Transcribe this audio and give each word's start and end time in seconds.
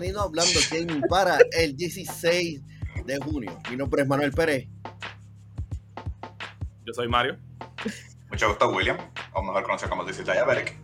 bienvenido 0.00 0.20
a 0.20 0.24
Hablando 0.26 0.60
Gaming 0.70 1.02
para 1.08 1.38
el 1.50 1.76
16 1.76 2.60
de 3.04 3.18
junio. 3.18 3.58
Mi 3.68 3.76
nombre 3.76 4.02
es 4.02 4.08
Manuel 4.08 4.30
Pérez. 4.30 4.68
Yo 6.84 6.94
soy 6.94 7.08
Mario. 7.08 7.36
Mucho 8.30 8.48
gusto, 8.48 8.70
William, 8.70 8.96
o 9.32 9.42
mejor 9.42 9.64
conocido 9.64 9.90
como 9.90 10.04
dice 10.04 10.22
Diaberic. 10.22 10.76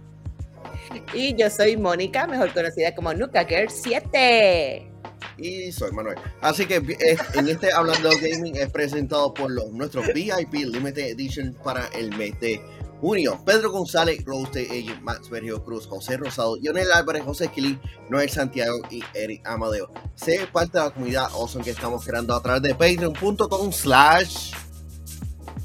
Y 1.12 1.37
yo 1.37 1.48
soy 1.48 1.77
Mónica, 1.77 2.27
mejor 2.27 2.52
conocida 2.52 2.93
como 2.93 3.15
Nuka 3.15 3.45
Girl 3.45 3.71
7. 3.71 4.91
Y 5.38 5.71
soy 5.71 5.93
Manuel. 5.93 6.19
Así 6.41 6.66
que 6.66 6.77
eh, 6.77 7.16
en 7.35 7.49
este 7.49 7.73
Hablando 7.73 8.10
Gaming 8.21 8.57
es 8.57 8.71
presentado 8.71 9.33
por 9.33 9.49
los 9.49 9.71
nuestros 9.71 10.09
VIP 10.12 10.55
Limited 10.55 11.10
Edition 11.10 11.55
para 11.62 11.87
el 11.88 12.16
mes 12.16 12.38
de 12.41 12.60
junio. 13.01 13.41
Pedro 13.45 13.71
González, 13.71 14.25
Rose 14.25 14.61
Agent, 14.62 15.01
Max 15.02 15.29
Sergio 15.29 15.62
Cruz, 15.65 15.87
José 15.87 16.16
Rosado, 16.16 16.57
Lionel 16.57 16.91
Álvarez, 16.93 17.23
José 17.25 17.47
Esquilín, 17.47 17.80
Noel 18.09 18.30
Santiago 18.30 18.79
y 18.91 19.02
Eric 19.15 19.47
Amadeo. 19.47 19.91
Sé 20.15 20.47
parte 20.52 20.79
de 20.79 20.85
la 20.85 20.91
comunidad 20.91 21.29
awesome 21.33 21.65
que 21.65 21.71
estamos 21.71 22.05
creando 22.05 22.35
a 22.35 22.43
través 22.43 22.62
de 22.62 22.75
patreon.com 22.75 23.73
slash 23.73 24.52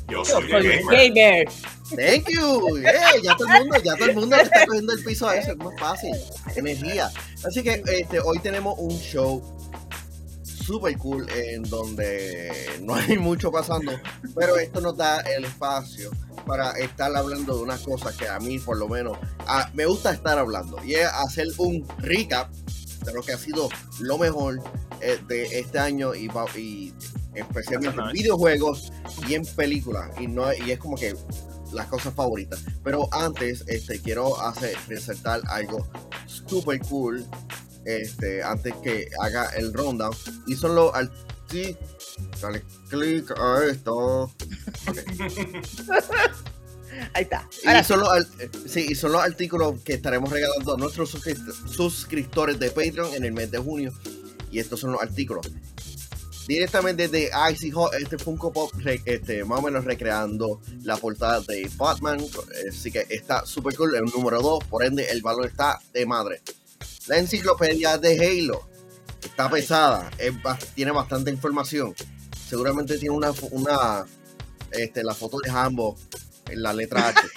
Yo 0.10 0.26
soy 0.26 0.48
gamer. 0.48 0.84
gamer. 1.14 1.48
Thank 1.90 2.30
you. 2.30 2.78
Yeah, 2.82 3.18
ya 3.24 3.36
todo 3.36 3.48
el 3.48 3.62
mundo, 3.62 3.78
ya 3.84 3.96
todo 3.96 4.10
el 4.10 4.16
mundo 4.16 4.36
está 4.36 4.66
cogiendo 4.68 4.94
el 4.94 5.04
piso 5.04 5.28
a 5.28 5.36
eso, 5.36 5.52
es 5.52 5.58
más 5.58 5.74
fácil. 5.80 6.16
Energía. 6.56 7.12
Así 7.44 7.64
que 7.64 7.82
este, 7.88 8.20
hoy 8.20 8.38
tenemos 8.40 8.76
un 8.78 8.92
show 9.00 9.42
super 10.70 10.96
cool 11.00 11.28
en 11.32 11.64
donde 11.64 12.52
no 12.84 12.94
hay 12.94 13.18
mucho 13.18 13.52
pasando, 13.52 13.92
pero 14.36 14.56
esto 14.58 14.80
nos 14.82 14.96
da 14.96 15.20
el 15.22 15.46
espacio 15.46 16.12
para 16.46 16.72
estar 16.74 17.16
hablando 17.16 17.58
de 17.58 17.64
unas 17.64 17.82
cosas 17.82 18.16
que 18.16 18.28
a 18.28 18.40
mí 18.40 18.60
por 18.60 18.78
lo 18.78 18.88
menos 18.88 19.18
a- 19.48 19.68
me 19.74 19.88
gusta 19.88 20.12
estar 20.12 20.38
hablando. 20.38 20.78
Y 20.86 20.94
es 20.94 21.08
hacer 21.08 21.48
un 21.58 21.88
recap 21.98 22.52
de 23.04 23.14
lo 23.14 23.24
que 23.24 23.32
ha 23.34 23.38
sido 23.40 23.68
lo 24.00 24.20
mejor 24.20 24.62
eh, 25.02 25.18
de 25.28 25.60
este 25.60 25.80
año 25.80 26.14
y, 26.14 26.30
y 26.56 26.94
especialmente 27.34 28.00
en 28.00 28.12
videojuegos 28.14 28.92
y 29.28 29.34
en 29.34 29.46
películas. 29.46 30.12
Y 30.20 30.28
no 30.28 30.54
y 30.54 30.70
es 30.70 30.78
como 30.78 30.96
que 30.98 31.16
las 31.74 31.88
cosas 31.88 32.14
favoritas. 32.14 32.60
Pero 32.84 33.08
antes 33.12 33.64
este 33.68 34.00
quiero 34.02 34.40
hacer 34.40 34.76
resaltar 34.88 35.42
algo 35.48 35.88
super 36.28 36.80
cool 36.82 37.26
este 37.98 38.42
antes 38.44 38.74
que 38.84 39.10
haga 39.22 39.46
el 39.58 39.74
rundown 39.74 40.16
y 40.48 40.56
son 40.56 40.76
los 40.76 40.92
dale 42.42 42.64
clic 42.90 43.32
a 43.40 43.66
esto 43.66 44.32
Ahí 47.14 47.24
está. 47.24 47.48
y 47.64 47.68
Ahora 47.68 47.84
son, 47.84 48.00
los, 48.02 48.10
ar- 48.10 48.28
sí, 48.68 48.88
y 48.90 48.96
son 48.96 49.12
los 49.14 49.22
artículos 49.24 49.80
que 49.84 49.94
estaremos 49.94 50.30
regalando 50.30 50.74
a 50.74 50.78
nuestros 50.78 51.14
suscript- 51.16 51.54
suscriptores 51.70 52.60
de 52.60 52.72
Patreon 52.72 53.14
en 53.14 53.24
el 53.26 53.32
mes 53.32 53.52
de 53.52 53.58
junio. 53.60 53.94
Y 54.52 54.60
estos 54.60 54.80
son 54.82 54.92
los 54.94 55.02
artículos. 55.02 55.48
Directamente 56.48 57.08
de 57.08 57.30
Icy 57.54 57.70
Hot, 57.72 57.94
este 57.94 58.18
Funko 58.18 58.52
Pop, 58.52 58.72
este, 59.06 59.46
más 59.46 59.60
o 59.60 59.62
menos 59.62 59.86
recreando 59.86 60.60
la 60.82 60.98
portada 60.98 61.42
de 61.42 61.70
Batman. 61.78 62.20
Así 62.68 62.92
que 62.92 63.06
está 63.10 63.46
super 63.46 63.76
cool, 63.76 63.96
el 63.96 64.06
número 64.06 64.42
2, 64.42 64.64
por 64.66 64.84
ende 64.84 65.08
el 65.12 65.22
valor 65.22 65.46
está 65.46 65.80
de 65.94 66.06
madre. 66.08 66.42
La 67.08 67.18
enciclopedia 67.18 67.98
de 67.98 68.18
Halo 68.18 68.68
está 69.24 69.50
pesada, 69.50 70.10
es 70.18 70.34
tiene 70.76 70.92
bastante 70.92 71.32
información. 71.32 71.94
Seguramente 72.48 72.98
tiene 72.98 73.16
una, 73.16 73.32
una 73.52 74.06
este, 74.72 75.04
la 75.04 75.14
foto 75.14 75.40
de 75.40 75.50
Hambo 75.50 75.98
en 76.48 76.62
la 76.62 76.74
letra 76.74 77.10
H. 77.10 77.20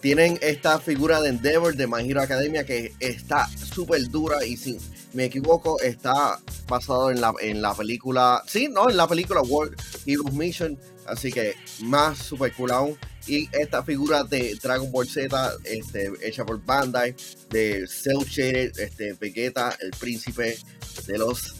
Tienen 0.00 0.38
esta 0.40 0.78
figura 0.78 1.20
de 1.20 1.30
Endeavor 1.30 1.74
de 1.74 1.86
My 1.86 2.08
Hero 2.08 2.22
Academia 2.22 2.64
que 2.64 2.94
está 3.00 3.48
súper 3.48 4.08
dura 4.08 4.44
y 4.44 4.56
si 4.56 4.78
me 5.12 5.24
equivoco 5.24 5.80
está 5.80 6.38
basado 6.68 7.10
en 7.10 7.20
la, 7.20 7.34
en 7.40 7.60
la 7.60 7.74
película, 7.74 8.42
sí, 8.46 8.68
no, 8.68 8.88
en 8.88 8.96
la 8.96 9.08
película 9.08 9.40
World 9.40 9.76
Heroes 10.06 10.32
Mission, 10.32 10.78
así 11.06 11.32
que 11.32 11.56
más 11.82 12.18
super 12.18 12.52
cool 12.54 12.70
aún. 12.70 12.96
Y 13.30 13.48
esta 13.52 13.84
figura 13.84 14.24
de 14.24 14.56
Dragon 14.60 14.90
Ball 14.90 15.08
Z, 15.08 15.52
este, 15.64 16.10
hecha 16.22 16.44
por 16.44 16.60
Bandai, 16.64 17.14
de 17.48 17.86
Cell 17.86 18.24
Shaded, 18.28 18.76
este, 18.76 19.12
Vegeta, 19.12 19.76
el 19.80 19.92
príncipe 19.92 20.58
de 21.06 21.18
los 21.18 21.54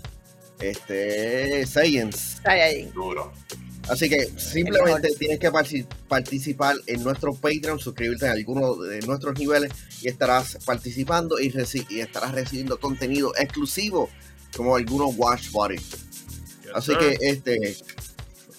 este, 0.58 1.64
Saiyans. 1.66 2.38
Duro. 2.92 3.32
Así 3.88 4.08
que 4.08 4.30
simplemente 4.36 5.10
tienes 5.18 5.38
que 5.38 5.50
participar 6.08 6.76
en 6.86 7.02
nuestro 7.04 7.34
Patreon, 7.34 7.78
suscribirte 7.78 8.26
a 8.26 8.32
alguno 8.32 8.74
de 8.76 9.00
nuestros 9.02 9.38
niveles 9.38 9.72
y 10.02 10.08
estarás 10.08 10.58
participando 10.64 11.38
y, 11.38 11.50
reci- 11.50 11.86
y 11.88 12.00
estarás 12.00 12.32
recibiendo 12.32 12.78
contenido 12.80 13.32
exclusivo 13.38 14.10
como 14.56 14.74
algunos 14.76 15.14
Watch 15.16 15.50
Body. 15.50 15.76
Yes, 15.76 15.86
Así 16.74 16.92
sir. 16.92 16.98
que 16.98 17.18
este 17.20 17.76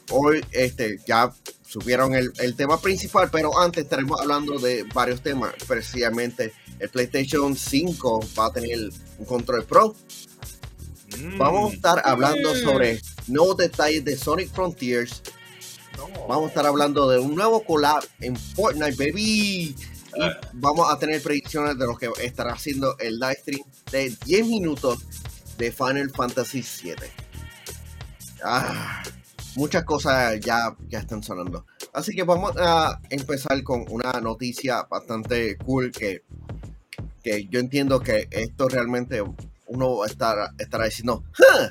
hoy 0.09 0.43
este 0.51 0.99
ya 1.05 1.33
supieron 1.71 2.13
el, 2.15 2.33
el 2.39 2.55
tema 2.55 2.81
principal, 2.81 3.29
pero 3.31 3.57
antes 3.57 3.85
estaremos 3.85 4.19
hablando 4.19 4.59
de 4.59 4.83
varios 4.93 5.21
temas, 5.21 5.53
especialmente 5.55 6.51
el 6.79 6.89
PlayStation 6.89 7.55
5 7.55 8.19
va 8.37 8.47
a 8.47 8.51
tener 8.51 8.77
un 9.17 9.25
control 9.25 9.63
Pro. 9.63 9.95
Mm. 11.17 11.37
Vamos 11.37 11.71
a 11.71 11.75
estar 11.75 12.01
hablando 12.03 12.53
Mm. 12.53 12.57
sobre 12.57 13.01
nuevos 13.27 13.55
detalles 13.57 14.03
de 14.03 14.17
Sonic 14.17 14.51
Frontiers 14.51 15.21
No. 15.97 16.07
Vamos 16.27 16.45
a 16.45 16.47
estar 16.49 16.65
hablando 16.65 17.09
de 17.09 17.19
un 17.19 17.35
nuevo 17.35 17.63
collab 17.63 18.03
en 18.19 18.35
Fortnite, 18.35 18.95
baby. 18.97 19.21
Y 19.21 19.75
vamos 20.53 20.91
a 20.91 20.99
tener 20.99 21.21
predicciones 21.21 21.77
de 21.77 21.85
lo 21.85 21.95
que 21.97 22.09
estará 22.21 22.51
haciendo 22.53 22.97
el 22.99 23.17
live 23.19 23.37
stream 23.39 23.61
de 23.91 24.15
10 24.25 24.47
minutos 24.47 24.99
de 25.57 25.71
Final 25.71 26.09
Fantasy 26.09 26.65
VII. 26.83 26.95
Ah, 28.43 29.03
muchas 29.55 29.83
cosas 29.83 30.39
ya, 30.39 30.75
ya 30.89 30.99
están 30.99 31.23
sonando. 31.23 31.65
Así 31.93 32.13
que 32.15 32.23
vamos 32.23 32.53
a 32.57 32.99
empezar 33.09 33.61
con 33.63 33.85
una 33.89 34.13
noticia 34.21 34.83
bastante 34.83 35.57
cool 35.57 35.91
que, 35.91 36.23
que 37.23 37.45
yo 37.47 37.59
entiendo 37.59 37.99
que 37.99 38.27
esto 38.31 38.67
realmente 38.69 39.21
uno 39.67 40.05
estará, 40.05 40.53
estará 40.57 40.85
diciendo, 40.85 41.23
"Huh". 41.37 41.67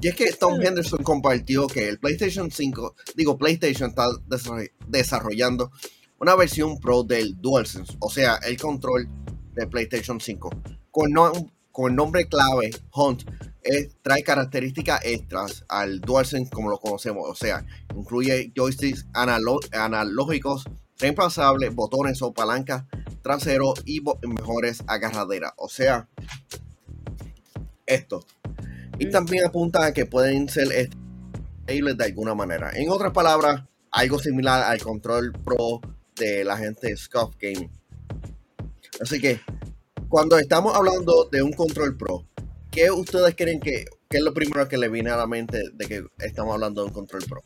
Y 0.00 0.08
es 0.08 0.14
que 0.14 0.32
Tom 0.32 0.60
Henderson 0.62 1.02
compartió 1.02 1.66
que 1.66 1.88
el 1.88 1.98
PlayStation 1.98 2.50
5, 2.50 2.94
digo, 3.16 3.36
PlayStation 3.36 3.90
está 3.90 4.06
desarroll- 4.28 4.70
desarrollando 4.86 5.72
una 6.20 6.36
versión 6.36 6.78
Pro 6.78 7.02
del 7.02 7.40
DualSense, 7.40 7.96
o 8.00 8.08
sea, 8.10 8.36
el 8.36 8.56
control 8.60 9.08
de 9.54 9.66
PlayStation 9.66 10.20
5. 10.20 10.50
Con, 10.92 11.10
no- 11.12 11.32
con 11.78 11.92
el 11.92 11.96
nombre 11.96 12.26
clave 12.26 12.70
Hunt, 12.92 13.22
trae 14.02 14.24
características 14.24 15.00
extras 15.04 15.64
al 15.68 16.00
DualSense 16.00 16.50
como 16.50 16.70
lo 16.70 16.78
conocemos, 16.78 17.22
o 17.28 17.36
sea, 17.36 17.64
incluye 17.94 18.52
joysticks 18.52 19.06
analógicos 19.12 20.64
reemplazables, 20.98 21.72
botones 21.72 22.20
o 22.22 22.34
palancas 22.34 22.82
traseros 23.22 23.80
y 23.84 24.00
mejores 24.26 24.82
agarraderas, 24.88 25.52
o 25.56 25.68
sea, 25.68 26.08
esto. 27.86 28.26
Y 28.98 29.08
también 29.10 29.46
apunta 29.46 29.84
a 29.86 29.92
que 29.92 30.04
pueden 30.04 30.48
ser 30.48 30.72
estables 30.72 31.96
de 31.96 32.04
alguna 32.04 32.34
manera. 32.34 32.72
En 32.74 32.90
otras 32.90 33.12
palabras, 33.12 33.62
algo 33.92 34.18
similar 34.18 34.64
al 34.64 34.82
control 34.82 35.32
pro 35.44 35.80
de 36.16 36.42
la 36.42 36.56
gente 36.56 36.88
de 36.88 36.96
Scuff 36.96 37.36
Gaming. 37.40 37.70
Así 39.00 39.20
que, 39.20 39.40
cuando 40.08 40.38
estamos 40.38 40.74
hablando 40.74 41.28
de 41.30 41.42
un 41.42 41.52
control 41.52 41.96
pro, 41.96 42.24
¿qué 42.70 42.90
ustedes 42.90 43.34
creen 43.36 43.60
que, 43.60 43.84
qué 44.08 44.16
es 44.16 44.22
lo 44.22 44.32
primero 44.32 44.66
que 44.68 44.78
le 44.78 44.88
viene 44.88 45.10
a 45.10 45.16
la 45.16 45.26
mente 45.26 45.62
de 45.72 45.86
que 45.86 46.04
estamos 46.18 46.54
hablando 46.54 46.82
de 46.82 46.88
un 46.88 46.94
control 46.94 47.22
pro? 47.28 47.42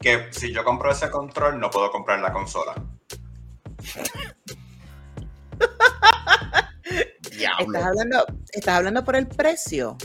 Que 0.00 0.28
si 0.30 0.52
yo 0.52 0.64
compro 0.64 0.90
ese 0.90 1.10
control, 1.10 1.60
no 1.60 1.70
puedo 1.70 1.90
comprar 1.90 2.20
la 2.20 2.32
consola. 2.32 2.74
Diablo. 7.30 7.66
¿Estás 7.66 7.84
hablando, 7.84 8.26
estás 8.52 8.74
hablando 8.76 9.04
por 9.04 9.16
el 9.16 9.26
precio. 9.26 9.96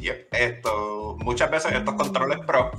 Yep. 0.00 0.28
Esto, 0.32 1.16
muchas 1.18 1.50
veces 1.50 1.72
estos 1.72 1.94
controles 1.94 2.38
Pro 2.46 2.70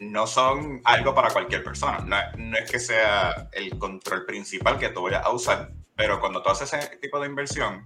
no 0.00 0.26
son 0.26 0.80
algo 0.84 1.14
para 1.14 1.30
cualquier 1.30 1.62
persona. 1.62 1.98
No, 1.98 2.16
no 2.38 2.56
es 2.56 2.70
que 2.70 2.80
sea 2.80 3.48
el 3.52 3.78
control 3.78 4.24
principal 4.26 4.78
que 4.78 4.88
tú 4.88 5.02
vayas 5.02 5.24
a 5.24 5.30
usar, 5.30 5.72
pero 5.96 6.20
cuando 6.20 6.42
tú 6.42 6.50
haces 6.50 6.72
ese 6.72 6.96
tipo 6.96 7.20
de 7.20 7.26
inversión, 7.26 7.82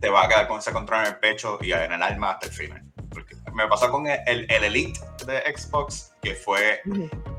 te 0.00 0.08
va 0.08 0.24
a 0.24 0.28
quedar 0.28 0.48
con 0.48 0.58
ese 0.58 0.72
control 0.72 1.00
en 1.00 1.06
el 1.08 1.16
pecho 1.18 1.58
y 1.60 1.72
en 1.72 1.92
el 1.92 2.02
alma 2.02 2.32
hasta 2.32 2.46
el 2.46 2.52
final. 2.52 2.82
Porque 3.10 3.34
me 3.52 3.66
pasó 3.68 3.90
con 3.90 4.06
el, 4.06 4.20
el- 4.26 4.50
el 4.50 4.64
Elite 4.64 5.00
de 5.26 5.42
Xbox, 5.56 6.14
que 6.22 6.34
fue 6.34 6.80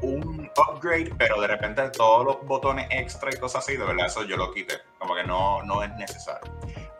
un 0.02 0.50
upgrade, 0.70 1.14
pero 1.18 1.40
de 1.42 1.48
repente 1.48 1.90
todos 1.92 2.26
los 2.26 2.46
botones 2.46 2.88
extra 2.92 3.32
y 3.34 3.38
cosas 3.40 3.64
así, 3.64 3.78
de 3.78 3.84
verdad, 3.86 4.08
eso 4.08 4.24
yo 4.24 4.38
lo 4.38 4.54
quité. 4.54 4.76
Como 5.00 5.16
que 5.16 5.24
no, 5.24 5.64
no 5.64 5.82
es 5.84 5.92
necesario. 5.96 6.52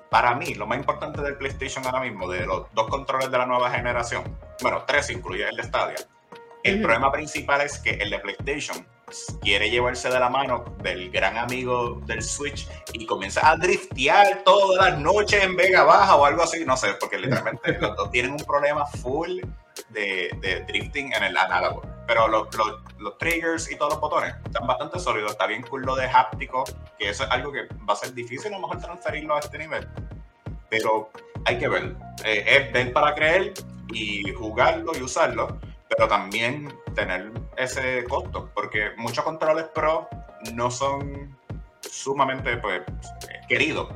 Para 0.10 0.36
mí, 0.36 0.56
lo 0.56 0.68
más 0.68 0.78
importante 0.78 1.22
del 1.22 1.38
PlayStation 1.38 1.86
ahora 1.86 2.02
mismo, 2.02 2.28
de 2.30 2.46
los 2.46 2.66
dos 2.74 2.88
controles 2.90 3.32
de 3.32 3.38
la 3.38 3.46
nueva 3.46 3.72
generación, 3.72 4.24
bueno, 4.62 4.84
tres 4.86 5.10
incluye 5.10 5.48
el 5.48 5.56
de 5.56 5.64
Stadia, 5.64 5.98
el 6.64 6.76
Ujú. 6.76 6.84
problema 6.84 7.12
principal 7.12 7.62
es 7.62 7.80
que 7.80 7.92
el 7.92 8.10
de 8.10 8.20
PlayStation 8.20 8.86
quiere 9.42 9.70
llevarse 9.70 10.10
de 10.10 10.20
la 10.20 10.30
mano 10.30 10.64
del 10.82 11.10
gran 11.12 11.38
amigo 11.38 12.02
del 12.06 12.22
Switch 12.22 12.68
y 12.94 13.06
comienza 13.06 13.50
a 13.50 13.56
driftear 13.58 14.44
todas 14.44 14.92
las 14.92 15.00
noches 15.00 15.44
en 15.44 15.56
Vega 15.56 15.84
Baja 15.84 16.16
o 16.16 16.26
algo 16.26 16.44
así, 16.44 16.66
no 16.66 16.78
sé, 16.78 16.94
porque 17.00 17.18
literalmente 17.18 17.78
los 17.80 17.96
dos 17.96 18.12
tienen 18.12 18.32
un 18.32 18.46
problema 18.46 18.86
full 18.86 19.42
de, 19.90 20.36
de 20.42 20.66
drifting 20.68 21.14
en 21.14 21.24
el 21.24 21.38
análogo. 21.38 21.82
Pero 22.08 22.28
los, 22.28 22.54
los, 22.56 22.82
los 23.00 23.18
triggers 23.18 23.72
y 23.72 23.78
todos 23.78 23.94
los 23.94 24.02
botones 24.02 24.36
están 24.46 24.68
bastante 24.68 25.00
sólidos, 25.00 25.32
está 25.32 25.48
bien 25.48 25.62
cool 25.64 25.84
lo 25.84 25.96
de 25.96 26.06
háptico, 26.06 26.64
que 26.98 27.10
eso 27.10 27.24
es 27.24 27.32
algo 27.32 27.52
que 27.52 27.68
va 27.88 27.94
a 27.94 27.96
ser 27.96 28.14
difícil 28.14 28.54
a 28.54 28.58
lo 28.58 28.68
mejor 28.68 28.82
transferirlo 28.82 29.36
a 29.36 29.40
este 29.40 29.58
nivel. 29.58 29.88
Pero 30.70 31.10
hay 31.46 31.58
que 31.58 31.68
ver, 31.68 31.96
eh, 32.24 32.44
es 32.48 32.74
ver 32.74 32.94
para 32.94 33.14
creer 33.16 33.54
y 33.94 34.32
jugarlo 34.34 34.94
y 34.96 35.02
usarlo, 35.02 35.60
pero 35.96 36.08
también 36.08 36.74
tener 36.96 37.32
ese 37.58 38.06
costo, 38.06 38.50
porque 38.54 38.92
muchos 38.98 39.24
controles 39.26 39.66
pro 39.74 40.08
no 40.54 40.72
son 40.72 41.38
sumamente 41.82 42.58
pues, 42.58 42.82
queridos 43.50 43.90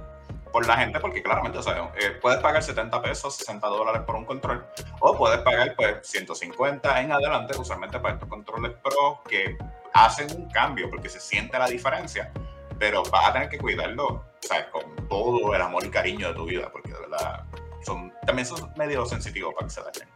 por 0.52 0.68
la 0.68 0.78
gente, 0.78 1.00
porque 1.00 1.24
claramente, 1.24 1.58
o 1.58 1.64
sea, 1.64 1.92
eh, 1.96 2.12
puedes 2.22 2.40
pagar 2.40 2.64
70 2.64 3.02
pesos, 3.02 3.36
60 3.36 3.68
dólares 3.68 4.02
por 4.06 4.16
un 4.16 4.26
control, 4.26 4.66
o 5.00 5.18
puedes 5.18 5.40
pagar 5.40 5.74
pues 5.76 5.98
150 6.04 7.02
en 7.02 7.12
adelante, 7.12 7.58
usualmente 7.58 8.00
para 8.00 8.16
estos 8.16 8.30
controles 8.30 8.74
pro 8.84 9.22
que 9.28 9.58
hacen 9.94 10.28
un 10.36 10.50
cambio, 10.50 10.90
porque 10.90 11.10
se 11.10 11.20
siente 11.20 11.58
la 11.58 11.68
diferencia, 11.68 12.32
pero 12.78 13.04
vas 13.04 13.30
a 13.30 13.34
tener 13.34 13.50
que 13.50 13.58
cuidarlo, 13.58 14.06
o 14.08 14.24
sea, 14.42 14.70
con 14.70 14.96
todo 15.08 15.56
el 15.56 15.62
amor 15.62 15.86
y 15.86 15.90
cariño 15.90 16.30
de 16.30 16.34
tu 16.34 16.46
vida, 16.46 16.70
porque 16.72 16.92
de 16.92 17.00
verdad 17.00 17.46
son, 17.84 18.14
también 18.26 18.46
son 18.46 18.74
medio 18.76 19.06
sensitivos 19.06 19.54
para 19.54 19.68
que 19.68 19.74
se 19.74 19.82
dañen. 19.82 20.15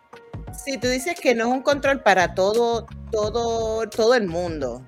Si 0.58 0.78
tú 0.78 0.88
dices 0.88 1.16
que 1.20 1.36
no 1.36 1.46
es 1.48 1.52
un 1.54 1.62
control 1.62 2.02
para 2.02 2.34
todo, 2.36 2.86
todo, 3.12 3.88
todo 3.90 4.14
el 4.16 4.28
mundo. 4.28 4.86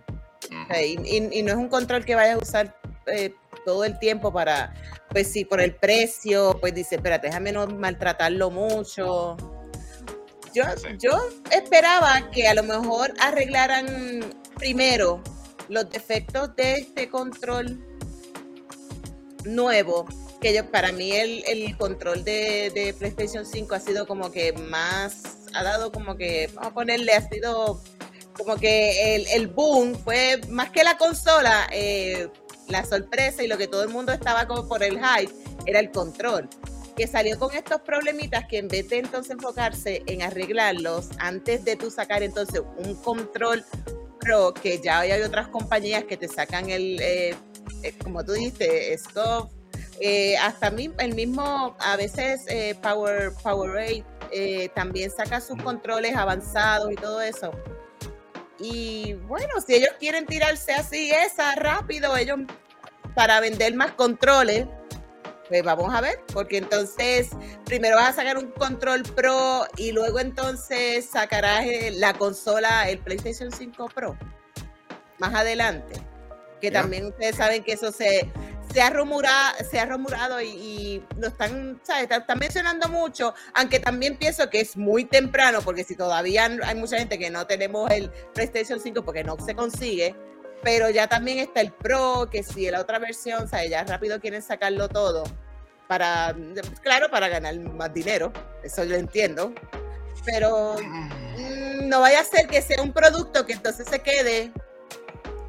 Y, 0.81 0.99
y- 1.17 1.29
y 1.39 1.43
no 1.43 1.51
es 1.51 1.57
un 1.57 1.69
control 1.69 2.03
que 2.05 2.15
vayas 2.15 2.35
a 2.35 2.39
usar 2.39 2.75
eh, 3.07 3.33
todo 3.65 3.83
el 3.85 3.97
tiempo 3.99 4.31
para, 4.33 4.73
pues 5.09 5.31
sí, 5.31 5.45
por 5.45 5.61
el 5.61 5.75
precio, 5.75 6.57
pues 6.59 6.73
dice, 6.73 6.95
espérate, 6.95 7.27
déjame 7.27 7.51
no 7.51 7.67
maltratarlo 7.67 8.49
mucho. 8.49 9.37
Yo, 10.53 10.63
Sí. 10.77 10.87
yo 10.99 11.11
esperaba 11.51 12.29
que 12.31 12.47
a 12.47 12.53
lo 12.53 12.63
mejor 12.63 13.13
arreglaran 13.19 14.19
primero 14.57 15.21
los 15.69 15.89
defectos 15.89 16.53
de 16.57 16.73
este 16.73 17.09
control 17.09 17.81
nuevo, 19.45 20.05
que 20.41 20.53
yo, 20.53 20.69
para 20.69 20.91
mí 20.91 21.11
el, 21.11 21.43
el 21.47 21.77
control 21.77 22.23
de, 22.23 22.71
de 22.73 22.93
PlayStation 22.93 23.45
5 23.45 23.75
ha 23.75 23.79
sido 23.79 24.07
como 24.07 24.31
que 24.31 24.53
más, 24.53 25.21
ha 25.53 25.63
dado 25.63 25.91
como 25.91 26.17
que, 26.17 26.49
vamos 26.55 26.71
a 26.71 26.73
ponerle, 26.73 27.13
ha 27.13 27.29
sido 27.29 27.81
como 28.33 28.57
que 28.57 29.15
el, 29.15 29.27
el 29.27 29.47
boom 29.47 29.95
fue 29.95 30.41
más 30.49 30.71
que 30.71 30.83
la 30.83 30.97
consola, 30.97 31.67
eh, 31.71 32.27
la 32.67 32.83
sorpresa 32.85 33.43
y 33.43 33.47
lo 33.47 33.57
que 33.57 33.67
todo 33.67 33.83
el 33.83 33.89
mundo 33.89 34.11
estaba 34.11 34.47
como 34.47 34.67
por 34.67 34.83
el 34.83 34.99
hype 34.99 35.31
era 35.65 35.79
el 35.79 35.91
control. 35.91 36.49
Que 36.95 37.07
salió 37.07 37.37
con 37.37 37.55
estos 37.55 37.81
problemitas 37.81 38.45
que 38.47 38.57
en 38.57 38.67
vez 38.67 38.89
de 38.89 38.97
entonces 38.99 39.31
enfocarse 39.31 40.03
en 40.07 40.23
arreglarlos 40.23 41.09
antes 41.19 41.63
de 41.63 41.75
tú 41.75 41.91
sacar 41.91 42.23
entonces 42.23 42.61
un 42.77 42.95
control 42.95 43.63
pro, 44.19 44.53
que 44.53 44.79
ya 44.81 44.99
hay 44.99 45.21
otras 45.21 45.47
compañías 45.47 46.03
que 46.05 46.17
te 46.17 46.27
sacan 46.27 46.69
el, 46.69 46.99
eh, 46.99 47.35
eh, 47.83 47.93
como 48.03 48.23
tú 48.23 48.33
dijiste, 48.33 48.93
esto, 48.93 49.49
eh, 50.03 50.35
hasta 50.37 50.67
el 50.67 51.13
mismo, 51.13 51.75
a 51.79 51.95
veces 51.95 52.41
eh, 52.47 52.75
Power, 52.81 53.33
Powerade 53.43 54.03
eh, 54.31 54.69
también 54.73 55.11
saca 55.11 55.39
sus 55.39 55.61
controles 55.61 56.15
avanzados 56.15 56.91
y 56.91 56.95
todo 56.95 57.21
eso. 57.21 57.51
Y 58.59 59.13
bueno, 59.27 59.61
si 59.65 59.75
ellos 59.75 59.91
quieren 59.99 60.25
tirarse 60.25 60.73
así 60.73 61.11
esa 61.11 61.53
rápido, 61.53 62.17
ellos 62.17 62.39
para 63.13 63.39
vender 63.41 63.75
más 63.75 63.91
controles, 63.91 64.65
pues 65.47 65.63
vamos 65.63 65.93
a 65.93 66.01
ver, 66.01 66.19
porque 66.33 66.57
entonces 66.57 67.29
primero 67.65 67.97
vas 67.97 68.09
a 68.09 68.13
sacar 68.13 68.37
un 68.39 68.49
control 68.51 69.03
pro 69.03 69.65
y 69.77 69.91
luego 69.91 70.19
entonces 70.19 71.05
sacarás 71.05 71.65
eh, 71.65 71.91
la 71.93 72.13
consola, 72.13 72.89
el 72.89 72.97
PlayStation 72.97 73.51
5 73.51 73.89
Pro, 73.93 74.17
más 75.19 75.35
adelante. 75.35 75.99
Que 76.59 76.71
también 76.71 77.07
ustedes 77.07 77.35
saben 77.35 77.63
que 77.63 77.73
eso 77.73 77.91
se, 77.91 78.31
se, 78.73 78.81
ha, 78.81 78.89
rumorado, 78.89 79.55
se 79.69 79.79
ha 79.79 79.85
rumorado 79.85 80.41
y, 80.41 80.47
y 80.47 81.03
lo 81.17 81.27
están, 81.27 81.79
¿sabes? 81.83 82.03
Están, 82.03 82.21
están 82.21 82.39
mencionando 82.39 82.87
mucho, 82.89 83.33
aunque 83.53 83.79
también 83.79 84.17
pienso 84.17 84.49
que 84.49 84.61
es 84.61 84.77
muy 84.77 85.05
temprano, 85.05 85.61
porque 85.61 85.83
si 85.83 85.95
todavía 85.95 86.45
hay 86.63 86.75
mucha 86.75 86.97
gente 86.97 87.17
que 87.17 87.29
no 87.29 87.47
tenemos 87.47 87.89
el 87.91 88.09
PlayStation 88.33 88.79
5 88.79 89.03
porque 89.03 89.23
no 89.23 89.37
se 89.43 89.55
consigue, 89.55 90.15
pero 90.63 90.89
ya 90.89 91.07
también 91.07 91.39
está 91.39 91.61
el 91.61 91.71
Pro, 91.71 92.29
que 92.31 92.43
si 92.43 92.69
la 92.69 92.81
otra 92.81 92.99
versión, 92.99 93.47
sea, 93.47 93.65
ya 93.65 93.83
rápido 93.83 94.19
quieren 94.19 94.41
sacarlo 94.41 94.89
todo 94.89 95.23
para, 95.87 96.35
claro, 96.81 97.09
para 97.09 97.27
ganar 97.27 97.59
más 97.59 97.93
dinero, 97.93 98.31
eso 98.63 98.83
yo 98.83 98.91
lo 98.91 98.97
entiendo, 98.97 99.53
pero 100.25 100.75
mm, 100.77 101.89
no 101.89 102.01
vaya 102.01 102.21
a 102.21 102.23
ser 102.23 102.47
que 102.47 102.61
sea 102.61 102.81
un 102.81 102.93
producto 102.93 103.45
que 103.45 103.53
entonces 103.53 103.87
se 103.89 103.99
quede 103.99 104.51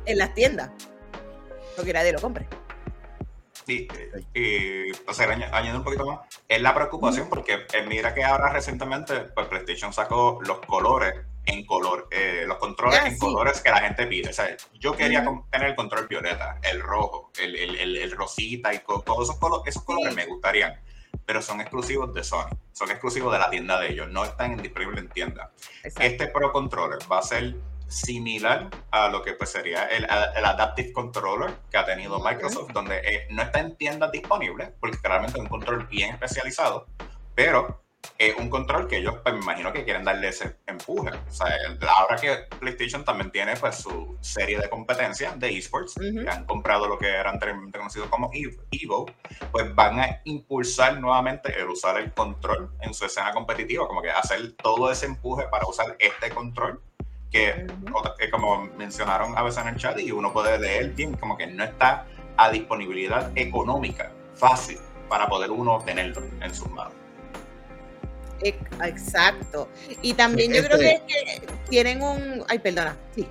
en 0.07 0.19
las 0.19 0.35
tiendas, 0.35 0.71
porque 1.77 1.93
nadie 1.93 2.13
lo 2.13 2.21
compre. 2.21 2.49
Y, 3.73 3.89
y, 4.39 4.91
o 5.07 5.15
sea, 5.15 5.29
añ- 5.29 5.49
añadiendo 5.53 5.79
un 5.79 5.85
poquito 5.85 6.07
más, 6.07 6.21
es 6.49 6.61
la 6.61 6.75
preocupación 6.75 7.29
porque 7.29 7.67
eh, 7.73 7.85
mira 7.87 8.13
que 8.15 8.23
ahora 8.25 8.51
recientemente 8.53 9.15
pues, 9.35 9.47
PlayStation 9.47 9.93
sacó 9.93 10.39
los 10.47 10.59
colores 10.61 11.15
en 11.45 11.65
color, 11.67 12.07
eh, 12.11 12.45
los 12.47 12.59
controles 12.59 13.01
Ah, 13.03 13.07
en 13.09 13.15
sí. 13.15 13.19
colores 13.19 13.61
que 13.61 13.71
la 13.71 13.81
gente 13.81 14.07
pide. 14.07 14.31
O 14.31 14.33
sea, 14.33 14.57
yo 14.75 14.93
quería 14.95 15.21
Ujú. 15.23 15.29
com- 15.29 15.51
tener 15.51 15.69
el 15.71 15.75
control 15.75 16.07
violeta, 16.07 16.59
el 16.63 16.81
rojo, 16.81 17.33
el, 17.41 17.57
el, 17.57 17.77
el, 17.77 17.97
el 17.97 18.11
rosita 18.13 18.73
y 18.75 18.79
todos 18.81 19.29
esos, 19.29 19.41
colo- 19.41 19.63
esos 19.67 19.83
colores 19.83 20.11
Sí. 20.15 20.17
me 20.17 20.27
gustarían, 20.27 20.81
pero 21.27 21.43
son 21.43 21.61
exclusivos 21.61 22.15
de 22.15 22.23
Sony, 22.23 22.49
son 22.73 22.91
exclusivos 22.91 23.33
de 23.33 23.39
la 23.41 23.51
tienda 23.51 23.81
de 23.81 23.91
ellos, 23.93 24.09
no 24.11 24.25
están 24.25 24.57
disponibles 24.63 24.99
en 25.01 25.09
tienda. 25.09 25.51
Exacto. 25.83 26.03
Este 26.03 26.27
Pro 26.29 26.53
Controller 26.53 26.99
va 27.11 27.19
a 27.19 27.23
ser 27.23 27.55
similar 27.93 28.69
a 28.91 29.09
lo 29.09 29.23
que 29.23 29.33
pues 29.35 29.51
sería 29.51 29.85
el, 29.87 30.05
el 30.05 30.45
Adaptive 30.45 30.93
Controller 30.93 31.55
que 31.71 31.77
ha 31.79 31.85
tenido. 31.85 32.19
Microsoft, 32.21 32.73
donde 32.73 32.99
eh, 32.99 33.27
no 33.31 33.43
está 33.43 33.61
en 33.61 33.77
tiendas 33.77 34.11
disponibles, 34.13 34.71
porque 34.81 34.99
claramente 34.99 35.39
es 35.39 35.43
un 35.43 35.49
control 35.49 35.87
bien 35.87 36.15
especializado, 36.15 36.87
pero 37.35 37.83
es 38.19 38.35
un 38.37 38.51
control 38.51 38.89
que 38.89 38.97
ellos 38.99 39.15
pues, 39.23 39.35
me 39.35 39.41
imagino 39.41 39.73
que 39.73 39.85
quieren 39.85 40.05
darle 40.05 40.29
ese 40.29 40.57
empuje. 40.67 41.11
O 41.11 41.33
sea, 41.33 41.47
ahora 41.97 42.17
que 42.17 42.37
PlayStation 42.59 43.05
también 43.05 43.31
tiene 43.31 43.57
pues 43.57 43.77
su 43.77 44.17
serie 44.21 44.59
de 44.59 44.69
competencia 44.69 45.33
de 45.37 45.57
esports, 45.57 45.97
Ujú. 45.97 46.25
que 46.25 46.29
han 46.31 46.45
comprado 46.45 46.89
lo 46.89 46.99
que 46.99 47.09
era 47.09 47.31
anteriormente 47.31 47.79
conocido 47.79 48.11
como 48.11 48.31
Ev- 48.33 48.61
Evo, 48.73 49.07
pues 49.53 49.73
van 49.75 50.01
a 50.01 50.21
impulsar 50.25 50.99
nuevamente 51.01 51.57
el 51.59 51.69
usar 51.69 51.97
el 51.99 52.13
control 52.13 52.73
en 52.81 52.93
su 52.93 53.05
escena 53.05 53.33
competitiva, 53.33 53.87
como 53.87 54.03
que 54.03 54.11
hacer 54.11 54.53
todo 54.55 54.91
ese 54.91 55.07
empuje 55.07 55.45
para 55.49 55.67
usar 55.67 55.97
este 56.01 56.31
control, 56.31 56.83
que, 57.33 57.67
como 58.31 58.67
mencionaron 58.79 59.37
a 59.37 59.43
veces 59.43 59.63
en 59.63 59.69
el 59.69 59.77
chat 59.77 59.99
y 59.99 60.13
uno 60.13 60.33
puede 60.33 60.59
leer 60.59 60.91
bien, 60.91 61.15
como 61.17 61.37
que 61.37 61.47
no 61.47 61.65
está 61.65 62.07
a 62.37 62.51
disponibilidad 62.51 63.31
económica 63.35 64.13
fácil 64.35 64.79
para 65.09 65.27
poder 65.27 65.51
uno 65.51 65.79
tenerlo 65.85 66.23
en 66.41 66.55
sus 66.55 66.71
manos. 66.71 66.95
Ex- 68.41 68.59
Exacto. 68.85 69.69
Y 70.03 70.15
también 70.15 70.53
yo 70.53 70.61
Este- 70.61 70.69
creo 70.69 70.79
que, 70.81 70.91
es 71.33 71.41
que 71.41 71.47
tienen 71.69 72.03
un. 72.03 72.45
Ay, 72.49 72.59
perdona. 72.59 72.97
Sí. 73.15 73.29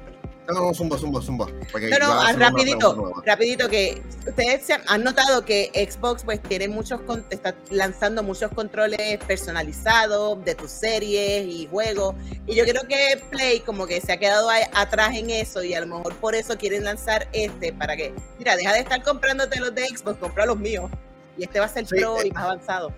No, 0.53 0.67
no, 0.67 0.73
zumba, 0.73 0.97
zumba, 0.97 1.21
zumba. 1.21 1.47
No, 1.47 1.99
no, 1.99 2.21
a 2.21 2.33
rapidito, 2.33 3.13
rapidito, 3.25 3.69
que 3.69 4.01
ustedes 4.27 4.65
se 4.65 4.73
han, 4.73 4.81
han 4.87 5.03
notado 5.03 5.45
que 5.45 5.71
Xbox 5.89 6.23
pues 6.23 6.41
tiene 6.43 6.67
muchos, 6.67 6.99
está 7.29 7.55
lanzando 7.69 8.21
muchos 8.23 8.51
controles 8.51 9.17
personalizados 9.25 10.43
de 10.43 10.55
tus 10.55 10.71
series 10.71 11.45
y 11.45 11.67
juegos, 11.71 12.15
y 12.47 12.55
yo 12.55 12.63
creo 12.65 12.81
que 12.87 13.21
Play 13.29 13.59
como 13.61 13.87
que 13.87 14.01
se 14.01 14.11
ha 14.11 14.17
quedado 14.17 14.49
ahí 14.49 14.63
atrás 14.73 15.15
en 15.15 15.29
eso, 15.29 15.63
y 15.63 15.73
a 15.73 15.81
lo 15.81 15.87
mejor 15.97 16.13
por 16.15 16.35
eso 16.35 16.57
quieren 16.57 16.83
lanzar 16.83 17.27
este, 17.33 17.71
para 17.73 17.95
que, 17.95 18.13
mira, 18.37 18.55
deja 18.55 18.73
de 18.73 18.79
estar 18.79 19.01
comprándote 19.03 19.59
los 19.59 19.73
de 19.73 19.87
Xbox, 19.87 20.17
compra 20.19 20.45
los 20.45 20.57
míos, 20.57 20.89
y 21.37 21.43
este 21.43 21.59
va 21.59 21.65
a 21.65 21.69
ser 21.69 21.85
Sí, 21.87 21.95
pro 21.97 22.17
eh, 22.19 22.27
y 22.27 22.31
más 22.31 22.43
avanzado. 22.43 22.93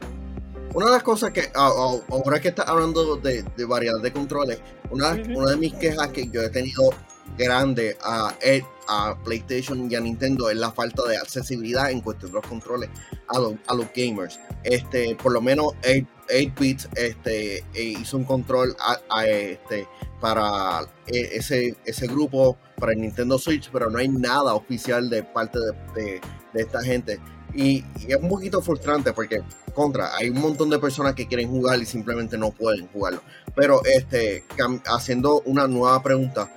Una 0.73 0.87
de 0.87 0.91
las 0.93 1.03
cosas 1.03 1.29
que, 1.31 1.41
a- 1.53 1.67
a- 1.67 2.01
ahora 2.09 2.39
que 2.41 2.47
estás 2.47 2.67
hablando 2.67 3.15
de, 3.17 3.43
de 3.55 3.65
variedad 3.65 3.99
de 4.01 4.11
controles, 4.11 4.59
una, 4.89 5.11
Ujú. 5.11 5.39
una 5.39 5.51
de 5.51 5.57
mis 5.57 5.73
quejas 5.75 6.07
que 6.07 6.27
yo 6.29 6.41
he 6.41 6.49
tenido 6.49 6.89
grande 7.37 7.97
a, 8.01 8.35
eh, 8.41 8.63
a 8.87 9.15
PlayStation 9.23 9.89
y 9.89 9.95
a 9.95 9.99
Nintendo 10.01 10.49
es 10.49 10.57
la 10.57 10.71
falta 10.71 11.03
de 11.07 11.17
accesibilidad 11.17 11.89
en 11.91 12.01
cuestión 12.01 12.31
de 12.31 12.35
los 12.35 12.47
controles 12.47 12.89
a, 13.27 13.39
los- 13.39 13.55
a 13.67 13.73
los 13.75 13.87
gamers. 13.95 14.39
Este, 14.63 15.15
por 15.15 15.31
lo 15.31 15.41
menos 15.41 15.73
8, 15.83 16.07
8-bit 16.29 16.81
este, 16.95 17.57
eh, 17.57 17.83
hizo 17.99 18.17
un 18.17 18.25
control 18.25 18.75
a- 19.09 19.25
este, 19.27 19.87
para 20.19 20.81
eh, 21.07 21.29
ese, 21.33 21.75
ese 21.85 22.07
grupo, 22.07 22.57
para 22.77 22.93
el 22.93 23.01
Nintendo 23.01 23.37
Switch, 23.37 23.69
pero 23.71 23.89
no 23.89 23.97
hay 23.99 24.07
nada 24.09 24.53
oficial 24.53 25.09
de 25.09 25.23
parte 25.23 25.59
de, 25.95 26.21
esta 26.53 26.81
gente. 26.83 27.19
Y, 27.55 27.83
y 27.99 28.11
es 28.11 28.15
un 28.21 28.29
poquito 28.29 28.61
frustrante 28.61 29.11
porque 29.13 29.41
contra, 29.73 30.15
hay 30.15 30.29
un 30.29 30.39
montón 30.39 30.69
de 30.69 30.79
personas 30.79 31.13
que 31.13 31.27
quieren 31.27 31.49
jugar 31.49 31.79
y 31.79 31.85
simplemente 31.85 32.37
no 32.37 32.51
pueden 32.51 32.87
jugarlo. 32.87 33.21
Pero 33.55 33.81
este, 33.85 34.43
haciendo 34.85 35.41
una 35.45 35.67
nueva 35.67 36.01
pregunta, 36.01 36.51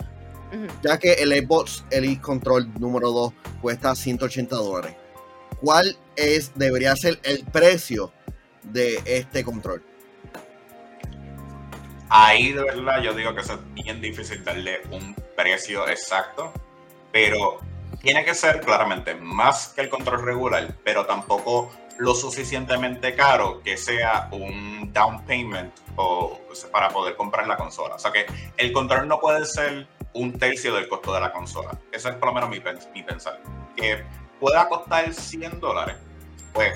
Ya 0.83 0.99
que 0.99 1.15
el 1.15 1.33
Xbox 1.33 1.85
Elite 1.91 2.21
Control 2.21 2.73
número 2.79 3.11
2 3.11 3.33
cuesta 3.61 3.95
180 3.95 4.57
dólares. 4.57 4.97
¿Cuál 5.61 5.97
es, 6.17 6.53
debería 6.55 6.95
ser 6.97 7.19
el 7.23 7.45
precio 7.45 8.13
de 8.63 9.01
este 9.05 9.45
control? 9.45 9.83
Ahí 12.09 12.53
de 12.53 12.63
verdad 12.63 13.03
yo 13.03 13.15
digo 13.15 13.35
que 13.35 13.41
es 13.41 13.51
bien 13.75 14.01
difícil 14.01 14.45
darle 14.45 14.81
un 14.91 15.15
precio 15.37 15.89
exacto, 15.89 16.53
pero 17.13 17.59
tiene 18.01 18.25
que 18.25 18.35
ser 18.35 18.61
claramente 18.61 19.15
más 19.15 19.69
que 19.69 19.81
el 19.81 19.89
control 19.89 20.25
regular, 20.25 20.75
pero 20.85 21.07
tampoco 21.07 21.73
lo 21.99 22.15
suficientemente 22.15 23.15
caro 23.15 23.63
que 23.63 23.77
sea 23.77 24.29
un 24.31 24.93
down 24.93 25.25
payment 25.25 25.73
o, 25.97 26.39
para 26.71 26.91
poder 26.91 27.17
comprar 27.17 27.47
la 27.47 27.57
consola. 27.57 27.95
O 27.95 27.99
sea 27.99 28.13
que 28.13 28.27
el 28.57 28.73
control 28.73 29.09
no 29.09 29.19
puede 29.19 29.45
ser 29.47 29.87
un 30.17 30.39
tercio 30.39 30.75
del 30.75 30.89
costo 30.89 31.15
de 31.15 31.21
la 31.21 31.33
consola. 31.33 31.79
Eso 31.93 32.09
es 32.09 32.15
por 32.17 32.29
lo 32.29 32.35
menos 32.35 32.51
mi, 32.51 32.63
mi 32.95 33.03
pensar. 33.03 33.41
Que 33.77 34.03
pueda 34.41 34.69
costar 34.69 35.13
100 35.13 35.61
dólares, 35.61 35.97
pues. 36.53 36.75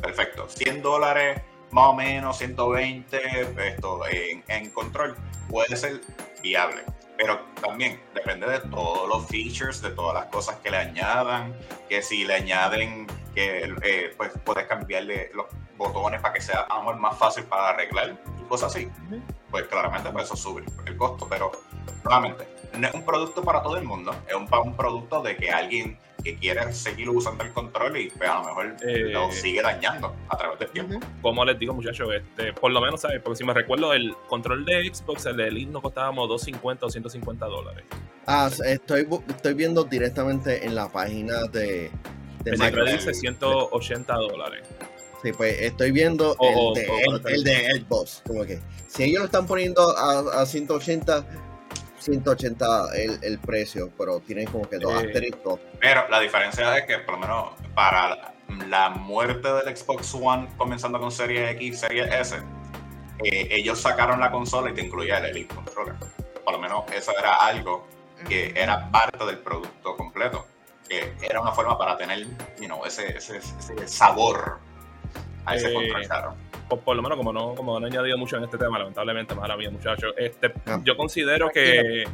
Perfecto. 0.00 0.48
100 0.48 0.82
dólares 0.82 1.42
más 1.70 1.86
o 1.86 1.94
menos, 1.94 2.38
120 2.38 3.68
esto, 3.68 4.00
en, 4.08 4.42
en 4.48 4.70
control 4.70 5.16
puede 5.48 5.76
ser 5.76 6.00
viable. 6.42 6.82
Pero 7.16 7.40
también 7.60 8.00
depende 8.14 8.48
de 8.48 8.60
todos 8.60 9.08
los 9.08 9.26
features, 9.26 9.82
de 9.82 9.90
todas 9.90 10.14
las 10.14 10.26
cosas 10.26 10.56
que 10.56 10.70
le 10.70 10.78
añadan, 10.78 11.54
que 11.88 12.02
si 12.02 12.24
le 12.24 12.34
añaden 12.34 13.06
que 13.34 13.72
eh, 13.82 14.14
pues 14.16 14.32
puedes 14.44 14.66
cambiarle 14.66 15.30
los 15.34 15.46
botones 15.80 16.20
para 16.20 16.34
que 16.34 16.40
sea 16.40 16.60
a 16.60 16.74
lo 16.76 16.80
mejor 16.82 16.96
más 16.98 17.18
fácil 17.18 17.44
para 17.44 17.70
arreglar 17.70 18.16
y 18.38 18.42
cosas 18.44 18.74
así. 18.74 18.88
Pues 19.50 19.64
claramente 19.66 20.10
pues 20.10 20.26
eso 20.26 20.36
sube 20.36 20.62
el 20.86 20.96
costo, 20.96 21.26
pero 21.28 21.50
nuevamente 22.04 22.46
no 22.78 22.86
es 22.86 22.94
un 22.94 23.04
producto 23.04 23.42
para 23.42 23.62
todo 23.62 23.76
el 23.76 23.84
mundo, 23.84 24.14
es 24.28 24.34
un, 24.34 24.46
un 24.64 24.76
producto 24.76 25.22
de 25.22 25.36
que 25.36 25.50
alguien 25.50 25.98
que 26.22 26.36
quiere 26.36 26.70
seguir 26.74 27.08
usando 27.08 27.42
el 27.44 27.52
control 27.52 27.96
y 27.96 28.10
pues, 28.10 28.28
a 28.28 28.34
lo 28.40 28.44
mejor 28.44 28.76
Eh. 28.82 29.08
lo 29.10 29.32
sigue 29.32 29.62
dañando 29.62 30.14
a 30.28 30.36
través 30.36 30.58
del 30.58 30.68
tiempo. 30.70 31.00
Como 31.22 31.44
les 31.46 31.58
digo, 31.58 31.72
muchachos, 31.72 32.08
este, 32.14 32.52
por 32.52 32.70
lo 32.72 32.80
menos, 32.82 33.00
¿sabes? 33.00 33.22
Porque 33.22 33.38
si 33.38 33.44
me 33.44 33.54
recuerdo, 33.54 33.94
el 33.94 34.14
control 34.28 34.66
de 34.66 34.92
Xbox, 34.92 35.24
el 35.26 35.38
de 35.38 35.48
Elite, 35.48 35.72
nos 35.72 35.80
costaba 35.82 36.08
como 36.08 36.26
250 36.26 36.84
o 36.86 36.90
150 36.90 37.46
dólares. 37.46 37.84
Ah, 38.26 38.50
estoy, 38.66 39.08
estoy 39.28 39.54
viendo 39.54 39.82
directamente 39.84 40.64
en 40.66 40.74
la 40.74 40.88
página 40.92 41.44
de, 41.50 41.90
de 42.44 42.50
El 42.50 42.56
siempre 42.58 42.82
Microsoft. 42.82 43.06
dice 43.06 43.14
180 43.14 44.14
dólares. 44.14 44.68
Sí, 45.22 45.32
pues 45.32 45.60
estoy 45.60 45.90
viendo 45.92 46.34
O- 46.38 46.48
el, 46.48 46.54
o- 46.56 46.74
de, 46.74 46.88
o- 46.88 47.16
el, 47.28 47.34
el 47.34 47.44
de 47.44 47.84
Xbox. 47.86 48.22
Como 48.26 48.44
que 48.44 48.58
si 48.88 49.04
ellos 49.04 49.20
lo 49.20 49.24
están 49.26 49.46
poniendo 49.46 49.96
a, 49.96 50.40
a 50.42 50.46
180, 50.46 51.24
180 51.98 52.94
el, 52.96 53.18
el 53.22 53.38
precio, 53.38 53.90
pero 53.98 54.20
tienen 54.20 54.46
como 54.46 54.68
que 54.68 54.78
dos 54.78 54.92
Eh. 55.02 55.06
asteriscos. 55.06 55.60
Pero 55.80 56.08
la 56.08 56.20
diferencia 56.20 56.76
es 56.78 56.84
que 56.86 56.98
por 56.98 57.14
lo 57.14 57.20
menos 57.20 57.50
para 57.74 58.08
la, 58.08 58.34
la 58.68 58.90
muerte 58.90 59.48
del 59.52 59.76
Xbox 59.76 60.14
One 60.14 60.48
comenzando 60.56 60.98
con 60.98 61.10
Serie 61.12 61.50
X, 61.50 61.80
Serie 61.80 62.04
S, 62.20 62.36
eh, 63.22 63.48
ellos 63.50 63.78
sacaron 63.80 64.18
la 64.20 64.30
consola 64.30 64.70
y 64.70 64.74
te 64.74 64.80
incluía 64.82 65.18
el 65.18 65.26
Elite 65.26 65.54
Controller. 65.54 65.94
Por 66.44 66.52
lo 66.54 66.58
menos 66.58 66.84
eso 66.94 67.12
era 67.18 67.34
algo 67.34 67.86
que 68.28 68.52
era 68.56 68.90
parte 68.90 69.24
del 69.26 69.38
producto 69.38 69.96
completo, 69.96 70.46
que 70.88 71.12
era 71.22 71.40
una 71.40 71.52
forma 71.52 71.78
para 71.78 71.96
tener 71.98 72.26
you 72.58 72.66
know, 72.66 72.84
ese, 72.86 73.16
ese, 73.16 73.36
ese 73.36 73.86
sabor 73.86 74.58
a 75.44 75.56
ese 75.56 75.72
Eh. 75.72 75.92
Por, 76.68 76.80
por 76.80 76.94
lo 76.96 77.02
menos, 77.02 77.18
como 77.18 77.32
no, 77.32 77.54
como 77.54 77.80
no 77.80 77.86
he 77.86 77.90
añadido 77.90 78.16
mucho 78.16 78.36
en 78.36 78.44
este 78.44 78.56
tema, 78.56 78.78
lamentablemente, 78.78 79.34
mala 79.34 79.56
mía, 79.56 79.70
muchachos. 79.70 80.14
Este, 80.16 80.52
Ah. 80.66 80.80
yo 80.84 80.96
considero 80.96 81.50
que, 81.50 82.04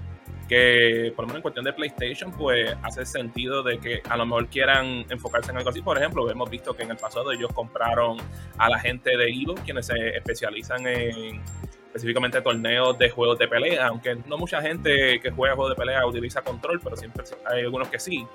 que, 0.49 1.13
por 1.15 1.25
lo 1.25 1.27
menos 1.27 1.37
en 1.37 1.43
cuestión 1.43 1.65
de 1.65 1.73
PlayStation, 1.75 2.33
pues 2.33 2.75
hace 2.83 3.05
sentido 3.05 3.63
de 3.63 3.79
que 3.79 4.01
a 4.09 4.17
lo 4.17 4.25
mejor 4.25 4.47
quieran 4.49 5.05
enfocarse 5.11 5.51
en 5.51 5.59
algo 5.59 5.69
así. 5.69 5.83
Por 5.83 5.99
ejemplo, 5.99 6.31
hemos 6.31 6.49
visto 6.49 6.75
que 6.75 6.85
en 6.85 6.91
el 6.93 6.97
pasado 6.97 7.33
ellos 7.33 7.53
compraron 7.53 8.17
a 8.57 8.71
la 8.71 8.79
gente 8.79 9.17
de 9.17 9.29
Evo, 9.29 9.55
quienes 9.57 9.87
se 9.87 10.17
especializan 10.17 10.87
en 10.87 11.43
específicamente 11.87 12.41
torneos 12.41 12.97
de 12.99 13.11
juegos 13.11 13.39
de 13.39 13.49
pelea, 13.49 13.89
aunque 13.89 14.17
no 14.27 14.39
mucha 14.39 14.61
gente 14.63 15.19
que 15.21 15.31
juega 15.31 15.55
juegos 15.55 15.77
de 15.77 15.83
pelea 15.83 16.07
utiliza 16.07 16.43
control, 16.43 16.81
pero 16.83 16.97
siempre 16.97 17.25
hay 17.47 17.61
algunos 17.63 17.89
que 17.89 17.99
sí. 17.99 18.27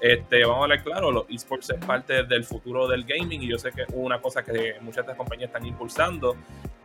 Este, 0.00 0.42
vamos 0.44 0.58
a 0.60 0.62
hablar 0.64 0.82
claro, 0.84 1.10
los 1.10 1.24
esports 1.28 1.70
es 1.70 1.84
parte 1.84 2.22
del 2.22 2.44
futuro 2.44 2.86
del 2.86 3.02
gaming 3.04 3.42
y 3.42 3.48
yo 3.48 3.58
sé 3.58 3.72
que 3.72 3.82
es 3.82 3.88
una 3.92 4.20
cosa 4.20 4.44
que 4.44 4.76
muchas 4.80 4.96
de 4.96 5.00
estas 5.12 5.16
compañías 5.16 5.48
están 5.48 5.66
impulsando 5.66 6.36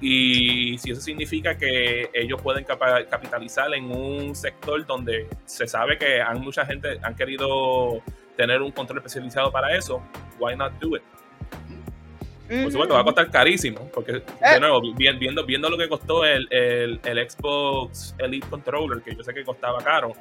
y 0.02 0.78
si 0.80 0.92
eso 0.92 1.00
significa 1.02 1.56
que 1.56 2.10
ellos 2.12 2.42
pueden 2.42 2.66
capitalizar 2.66 3.72
en 3.76 3.86
un 3.92 4.36
sector 4.36 4.84
donde 4.88 5.28
se 5.46 5.68
sabe 5.68 5.98
que 6.00 6.22
han, 6.22 6.42
mucha 6.42 6.66
gente 6.66 6.98
han 7.04 7.16
querido 7.16 8.02
tener 8.36 8.64
un 8.64 8.72
control 8.72 8.98
especializado 8.98 9.52
para 9.52 9.76
eso, 9.78 10.02
why 10.40 10.56
not 10.56 10.74
do 10.80 10.96
it? 10.98 11.04
Por 12.50 12.72
supuesto, 12.72 12.94
va 12.96 13.02
a 13.02 13.04
costar 13.04 13.32
carísimo, 13.32 13.90
porque 13.94 14.12
de 14.14 14.20
Eh. 14.42 14.60
nuevo, 14.60 14.82
vi- 14.82 14.94
viendo, 15.18 15.46
viendo 15.46 15.70
lo 15.70 15.78
que 15.78 15.88
costó 15.88 16.26
el, 16.26 16.48
el, 16.52 17.00
el 17.04 17.30
Xbox 17.30 18.16
Elite 18.20 18.48
Controller, 18.48 19.02
que 19.02 19.16
yo 19.16 19.24
sé 19.24 19.34
que 19.34 19.44
costaba 19.44 19.82
caro, 19.84 20.14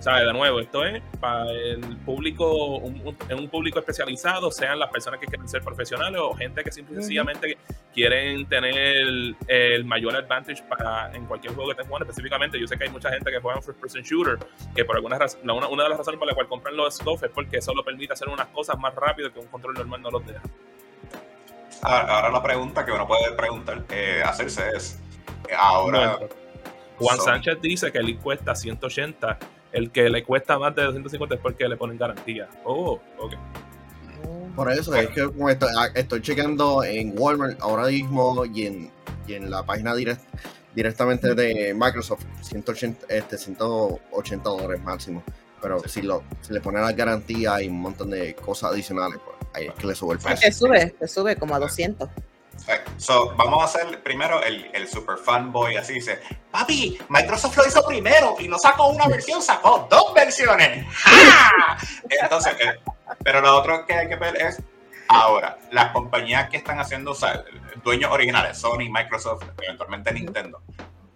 ¿sabes? 0.00 0.24
De 0.26 0.32
nuevo, 0.32 0.58
esto 0.60 0.84
es 0.84 1.00
para 1.20 1.48
el 1.50 1.80
público, 1.98 2.76
un, 2.78 3.00
un- 3.06 3.16
en 3.28 3.38
un 3.38 3.48
público 3.48 3.78
especializado, 3.78 4.50
sean 4.50 4.78
las 4.78 4.90
personas 4.90 5.20
que 5.20 5.26
quieren 5.26 5.48
ser 5.48 5.62
profesionales 5.62 6.20
o 6.20 6.34
gente 6.34 6.64
que 6.64 6.72
simple 6.72 6.96
sencillamente 6.96 7.56
quieren 7.94 8.46
tener 8.48 8.74
el, 8.76 9.36
el 9.46 9.84
mayor 9.84 10.16
advantage 10.16 10.62
para 10.64 11.12
en 11.14 11.26
cualquier 11.26 11.52
juego 11.54 11.68
que 11.68 11.72
estén 11.74 11.86
jugando. 11.86 12.04
Específicamente, 12.10 12.58
yo 12.58 12.66
sé 12.66 12.76
que 12.76 12.84
hay 12.84 12.90
mucha 12.90 13.10
gente 13.10 13.30
que 13.30 13.38
juega 13.40 13.58
en 13.58 13.62
first 13.62 13.80
person 13.80 14.02
shooter, 14.02 14.38
que 14.74 14.84
por 14.84 14.96
alguna 14.96 15.18
razón, 15.18 15.40
una, 15.48 15.68
una 15.68 15.82
de 15.84 15.88
las 15.90 15.98
razones 15.98 16.18
por 16.18 16.26
las 16.26 16.34
cuales 16.34 16.48
compran 16.48 16.76
los 16.76 16.96
scope 16.96 17.26
es 17.26 17.32
porque 17.32 17.58
eso 17.58 17.72
lo 17.74 17.84
permite 17.84 18.12
hacer 18.12 18.28
unas 18.28 18.46
cosas 18.48 18.78
más 18.78 18.94
rápido 18.94 19.32
que 19.32 19.38
un 19.38 19.46
control 19.46 19.74
normal 19.74 20.02
no 20.02 20.10
los 20.10 20.26
deja. 20.26 20.40
Ahora, 21.82 22.30
la 22.30 22.42
pregunta 22.42 22.84
que 22.84 22.92
uno 22.92 23.06
puede 23.06 23.32
preguntar, 23.32 23.84
eh, 23.90 24.22
hacerse 24.24 24.68
es, 24.76 24.98
ahora... 25.56 26.16
Bueno, 26.16 26.28
Juan 26.98 27.16
son- 27.16 27.24
Sánchez 27.26 27.58
dice 27.62 27.90
que 27.90 27.98
el 27.98 28.18
cuesta 28.18 28.54
180. 28.54 29.38
El 29.72 29.90
que 29.90 30.08
le 30.10 30.24
cuesta 30.24 30.58
más 30.58 30.74
de 30.74 30.82
250 30.82 31.34
es 31.36 31.40
porque 31.40 31.68
le 31.68 31.76
ponen 31.76 31.96
garantía. 31.98 32.48
Oh, 32.64 32.98
ok. 33.18 33.34
Por 34.54 34.70
eso 34.70 34.94
es 34.94 35.08
que 35.08 35.22
como 35.24 35.48
estoy, 35.48 35.68
ah, 35.78 35.88
estoy 35.94 36.20
checando 36.20 36.82
en 36.84 37.14
Walmart 37.18 37.60
ahora 37.60 37.86
mismo 37.86 38.44
y 38.44 38.66
en, 38.66 38.90
y 39.26 39.34
en 39.34 39.50
la 39.50 39.62
página 39.64 39.94
direct- 39.94 40.20
directamente 40.74 41.34
de 41.34 41.72
Microsoft, 41.74 42.24
180, 42.42 43.06
este, 43.08 43.38
180 43.38 44.50
dólares 44.50 44.82
máximo. 44.82 45.22
Pero 45.62 45.78
si, 45.86 46.02
lo, 46.02 46.22
si 46.40 46.52
le 46.52 46.60
ponen 46.60 46.82
la 46.82 46.92
garantía 46.92 47.62
y 47.62 47.68
un 47.68 47.80
montón 47.80 48.10
de 48.10 48.34
cosas 48.34 48.72
adicionales, 48.72 49.20
pues 49.24 49.36
ahí 49.54 49.66
es 49.68 49.74
que 49.74 49.86
le 49.86 49.94
sube 49.94 50.14
el 50.14 50.18
precio. 50.18 50.48
te 50.48 50.52
sube, 50.52 50.94
te 50.98 51.06
sube 51.08 51.36
como 51.36 51.54
a 51.54 51.58
200. 51.58 52.08
So, 52.96 53.34
vamos 53.36 53.62
a 53.62 53.64
hacer 53.64 54.02
primero 54.02 54.42
el, 54.42 54.70
el 54.72 54.88
super 54.88 55.16
fanboy, 55.16 55.76
así 55.76 55.94
dice, 55.94 56.20
papi, 56.50 56.98
Microsoft 57.08 57.56
lo 57.56 57.66
hizo 57.66 57.84
primero 57.86 58.36
y 58.38 58.48
no 58.48 58.58
sacó 58.58 58.88
una 58.88 59.08
versión, 59.08 59.42
sacó 59.42 59.86
dos 59.90 60.14
versiones. 60.14 60.86
Entonces, 62.22 62.54
eh, 62.60 62.78
pero 63.24 63.40
lo 63.40 63.56
otro 63.56 63.86
que 63.86 63.94
hay 63.94 64.08
que 64.08 64.16
ver 64.16 64.36
es, 64.40 64.62
ahora, 65.08 65.58
las 65.72 65.92
compañías 65.92 66.48
que 66.50 66.58
están 66.58 66.78
haciendo, 66.78 67.12
o 67.12 67.16
dueños 67.82 68.12
originales, 68.12 68.58
Sony, 68.58 68.90
Microsoft, 68.90 69.44
eventualmente 69.62 70.12
Nintendo, 70.12 70.62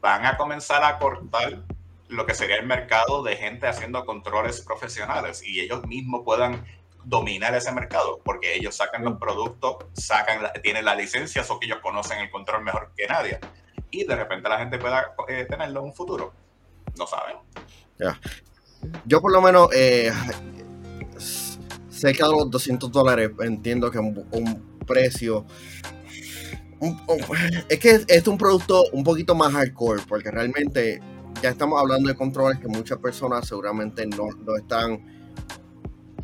van 0.00 0.26
a 0.26 0.36
comenzar 0.36 0.82
a 0.84 0.98
cortar 0.98 1.62
lo 2.08 2.26
que 2.26 2.34
sería 2.34 2.56
el 2.56 2.66
mercado 2.66 3.22
de 3.22 3.36
gente 3.36 3.66
haciendo 3.66 4.04
controles 4.04 4.60
profesionales 4.60 5.42
y 5.42 5.60
ellos 5.60 5.86
mismos 5.86 6.22
puedan 6.24 6.64
dominar 7.04 7.54
ese 7.54 7.70
mercado 7.72 8.20
porque 8.24 8.54
ellos 8.56 8.74
sacan 8.76 9.04
los 9.04 9.18
productos, 9.18 9.76
sacan 9.94 10.42
la- 10.42 10.52
tienen 10.54 10.84
la 10.84 10.94
licencia, 10.94 11.42
o 11.48 11.58
que 11.60 11.66
ellos 11.66 11.78
conocen 11.82 12.18
el 12.18 12.30
control 12.30 12.62
mejor 12.64 12.92
que 12.96 13.06
nadie 13.06 13.38
y 13.90 14.04
de 14.04 14.16
repente 14.16 14.48
la 14.48 14.58
gente 14.58 14.78
pueda 14.78 15.14
eh, 15.28 15.46
tenerlo 15.48 15.80
en 15.80 15.86
un 15.86 15.94
futuro. 15.94 16.32
No 16.98 17.06
saben. 17.06 17.36
Yo 19.04 19.20
por 19.20 19.32
lo 19.32 19.40
menos 19.40 19.68
eh, 19.74 20.10
cerca 21.88 22.26
de 22.26 22.32
los 22.32 22.50
200 22.50 22.90
dólares 22.90 23.30
entiendo 23.40 23.90
que 23.90 23.98
un, 23.98 24.26
un 24.32 24.78
precio... 24.86 25.46
un- 26.80 27.00
un- 27.08 27.24
es 27.68 27.78
que 27.78 27.90
es, 27.90 28.04
es 28.08 28.26
un 28.28 28.36
producto 28.36 28.84
un 28.92 29.04
poquito 29.04 29.34
más 29.34 29.52
hardcore 29.52 30.02
porque 30.08 30.30
realmente 30.30 31.00
ya 31.42 31.50
estamos 31.50 31.80
hablando 31.80 32.08
de 32.08 32.14
controles 32.16 32.58
que 32.58 32.68
muchas 32.68 32.98
personas 32.98 33.46
seguramente 33.46 34.06
no, 34.06 34.28
no 34.44 34.56
están... 34.56 35.13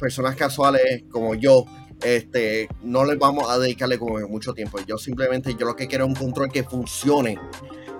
Personas 0.00 0.34
casuales 0.34 1.04
como 1.10 1.34
yo, 1.34 1.66
este, 2.02 2.68
no 2.82 3.04
les 3.04 3.18
vamos 3.18 3.50
a 3.50 3.58
dedicarle 3.58 3.98
como 3.98 4.18
mucho 4.28 4.54
tiempo. 4.54 4.78
Yo 4.86 4.96
simplemente, 4.96 5.54
yo 5.54 5.66
lo 5.66 5.76
que 5.76 5.86
quiero 5.86 6.04
es 6.06 6.08
un 6.08 6.16
control 6.16 6.50
que 6.50 6.64
funcione 6.64 7.38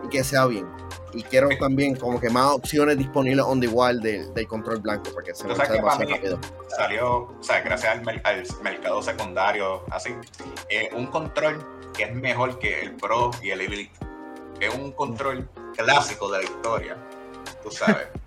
y 0.05 0.09
que 0.09 0.25
sea 0.25 0.47
bien. 0.47 0.67
Y 1.13 1.23
quiero 1.25 1.49
también 1.59 1.97
como 1.97 2.19
que 2.21 2.31
más 2.31 2.53
opciones 2.53 2.97
disponibles 2.97 3.45
on 3.45 3.61
the 3.61 3.67
wall 3.69 4.01
del, 4.01 4.33
del 4.33 4.47
control 4.47 4.79
blanco, 4.81 5.11
porque 5.13 5.35
se 5.35 5.45
me 5.45 5.55
demasiado 5.55 6.09
rápido. 6.09 6.39
Salió, 6.77 7.17
o 7.17 7.37
sea, 7.43 7.61
gracias 7.63 7.97
al, 7.97 8.05
mer- 8.05 8.23
al 8.25 8.45
mercado 8.63 9.03
secundario, 9.03 9.83
así, 9.91 10.11
eh, 10.69 10.89
un 10.97 11.09
control 11.09 11.59
que 11.97 12.05
es 12.05 12.15
mejor 12.15 12.59
que 12.61 12.81
el 12.83 12.95
Pro 12.95 13.33
y 13.43 13.51
el 13.51 13.61
Elite. 13.61 13.91
Es 14.61 14.73
un 14.75 14.93
control 14.93 15.49
clásico 15.77 16.31
de 16.31 16.39
la 16.39 16.45
historia, 16.45 16.97
tú 17.63 17.71
sabes. 17.71 18.07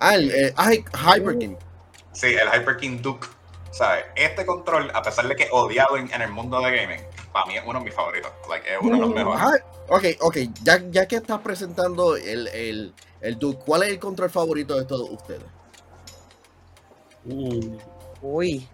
Ah, 0.00 0.14
el, 0.14 0.30
eh, 0.30 0.52
ah, 0.56 0.70
Hyper 0.72 1.38
King. 1.38 1.56
Sí, 2.18 2.26
el 2.34 2.48
Hyper 2.48 2.76
King 2.78 2.98
Duke. 3.00 3.28
¿Sabes? 3.70 4.06
Este 4.16 4.44
control, 4.44 4.90
a 4.92 5.02
pesar 5.02 5.28
de 5.28 5.36
que 5.36 5.46
odiado 5.52 5.96
en, 5.98 6.12
en 6.12 6.22
el 6.22 6.32
mundo 6.32 6.58
de 6.60 6.74
gaming, 6.76 7.00
para 7.32 7.46
mí 7.46 7.56
es 7.56 7.62
uno 7.64 7.78
de 7.78 7.84
mis 7.84 7.94
favoritos. 7.94 8.32
Like, 8.48 8.66
es 8.74 8.78
uno 8.80 8.94
de 8.96 9.00
los 9.02 9.10
mejores. 9.14 9.40
Ah, 9.40 9.54
ok, 9.90 10.04
ok. 10.20 10.36
Ya, 10.62 10.82
ya 10.90 11.06
que 11.06 11.16
estás 11.16 11.38
presentando 11.42 12.16
el, 12.16 12.48
el, 12.48 12.94
el 13.20 13.38
Duke, 13.38 13.62
¿cuál 13.64 13.84
es 13.84 13.90
el 13.90 14.00
control 14.00 14.30
favorito 14.30 14.74
de 14.76 14.84
todos 14.84 15.08
ustedes? 15.10 15.42
Uh, 17.24 17.76
Uy. 18.22 18.66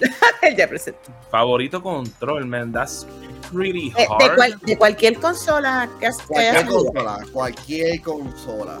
ya 0.56 0.68
presento. 0.68 1.00
favorito 1.30 1.82
control, 1.82 2.46
man. 2.46 2.72
That's 2.72 3.06
pretty 3.52 3.92
Eh, 3.96 4.06
hard. 4.08 4.22
de, 4.30 4.36
cual- 4.36 4.60
de 4.60 4.78
cualquier 4.78 5.20
consola 5.20 5.88
que 6.00 6.08
Cualquier 6.28 6.66
consola, 6.66 7.18
cualquier 7.32 8.00
consola. 8.00 8.80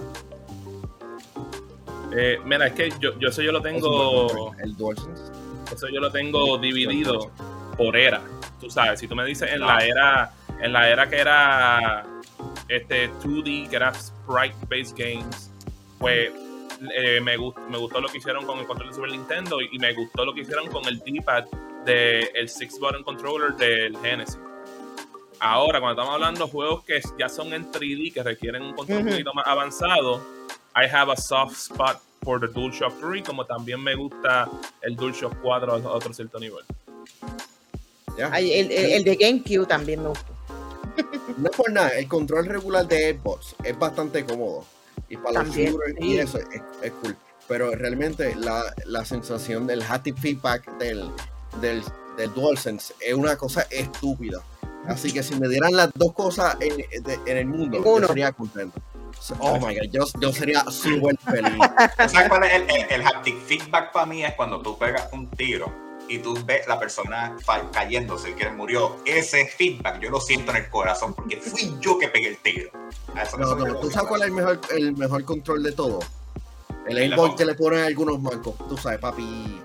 Eh, 2.16 2.38
mira, 2.44 2.66
es 2.68 2.72
que 2.74 2.90
yo, 3.00 3.18
yo 3.18 3.28
eso 3.28 3.42
yo 3.42 3.50
lo 3.52 3.60
tengo. 3.62 4.54
El 4.62 4.76
DualSense. 4.76 5.32
Eso 5.74 5.88
yo 5.88 6.00
lo 6.00 6.10
tengo 6.10 6.58
dividido 6.58 7.30
por 7.76 7.96
era. 7.96 8.22
Tú 8.60 8.70
sabes, 8.70 9.00
si 9.00 9.08
tú 9.08 9.16
me 9.16 9.24
dices 9.24 9.50
en 9.52 9.60
la 9.60 9.78
era, 9.84 10.32
en 10.60 10.72
la 10.72 10.88
era 10.88 11.08
que 11.08 11.16
era 11.16 12.04
este 12.68 13.10
2D, 13.10 13.68
que 13.68 13.76
era 13.76 13.92
sprite 13.94 14.54
based 14.70 14.94
games, 14.96 15.50
pues 15.98 16.30
eh, 16.94 17.20
me, 17.20 17.36
gust- 17.36 17.58
me 17.68 17.78
gustó 17.78 18.00
lo 18.00 18.08
que 18.08 18.18
hicieron 18.18 18.46
con 18.46 18.58
el 18.58 18.66
control 18.66 18.90
de 18.90 18.94
Super 18.94 19.10
Nintendo 19.10 19.60
y, 19.60 19.68
y 19.72 19.78
me 19.78 19.92
gustó 19.94 20.24
lo 20.24 20.32
que 20.34 20.42
hicieron 20.42 20.68
con 20.68 20.84
el 20.86 20.98
D-pad 21.00 21.44
del 21.84 22.48
six 22.48 22.78
button 22.78 23.02
controller 23.02 23.54
del 23.56 23.96
Genesis. 23.98 24.38
Ahora, 25.40 25.80
cuando 25.80 26.00
estamos 26.00 26.14
hablando 26.14 26.44
de 26.46 26.50
juegos 26.50 26.84
que 26.84 27.00
ya 27.18 27.28
son 27.28 27.52
en 27.52 27.70
3D, 27.70 28.14
que 28.14 28.22
requieren 28.22 28.62
un 28.62 28.72
control 28.74 29.00
un 29.00 29.08
poquito 29.08 29.34
más 29.34 29.46
avanzado, 29.46 30.20
I 30.76 30.86
have 30.92 31.10
a 31.12 31.16
soft 31.16 31.56
spot 31.56 32.00
for 32.24 32.40
the 32.40 32.48
DualShock 32.48 32.98
3, 33.00 33.22
como 33.22 33.44
también 33.46 33.80
me 33.82 33.94
gusta 33.94 34.48
el 34.82 34.96
DualShock 34.96 35.40
4 35.42 35.72
a 35.72 35.76
otro 35.92 36.12
cierto 36.12 36.38
nivel. 36.40 36.64
¿ya? 38.18 38.30
Ay, 38.32 38.52
el, 38.52 38.70
el- 38.70 38.92
el 38.92 39.04
de 39.04 39.16
GameCube 39.16 39.66
también 39.66 40.02
me 40.02 40.08
gustó. 40.08 40.32
No 41.38 41.50
por 41.50 41.72
nada, 41.72 41.88
el 41.98 42.06
control 42.06 42.46
regular 42.46 42.86
de 42.86 43.18
Xbox 43.18 43.56
es 43.64 43.76
bastante 43.76 44.24
cómodo. 44.24 44.64
Y 45.08 45.16
para 45.16 45.42
los 45.42 45.54
shooters 45.54 45.94
sí. 45.98 46.04
y 46.06 46.18
eso 46.18 46.38
es, 46.38 46.62
es 46.82 46.92
cool. 47.02 47.16
Pero 47.48 47.72
realmente 47.74 48.34
la, 48.36 48.62
la 48.86 49.04
sensación 49.04 49.66
del 49.66 49.82
haptic 49.82 50.16
feedback 50.16 50.78
del, 50.78 51.10
del, 51.60 51.82
del 52.16 52.32
DualSense 52.34 52.94
es 53.00 53.14
una 53.14 53.36
cosa 53.36 53.62
estúpida. 53.70 54.40
Así 54.86 55.12
que 55.12 55.22
si 55.24 55.34
me 55.34 55.48
dieran 55.48 55.72
las 55.72 55.90
dos 55.94 56.12
cosas 56.12 56.56
en, 56.60 56.76
de- 57.02 57.18
en 57.26 57.36
el 57.36 57.46
mundo, 57.46 57.82
yo 57.84 58.06
sería 58.06 58.30
contento. 58.32 58.80
Oh 59.38 59.54
my 59.58 59.74
god, 59.74 59.90
yo, 59.90 60.04
yo 60.20 60.32
sería 60.32 60.64
súper 60.70 61.16
feliz. 61.18 61.54
¿Tú 61.96 62.08
¿Sabes 62.08 62.28
cuál 62.28 62.44
es 62.44 62.52
el, 62.54 62.62
el- 62.70 62.90
el 62.90 63.06
haptic 63.06 63.38
feedback 63.46 63.92
para 63.92 64.06
mí? 64.06 64.24
Es 64.24 64.34
cuando 64.34 64.60
tú 64.60 64.76
pegas 64.78 65.08
un 65.12 65.30
tiro 65.30 65.72
y 66.08 66.18
tú 66.18 66.36
ves 66.44 66.66
la 66.68 66.78
persona 66.78 67.34
cayéndose, 67.72 68.28
el 68.28 68.34
que 68.34 68.50
murió. 68.50 68.96
Ese 69.06 69.46
feedback 69.46 70.00
yo 70.00 70.10
lo 70.10 70.20
siento 70.20 70.50
en 70.50 70.58
el 70.58 70.68
corazón 70.68 71.14
porque 71.14 71.38
fui 71.38 71.74
yo 71.80 71.98
que 71.98 72.08
pegué 72.08 72.28
el 72.28 72.36
tiro. 72.38 72.70
Eso, 73.20 73.38
No, 73.38 73.54
no, 73.56 73.76
¿Tú 73.78 73.90
sabes 73.90 74.08
cuál 74.08 74.22
es 74.22 74.26
el 74.28 74.34
mejor, 74.34 74.60
el 74.76 74.96
mejor 74.96 75.24
control 75.24 75.62
de 75.62 75.72
todo? 75.72 76.00
El 76.86 77.14
Xbox. 77.14 77.36
que 77.36 77.46
le 77.46 77.54
ponen 77.54 77.80
algunos 77.80 78.20
mancos. 78.20 78.54
Tú 78.68 78.76
sabes, 78.76 78.98
papi. 79.00 79.58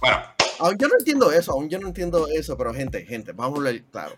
Bueno, 0.00 0.18
Aún 0.58 0.76
yo 0.78 0.88
no 0.88 0.94
entiendo 0.98 1.32
eso, 1.32 1.52
aún 1.52 1.68
yo 1.68 1.78
no 1.78 1.88
entiendo 1.88 2.26
eso, 2.28 2.56
pero 2.56 2.72
gente, 2.74 3.04
gente, 3.06 3.32
vamos 3.32 3.54
a 3.54 3.58
hablar 3.58 3.82
claro. 3.90 4.16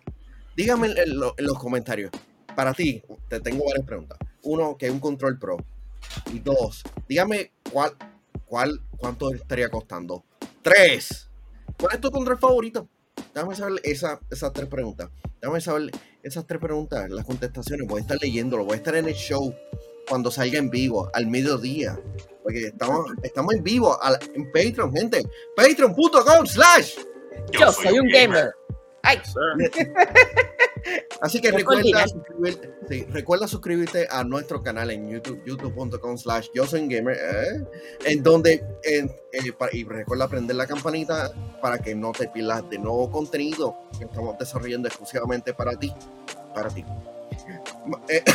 Dígame 0.54 0.88
en, 0.88 0.98
en 0.98 1.18
lo- 1.20 1.34
en 1.36 1.44
los 1.46 1.58
comentarios. 1.58 2.10
Para 2.56 2.72
ti, 2.74 3.02
te 3.28 3.38
tengo 3.40 3.64
varias 3.66 3.86
preguntas. 3.86 4.18
Uno, 4.42 4.76
que 4.76 4.86
es 4.86 4.92
un 4.92 4.98
control 5.00 5.38
pro. 5.38 5.56
Y 6.32 6.38
dos, 6.40 6.82
dígame 7.08 7.52
cuál, 7.72 7.92
cuál, 8.46 8.80
cuánto 8.96 9.32
estaría 9.32 9.68
costando. 9.68 10.24
Tres, 10.62 11.28
¿cuál 11.78 11.94
es 11.96 12.00
tu 12.00 12.10
control 12.10 12.38
favorito? 12.38 12.88
Déjame 13.34 13.54
saber 13.54 13.80
esa- 13.84 14.18
esas 14.30 14.52
tres 14.52 14.66
preguntas. 14.68 15.10
Déjame 15.40 15.60
saber 15.60 15.90
esas 16.22 16.46
tres 16.46 16.60
preguntas, 16.60 17.08
las 17.10 17.24
contestaciones. 17.26 17.86
Voy 17.86 17.98
a 17.98 18.02
estar 18.02 18.18
leyéndolo, 18.20 18.64
voy 18.64 18.74
a 18.74 18.76
estar 18.76 18.96
en 18.96 19.06
el 19.08 19.14
show 19.14 19.54
cuando 20.08 20.30
salga 20.30 20.58
en 20.58 20.70
vivo, 20.70 21.10
al 21.12 21.26
mediodía. 21.26 21.98
Porque 22.42 22.68
estamos, 22.68 23.06
estamos 23.22 23.54
en 23.54 23.62
vivo 23.62 24.00
a 24.02 24.10
la- 24.12 24.20
en 24.34 24.44
Patreon, 24.52 24.92
gente. 24.94 25.22
Patreon.com 25.56 26.46
slash. 26.46 26.96
Yo, 27.52 27.72
soy, 27.72 27.98
un 27.98 28.08
gamer. 28.08 28.52
Ay. 29.06 29.22
Así 31.20 31.40
que 31.40 31.50
recuerda, 31.50 32.06
suscribirte, 32.06 32.70
sí, 32.88 33.06
recuerda 33.10 33.48
suscribirte 33.48 34.06
a 34.10 34.24
nuestro 34.24 34.62
canal 34.62 34.90
en 34.90 35.08
YouTube, 35.08 35.42
youtube.com 35.44 36.18
slash 36.18 36.48
yo 36.54 36.66
soy 36.66 36.82
un 36.82 36.88
gamer, 36.88 37.16
¿eh? 37.16 37.64
en 38.04 38.22
donde, 38.22 38.64
eh, 38.84 39.08
y 39.72 39.84
recuerda 39.84 40.28
prender 40.28 40.56
la 40.56 40.66
campanita 40.66 41.32
para 41.60 41.78
que 41.78 41.94
no 41.94 42.12
te 42.12 42.28
pierdas 42.28 42.68
de 42.68 42.78
nuevo 42.78 43.10
contenido 43.10 43.76
que 43.98 44.04
estamos 44.04 44.38
desarrollando 44.38 44.88
exclusivamente 44.88 45.54
para 45.54 45.76
ti, 45.76 45.92
para 46.54 46.68
ti. 46.68 46.84
Eh, 48.08 48.22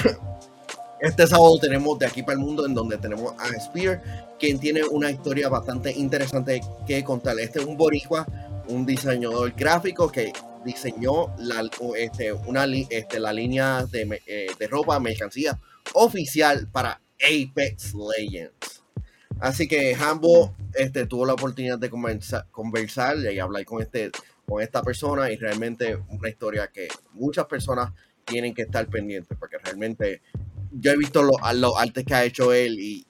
Este 1.02 1.26
sábado 1.26 1.58
tenemos 1.58 1.98
de 1.98 2.06
aquí 2.06 2.22
para 2.22 2.34
el 2.34 2.46
mundo 2.46 2.64
en 2.64 2.76
donde 2.76 2.96
tenemos 2.96 3.34
a 3.40 3.48
Spear, 3.60 4.36
quien 4.38 4.60
tiene 4.60 4.84
una 4.84 5.10
historia 5.10 5.50
bastante 5.50 5.92
interesante 5.92 6.62
que 6.86 7.04
contar. 7.04 7.40
Este 7.40 7.58
es 7.58 7.66
un 7.66 7.76
boricua, 7.76 8.28
un 8.68 8.86
diseñador 8.86 9.52
gráfico 9.54 10.12
que 10.12 10.32
diseñó 10.66 11.36
la, 11.38 11.70
este, 11.98 12.34
una, 12.34 12.66
este, 12.90 13.20
la 13.20 13.34
línea 13.34 13.86
de, 13.86 14.22
eh, 14.26 14.48
de 14.58 14.68
ropa, 14.68 15.00
mercancía 15.00 15.60
oficial 15.94 16.68
para 16.72 17.02
Apex 17.22 17.94
Legends. 17.94 18.84
Así 19.40 19.68
que 19.68 19.96
Hambo 19.96 20.56
este, 20.74 21.06
tuvo 21.08 21.26
la 21.26 21.34
oportunidad 21.34 21.80
de 21.80 21.90
conversa- 21.90 22.48
conversar 22.52 23.18
y 23.18 23.40
hablar 23.40 23.66
con, 23.66 23.82
este, 23.82 24.12
con 24.46 24.62
esta 24.62 24.84
persona 24.84 25.32
y 25.32 25.38
realmente 25.38 25.96
una 26.10 26.30
historia 26.30 26.68
que 26.68 26.88
muchas 27.14 27.46
personas 27.46 27.92
tienen 28.26 28.54
que 28.54 28.62
estar 28.64 28.88
pendientes 28.88 29.36
porque 29.38 29.58
realmente 29.58 30.22
yo 30.72 30.92
he 30.92 30.98
visto 30.98 31.24
los 31.24 31.36
los 31.56 31.74
que 32.06 32.14
ha 32.14 32.24
hecho 32.24 32.54
él 32.54 32.80
y 32.80 33.06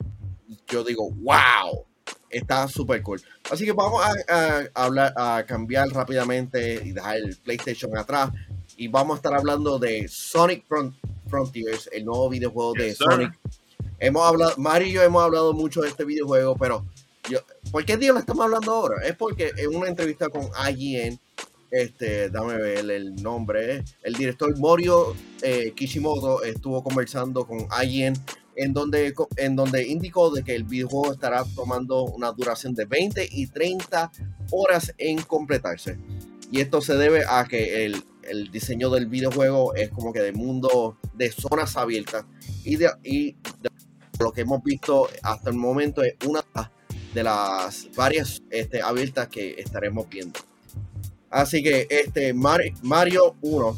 yo 0.67 0.83
digo, 0.83 1.11
wow, 1.11 1.85
está 2.31 2.67
súper 2.67 3.01
cool. 3.03 3.21
Así 3.49 3.65
que 3.65 3.71
vamos 3.73 4.01
a, 4.03 4.11
a- 4.33 4.63
a 4.73 4.83
hablar, 4.85 5.13
a 5.15 5.43
cambiar 5.47 5.89
rápidamente 5.89 6.81
y 6.83 6.91
dejar 6.91 7.17
el 7.17 7.35
PlayStation 7.37 7.95
atrás. 7.97 8.31
Y 8.77 8.87
vamos 8.87 9.15
a 9.15 9.17
estar 9.17 9.33
hablando 9.33 9.77
de 9.79 10.07
Sonic 10.07 10.65
Front- 10.67 10.95
Frontiers, 11.29 11.89
el 11.91 12.05
nuevo 12.05 12.29
videojuego 12.29 12.73
de 12.73 12.89
sir. 12.95 12.97
Sonic. 13.09 13.39
Hemos 13.99 14.27
hablado, 14.27 14.53
Mario 14.57 14.87
y 14.87 14.91
yo 14.93 15.03
hemos 15.03 15.21
hablado 15.23 15.53
mucho 15.53 15.81
de 15.81 15.89
este 15.89 16.03
videojuego, 16.05 16.55
pero 16.55 16.85
yo, 17.29 17.39
¿por 17.71 17.85
qué 17.85 17.97
día 17.97 18.11
lo 18.13 18.19
estamos 18.19 18.43
hablando 18.43 18.71
ahora? 18.71 19.05
Es 19.05 19.15
porque 19.15 19.51
en 19.57 19.75
una 19.75 19.87
entrevista 19.89 20.27
con 20.29 20.49
IGN, 20.69 21.19
este, 21.69 22.29
dame 22.31 22.55
ver 22.57 22.89
el 22.89 23.15
nombre, 23.21 23.83
el 24.01 24.13
director 24.15 24.57
Morio 24.57 25.15
eh, 25.43 25.71
Kishimoto 25.75 26.41
estuvo 26.43 26.83
conversando 26.83 27.45
con 27.45 27.67
IGN 27.83 28.13
en 28.63 28.73
donde, 28.73 29.13
en 29.37 29.55
donde 29.55 29.87
indicó 29.87 30.29
de 30.31 30.43
que 30.43 30.55
el 30.55 30.63
videojuego 30.63 31.13
estará 31.13 31.43
tomando 31.55 32.03
una 32.03 32.31
duración 32.31 32.73
de 32.73 32.85
20 32.85 33.27
y 33.31 33.47
30 33.47 34.11
horas 34.51 34.93
en 34.97 35.21
completarse. 35.21 35.97
Y 36.51 36.59
esto 36.61 36.81
se 36.81 36.95
debe 36.95 37.23
a 37.27 37.45
que 37.45 37.85
el, 37.85 38.03
el 38.23 38.51
diseño 38.51 38.89
del 38.89 39.07
videojuego 39.07 39.73
es 39.75 39.89
como 39.89 40.11
que 40.13 40.19
de 40.21 40.33
mundo 40.33 40.97
de 41.13 41.31
zonas 41.31 41.77
abiertas. 41.77 42.25
Y 42.63 42.75
de, 42.75 42.89
y 43.03 43.35
lo 44.19 44.31
que 44.31 44.41
hemos 44.41 44.61
visto 44.63 45.07
hasta 45.23 45.49
el 45.49 45.55
momento 45.55 46.03
es 46.03 46.15
una 46.27 46.43
de 47.13 47.23
las 47.23 47.89
varias 47.95 48.41
este, 48.49 48.81
abiertas 48.81 49.27
que 49.29 49.55
estaremos 49.57 50.07
viendo. 50.09 50.39
Así 51.29 51.63
que 51.63 51.87
este 51.89 52.33
Mar- 52.33 52.61
Mario 52.83 53.35
1, 53.41 53.77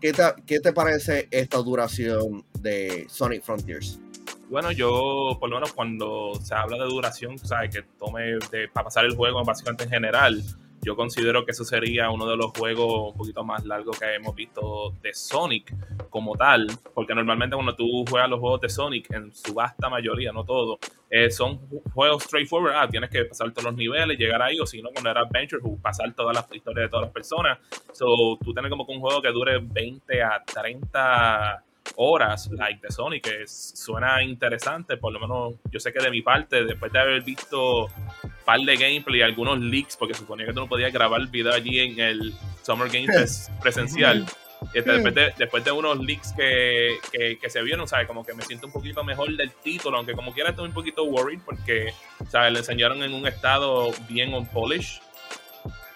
¿qué 0.00 0.12
¿qué 0.46 0.60
te 0.60 0.72
parece 0.72 1.28
esta 1.30 1.58
duración 1.58 2.44
de 2.60 3.06
Sonic 3.08 3.42
Frontiers? 3.42 4.00
Bueno, 4.48 4.70
yo, 4.70 5.36
por 5.40 5.48
lo 5.50 5.56
menos 5.56 5.72
cuando 5.72 6.34
se 6.40 6.54
habla 6.54 6.76
de 6.78 6.84
duración, 6.84 7.36
¿sabes? 7.38 7.74
Que 7.74 7.82
tome 7.98 8.38
de, 8.50 8.68
para 8.72 8.84
pasar 8.84 9.04
el 9.04 9.16
juego 9.16 9.42
básicamente 9.44 9.84
en 9.84 9.90
general, 9.90 10.40
yo 10.82 10.94
considero 10.94 11.44
que 11.44 11.50
eso 11.50 11.64
sería 11.64 12.10
uno 12.10 12.28
de 12.28 12.36
los 12.36 12.52
juegos 12.56 13.10
un 13.12 13.18
poquito 13.18 13.42
más 13.42 13.64
largos 13.64 13.98
que 13.98 14.14
hemos 14.14 14.36
visto 14.36 14.92
de 15.02 15.12
Sonic 15.14 15.74
como 16.10 16.36
tal, 16.36 16.68
porque 16.94 17.12
normalmente 17.12 17.56
cuando 17.56 17.74
tú 17.74 18.04
juegas 18.08 18.30
los 18.30 18.38
juegos 18.38 18.60
de 18.60 18.68
Sonic, 18.68 19.10
en 19.10 19.34
su 19.34 19.52
vasta 19.52 19.88
mayoría, 19.88 20.30
no 20.30 20.44
todo, 20.44 20.78
eh, 21.10 21.28
son 21.28 21.58
ju- 21.68 21.82
juegos 21.92 22.22
straightforward, 22.22 22.74
ah, 22.76 22.88
tienes 22.88 23.10
que 23.10 23.24
pasar 23.24 23.50
todos 23.50 23.64
los 23.64 23.74
niveles, 23.74 24.16
llegar 24.16 24.40
ahí, 24.42 24.60
o 24.60 24.66
si 24.66 24.80
no, 24.80 24.90
cuando 24.92 25.10
era 25.10 25.22
Adventure, 25.22 25.60
pasar 25.82 26.14
todas 26.14 26.36
las 26.36 26.46
historias 26.54 26.84
de 26.84 26.88
todas 26.88 27.06
las 27.06 27.12
personas. 27.12 27.58
So, 27.92 28.38
tú 28.44 28.52
tienes 28.52 28.70
como 28.70 28.86
que 28.86 28.92
un 28.92 29.00
juego 29.00 29.20
que 29.20 29.32
dure 29.32 29.58
20 29.58 30.22
a 30.22 30.40
30 30.44 31.64
horas, 31.96 32.50
like 32.52 32.80
de 32.80 32.90
Sonic, 32.92 33.24
que 33.24 33.42
es- 33.42 33.72
suena 33.76 34.22
interesante, 34.22 34.96
por 34.96 35.12
lo 35.12 35.20
menos 35.20 35.54
yo 35.70 35.80
sé 35.80 35.92
que 35.92 36.00
de 36.02 36.10
mi 36.10 36.22
parte, 36.22 36.64
después 36.64 36.92
de 36.92 36.98
haber 36.98 37.22
visto 37.22 37.84
un 37.86 38.32
par 38.44 38.60
de 38.60 38.76
gameplay, 38.76 39.22
algunos 39.22 39.58
leaks, 39.60 39.96
porque 39.96 40.14
suponía 40.14 40.46
que 40.46 40.52
tú 40.52 40.60
no 40.60 40.68
podías 40.68 40.92
grabar 40.92 41.20
el 41.20 41.28
video 41.28 41.52
allí 41.52 41.78
en 41.80 42.00
el 42.00 42.34
Summer 42.62 42.88
Game 42.88 43.06
Fest 43.06 43.50
presencial, 43.62 44.26
Este, 44.72 44.90
después, 44.90 45.14
de, 45.14 45.32
después 45.36 45.64
de 45.64 45.70
unos 45.70 45.98
leaks 45.98 46.32
que, 46.32 46.96
que, 47.40 47.50
se 47.50 47.62
vieron, 47.62 47.86
¿sabes? 47.86 48.06
Como 48.06 48.24
que 48.24 48.32
me 48.34 48.42
siento 48.42 48.66
un 48.66 48.72
poquito 48.72 49.04
mejor 49.04 49.34
del 49.36 49.52
título, 49.52 49.98
aunque 49.98 50.14
como 50.14 50.32
quiera 50.32 50.50
estoy 50.50 50.66
un 50.66 50.74
poquito 50.74 51.04
worried 51.04 51.40
porque, 51.44 51.92
¿sabes? 52.28 52.52
Le 52.52 52.58
enseñaron 52.60 53.02
en 53.02 53.12
un 53.12 53.26
estado 53.26 53.90
bien 54.08 54.32
on 54.34 54.46
polish. 54.46 55.00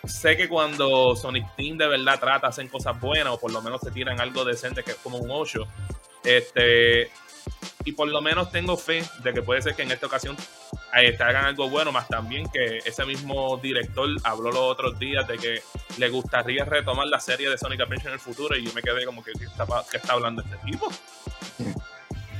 Sé 0.04 0.36
que 0.36 0.48
cuando 0.48 1.14
Sonic 1.14 1.54
Team 1.56 1.76
de 1.76 1.86
verdad 1.86 2.18
trata, 2.18 2.48
hacen 2.48 2.68
cosas 2.68 2.98
buenas 3.00 3.34
o 3.34 3.40
por 3.40 3.52
lo 3.52 3.60
menos 3.62 3.80
se 3.80 3.90
tiran 3.90 4.20
algo 4.20 4.44
decente 4.44 4.82
que 4.82 4.92
es 4.92 4.96
como 4.96 5.18
un 5.18 5.30
8. 5.30 5.66
Este, 6.24 7.10
y 7.84 7.92
por 7.92 8.08
lo 8.08 8.20
menos 8.20 8.50
tengo 8.50 8.76
fe 8.76 9.02
de 9.22 9.32
que 9.32 9.42
puede 9.42 9.62
ser 9.62 9.74
que 9.74 9.82
en 9.82 9.92
esta 9.92 10.06
ocasión 10.06 10.36
hagan 10.92 11.44
algo 11.44 11.68
bueno, 11.68 11.92
más 11.92 12.08
también 12.08 12.48
que 12.50 12.78
ese 12.78 13.04
mismo 13.04 13.56
director 13.58 14.08
habló 14.24 14.50
los 14.50 14.60
otros 14.60 14.98
días 14.98 15.26
de 15.28 15.38
que 15.38 15.62
le 15.98 16.08
gustaría 16.08 16.64
retomar 16.64 17.06
la 17.06 17.20
serie 17.20 17.48
de 17.48 17.56
Sonic 17.56 17.80
Adventure 17.80 18.08
en 18.08 18.14
el 18.14 18.20
futuro 18.20 18.56
y 18.56 18.64
yo 18.64 18.72
me 18.72 18.82
quedé 18.82 19.04
como 19.06 19.22
que 19.22 19.32
¿qué 19.32 19.44
está, 19.44 19.66
está 19.92 20.12
hablando 20.12 20.42
este 20.42 20.56
tipo? 20.70 20.90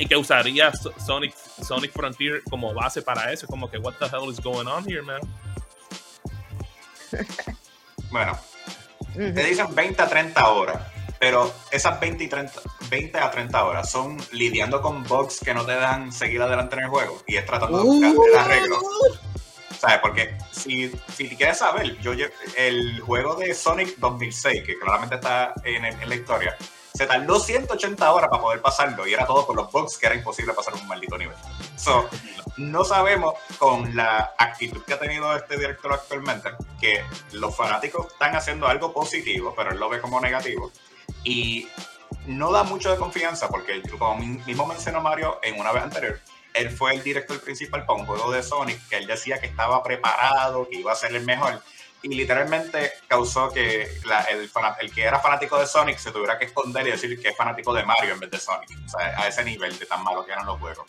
y 0.01 0.07
que 0.07 0.17
usaría 0.17 0.73
Sonic, 0.73 1.35
Sonic 1.37 1.93
Frontier 1.93 2.43
como 2.49 2.73
base 2.73 3.03
para 3.03 3.33
eso, 3.33 3.47
como 3.47 3.71
que 3.71 3.77
what 3.79 3.93
the 3.99 4.07
hell 4.07 4.31
is 4.31 4.41
going 4.41 4.67
on 4.67 4.83
here, 4.89 5.03
man? 5.03 5.21
Bueno, 8.11 8.37
te 9.15 9.45
dicen 9.45 9.73
20 9.73 10.03
a 10.03 10.09
30 10.09 10.49
horas. 10.49 10.83
Pero 11.21 11.53
esas 11.71 12.01
20, 12.01 12.25
y 12.25 12.29
30, 12.29 12.61
20 12.89 13.19
a 13.19 13.31
30 13.31 13.65
horas 13.65 13.91
son 13.91 14.17
lidiando 14.33 14.81
con 14.81 15.05
bugs 15.05 15.41
que 15.41 15.53
no 15.53 15.67
te 15.67 15.75
dan 15.75 16.11
seguir 16.13 16.41
adelante 16.41 16.77
en 16.77 16.85
el 16.85 16.89
juego 16.89 17.23
y 17.27 17.37
es 17.37 17.45
tratando 17.45 17.77
de 17.79 17.85
buscar 17.85 18.15
el 18.27 18.39
arreglo. 18.39 18.79
¿Sabes? 19.79 19.99
Porque 20.01 20.35
si, 20.51 20.91
si 21.15 21.29
quieres 21.37 21.59
saber, 21.59 21.99
yo 21.99 22.13
el 22.57 23.01
juego 23.01 23.35
de 23.35 23.53
Sonic 23.53 23.99
2006, 23.99 24.63
que 24.65 24.79
claramente 24.79 25.17
está 25.17 25.53
en, 25.63 25.85
en, 25.85 26.09
la 26.09 26.15
historia, 26.15 26.57
se 26.95 27.07
tardó 27.07 27.39
180 27.39 28.13
horas 28.13 28.31
para 28.31 28.43
poder 28.43 28.61
pasarlo 28.61 29.07
y 29.07 29.15
era 29.15 29.27
todo 29.27 29.47
por 29.47 29.57
los 29.57 29.71
bugs 29.71 29.97
que 29.99 30.07
era 30.07 30.15
imposible 30.15 30.53
pasar 30.53 30.75
un 30.75 30.87
maldito 30.87 31.17
nivel. 31.17 31.37
So, 31.77 32.09
no 32.57 32.85
sabemos 32.85 33.35
con 33.59 33.95
la 33.97 34.35
actitud 34.39 34.83
que 34.85 34.95
ha 34.95 34.99
tenido 34.99 35.35
este 35.37 35.57
director 35.57 35.93
actualmente 35.93 36.51
que 36.81 37.03
los 37.33 37.57
fanáticos 37.57 38.07
están 38.13 38.37
haciendo 38.37 38.67
algo 38.67 38.93
positivo, 38.93 39.55
pero 39.57 39.71
él 39.71 39.79
lo 39.79 39.89
ve 39.89 40.01
como 40.01 40.21
negativo 40.21 40.71
y 41.25 41.69
no 42.27 42.53
da 42.53 42.63
mucho 42.65 42.91
de 42.91 42.97
confianza 42.97 43.49
porque, 43.49 43.83
como 43.99 44.17
mismo 44.17 44.67
mencionó 44.67 45.01
Mario 45.01 45.39
en 45.43 45.59
una 45.59 45.73
vez 45.73 45.85
anterior, 45.85 46.21
él 46.55 46.71
fue 46.71 46.95
el 46.95 47.03
director 47.03 47.41
principal 47.41 47.87
para 47.87 48.01
un 48.01 48.07
juego 48.07 48.31
de 48.33 48.43
Sonic 48.43 48.89
que 48.89 48.97
él 48.97 49.07
decía 49.07 49.41
que 49.41 49.47
estaba 49.47 49.83
preparado, 49.83 50.69
que 50.69 50.79
iba 50.79 50.93
a 50.93 50.97
ser 50.97 51.15
el 51.15 51.25
mejor. 51.25 51.63
Y 52.03 52.09
literalmente 52.09 52.93
causó 53.09 53.51
que 53.51 53.83
el, 53.83 54.51
el, 54.81 54.95
que 54.95 55.03
era 55.03 55.21
fanático 55.21 55.59
de 55.59 55.67
Sonic 55.67 55.99
se 55.99 56.13
tuviera 56.13 56.39
que 56.39 56.47
esconder 56.47 56.87
y 56.87 56.93
decir 56.93 57.21
que 57.21 57.29
es 57.29 57.37
fanático 57.37 57.75
de 57.75 57.85
Mario 57.85 58.15
en 58.15 58.21
vez 58.21 58.31
de 58.31 58.39
Sonic. 58.39 58.71
O 58.87 58.89
sea, 58.89 59.21
a 59.21 59.29
ese 59.29 59.45
nivel 59.45 59.79
de 59.79 59.87
tan 59.87 60.03
malo 60.03 60.25
que 60.25 60.33
eran 60.33 60.47
los 60.47 60.59
juegos. 60.59 60.87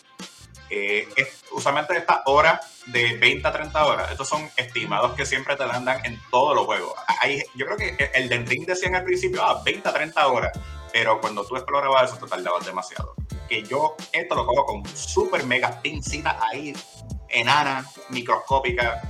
Eh, 0.74 1.06
usualmente 1.52 1.97
estas 1.97 2.19
horas 2.26 2.62
de 2.86 3.17
20 3.17 3.45
a 3.45 3.52
30 3.52 3.86
horas, 3.86 4.12
estos 4.12 4.30
son 4.30 4.50
estimados 4.56 5.13
que 5.15 5.26
siempre 5.26 5.58
te 5.58 5.65
dan 5.65 5.86
en 6.06 6.17
todos 6.32 6.56
los 6.56 6.65
juegos. 6.65 6.93
Hay, 7.21 7.43
yo 7.56 7.65
creo 7.65 7.78
que 7.78 8.10
el 8.13 8.30
de 8.30 8.38
Ring 8.38 8.65
decían 8.65 8.95
al 8.95 9.04
principio, 9.04 9.43
ah, 9.43 9.62
20 9.65 9.89
a 9.89 9.93
30 9.93 10.28
horas, 10.28 10.58
pero 10.93 11.19
cuando 11.19 11.45
tú 11.45 11.58
explorabas 11.58 12.10
eso 12.10 12.24
te 12.24 12.30
tardabas 12.30 12.65
demasiado. 12.65 13.15
Que 13.50 13.63
yo 13.63 13.97
esto 14.13 14.34
lo 14.34 14.45
cojo 14.45 14.65
con 14.65 14.86
super 14.95 15.45
mega 15.45 15.82
pincita 15.82 16.39
ahí, 16.41 16.74
enana, 17.28 17.86
microscópica, 18.08 19.02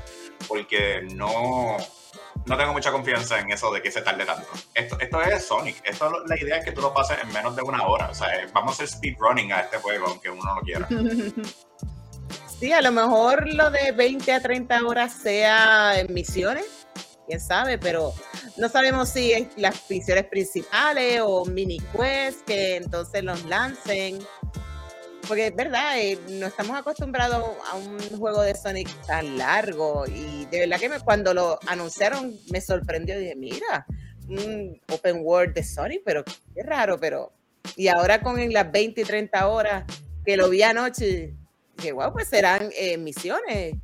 porque 0.47 1.01
no, 1.13 1.77
no 2.45 2.57
tengo 2.57 2.73
mucha 2.73 2.91
confianza 2.91 3.39
en 3.39 3.51
eso 3.51 3.71
de 3.71 3.81
que 3.81 3.91
se 3.91 4.01
tarde 4.01 4.25
tanto. 4.25 4.47
Esto, 4.73 4.99
esto 4.99 5.21
es 5.21 5.45
Sonic. 5.45 5.81
Esto, 5.83 6.11
la 6.25 6.39
idea 6.39 6.57
es 6.57 6.65
que 6.65 6.71
tú 6.71 6.81
lo 6.81 6.93
pases 6.93 7.17
en 7.21 7.31
menos 7.31 7.55
de 7.55 7.61
una 7.61 7.85
hora. 7.85 8.09
O 8.09 8.13
sea, 8.13 8.27
vamos 8.53 8.71
a 8.71 8.83
hacer 8.83 8.87
speedrunning 8.87 9.51
a 9.53 9.61
este 9.61 9.77
juego, 9.77 10.07
aunque 10.07 10.29
uno 10.29 10.55
no 10.55 10.61
quiera. 10.61 10.87
Sí, 12.61 12.71
a 12.71 12.81
lo 12.83 12.91
mejor 12.91 13.51
lo 13.51 13.71
de 13.71 13.91
20 13.91 14.31
a 14.33 14.39
30 14.39 14.85
horas 14.85 15.13
sea 15.13 15.99
en 15.99 16.13
misiones, 16.13 16.85
quién 17.25 17.41
sabe, 17.41 17.79
pero 17.79 18.13
no 18.55 18.69
sabemos 18.69 19.09
si 19.09 19.31
es 19.31 19.47
las 19.57 19.89
misiones 19.89 20.25
principales 20.25 21.21
o 21.23 21.43
mini 21.45 21.79
quests 21.79 22.43
que 22.45 22.75
entonces 22.75 23.23
los 23.23 23.43
lancen 23.45 24.19
porque 25.31 25.47
es 25.47 25.55
verdad, 25.55 25.97
eh, 25.97 26.19
no 26.27 26.47
estamos 26.47 26.77
acostumbrados 26.77 27.41
a 27.71 27.77
un 27.77 27.97
juego 28.19 28.41
de 28.41 28.53
Sonic 28.53 28.89
tan 29.07 29.37
largo 29.37 30.03
y 30.05 30.45
de 30.51 30.59
verdad 30.59 30.77
que 30.77 30.89
cuando 31.05 31.33
lo 31.33 31.57
anunciaron 31.67 32.37
me 32.51 32.59
sorprendió, 32.59 33.17
dije, 33.17 33.37
mira, 33.37 33.85
un 34.27 34.77
open 34.91 35.21
world 35.21 35.53
de 35.53 35.63
Sonic, 35.63 36.01
pero 36.03 36.25
qué 36.53 36.63
raro, 36.63 36.99
pero... 36.99 37.31
Y 37.77 37.87
ahora 37.87 38.21
con 38.21 38.51
las 38.51 38.69
20 38.73 38.99
y 38.99 39.03
30 39.05 39.47
horas 39.47 39.85
que 40.25 40.35
lo 40.35 40.49
vi 40.49 40.63
anoche, 40.63 41.33
dije, 41.77 41.93
wow, 41.93 42.11
pues 42.11 42.27
serán 42.27 42.69
eh, 42.75 42.97
misiones. 42.97 43.75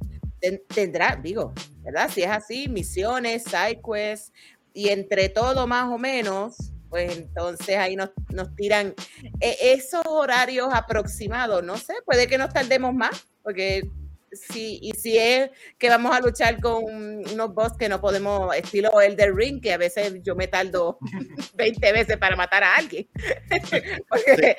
tendrá, 0.75 1.15
digo, 1.15 1.53
¿verdad? 1.81 2.10
Si 2.13 2.23
es 2.23 2.29
así, 2.29 2.67
misiones, 2.67 3.45
side 3.45 3.79
quests, 3.81 4.33
y 4.73 4.89
entre 4.89 5.29
todo 5.29 5.65
más 5.65 5.86
o 5.86 5.97
menos, 5.97 6.73
pues 6.89 7.17
entonces 7.17 7.78
ahí 7.78 7.95
nos, 7.95 8.12
tiran 8.56 8.93
eh, 9.39 9.58
esos 9.62 10.06
horarios 10.06 10.69
aproximados, 10.71 11.63
no 11.63 11.78
sé, 11.78 11.93
puede 12.06 12.28
que 12.28 12.38
nos 12.38 12.54
tardemos 12.54 12.93
más, 12.93 13.28
porque 13.43 13.89
si, 14.32 14.80
y 14.82 14.91
si 14.91 15.17
es 15.17 15.50
que 15.78 15.89
vamos 15.89 16.15
a 16.15 16.19
luchar 16.19 16.60
con 16.62 16.84
unos 16.84 17.54
boss 17.54 17.73
que 17.78 17.89
no 17.89 18.02
podemos, 18.02 18.56
estilo 18.56 19.02
el 19.02 19.15
del 19.15 19.36
ring, 19.36 19.62
que 19.62 19.73
a 19.73 19.78
veces 19.78 20.13
yo 20.23 20.36
me 20.36 20.47
tardo 20.47 20.97
20 21.56 21.91
veces 21.93 22.17
para 22.17 22.36
matar 22.36 22.63
a 22.63 22.76
alguien. 22.76 23.08
porque, 24.10 24.58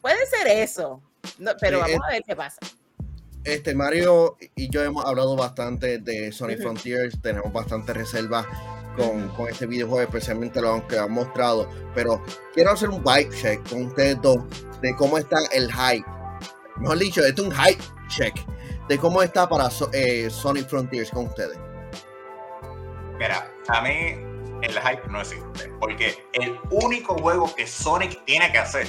puede 0.00 0.26
ser 0.26 0.46
eso, 0.48 1.02
pero 1.60 1.80
vamos 1.80 2.00
a 2.06 2.12
ver 2.12 2.22
qué 2.26 2.36
pasa. 2.36 2.58
Este 3.42 3.74
Mario 3.74 4.36
y 4.54 4.68
yo 4.68 4.84
hemos 4.84 5.06
hablado 5.06 5.34
bastante 5.34 5.98
de 5.98 6.30
Sonic 6.30 6.60
Frontiers, 6.60 7.22
tenemos 7.22 7.50
bastante 7.50 7.94
reservas 7.94 8.46
con, 8.96 9.48
este 9.48 9.66
videojuego, 9.66 10.02
especialmente 10.02 10.60
lo 10.60 10.86
que 10.86 10.98
han 10.98 11.12
mostrado. 11.12 11.68
Pero 11.94 12.22
quiero 12.54 12.72
hacer 12.72 12.88
un 12.88 13.02
bike 13.02 13.32
check 13.34 13.68
con 13.68 13.86
ustedes 13.86 14.20
dos 14.20 14.38
de 14.80 14.94
cómo 14.96 15.18
está 15.18 15.38
el 15.52 15.70
hype. 15.72 16.06
Mejor 16.76 16.98
dicho, 16.98 17.24
esto 17.24 17.42
es 17.42 17.48
un 17.48 17.54
hype 17.54 17.82
check 18.08 18.34
de 18.88 18.98
cómo 18.98 19.22
está 19.22 19.48
para 19.48 19.68
eh, 19.92 20.28
Sonic 20.30 20.68
Frontiers 20.68 21.10
con 21.10 21.26
ustedes. 21.26 21.58
Mira, 23.18 23.52
a 23.68 23.80
mí 23.82 24.16
el 24.62 24.72
hype 24.72 25.08
no 25.08 25.20
existe. 25.20 25.68
Porque 25.78 26.26
el 26.32 26.58
único 26.70 27.16
juego 27.18 27.54
que 27.54 27.66
Sonic 27.66 28.24
tiene 28.24 28.50
que 28.50 28.58
hacer 28.58 28.86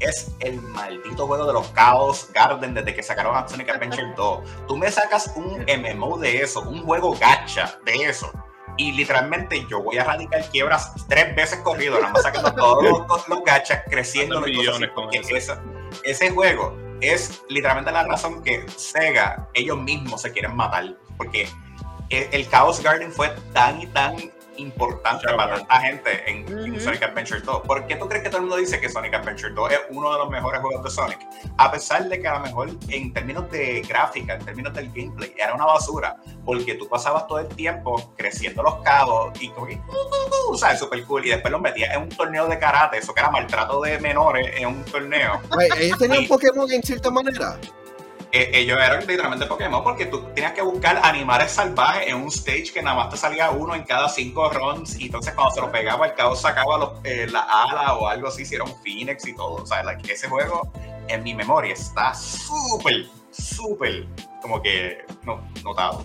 es 0.00 0.32
el 0.40 0.60
maldito 0.60 1.26
juego 1.26 1.46
de 1.46 1.52
los 1.52 1.72
Chaos 1.74 2.30
Garden 2.32 2.74
desde 2.74 2.94
que 2.94 3.02
sacaron 3.02 3.36
a 3.36 3.46
Sonic 3.46 3.68
Adventure 3.68 4.12
2. 4.16 4.66
Tú 4.66 4.76
me 4.76 4.90
sacas 4.90 5.32
un 5.36 5.64
MMO 5.64 6.18
de 6.18 6.42
eso, 6.42 6.62
un 6.62 6.84
juego 6.84 7.14
gacha 7.14 7.78
de 7.84 7.94
eso 7.94 8.30
y 8.76 8.92
literalmente 8.92 9.66
yo 9.68 9.82
voy 9.82 9.98
a 9.98 10.04
radicar 10.04 10.48
quiebras 10.50 10.92
tres 11.08 11.34
veces 11.36 11.58
corrido, 11.60 11.98
nada 12.00 12.12
más 12.12 12.22
sacando 12.22 12.52
todos 12.54 13.28
los, 13.28 13.44
gachas, 13.44 13.82
creciendo 13.88 14.40
millones 14.40 14.90
con 14.94 15.08
eso. 15.12 15.56
ese 16.02 16.30
juego 16.30 16.76
es 17.00 17.42
literalmente 17.48 17.92
la 17.92 18.04
razón 18.04 18.42
que 18.42 18.64
Sega, 18.76 19.48
ellos 19.54 19.78
mismos 19.78 20.22
se 20.22 20.32
quieren 20.32 20.56
matar, 20.56 20.96
porque 21.16 21.48
el, 22.10 22.28
el 22.32 22.48
Chaos 22.48 22.80
Garden 22.82 23.12
fue 23.12 23.30
tan 23.52 23.80
y 23.82 23.86
tan 23.88 24.16
importante 24.56 25.26
para 25.26 25.56
tanta 25.56 25.80
gente 25.80 26.30
en, 26.30 26.80
Sonic 26.80 27.02
Adventure 27.02 27.40
2. 27.40 27.62
¿Por 27.62 27.86
qué 27.86 27.96
tú 27.96 28.08
crees 28.08 28.22
que 28.22 28.28
todo 28.28 28.38
el 28.38 28.42
mundo 28.44 28.56
dice 28.56 28.80
que 28.80 28.88
Sonic 28.88 29.14
Adventure 29.14 29.52
2 29.52 29.72
es 29.72 29.80
uno 29.90 30.12
de 30.12 30.18
los 30.18 30.30
mejores 30.30 30.60
juegos 30.60 30.84
de 30.84 30.90
Sonic? 30.90 31.18
A 31.58 31.70
pesar 31.70 32.08
de 32.08 32.20
que 32.20 32.28
a 32.28 32.34
lo 32.34 32.40
mejor 32.40 32.70
en 32.88 33.12
términos 33.12 33.50
de 33.50 33.82
gráfica, 33.82 34.34
en 34.34 34.44
términos 34.44 34.74
del 34.74 34.86
gameplay, 34.92 35.34
era 35.36 35.54
una 35.54 35.66
basura, 35.66 36.16
porque 36.44 36.74
tú 36.74 36.88
pasabas 36.88 37.26
todo 37.26 37.40
el 37.40 37.48
tiempo 37.48 38.12
creciendo 38.16 38.62
los 38.62 38.76
cabos 38.82 39.32
y 39.40 39.48
como 39.50 39.66
que, 39.66 39.74
uh, 39.74 40.50
uh, 40.50 40.52
uh, 40.52 40.58
¿sabes? 40.58 40.78
Super 40.78 41.04
cool. 41.04 41.26
Y 41.26 41.30
después 41.30 41.50
los 41.50 41.60
metías 41.60 41.94
en 41.94 42.02
un 42.02 42.08
torneo 42.08 42.46
de 42.46 42.58
karate, 42.58 42.98
eso 42.98 43.14
que 43.14 43.20
era 43.20 43.30
maltrato 43.30 43.80
de 43.82 43.98
menores 43.98 44.54
en 44.56 44.68
un 44.68 44.84
torneo. 44.84 45.40
ellos 45.78 45.98
tenían 45.98 46.26
Pokémon 46.26 46.70
en 46.70 46.82
cierta 46.82 47.10
manera. 47.10 47.58
Eh, 48.36 48.50
ellos 48.52 48.76
eran 48.78 49.06
literalmente 49.06 49.46
Pokémon 49.46 49.84
porque 49.84 50.06
tú 50.06 50.24
tenías 50.34 50.54
que 50.54 50.62
buscar 50.62 51.00
animales 51.04 51.52
salvajes 51.52 52.08
en 52.08 52.16
un 52.16 52.26
stage 52.30 52.72
que 52.74 52.82
nada 52.82 52.96
más 52.96 53.10
te 53.10 53.16
salía 53.16 53.52
uno 53.52 53.76
en 53.76 53.84
cada 53.84 54.08
cinco 54.08 54.50
runs 54.50 54.98
y 54.98 55.06
entonces 55.06 55.34
cuando 55.34 55.54
se 55.54 55.60
lo 55.60 55.70
pegaba 55.70 56.08
el 56.08 56.14
caos 56.14 56.40
sacaba 56.40 56.76
los, 56.78 56.90
eh, 57.04 57.28
la 57.30 57.42
ala 57.42 57.94
o 57.94 58.08
algo 58.08 58.26
así, 58.26 58.42
un 58.56 58.82
Phoenix 58.82 59.24
y 59.28 59.36
todo. 59.36 59.62
O 59.62 59.66
sea, 59.66 59.84
ese 60.08 60.28
juego 60.28 60.68
en 61.06 61.22
mi 61.22 61.32
memoria 61.32 61.74
está 61.74 62.12
súper, 62.12 63.06
súper 63.30 64.04
como 64.42 64.60
que 64.60 65.04
no, 65.22 65.40
notado. 65.62 66.02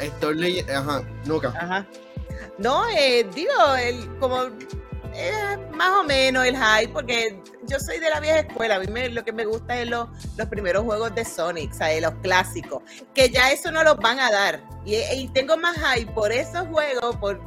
Estoy 0.00 0.60
ajá, 0.60 1.02
nunca. 1.26 1.48
Ajá. 1.48 1.86
No, 2.56 2.88
eh, 2.88 3.28
digo, 3.34 3.74
el, 3.78 4.08
como 4.18 4.44
eh, 5.20 5.58
más 5.74 5.98
o 5.98 6.04
menos 6.04 6.46
el 6.46 6.56
hype, 6.56 6.92
porque 6.92 7.40
yo 7.64 7.78
soy 7.78 7.98
de 7.98 8.08
la 8.10 8.20
vieja 8.20 8.40
escuela. 8.40 8.76
A 8.76 8.78
mí 8.80 9.08
lo 9.10 9.24
que 9.24 9.32
me 9.32 9.44
gusta 9.44 9.80
es 9.80 9.88
los, 9.88 10.08
los 10.36 10.48
primeros 10.48 10.84
juegos 10.84 11.14
de 11.14 11.24
Sonic, 11.24 11.72
¿sabes? 11.72 12.00
los 12.00 12.14
clásicos, 12.22 12.82
que 13.14 13.28
ya 13.28 13.50
eso 13.52 13.70
no 13.70 13.84
los 13.84 13.96
van 13.98 14.18
a 14.18 14.30
dar. 14.30 14.62
Y, 14.84 15.28
tengo 15.28 15.56
más 15.56 15.76
hype 15.76 16.10
por 16.12 16.32
esos 16.32 16.66
juegos, 16.68 17.16
por 17.16 17.40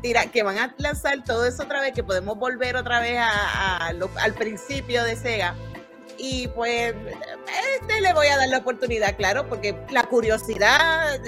tira, 0.00 0.26
que 0.26 0.42
van 0.42 0.58
a 0.58 0.74
lanzar 0.78 1.22
todo 1.24 1.44
eso 1.46 1.62
otra 1.62 1.80
vez, 1.80 1.92
que 1.92 2.02
podemos 2.02 2.38
volver 2.38 2.76
otra 2.76 3.00
vez 3.00 3.18
a, 3.20 3.92
lo, 3.92 4.10
al 4.20 4.34
principio 4.34 5.04
de 5.04 5.16
Sega. 5.16 5.54
Y 6.20 6.48
pues 6.48 6.94
este 7.80 8.00
le 8.00 8.12
voy 8.12 8.26
a 8.26 8.36
dar 8.36 8.48
la 8.48 8.58
oportunidad, 8.58 9.16
claro, 9.16 9.48
porque 9.48 9.78
la 9.90 10.02
curiosidad 10.04 11.20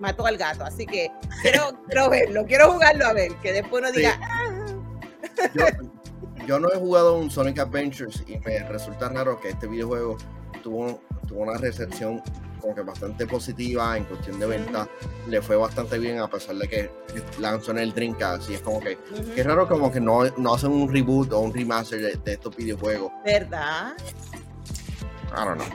mató 0.00 0.26
al 0.26 0.36
gato. 0.36 0.64
Así 0.64 0.84
que 0.84 1.12
quiero, 1.42 1.78
quiero 1.86 2.10
verlo, 2.10 2.44
quiero 2.46 2.72
jugarlo 2.72 3.06
a 3.06 3.12
ver, 3.12 3.34
que 3.36 3.52
después 3.52 3.82
uno 3.82 3.92
diga. 3.92 4.18
Yo, 5.54 5.66
yo, 6.46 6.60
no 6.60 6.72
he 6.72 6.76
jugado 6.76 7.16
un 7.16 7.30
Sonic 7.30 7.58
Adventures 7.58 8.24
y 8.26 8.38
me 8.38 8.58
resulta 8.68 9.08
raro 9.08 9.40
que 9.40 9.50
este 9.50 9.66
videojuego 9.66 10.16
tuvo, 10.62 11.00
tuvo 11.26 11.42
una 11.42 11.58
recepción 11.58 12.22
como 12.62 12.74
que 12.74 12.82
bastante 12.82 13.26
positiva 13.26 13.96
en 13.96 14.04
cuestión 14.04 14.38
de 14.38 14.46
venta. 14.46 14.88
Le 15.26 15.42
fue 15.42 15.56
bastante 15.56 15.98
bien 15.98 16.20
a 16.20 16.28
pesar 16.28 16.54
de 16.54 16.68
que 16.68 16.90
lanzó 17.38 17.72
en 17.72 17.78
el 17.78 17.92
Dreamcast. 17.92 18.48
Y 18.50 18.54
es 18.54 18.60
como 18.62 18.80
que, 18.80 18.96
es 19.36 19.44
raro 19.44 19.68
como 19.68 19.92
que 19.92 20.00
no, 20.00 20.24
no 20.38 20.54
hacen 20.54 20.70
un 20.70 20.90
reboot 20.90 21.32
o 21.32 21.40
un 21.40 21.52
remaster 21.52 22.18
de, 22.18 22.32
estos 22.32 22.56
videojuegos. 22.56 23.12
¿Verdad? 23.24 23.94
I 25.30 25.44
don't 25.44 25.56
know. 25.56 25.66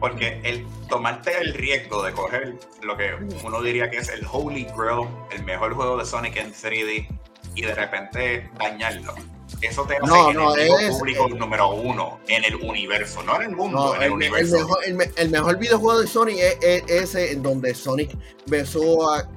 Porque 0.00 0.40
el 0.42 0.66
tomarte 0.88 1.30
el 1.40 1.54
riesgo 1.54 2.02
de 2.02 2.12
coger 2.12 2.58
lo 2.82 2.96
que 2.96 3.14
uno 3.44 3.62
diría 3.62 3.88
que 3.88 3.98
es 3.98 4.08
el 4.08 4.26
Holy 4.30 4.66
Grail, 4.76 5.06
el 5.30 5.44
mejor 5.44 5.74
juego 5.74 5.96
de 5.96 6.04
Sonic 6.04 6.36
en 6.36 6.52
3D, 6.52 7.06
y 7.54 7.62
de 7.62 7.74
repente 7.74 8.50
dañarlo 8.58 9.14
eso 9.62 9.84
te 9.84 9.96
hace 9.96 10.06
no, 10.06 10.32
no, 10.32 10.54
el 10.54 10.70
es, 10.80 10.90
público 10.90 11.28
número 11.28 11.70
uno 11.70 12.20
en 12.26 12.44
el 12.44 12.56
universo, 12.56 13.22
no 13.22 13.36
en 13.36 13.50
el 13.50 13.56
mundo, 13.56 13.94
en 13.96 14.02
el, 14.02 14.10
universo. 14.10 14.56
El 14.84 14.94
mejor, 14.94 15.14
el, 15.16 15.30
mejor, 15.30 15.58
videojuego 15.58 16.00
de 16.00 16.06
Sonic 16.06 16.38
es, 16.38 16.82
ese 16.88 17.32
en 17.32 17.42
donde 17.42 17.74
Sonic 17.74 18.16
besó 18.46 19.12
a, 19.12 19.28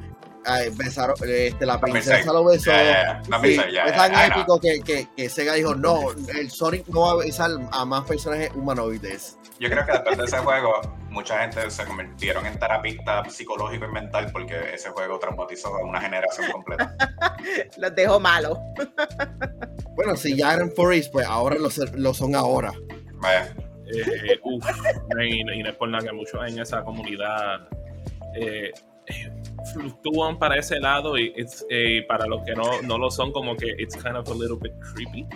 a 0.46 0.60
besaron, 0.74 1.16
este, 1.28 1.66
la 1.66 1.80
princesa 1.80 2.34
lo 2.34 2.46
besó. 2.46 2.72
sí, 3.44 3.58
es 3.58 3.96
tan 3.96 4.32
épico 4.32 4.60
que, 4.60 4.82
que, 4.82 5.08
que, 5.16 5.30
Sega 5.30 5.54
dijo, 5.54 5.76
no, 5.76 6.12
el 6.34 6.50
Sonic 6.50 6.88
no 6.88 7.02
va 7.02 7.12
a 7.12 7.16
besar 7.18 7.52
a 7.72 7.86
más 7.86 8.04
personajes 8.06 8.52
humanoides. 8.56 9.38
Yo 9.60 9.70
creo 9.70 9.86
que 9.86 9.92
después 9.92 10.18
de 10.18 10.26
ese 10.26 10.38
juego, 10.40 10.74
mucha 11.16 11.40
gente 11.40 11.72
se 11.72 11.86
convirtieron 11.86 12.46
en 12.46 12.60
terapista 12.60 13.24
psicológico 13.30 13.86
y 13.86 13.92
mental 13.92 14.30
porque 14.32 14.74
ese 14.74 14.90
juego 14.90 15.18
traumatizó 15.18 15.76
a 15.76 15.84
una 15.84 16.00
generación 16.02 16.52
completa. 16.52 16.96
Los 17.78 17.96
dejó 17.96 18.20
malos. 18.20 18.60
bueno, 19.96 20.16
si 20.16 20.36
ya 20.36 20.54
eran 20.54 20.72
furries, 20.72 21.10
pues 21.10 21.26
ahora 21.26 21.56
lo, 21.56 21.70
lo 21.96 22.14
son 22.14 22.36
ahora. 22.36 22.74
Vaya. 23.14 23.56
Eh, 23.88 24.40
uf, 24.44 24.66
y, 25.24 25.44
no 25.44 25.70
es 25.70 25.76
por 25.76 25.90
nada 25.90 26.04
que 26.04 26.12
muchos 26.12 26.42
en 26.48 26.60
esa 26.60 26.84
comunidad 26.84 27.70
eh, 28.36 28.72
fluctúan 29.74 30.40
para 30.40 30.58
ese 30.58 30.80
lado 30.80 31.18
y 31.18 31.34
eh, 31.70 32.04
para 32.08 32.26
los 32.26 32.44
que 32.44 32.54
no, 32.56 32.82
no 32.82 32.98
lo 32.98 33.10
son, 33.12 33.32
como 33.32 33.56
que 33.56 33.76
it's 33.78 33.96
kind 33.96 34.18
of 34.18 34.28
a 34.30 34.34
little 34.34 34.58
bit 34.60 34.74
creepy. 34.94 35.28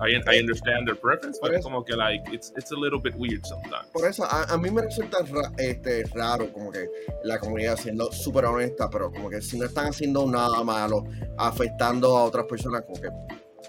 I, 0.00 0.20
I 0.26 0.38
understand 0.40 0.86
their 0.86 0.96
preference, 0.96 1.38
pero 1.40 1.60
como 1.60 1.84
que 1.84 1.94
like 1.94 2.22
it's, 2.32 2.52
it's 2.56 2.72
a 2.72 2.76
little 2.76 2.98
bit 2.98 3.14
weird 3.16 3.46
sometimes. 3.46 3.86
Por 3.92 4.06
eso 4.06 4.24
a, 4.24 4.44
a 4.52 4.58
mí 4.58 4.70
me 4.70 4.82
resulta 4.82 5.18
este, 5.58 6.04
raro 6.14 6.52
como 6.52 6.72
que 6.72 6.88
la 7.22 7.38
comunidad 7.38 7.76
siendo 7.76 8.10
súper 8.10 8.46
honesta, 8.46 8.90
pero 8.90 9.12
como 9.12 9.30
que 9.30 9.40
si 9.40 9.58
no 9.58 9.66
están 9.66 9.86
haciendo 9.86 10.26
nada 10.26 10.62
malo, 10.64 11.04
afectando 11.38 12.16
a 12.16 12.24
otras 12.24 12.46
personas, 12.46 12.82
como 12.82 13.00
que 13.00 13.08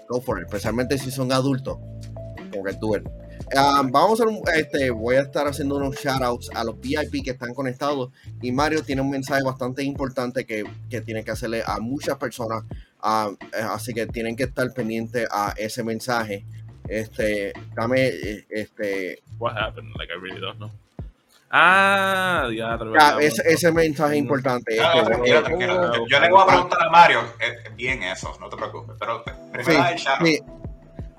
go 0.08 0.20
for 0.20 0.38
it, 0.38 0.46
especialmente 0.46 0.98
si 0.98 1.10
son 1.10 1.30
adultos, 1.32 1.78
como 2.50 2.64
que 2.64 2.74
tú 2.74 2.94
ah, 3.54 3.82
vamos 3.84 4.20
a 4.20 4.24
hacer 4.24 4.36
este, 4.56 4.90
voy 4.90 5.16
a 5.16 5.20
estar 5.20 5.46
haciendo 5.46 5.76
unos 5.76 5.96
shoutouts 5.96 6.50
a 6.54 6.64
los 6.64 6.80
VIP 6.80 7.24
que 7.24 7.30
están 7.30 7.54
conectados. 7.54 8.10
Y 8.42 8.52
Mario 8.52 8.82
tiene 8.82 9.02
un 9.02 9.10
mensaje 9.10 9.42
bastante 9.42 9.82
importante 9.84 10.44
que, 10.44 10.64
que 10.90 11.00
tiene 11.00 11.24
que 11.24 11.30
hacerle 11.30 11.62
a 11.64 11.78
muchas 11.78 12.16
personas 12.18 12.64
Ah, 13.00 13.30
eh, 13.40 13.62
así 13.70 13.92
que 13.92 14.06
tienen 14.06 14.36
que 14.36 14.44
estar 14.44 14.72
pendientes 14.72 15.28
a 15.30 15.54
ese 15.56 15.84
mensaje. 15.84 16.44
Este, 16.88 17.52
dame, 17.74 18.06
eh, 18.06 18.46
este. 18.50 19.22
What 19.38 19.56
happened? 19.56 19.94
Like 19.96 20.12
I 20.12 20.20
really 20.20 20.40
don't 20.40 20.58
know. 20.58 20.70
Ah, 21.50 22.48
ya, 22.54 22.76
ese, 23.20 23.42
ese, 23.46 23.70
mensaje 23.70 24.16
importante. 24.16 24.76
Este, 24.76 25.30
yo 26.08 26.20
le 26.20 26.28
voy 26.28 26.42
a 26.42 26.46
preguntar 26.46 26.82
a 26.82 26.90
Mario, 26.90 27.20
bien 27.76 28.02
eso, 28.02 28.36
no 28.40 28.48
te 28.48 28.56
preocupes, 28.56 28.96
pero 28.98 29.22
primero 29.52 29.84
sí, 29.96 30.04
sí, 30.24 30.40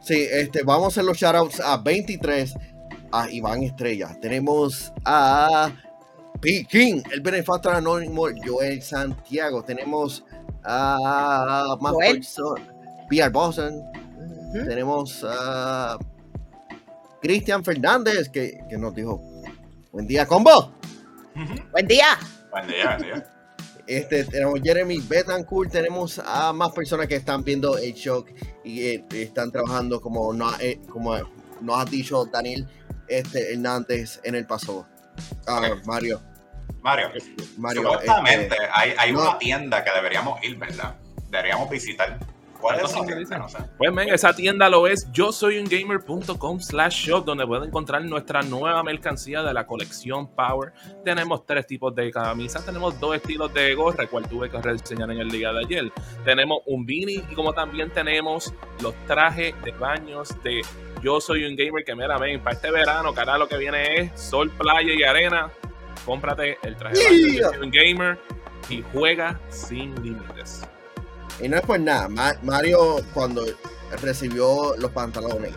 sí, 0.02 0.28
este, 0.30 0.64
vamos 0.64 0.86
a 0.86 0.88
hacer 0.88 1.06
los 1.06 1.18
shoutouts 1.18 1.62
a 1.62 1.78
23 1.78 2.54
a 3.14 3.30
Iván 3.30 3.64
Estrella. 3.64 4.18
Tenemos 4.22 4.92
a 5.06 5.72
Piquín, 6.42 7.04
el 7.12 7.22
benefactor 7.22 7.76
anónimo 7.76 8.28
Joel 8.46 8.82
Santiago. 8.82 9.64
Tenemos 9.64 10.26
a 10.68 11.78
más 11.80 11.94
personas. 11.96 12.62
Pierre 13.10 13.32
Boston. 13.32 13.82
Tenemos 14.54 15.26
a 15.28 15.98
Cristian 17.22 17.64
Fernández 17.64 18.30
que, 18.30 18.60
que, 18.70 18.78
nos 18.78 18.94
dijo: 18.94 19.22
Buen 19.92 20.08
día, 20.08 20.26
combo. 20.26 20.74
Buen 21.72 21.88
día. 21.88 22.18
Buen 22.52 22.68
día, 22.68 22.98
buen 22.98 23.02
día. 23.02 23.34
Este, 23.88 24.26
tenemos 24.26 24.60
Jeremy 24.62 25.00
Betancourt, 25.00 25.72
tenemos 25.72 26.20
a 26.20 26.52
más 26.52 26.74
personas 26.74 27.08
que 27.08 27.16
están 27.16 27.42
viendo 27.46 27.78
el 27.78 27.94
show 27.94 28.26
y 28.66 28.82
eh, 28.82 29.06
están 29.14 29.50
trabajando 29.50 30.02
como, 30.02 30.34
no, 30.34 30.52
eh, 30.60 30.82
como 30.90 31.16
nos 31.62 31.80
ha 31.80 31.86
dicho 31.86 32.26
Daniel 32.26 32.68
este, 33.08 33.54
Hernández 33.54 34.20
en 34.26 34.36
el 34.36 34.46
pasado. 34.46 34.86
Ah, 35.48 35.70
Mario. 35.86 36.22
Mario, 36.82 37.10
Mario 37.58 37.82
supuestamente 37.82 38.56
este, 38.56 38.68
hay, 38.72 38.94
hay 38.98 39.12
una 39.12 39.38
tienda 39.38 39.84
que 39.84 39.92
deberíamos 39.92 40.44
ir, 40.44 40.58
¿verdad? 40.58 40.96
Deberíamos 41.30 41.70
visitar. 41.70 42.18
¿Cuál 42.60 42.80
es 42.80 42.86
esa 42.86 43.06
tienda? 43.06 43.38
No 43.38 43.50
sé. 43.50 43.58
Pues 43.78 43.94
men, 43.94 44.10
esa 44.10 44.36
tienda 44.36 44.70
lo 44.70 44.88
es 44.88 45.12
yo 45.12 45.32
soy 45.32 45.58
un 45.60 45.66
gamer.com 45.66 46.60
slash 46.60 47.06
shop 47.06 47.26
donde 47.26 47.46
pueden 47.46 47.66
encontrar 47.66 48.04
nuestra 48.04 48.42
nueva 48.42 48.84
mercancía 48.84 49.44
de 49.44 49.54
la 49.54 49.68
colección 49.68 50.28
Power. 50.28 50.74
Tenemos 51.04 51.46
tres 51.46 51.68
tipos 51.68 51.94
de 51.94 52.12
camisas, 52.12 52.66
tenemos 52.66 53.00
dos 53.00 53.16
estilos 53.16 53.54
de 53.54 53.76
gorra, 53.76 54.08
cual 54.08 54.28
tuve 54.28 54.50
que 54.50 54.60
reseñar 54.60 55.12
en 55.12 55.20
el 55.20 55.30
día 55.30 55.52
de 55.54 55.60
ayer. 55.60 55.92
Tenemos 56.24 56.60
un 56.66 56.86
beanie 56.86 57.24
y 57.30 57.36
como 57.36 57.54
también 57.54 57.92
tenemos 57.92 58.54
los 58.82 58.94
trajes 59.06 59.54
de 59.64 59.72
baños 59.74 60.30
de 60.44 60.62
yo 61.04 61.22
soy 61.22 61.46
un 61.46 61.56
gamer 61.56 61.84
que 61.86 61.96
mira, 61.96 62.18
ven, 62.18 62.42
para 62.42 62.56
este 62.56 62.72
verano, 62.72 63.14
cara, 63.14 63.38
lo 63.38 63.48
que 63.48 63.58
viene 63.58 64.00
es 64.00 64.20
sol, 64.20 64.50
playa 64.50 64.94
y 64.94 65.04
arena 65.04 65.52
cómprate 66.08 66.58
el 66.64 66.78
traje 66.78 66.98
de 66.98 67.60
un 67.62 67.70
gamer 67.70 68.18
y 68.70 68.82
juega 68.94 69.40
sin 69.50 69.94
límites. 70.02 70.62
Y 71.42 71.50
no 71.50 71.58
es 71.58 71.64
por 71.64 71.80
nada, 71.80 72.08
Mario 72.42 72.96
cuando 73.14 73.46
recibió 74.02 74.76
los 74.78 74.92
pantalones 74.92 75.54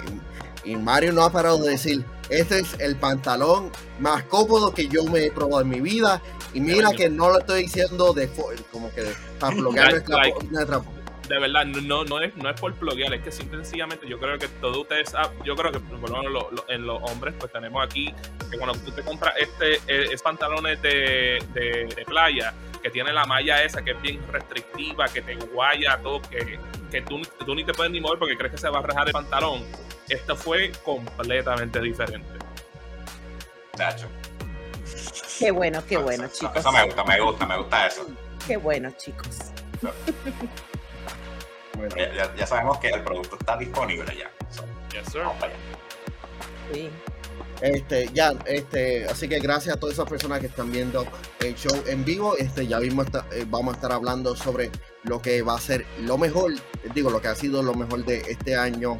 y 0.64 0.76
Mario 0.76 1.12
no 1.12 1.22
ha 1.22 1.32
parado 1.32 1.62
de 1.62 1.70
decir, 1.70 2.04
este 2.28 2.58
es 2.58 2.78
el 2.80 2.96
pantalón 2.96 3.70
más 3.98 4.24
cómodo 4.24 4.74
que 4.74 4.88
yo 4.88 5.04
me 5.04 5.24
he 5.24 5.30
probado 5.30 5.62
en 5.62 5.68
mi 5.68 5.80
vida 5.80 6.20
y 6.52 6.60
mira 6.60 6.90
que 6.92 7.08
no 7.08 7.30
lo 7.30 7.38
estoy 7.38 7.62
diciendo 7.62 8.12
de 8.12 8.28
como 8.72 8.92
que 8.92 9.04
para 9.38 9.54
bloquear 9.56 9.92
nuestra, 10.50 10.82
de 11.30 11.38
verdad, 11.38 11.64
no, 11.64 12.04
no, 12.04 12.20
es, 12.20 12.36
no 12.36 12.50
es 12.50 12.60
por 12.60 12.76
bloguear, 12.76 13.14
es 13.14 13.22
que 13.22 13.30
sencillamente 13.30 14.08
yo 14.08 14.18
creo 14.18 14.36
que 14.36 14.48
todos 14.48 14.78
ustedes, 14.78 15.12
yo 15.44 15.54
creo 15.54 15.70
que 15.70 15.78
por 15.78 16.10
en 16.68 16.86
los 16.86 17.02
hombres, 17.02 17.34
pues 17.38 17.52
tenemos 17.52 17.84
aquí 17.84 18.12
que 18.50 18.58
cuando 18.58 18.78
tú 18.78 18.90
te 18.90 19.02
compras 19.02 19.34
este 19.38 19.74
eh, 19.86 20.08
es 20.12 20.22
pantalones 20.22 20.80
de, 20.82 21.38
de, 21.54 22.04
playa, 22.04 22.52
que 22.82 22.90
tiene 22.90 23.12
la 23.12 23.24
malla 23.24 23.62
esa 23.62 23.82
que 23.82 23.92
es 23.92 24.02
bien 24.02 24.20
restrictiva, 24.30 25.06
que 25.08 25.22
te 25.22 25.36
guaya 25.36 25.98
todo, 26.02 26.20
que, 26.22 26.58
que 26.90 27.02
tú, 27.02 27.22
tú 27.44 27.54
ni 27.54 27.64
te 27.64 27.72
puedes 27.72 27.92
ni 27.92 28.00
mover 28.00 28.18
porque 28.18 28.36
crees 28.36 28.52
que 28.52 28.58
se 28.58 28.68
va 28.68 28.80
a 28.80 28.82
rejar 28.82 29.06
el 29.06 29.12
pantalón. 29.12 29.64
Esto 30.08 30.34
fue 30.34 30.72
completamente 30.84 31.80
diferente. 31.80 32.28
Nacho. 33.78 34.08
Qué 35.38 35.50
bueno, 35.50 35.82
qué 35.86 35.96
bueno, 35.96 36.28
chicos. 36.28 36.56
Eso 36.56 36.72
me 36.72 36.84
gusta, 36.84 37.04
me 37.04 37.20
gusta, 37.20 37.46
me 37.46 37.56
gusta 37.56 37.86
eso. 37.86 38.06
Qué 38.46 38.56
bueno, 38.56 38.90
chicos. 38.96 39.52
ya, 42.36 42.46
sabemos 42.46 42.78
que 42.78 42.88
el 42.88 43.02
producto 43.02 43.36
está 43.38 43.56
disponible 43.56 44.14
ya. 44.16 44.30
Este, 47.60 48.08
ya, 48.14 48.32
este, 48.46 49.04
así 49.06 49.28
que 49.28 49.38
gracias 49.38 49.76
a 49.76 49.78
todas 49.78 49.94
esas 49.94 50.08
personas 50.08 50.40
que 50.40 50.46
están 50.46 50.72
viendo 50.72 51.06
el 51.40 51.54
show 51.54 51.76
en 51.86 52.04
vivo. 52.04 52.36
Este, 52.36 52.66
ya 52.66 52.80
mismo 52.80 53.02
eh, 53.02 53.44
vamos 53.48 53.74
a 53.74 53.76
estar 53.76 53.92
hablando 53.92 54.34
sobre 54.34 54.70
lo 55.04 55.20
que 55.20 55.42
va 55.42 55.54
a 55.56 55.60
ser 55.60 55.84
lo 56.00 56.16
mejor, 56.16 56.52
digo, 56.94 57.10
lo 57.10 57.20
que 57.20 57.28
ha 57.28 57.34
sido 57.34 57.62
lo 57.62 57.74
mejor 57.74 58.04
de 58.04 58.18
este 58.28 58.56
año 58.56 58.98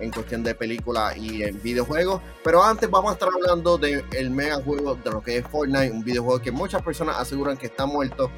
en 0.00 0.10
cuestión 0.12 0.44
de 0.44 0.54
película 0.54 1.16
y 1.16 1.42
en 1.42 1.60
videojuegos. 1.60 2.22
Pero 2.44 2.62
antes 2.62 2.88
vamos 2.88 3.10
a 3.10 3.14
estar 3.14 3.28
hablando 3.34 3.78
del 3.78 4.04
el 4.12 4.30
mega 4.30 4.56
juego 4.62 4.94
de 4.94 5.10
lo 5.10 5.22
que 5.22 5.38
es 5.38 5.46
Fortnite, 5.46 5.90
un 5.90 6.04
videojuego 6.04 6.40
que 6.40 6.52
muchas 6.52 6.82
personas 6.82 7.16
aseguran 7.18 7.56
que 7.56 7.66
está 7.66 7.86
muerto. 7.86 8.30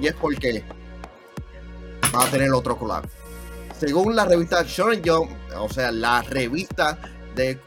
Y 0.00 0.06
es 0.06 0.14
porque 0.14 0.64
va 2.14 2.24
a 2.24 2.30
tener 2.30 2.52
otro 2.52 2.76
collab. 2.76 3.04
Según 3.78 4.14
la 4.14 4.24
revista 4.24 4.62
Shonen 4.62 5.02
Jump, 5.04 5.30
o 5.56 5.68
sea, 5.68 5.90
la 5.90 6.22
revista 6.22 6.98
de, 7.34 7.58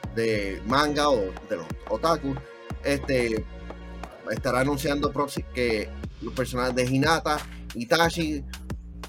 manga 0.66 1.10
o 1.10 1.18
de 1.50 1.58
los 1.58 1.66
otaku, 1.90 2.36
este, 2.84 3.44
estará 4.32 4.60
anunciando 4.62 5.12
que 5.54 5.90
los 6.22 6.34
personajes 6.34 6.76
de 6.76 6.86
Hinata, 6.86 7.38
Itachi, 7.76 8.44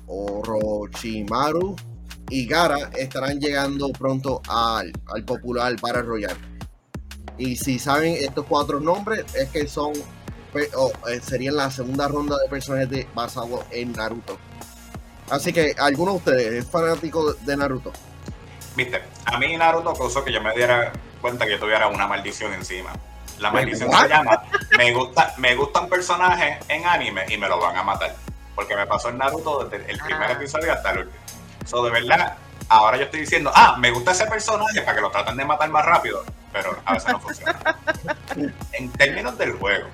Orochimaru 0.07 1.77
y 2.31 2.47
Gara 2.47 2.91
estarán 2.97 3.39
llegando 3.41 3.91
pronto 3.91 4.41
al, 4.49 4.93
al 5.13 5.25
popular 5.25 5.75
Battle 5.81 6.03
Royale. 6.03 6.41
Y 7.37 7.57
si 7.57 7.79
saben 7.79 8.15
estos 8.19 8.47
cuatro 8.47 8.81
nombres, 8.81 9.25
es 9.35 9.49
que 9.51 9.67
son 9.67 9.93
pe- 10.53 10.71
o, 10.77 10.91
eh, 11.09 11.21
serían 11.21 11.57
la 11.57 11.71
segunda 11.71 12.07
ronda 12.09 12.37
de 12.39 12.49
personajes 12.49 12.89
de- 12.91 13.07
basados 13.15 13.65
en 13.71 13.93
Naruto. 13.93 14.39
Así 15.31 15.53
que, 15.53 15.75
¿alguno 15.79 16.13
de 16.13 16.17
ustedes 16.19 16.65
es 16.65 16.71
fanático 16.71 17.33
de 17.33 17.57
Naruto? 17.57 17.93
Viste, 18.77 19.03
a 19.25 19.39
mí 19.39 19.57
Naruto 19.57 19.95
causó 19.95 20.25
que 20.25 20.33
yo 20.33 20.41
me 20.41 20.53
diera 20.55 20.93
cuenta 21.21 21.45
que 21.45 21.53
yo 21.53 21.59
tuviera 21.61 21.87
una 21.89 22.07
maldición 22.07 22.53
encima. 22.55 22.93
La 23.39 23.51
maldición 23.51 23.91
se 23.93 24.09
llama, 24.09 24.43
me 24.77 24.93
gusta, 24.93 25.35
me 25.39 25.55
gustan 25.57 25.89
personajes 25.89 26.59
en 26.69 26.87
anime 26.87 27.25
y 27.29 27.37
me 27.37 27.49
lo 27.49 27.59
van 27.61 27.77
a 27.77 27.83
matar. 27.83 28.15
Porque 28.55 28.77
me 28.77 28.87
pasó 28.87 29.09
en 29.09 29.19
Naruto 29.19 29.65
desde 29.65 29.91
el 29.91 29.99
primer 29.99 30.31
Ah. 30.31 30.33
episodio 30.33 30.73
hasta 30.73 30.91
el 30.93 30.99
último. 30.99 31.19
So, 31.67 31.85
de 31.85 31.91
verdad, 31.91 32.37
ahora 32.69 32.97
yo 32.97 33.05
estoy 33.05 33.21
diciendo, 33.21 33.51
ah, 33.55 33.77
me 33.79 33.91
gusta 33.91 34.13
ese 34.13 34.27
personaje 34.27 34.81
para 34.83 34.95
que 34.97 35.01
lo 35.01 35.11
traten 35.11 35.37
de 35.37 35.45
matar 35.45 35.69
más 35.71 35.85
rápido. 35.85 36.25
Pero 36.53 36.79
a 36.85 36.93
veces 36.93 37.11
no 37.11 37.19
funciona. 37.21 37.59
en 38.73 38.93
términos 38.93 39.37
del 39.39 39.53
juego, 39.55 39.89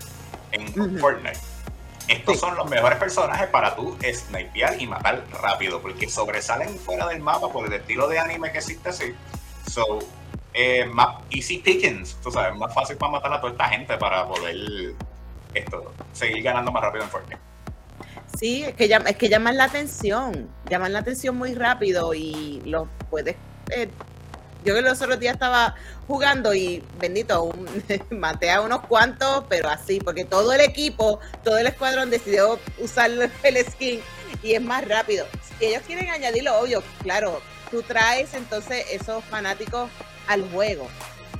en. 0.52 0.98
Fortnite, 1.00 1.38
estos 2.12 2.34
Sí. 2.34 2.40
son 2.40 2.56
los 2.56 2.68
mejores 2.68 2.98
personajes 2.98 3.48
para 3.48 3.74
tú 3.76 3.96
snipear 4.12 4.80
y 4.80 4.86
matar 4.86 5.24
rápido, 5.40 5.80
porque 5.80 6.08
sobresalen 6.08 6.78
fuera 6.78 7.06
del 7.06 7.20
mapa 7.20 7.50
por 7.52 7.66
el 7.66 7.72
estilo 7.72 8.08
de 8.08 8.18
anime 8.18 8.50
que 8.52 8.58
existe 8.58 8.88
así. 8.88 9.14
So, 9.66 10.00
eh, 10.52 10.84
más 10.86 11.22
easy 11.30 11.58
pickings, 11.58 12.16
tú 12.22 12.30
sabes, 12.30 12.56
más 12.58 12.74
fácil 12.74 12.96
para 12.96 13.12
matar 13.12 13.32
a 13.32 13.40
toda 13.40 13.52
esta 13.52 13.68
gente 13.68 13.96
para 13.96 14.26
poder 14.26 14.94
esto, 15.54 15.92
seguir 16.12 16.42
ganando 16.42 16.72
más 16.72 16.82
rápido 16.82 17.04
en 17.04 17.10
Fortnite. 17.10 17.40
Sí, 18.38 18.62
es 18.64 18.74
que, 18.74 18.84
es 18.84 19.16
que 19.16 19.28
llaman 19.28 19.56
la 19.56 19.64
atención, 19.64 20.48
llaman 20.68 20.92
la 20.92 21.00
atención 21.00 21.36
muy 21.36 21.54
rápido 21.54 22.14
y 22.14 22.62
los 22.64 22.88
puedes... 23.10 23.36
eh, 23.70 23.88
yo 24.64 24.74
que 24.74 24.82
los 24.82 25.00
otros 25.00 25.18
días 25.20 25.34
estaba 25.34 25.74
jugando 26.06 26.54
y 26.54 26.82
bendito, 26.98 27.42
un- 27.44 27.68
maté 28.10 28.50
a 28.50 28.60
unos 28.60 28.80
cuantos, 28.86 29.44
pero 29.48 29.68
así, 29.68 30.00
porque 30.00 30.24
todo 30.24 30.52
el 30.52 30.60
equipo, 30.60 31.20
todo 31.44 31.58
el 31.58 31.66
escuadrón 31.66 32.10
decidió 32.10 32.58
usar 32.78 33.10
el 33.42 33.64
skin 33.66 34.00
y 34.42 34.54
es 34.54 34.62
más 34.62 34.86
rápido. 34.86 35.26
Si 35.58 35.66
ellos 35.66 35.82
quieren 35.86 36.08
añadirlo, 36.10 36.58
obvio, 36.58 36.82
claro, 37.02 37.40
tú 37.70 37.82
traes 37.82 38.34
entonces 38.34 38.84
esos 38.90 39.22
fanáticos 39.24 39.90
al 40.26 40.48
juego, 40.50 40.88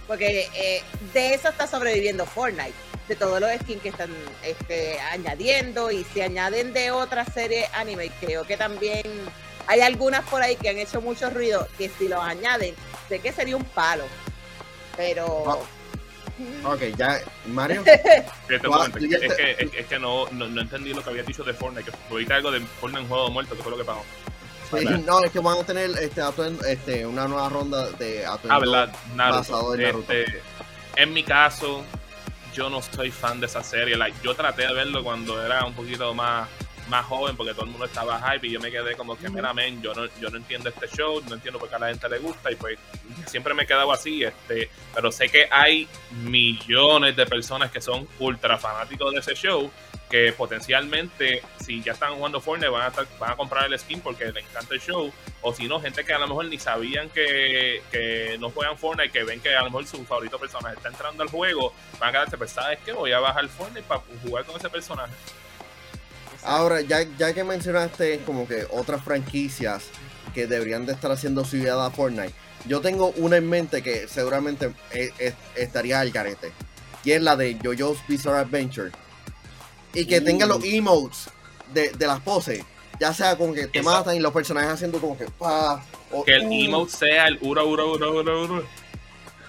porque 0.07 0.49
eh, 0.55 0.83
de 1.15 1.35
eso 1.35 1.49
está 1.49 1.67
sobreviviendo 1.67 2.27
Fortnite 2.27 2.75
de 3.09 3.17
todos 3.17 3.41
los 3.41 3.51
skins 3.63 3.83
que 3.83 3.89
están 3.89 4.11
este, 4.45 5.01
añadiendo 5.13 5.91
y 5.91 6.05
si 6.13 6.21
añaden 6.21 6.73
de 6.73 6.93
otras 6.93 7.33
series 7.35 7.69
anime, 7.75 8.11
creo 8.21 8.45
que 8.45 8.57
también 8.57 9.03
hay 9.67 9.81
algunas 9.81 10.25
por 10.29 10.43
ahí 10.43 10.55
que 10.57 10.69
han 10.69 10.79
hecho 10.79 11.01
mucho 11.01 11.29
ruido 11.31 11.67
que 11.77 11.91
si 11.99 12.07
los 12.09 12.21
añaden, 12.23 12.75
sé 13.11 13.19
que 13.19 13.31
sería 13.33 13.57
un 13.57 13.65
palo. 13.65 14.05
Pero 14.97 15.45
Ah. 15.47 15.59
Ok, 16.73 16.81
ya, 16.97 17.21
Mario. 17.47 17.85
Wow, 18.65 18.89
tú 18.89 18.99
es, 19.05 19.09
que- 19.21 19.27
es 19.27 19.35
que, 19.35 19.51
es, 19.59 19.75
es 19.75 19.87
que 19.87 19.99
no, 19.99 20.27
no, 20.31 20.49
no 20.49 20.61
entendí 20.63 20.95
lo 20.95 21.03
que 21.05 21.11
había 21.11 21.23
dicho 21.23 21.45
de 21.45 21.53
Fortnite, 21.53 21.91
que 21.91 21.97
ahorita 22.11 22.37
algo 22.37 22.51
de 22.51 22.61
Fortnite 22.61 23.03
en 23.03 23.09
juego 23.09 23.31
muerto, 23.31 23.55
que 23.55 23.63
fue 23.63 23.71
lo 23.73 23.77
que 23.77 23.85
pasó. 23.85 24.03
Sí, 24.75 24.87
no, 25.05 25.23
es 25.23 25.31
que 25.33 25.39
van 25.41 25.59
a 25.59 25.65
tener 25.65 25.91
este, 26.01 26.23
atuendo- 26.23 26.65
este, 26.65 27.05
una 27.05 27.27
nueva 27.29 27.49
ronda 27.51 27.91
de 27.91 28.25
atuendo. 28.25 28.55
Ah, 28.55 28.59
verdad, 28.59 28.93
basado 29.17 29.63
Naruto. 29.63 29.75
en 29.75 29.83
Naruto. 29.83 30.13
Este, 30.15 30.43
en 30.97 31.13
mi 31.13 31.25
caso, 31.25 31.85
yo 32.55 32.71
no 32.71 32.81
soy 32.81 33.11
fan 33.11 33.39
de 33.41 33.47
esa 33.47 33.63
serie. 33.63 33.97
Like, 33.97 34.17
yo 34.23 34.35
traté 34.35 34.63
de 34.67 34.73
verlo 34.73 35.05
cuando 35.05 35.45
era 35.45 35.65
un 35.67 35.75
poquito 35.75 36.15
más, 36.15 36.49
más 36.91 37.07
joven, 37.07 37.37
porque 37.37 37.53
todo 37.55 37.65
el 37.65 37.71
mundo 37.71 37.87
estaba 37.87 38.21
hype 38.33 38.47
y 38.49 38.51
yo 38.51 38.61
me 38.61 38.71
quedé 38.71 38.95
como 38.97 39.17
que, 39.17 39.31
mira, 39.31 39.55
men, 39.55 39.81
yo 39.81 39.95
no, 39.95 40.05
yo 40.21 40.29
no 40.29 40.37
entiendo 40.37 40.69
este 40.69 40.89
show, 40.89 41.23
no 41.29 41.35
entiendo 41.37 41.59
por 41.59 41.69
qué 41.71 41.77
a 41.77 41.79
la 41.79 41.89
gente 41.89 42.09
le 42.09 42.19
gusta 42.19 42.51
y 42.51 42.57
pues 42.57 42.79
siempre 43.27 43.55
me 43.55 43.63
he 43.63 43.67
quedado 43.67 43.91
así. 43.93 44.23
Este, 44.25 44.69
pero 44.95 45.11
sé 45.11 45.29
que 45.31 45.49
hay 45.51 45.89
millones 46.25 47.17
de 47.17 47.27
personas 47.27 47.71
que 47.71 47.81
son 47.81 48.07
ultra 48.19 48.59
fanáticos 48.59 49.13
de 49.15 49.21
ese 49.21 49.35
show 49.35 49.71
que 50.11 50.33
potencialmente 50.33 51.41
si 51.65 51.81
ya 51.83 51.93
están 51.93 52.17
jugando 52.17 52.41
Fortnite 52.41 52.69
van 52.69 52.83
a, 52.83 52.89
estar- 52.89 53.07
van 53.21 53.31
a 53.31 53.37
comprar 53.37 53.67
el 53.73 53.79
skin 53.79 54.01
porque 54.01 54.25
les 54.33 54.45
encanta 54.45 54.75
el 54.75 54.81
show 54.81 55.13
o 55.41 55.55
si 55.55 55.69
no, 55.69 55.81
gente 55.81 56.05
que 56.05 56.13
a 56.13 56.19
lo 56.19 56.27
mejor 56.27 56.47
ni 56.47 56.59
sabían 56.59 57.09
que, 57.11 57.81
que 57.93 58.37
no 58.41 58.51
juegan 58.51 58.77
Fortnite, 58.77 59.13
que 59.13 59.23
ven 59.23 59.41
que 59.41 59.55
a 59.55 59.61
lo 59.61 59.67
mejor 59.67 59.87
su 59.87 60.05
favorito 60.05 60.37
personaje 60.37 60.75
está 60.75 60.89
entrando 60.89 61.23
al 61.23 61.29
juego, 61.29 61.73
van 62.01 62.09
a 62.09 62.13
quedarse, 62.13 62.37
pues 62.37 62.51
sabes 62.51 62.81
que 62.81 62.93
voy 62.93 63.13
a 63.13 63.21
bajar 63.21 63.47
Fortnite 63.49 63.83
para 63.87 64.01
jugar 64.25 64.45
con 64.45 64.57
ese 64.57 64.69
personaje. 64.69 65.13
Ahora, 66.45 66.81
ya, 66.81 67.03
ya 67.19 67.33
que 67.35 67.45
mencionaste 67.45 68.21
como 68.21 68.47
que 68.49 68.67
otras 68.71 69.03
franquicias 69.05 69.85
que 70.35 70.47
deberían 70.47 70.87
de 70.87 70.93
estar 70.93 71.11
haciendo 71.13 71.45
su 71.45 71.57
vida 71.57 71.85
a 71.85 71.91
Fortnite, 71.91 72.33
yo 72.67 72.81
tengo 72.81 73.09
una 73.17 73.37
en 73.37 73.49
mente 73.49 73.83
que 73.83 74.07
seguramente 74.09 74.73
eh, 74.93 75.11
eh, 75.19 75.35
estaría 75.57 76.01
al 76.01 76.13
carete. 76.13 76.53
Y 77.05 77.13
es 77.13 77.23
la 77.23 77.37
de 77.37 77.57
JoJo's 77.63 77.99
Bizarre 78.07 78.39
Adventure. 78.41 78.91
Y 79.95 80.05
que 80.07 80.21
tenga 80.21 80.47
los 80.47 80.63
emotes 80.65 81.29
de, 81.75 81.91
de 81.91 82.07
las 82.07 82.21
poses. 82.21 82.63
Ya 83.01 83.15
sea 83.15 83.37
como 83.37 83.55
que 83.55 83.67
te 83.67 83.81
Eso. 83.81 83.91
matan 83.91 84.15
y 84.17 84.21
los 84.21 84.33
personajes 84.33 84.71
haciendo 84.73 85.01
como 85.01 85.17
que 85.17 85.25
pa. 85.27 85.83
o- 86.13 86.23
Que 86.25 86.37
el 86.37 86.47
uh, 86.47 86.53
emote 86.53 86.93
sea 86.97 87.27
el 87.29 87.39
uro, 87.41 87.67
uro, 87.67 87.93
uro, 87.95 88.13
uro, 88.21 88.43
uro. 88.45 88.65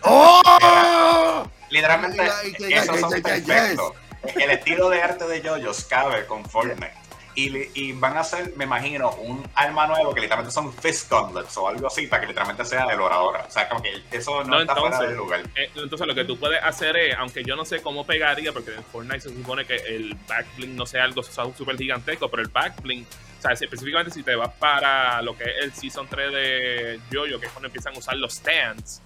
¡Oh! 0.03 1.45
Literalmente, 1.69 2.21
esos 2.69 2.99
son 2.99 3.09
perfectos. 3.21 3.91
El 4.23 4.51
estilo 4.51 4.89
de 4.89 5.01
arte 5.01 5.25
de 5.27 5.41
JoJo's 5.41 5.85
cabe 5.85 6.25
con 6.25 6.45
Fortnite. 6.45 6.93
Y, 7.33 7.69
y 7.79 7.93
van 7.93 8.17
a 8.17 8.21
hacer, 8.21 8.53
me 8.57 8.65
imagino, 8.65 9.09
un 9.11 9.49
arma 9.55 9.87
nuevo 9.87 10.13
que 10.13 10.19
literalmente 10.19 10.53
son 10.53 10.73
fist 10.73 11.09
gauntlets 11.09 11.55
o 11.55 11.67
algo 11.67 11.87
así 11.87 12.05
para 12.05 12.21
que 12.21 12.27
literalmente 12.27 12.65
sea 12.65 12.85
de 12.85 12.95
oradora. 12.95 13.45
O 13.47 13.51
sea, 13.51 13.69
como 13.69 13.81
que 13.81 14.03
eso 14.11 14.43
no, 14.43 14.49
No, 14.49 14.61
está 14.61 14.75
fuera 14.75 14.97
entonces, 14.97 15.09
de 15.11 15.15
lugar. 15.15 15.39
Eh, 15.55 15.71
entonces 15.75 16.07
lo 16.07 16.13
que 16.13 16.25
tú 16.25 16.37
puedes 16.37 16.61
hacer 16.61 16.97
es, 16.97 17.15
aunque 17.15 17.43
yo 17.43 17.55
no 17.55 17.63
sé 17.63 17.81
cómo 17.81 18.05
pegaría, 18.05 18.51
porque 18.51 18.75
en 18.75 18.83
Fortnite 18.83 19.21
se 19.21 19.29
supone 19.29 19.65
que 19.65 19.75
el 19.75 20.13
backbling 20.27 20.75
no 20.75 20.85
sea 20.85 21.05
algo 21.05 21.23
súper 21.23 21.77
gigantesco, 21.77 22.29
pero 22.29 22.43
el 22.43 22.49
backbling, 22.49 23.07
o 23.39 23.41
sea, 23.41 23.53
específicamente 23.53 24.11
si 24.11 24.23
te 24.23 24.35
vas 24.35 24.51
para 24.59 25.21
lo 25.21 25.37
que 25.37 25.45
es 25.45 25.55
el 25.61 25.73
Season 25.73 26.07
3 26.09 26.33
de 26.33 26.99
Jojo, 27.13 27.39
que 27.39 27.45
es 27.45 27.51
cuando 27.53 27.67
empiezan 27.67 27.95
a 27.95 27.99
usar 27.99 28.17
los 28.17 28.33
stands, 28.33 29.01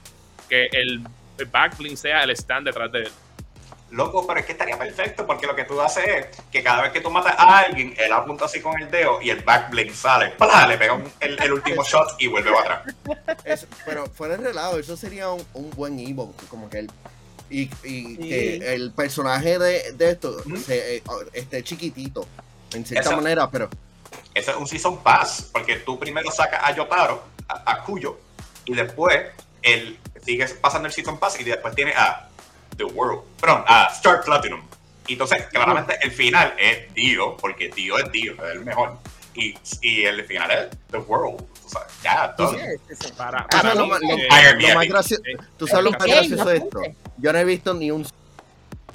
que 0.49 0.65
el, 0.71 1.05
el 1.37 1.45
backbling 1.45 1.95
sea 1.95 2.23
el 2.23 2.31
stand 2.31 2.65
detrás 2.65 2.91
de 2.91 3.03
él. 3.03 3.11
Loco, 3.91 4.25
pero 4.27 4.39
es 4.39 4.45
que 4.45 4.51
estaría 4.53 4.77
perfecto 4.77 5.25
porque 5.27 5.45
lo 5.47 5.55
que 5.55 5.63
tú 5.63 5.79
haces 5.79 6.03
es 6.07 6.27
que 6.51 6.63
cada 6.63 6.81
vez 6.81 6.91
que 6.91 7.01
tú 7.01 7.09
matas 7.11 7.35
a 7.37 7.59
alguien, 7.59 7.93
él 7.97 8.11
apunta 8.11 8.45
así 8.45 8.59
con 8.59 8.81
el 8.81 8.89
dedo 8.91 9.21
y 9.21 9.29
el 9.29 9.41
backblade 9.41 9.93
sale, 9.93 10.29
¡plá! 10.31 10.67
le 10.67 10.77
pega 10.77 10.93
un- 10.93 11.11
el, 11.19 11.41
el 11.41 11.53
último 11.53 11.83
shot 11.87 12.15
y 12.19 12.27
vuelve 12.27 12.51
para 12.51 12.83
atrás. 13.27 13.67
Pero 13.85 14.07
fuera 14.07 14.37
de 14.37 14.43
relajo, 14.47 14.79
eso 14.79 14.97
sería 14.97 15.29
un, 15.29 15.45
un 15.53 15.69
buen 15.71 15.97
emote, 15.99 16.45
como 16.49 16.69
que 16.69 16.79
el 16.79 16.91
y, 17.49 17.61
y 17.83 18.15
Sí. 18.15 18.17
que 18.17 18.73
el 18.73 18.91
personaje 18.91 19.59
de, 19.59 19.91
de 19.93 20.09
esto 20.11 20.35
se, 20.65 20.97
eh, 20.97 21.03
esté 21.33 21.63
chiquitito 21.63 22.27
en 22.73 22.83
cierta 22.85 23.09
Eso. 23.09 23.15
manera, 23.17 23.49
pero 23.51 23.69
Ese 24.33 24.49
es 24.51 24.57
un 24.57 24.67
Season 24.67 25.01
Pass, 25.03 25.49
porque 25.53 25.75
tú 25.77 25.99
primero 25.99 26.31
sacas 26.31 26.59
a 26.63 26.75
Yotaro, 26.75 27.23
a, 27.47 27.71
a 27.71 27.83
Kuyo, 27.83 28.17
y 28.65 28.73
después 28.73 29.27
él 29.61 29.99
sigues 30.25 30.53
pasando 30.53 30.87
el 30.87 30.93
Season 30.93 31.19
Pass 31.19 31.39
y 31.39 31.43
después 31.43 31.75
tiene 31.75 31.93
a 31.93 32.27
The 32.77 32.83
World, 32.85 33.21
perdón, 33.39 33.63
a 33.67 33.87
Star 33.93 34.21
Platinum. 34.23 34.61
Y 35.07 35.13
entonces, 35.13 35.45
claramente, 35.47 35.97
el 36.01 36.11
final 36.11 36.53
es 36.59 36.93
Dio, 36.93 37.37
porque 37.37 37.69
Dio 37.69 37.97
es 37.99 38.11
Dio, 38.11 38.33
es 38.33 38.55
el 38.55 38.65
mejor. 38.65 38.97
Y, 39.35 39.53
y 39.81 40.03
el 40.05 40.23
final 40.25 40.49
es 40.51 40.77
The 40.91 40.97
World. 40.97 41.41
O 41.65 41.69
sea, 41.69 41.81
ya, 42.03 42.35
todo. 42.35 42.51
Sí, 42.51 42.57
sí, 42.89 42.95
sí. 43.07 43.13
Para, 43.17 43.43
¿Tú 43.43 43.47
para 43.49 43.61
sabes 43.61 43.77
lo, 43.77 43.83
mí, 43.85 43.89
más- 43.91 44.01
lo- 44.01 44.09
eh, 44.17 44.27
Iron 44.41 44.61
lo 44.61 44.67
más 44.69 44.75
Epic. 44.77 44.89
gracioso? 44.91 45.23
eh, 45.25 45.37
¿Tú 45.57 45.67
sabes 45.67 45.83
lo 45.85 45.91
más 45.91 46.03
gracioso 46.05 46.45
de 46.49 46.57
esto? 46.57 46.81
Yo 47.17 47.33
no 47.33 47.39
he 47.39 47.43
visto 47.45 47.73
ni 47.73 47.91
un 47.91 48.07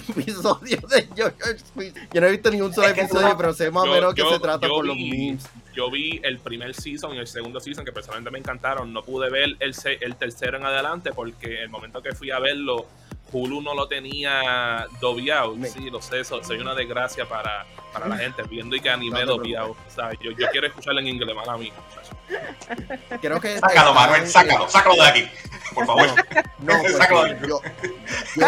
episodio 0.09 0.77
de 0.89 1.07
JoJo's 1.15 1.63
Bizarre- 1.75 2.07
Yo 2.13 2.21
no 2.21 2.27
he 2.27 2.31
visto 2.31 2.49
ni 2.51 2.61
un 2.61 2.73
solo 2.73 2.87
Es 2.87 2.93
que 2.93 3.01
tú 3.01 3.05
episodio, 3.07 3.29
no- 3.29 3.37
pero 3.37 3.53
sé 3.53 3.71
más 3.71 3.83
o 3.83 3.85
Yo- 3.87 3.91
menos 3.93 4.13
que 4.15 4.21
yo- 4.21 4.31
se 4.33 4.39
trata 4.39 4.67
yo 4.67 4.73
por 4.73 4.85
los 4.85 4.95
memes. 4.95 5.43
Yo 5.73 5.89
vi 5.91 6.19
el 6.23 6.39
primer 6.39 6.73
season 6.73 7.13
y 7.15 7.19
el 7.19 7.27
segundo 7.27 7.59
season 7.59 7.83
que 7.85 7.91
personalmente 7.91 8.31
me 8.31 8.39
encantaron. 8.39 8.91
No 8.93 9.03
pude 9.03 9.29
ver 9.29 9.55
el, 9.59 9.73
se- 9.73 9.97
el 10.01 10.15
tercero 10.15 10.57
en 10.57 10.65
adelante 10.65 11.11
porque 11.13 11.61
el 11.63 11.69
momento 11.69 12.01
que 12.01 12.13
fui 12.13 12.31
a 12.31 12.39
verlo, 12.39 12.85
Hulu 13.31 13.61
no 13.61 13.73
lo 13.73 13.87
tenía 13.87 14.85
dobiado. 14.99 15.55
Sí, 15.65 15.89
lo 15.89 16.01
sé, 16.01 16.23
so- 16.25 16.43
soy 16.43 16.57
una 16.59 16.75
desgracia 16.75 17.25
para, 17.27 17.65
para 17.93 18.07
la 18.07 18.17
gente 18.17 18.43
viendo 18.43 18.75
y 18.75 18.81
que 18.81 18.89
anime 18.89 19.21
No 19.25 19.37
dobiado. 19.37 19.71
O 19.71 19.77
sea, 19.93 20.11
yo, 20.21 20.31
yo 20.31 20.47
quiero 20.51 20.67
escucharlo 20.67 20.99
en 20.99 21.07
inglés, 21.07 21.33
mala 21.35 21.55
mía. 21.57 21.71
muchacho. 21.89 23.19
Creo 23.21 23.39
que 23.39 23.57
Sácalo, 23.59 23.89
está 23.91 23.93
Manuel, 23.93 24.27
sácalo, 24.27 24.69
sácalo 24.69 24.95
de 24.95 25.01
aquí, 25.09 25.27
por 25.73 25.85
favor. 25.85 26.07
No, 26.59 26.73
porque 26.81 26.89
Sácalo 26.93 27.23
de- 27.23 27.47
yo, 27.47 27.61
yo, 28.35 28.45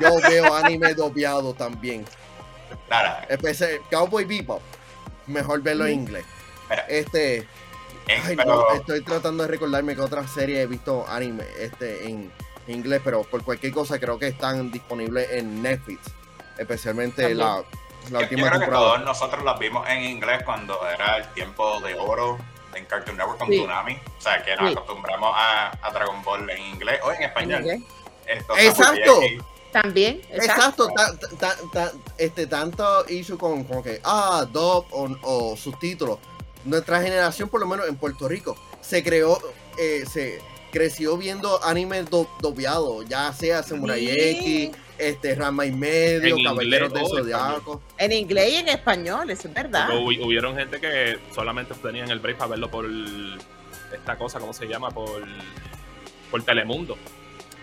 yo 0.00 0.20
veo 0.28 0.54
anime 0.54 0.94
doblado 0.94 1.52
también. 1.54 2.04
Nada, 2.88 3.24
Especial, 3.28 3.80
Cowboy 3.90 4.24
Bebop. 4.24 4.62
Mejor 5.26 5.62
verlo 5.62 5.86
en 5.86 5.94
inglés. 5.94 6.24
Mira. 6.70 6.82
Este, 6.88 7.38
eh, 7.38 8.20
ay, 8.24 8.36
pero 8.36 8.68
no, 8.68 8.74
estoy 8.74 9.00
tratando 9.02 9.42
de 9.44 9.48
recordarme 9.48 9.94
que 9.94 10.00
otra 10.00 10.26
serie 10.28 10.62
he 10.62 10.66
visto 10.66 11.06
anime 11.08 11.44
este, 11.58 12.08
en 12.08 12.30
inglés, 12.68 13.00
pero 13.04 13.22
por 13.24 13.42
cualquier 13.44 13.72
cosa 13.72 13.98
creo 13.98 14.18
que 14.18 14.28
están 14.28 14.70
disponibles 14.70 15.28
en 15.32 15.62
Netflix. 15.62 16.00
Especialmente 16.58 17.22
También. 17.22 17.38
la 17.38 17.64
la 18.10 18.20
Yo, 18.20 18.24
última 18.24 18.42
yo 18.42 18.46
creo 18.48 18.52
que 18.52 18.58
temporada. 18.66 18.84
todos 18.86 19.04
nosotros 19.04 19.44
las 19.44 19.58
vimos 19.58 19.88
en 19.88 20.02
inglés 20.02 20.42
cuando 20.44 20.78
era 20.88 21.16
el 21.18 21.26
tiempo 21.34 21.80
de 21.80 21.94
oro 21.98 22.38
en 22.74 22.84
Cartoon 22.84 23.16
Network 23.16 23.38
con 23.38 23.48
Sí. 23.48 23.58
Tsunami. 23.58 23.94
O 23.94 24.20
sea, 24.20 24.42
que 24.44 24.54
nos 24.56 24.66
Sí. 24.70 24.72
acostumbramos 24.76 25.32
a, 25.34 25.70
a 25.82 25.90
Dragon 25.90 26.22
Ball 26.22 26.48
en 26.50 26.58
inglés 26.62 27.00
o 27.02 27.10
en 27.10 27.16
En 27.16 27.22
español. 27.24 27.60
inglés. 27.62 27.82
Esto 28.26 28.56
Exacto. 28.56 29.20
También, 29.72 30.22
Exacto, 30.30 30.88
ta- 30.94 31.14
ta- 31.38 31.56
ta- 31.72 31.92
este, 32.16 32.46
tanto 32.46 33.04
issue 33.08 33.36
con, 33.36 33.64
con 33.64 33.82
que, 33.82 34.00
ah, 34.04 34.46
dub 34.50 34.86
o, 34.90 35.16
o 35.22 35.56
subtítulos. 35.56 36.18
Nuestra 36.64 37.02
generación, 37.02 37.48
por 37.48 37.60
lo 37.60 37.66
menos 37.66 37.86
en 37.88 37.96
Puerto 37.96 38.26
Rico, 38.28 38.56
se 38.80 39.02
creó, 39.04 39.38
eh, 39.78 40.04
se 40.10 40.40
creció 40.72 41.16
viendo 41.16 41.62
anime 41.62 42.02
do, 42.04 42.28
doblados, 42.40 43.06
ya 43.08 43.32
sea 43.32 43.62
Samurai 43.62 44.00
Sí. 44.06 44.14
X, 44.18 44.70
este, 44.98 45.34
Rama 45.34 45.66
y 45.66 45.72
medio, 45.72 46.36
En 46.36 46.42
Caballeros 46.44 46.88
inglés 46.90 47.08
en 47.10 47.16
Zodiaco. 47.18 47.82
En 47.98 48.12
inglés 48.12 48.52
y 48.52 48.56
en 48.56 48.68
español, 48.68 49.30
eso 49.30 49.48
es 49.48 49.54
verdad. 49.54 49.88
Hubieron 49.98 50.56
gente 50.56 50.80
que 50.80 51.18
solamente 51.34 51.74
tenían 51.74 52.10
el 52.10 52.18
break 52.18 52.38
para 52.38 52.50
verlo 52.50 52.70
por 52.70 52.86
esta 53.94 54.16
cosa, 54.16 54.40
¿cómo 54.40 54.52
se 54.54 54.66
llama? 54.66 54.90
Por, 54.90 55.22
por 56.30 56.42
Telemundo. 56.42 56.96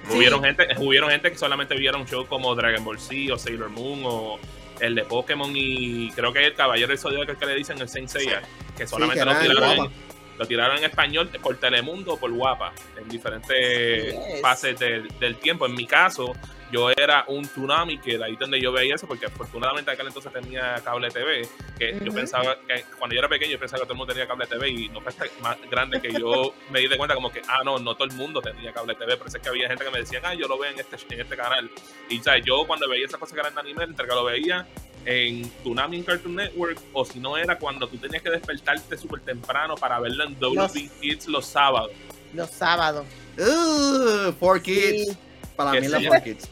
Sí. 0.10 0.18
Hubieron, 0.18 0.44
gente, 0.44 0.68
hubieron 0.80 1.10
gente 1.10 1.32
que 1.32 1.38
solamente 1.38 1.76
vieron 1.76 2.06
shows 2.06 2.28
como 2.28 2.54
Dragon 2.56 2.84
Ball 2.84 3.00
Z 3.00 3.34
o 3.34 3.38
Sailor 3.38 3.70
Moon 3.70 4.02
o 4.04 4.40
el 4.80 4.96
de 4.96 5.04
Pokémon 5.04 5.52
y 5.56 6.12
creo 6.12 6.34
que 6.34 6.46
el 6.46 6.54
Caballero 6.56 6.90
del 6.90 6.98
Zodiaco 6.98 7.24
es 7.24 7.30
el 7.30 7.38
que 7.38 7.46
le 7.46 7.56
dicen 7.56 7.80
el 7.80 7.88
Saint 7.88 8.10
Seiya, 8.10 8.42
que 8.76 8.86
solamente 8.86 9.24
que 9.24 9.26
lo, 9.26 9.40
tiraron 9.40 9.86
en, 9.86 9.92
lo 10.38 10.46
tiraron 10.46 10.78
en 10.78 10.84
español 10.84 11.30
por 11.42 11.58
Telemundo 11.58 12.14
o 12.14 12.18
por 12.18 12.32
Guapa, 12.32 12.74
en 13.00 13.08
diferentes 13.08 14.16
fases 14.42 14.78
del, 14.80 15.08
del 15.20 15.36
tiempo. 15.38 15.66
En 15.66 15.76
mi 15.76 15.86
caso, 15.86 16.34
yo 16.74 16.90
era 16.90 17.24
un 17.28 17.44
tsunami, 17.44 18.00
que 18.00 18.18
de 18.18 18.26
ahí 18.26 18.36
donde 18.36 18.60
yo 18.60 18.72
veía 18.72 18.96
eso, 18.96 19.08
porque 19.08 19.28
afortunadamente 19.28 19.92
aquel 19.92 20.08
entonces 20.08 20.34
tenía 20.34 20.82
cable 20.84 21.12
TV, 21.12 21.48
que 21.78 22.00
yo 22.04 22.12
pensaba 22.12 22.58
que 22.68 22.84
cuando 22.98 23.14
yo 23.14 23.20
era 23.20 23.30
pequeño 23.30 23.52
yo 23.52 23.60
pensaba 23.60 23.82
que 23.82 23.86
todo 23.86 23.94
el 23.94 23.98
mundo 24.00 24.14
tenía 24.14 24.28
cable 24.28 24.48
TV 24.48 24.70
y 24.70 24.90
no 24.90 25.00
fue 25.00 25.12
hasta 25.12 25.26
más 25.42 25.58
grande 25.70 26.02
que 26.02 26.12
yo 26.12 26.56
me 26.72 26.80
di 26.80 26.88
de 26.88 26.98
cuenta 26.98 27.14
como 27.14 27.32
que, 27.32 27.44
ah, 27.48 27.62
no, 27.64 27.78
no 27.78 27.94
todo 27.94 28.06
el 28.06 28.14
mundo 28.14 28.42
tenía 28.42 28.74
cable 28.74 28.96
TV, 28.96 29.18
pero 29.18 29.28
es 29.28 29.36
que 29.36 29.50
había 29.50 29.68
gente 29.68 29.86
que 29.86 29.92
me 29.92 30.00
decía, 30.00 30.20
ah, 30.24 30.34
yo 30.34 30.48
lo 30.48 30.58
veo 30.58 30.72
en 30.72 30.80
este, 30.80 30.98
en 31.14 31.22
este 31.22 31.38
canal. 31.38 31.70
Y 32.10 32.20
¿sabes? 32.20 32.44
yo 32.44 32.66
cuando 32.66 32.90
veía 32.90 33.06
esas 33.06 33.20
cosas 33.20 33.36
que 33.36 33.40
eran 33.42 33.54
de 33.54 33.62
anime, 33.62 33.84
entre 33.84 34.08
que 34.08 34.16
lo 34.16 34.24
veía 34.24 34.66
en 35.06 35.44
Tsunami 35.60 35.98
en 35.98 36.04
Cartoon 36.04 36.36
Network, 36.36 36.80
o 36.94 37.06
si 37.06 37.20
no 37.20 37.38
era 37.38 37.60
cuando 37.60 37.88
tú 37.88 37.98
tenías 37.98 38.24
que 38.24 38.32
despertarte 38.32 38.98
súper 38.98 39.20
temprano 39.20 39.76
para 39.76 40.00
verlo 40.00 40.24
en 40.24 40.40
WB 40.40 40.90
Kids 41.02 41.28
los 41.28 41.46
sábados. 41.46 41.92
Los 42.34 42.50
sábados. 42.50 43.06
Uh, 43.38 44.32
for 44.40 44.60
Kids. 44.60 45.06
Sí. 45.06 45.18
Para 45.56 45.80
mí 45.80 45.88
la. 45.88 46.02
For 46.02 46.24
Kids. 46.24 46.50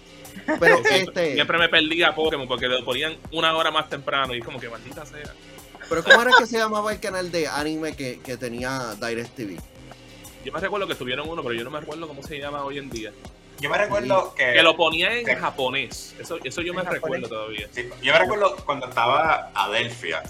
Pero 0.59 0.75
Siempre, 0.77 0.97
este, 0.99 1.33
siempre 1.35 1.57
me 1.57 1.69
perdía 1.69 2.09
a 2.09 2.15
Pokémon 2.15 2.47
porque 2.47 2.67
lo 2.67 2.83
ponían 2.85 3.15
una 3.31 3.55
hora 3.55 3.71
más 3.71 3.89
temprano 3.89 4.33
y 4.35 4.39
es 4.39 4.45
como 4.45 4.59
que 4.59 4.69
maldita 4.69 5.05
sea. 5.05 5.33
pero 5.89 6.03
¿cómo 6.03 6.21
era 6.21 6.31
que 6.37 6.45
se 6.45 6.57
llamaba 6.57 6.91
el 6.93 6.99
canal 6.99 7.31
de 7.31 7.47
anime 7.47 7.95
que, 7.95 8.19
que 8.19 8.37
tenía 8.37 8.95
DirecTV? 8.95 9.59
Yo 10.45 10.51
me 10.51 10.59
recuerdo 10.59 10.87
que 10.87 10.95
tuvieron 10.95 11.29
uno, 11.29 11.43
pero 11.43 11.53
yo 11.53 11.63
no 11.63 11.69
me 11.71 11.79
recuerdo 11.79 12.07
cómo 12.07 12.23
se 12.23 12.39
llama 12.39 12.63
hoy 12.63 12.77
en 12.79 12.89
día. 12.89 13.11
Yo 13.59 13.69
me 13.69 13.77
recuerdo 13.77 14.33
que. 14.33 14.53
Que 14.53 14.63
lo 14.63 14.75
ponía 14.75 15.13
en 15.19 15.23
que- 15.25 15.35
japonés. 15.35 16.15
Eso, 16.19 16.39
eso 16.43 16.61
yo 16.61 16.73
me 16.73 16.79
japonés. 16.81 17.01
recuerdo 17.03 17.27
todavía. 17.29 17.67
Sí, 17.71 17.87
yo 18.01 18.13
me 18.13 18.19
recuerdo 18.19 18.55
cuando 18.65 18.87
estaba 18.87 19.51
Adelphia, 19.53 20.23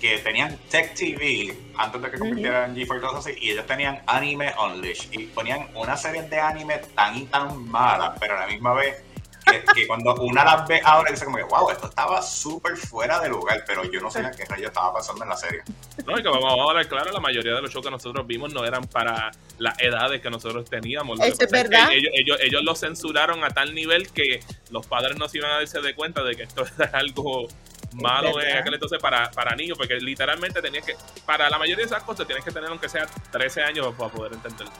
que 0.00 0.18
tenían 0.18 0.56
Tech 0.70 0.94
TV 0.94 1.56
antes 1.76 2.00
de 2.00 2.10
que 2.12 2.18
convirtieran 2.18 2.70
en 2.70 2.86
G4 2.86 2.98
y 2.98 3.00
cosas 3.00 3.26
así, 3.26 3.32
y 3.40 3.50
ellos 3.50 3.66
tenían 3.66 4.00
Anime 4.06 4.52
Unleashed 4.64 5.08
y 5.12 5.26
ponían 5.26 5.66
una 5.74 5.96
serie 5.96 6.22
de 6.22 6.38
anime 6.38 6.78
tan 6.94 7.16
y 7.16 7.24
tan 7.24 7.66
malas, 7.68 8.12
pero 8.20 8.36
a 8.36 8.40
la 8.40 8.46
misma 8.46 8.72
vez 8.74 9.02
que, 9.46 9.62
que 9.74 9.86
cuando 9.86 10.14
una 10.16 10.44
las 10.44 10.66
ve 10.66 10.80
ahora 10.84 11.10
dice 11.10 11.24
como 11.24 11.36
que 11.36 11.44
wow, 11.44 11.70
esto 11.70 11.88
estaba 11.88 12.20
súper 12.20 12.76
fuera 12.76 13.20
de 13.20 13.28
lugar, 13.28 13.62
pero 13.66 13.84
yo 13.84 14.00
no 14.00 14.10
sabía 14.10 14.30
qué 14.32 14.44
rayo 14.44 14.68
estaba 14.68 14.92
pasando 14.92 15.22
en 15.22 15.30
la 15.30 15.36
serie. 15.36 15.62
No, 16.04 16.18
y 16.18 16.22
que 16.22 16.28
vamos 16.28 16.52
a 16.52 16.62
hablar 16.62 16.88
claro, 16.88 17.12
la 17.12 17.20
mayoría 17.20 17.54
de 17.54 17.62
los 17.62 17.70
shows 17.70 17.84
que 17.84 17.90
nosotros 17.90 18.26
vimos 18.26 18.52
no 18.52 18.64
eran 18.64 18.84
para 18.84 19.30
las 19.58 19.78
edades 19.78 20.20
que 20.20 20.30
nosotros 20.30 20.68
teníamos. 20.68 21.20
Eso 21.20 21.44
es 21.44 21.50
verdad. 21.50 21.90
ellos, 21.92 22.12
ellos, 22.14 22.38
ellos 22.40 22.62
lo 22.64 22.74
censuraron 22.74 23.44
a 23.44 23.50
tal 23.50 23.74
nivel 23.74 24.10
que 24.12 24.40
los 24.70 24.86
padres 24.86 25.16
no 25.16 25.28
se 25.28 25.38
iban 25.38 25.50
a 25.52 25.54
darse 25.58 25.80
de 25.80 25.94
cuenta 25.94 26.22
de 26.22 26.34
que 26.36 26.42
esto 26.42 26.64
era 26.78 26.90
algo 26.98 27.48
malo 27.92 28.28
en 28.40 28.46
verdad. 28.46 28.58
aquel 28.58 28.74
entonces 28.74 28.98
para, 29.00 29.30
para 29.30 29.54
niños, 29.54 29.78
porque 29.78 29.94
literalmente 29.96 30.60
tenías 30.60 30.84
que, 30.84 30.94
para 31.24 31.48
la 31.48 31.58
mayoría 31.58 31.84
de 31.84 31.90
esas 31.90 32.02
cosas 32.02 32.26
tienes 32.26 32.44
que 32.44 32.50
tener 32.50 32.68
aunque 32.68 32.88
sea 32.88 33.06
13 33.30 33.62
años 33.62 33.94
para 33.96 34.10
poder 34.10 34.32
entenderlo. 34.32 34.72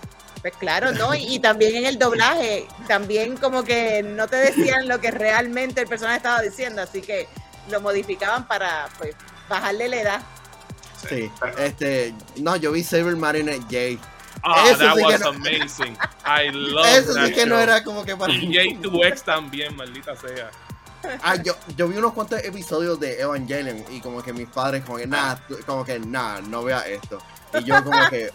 Pues 0.42 0.54
claro, 0.58 0.92
¿no? 0.92 1.14
Y, 1.14 1.34
y 1.34 1.38
también 1.40 1.76
en 1.76 1.86
el 1.86 1.98
doblaje, 1.98 2.66
también 2.86 3.36
como 3.36 3.64
que 3.64 4.02
no 4.02 4.28
te 4.28 4.36
decían 4.36 4.86
lo 4.86 5.00
que 5.00 5.10
realmente 5.10 5.80
el 5.80 5.88
personaje 5.88 6.18
estaba 6.18 6.40
diciendo, 6.40 6.82
así 6.82 7.00
que 7.00 7.26
lo 7.70 7.80
modificaban 7.80 8.46
para 8.46 8.88
pues 8.98 9.14
bajarle 9.48 9.88
la 9.88 9.96
edad. 9.96 10.20
Sí. 11.08 11.30
Este, 11.58 12.14
no, 12.36 12.56
yo 12.56 12.72
vi 12.72 12.82
Saber 12.84 13.16
Marinette 13.16 13.62
J. 13.64 14.02
Ah, 14.42 14.64
Eso 14.68 14.78
that 14.78 14.94
sí 14.94 14.98
que 14.98 15.04
was 15.04 15.20
no- 15.20 15.28
amazing. 15.30 15.98
I 16.24 16.50
love 16.52 16.86
Eso 16.86 17.14
that 17.14 17.26
sí 17.26 17.32
que 17.32 17.46
no 17.46 17.58
era 17.58 17.82
como 17.82 18.04
que 18.04 18.16
para. 18.16 18.32
Y 18.32 18.46
J2X 18.52 19.22
también, 19.24 19.74
maldita 19.76 20.14
sea. 20.16 20.50
Ah, 21.22 21.36
yo, 21.36 21.54
yo 21.76 21.86
vi 21.88 21.96
unos 21.98 22.12
cuantos 22.12 22.42
episodios 22.44 22.98
de 22.98 23.20
Evangelion 23.20 23.84
y 23.90 24.00
como 24.00 24.22
que 24.22 24.32
mis 24.32 24.48
padres 24.48 24.84
como 24.84 24.98
que 24.98 25.06
nada, 25.06 25.40
como 25.64 25.84
que 25.84 25.98
nada, 26.00 26.40
no 26.42 26.64
vea 26.64 26.80
esto. 26.86 27.18
Y 27.60 27.64
yo 27.64 27.82
como 27.84 28.08
que 28.10 28.30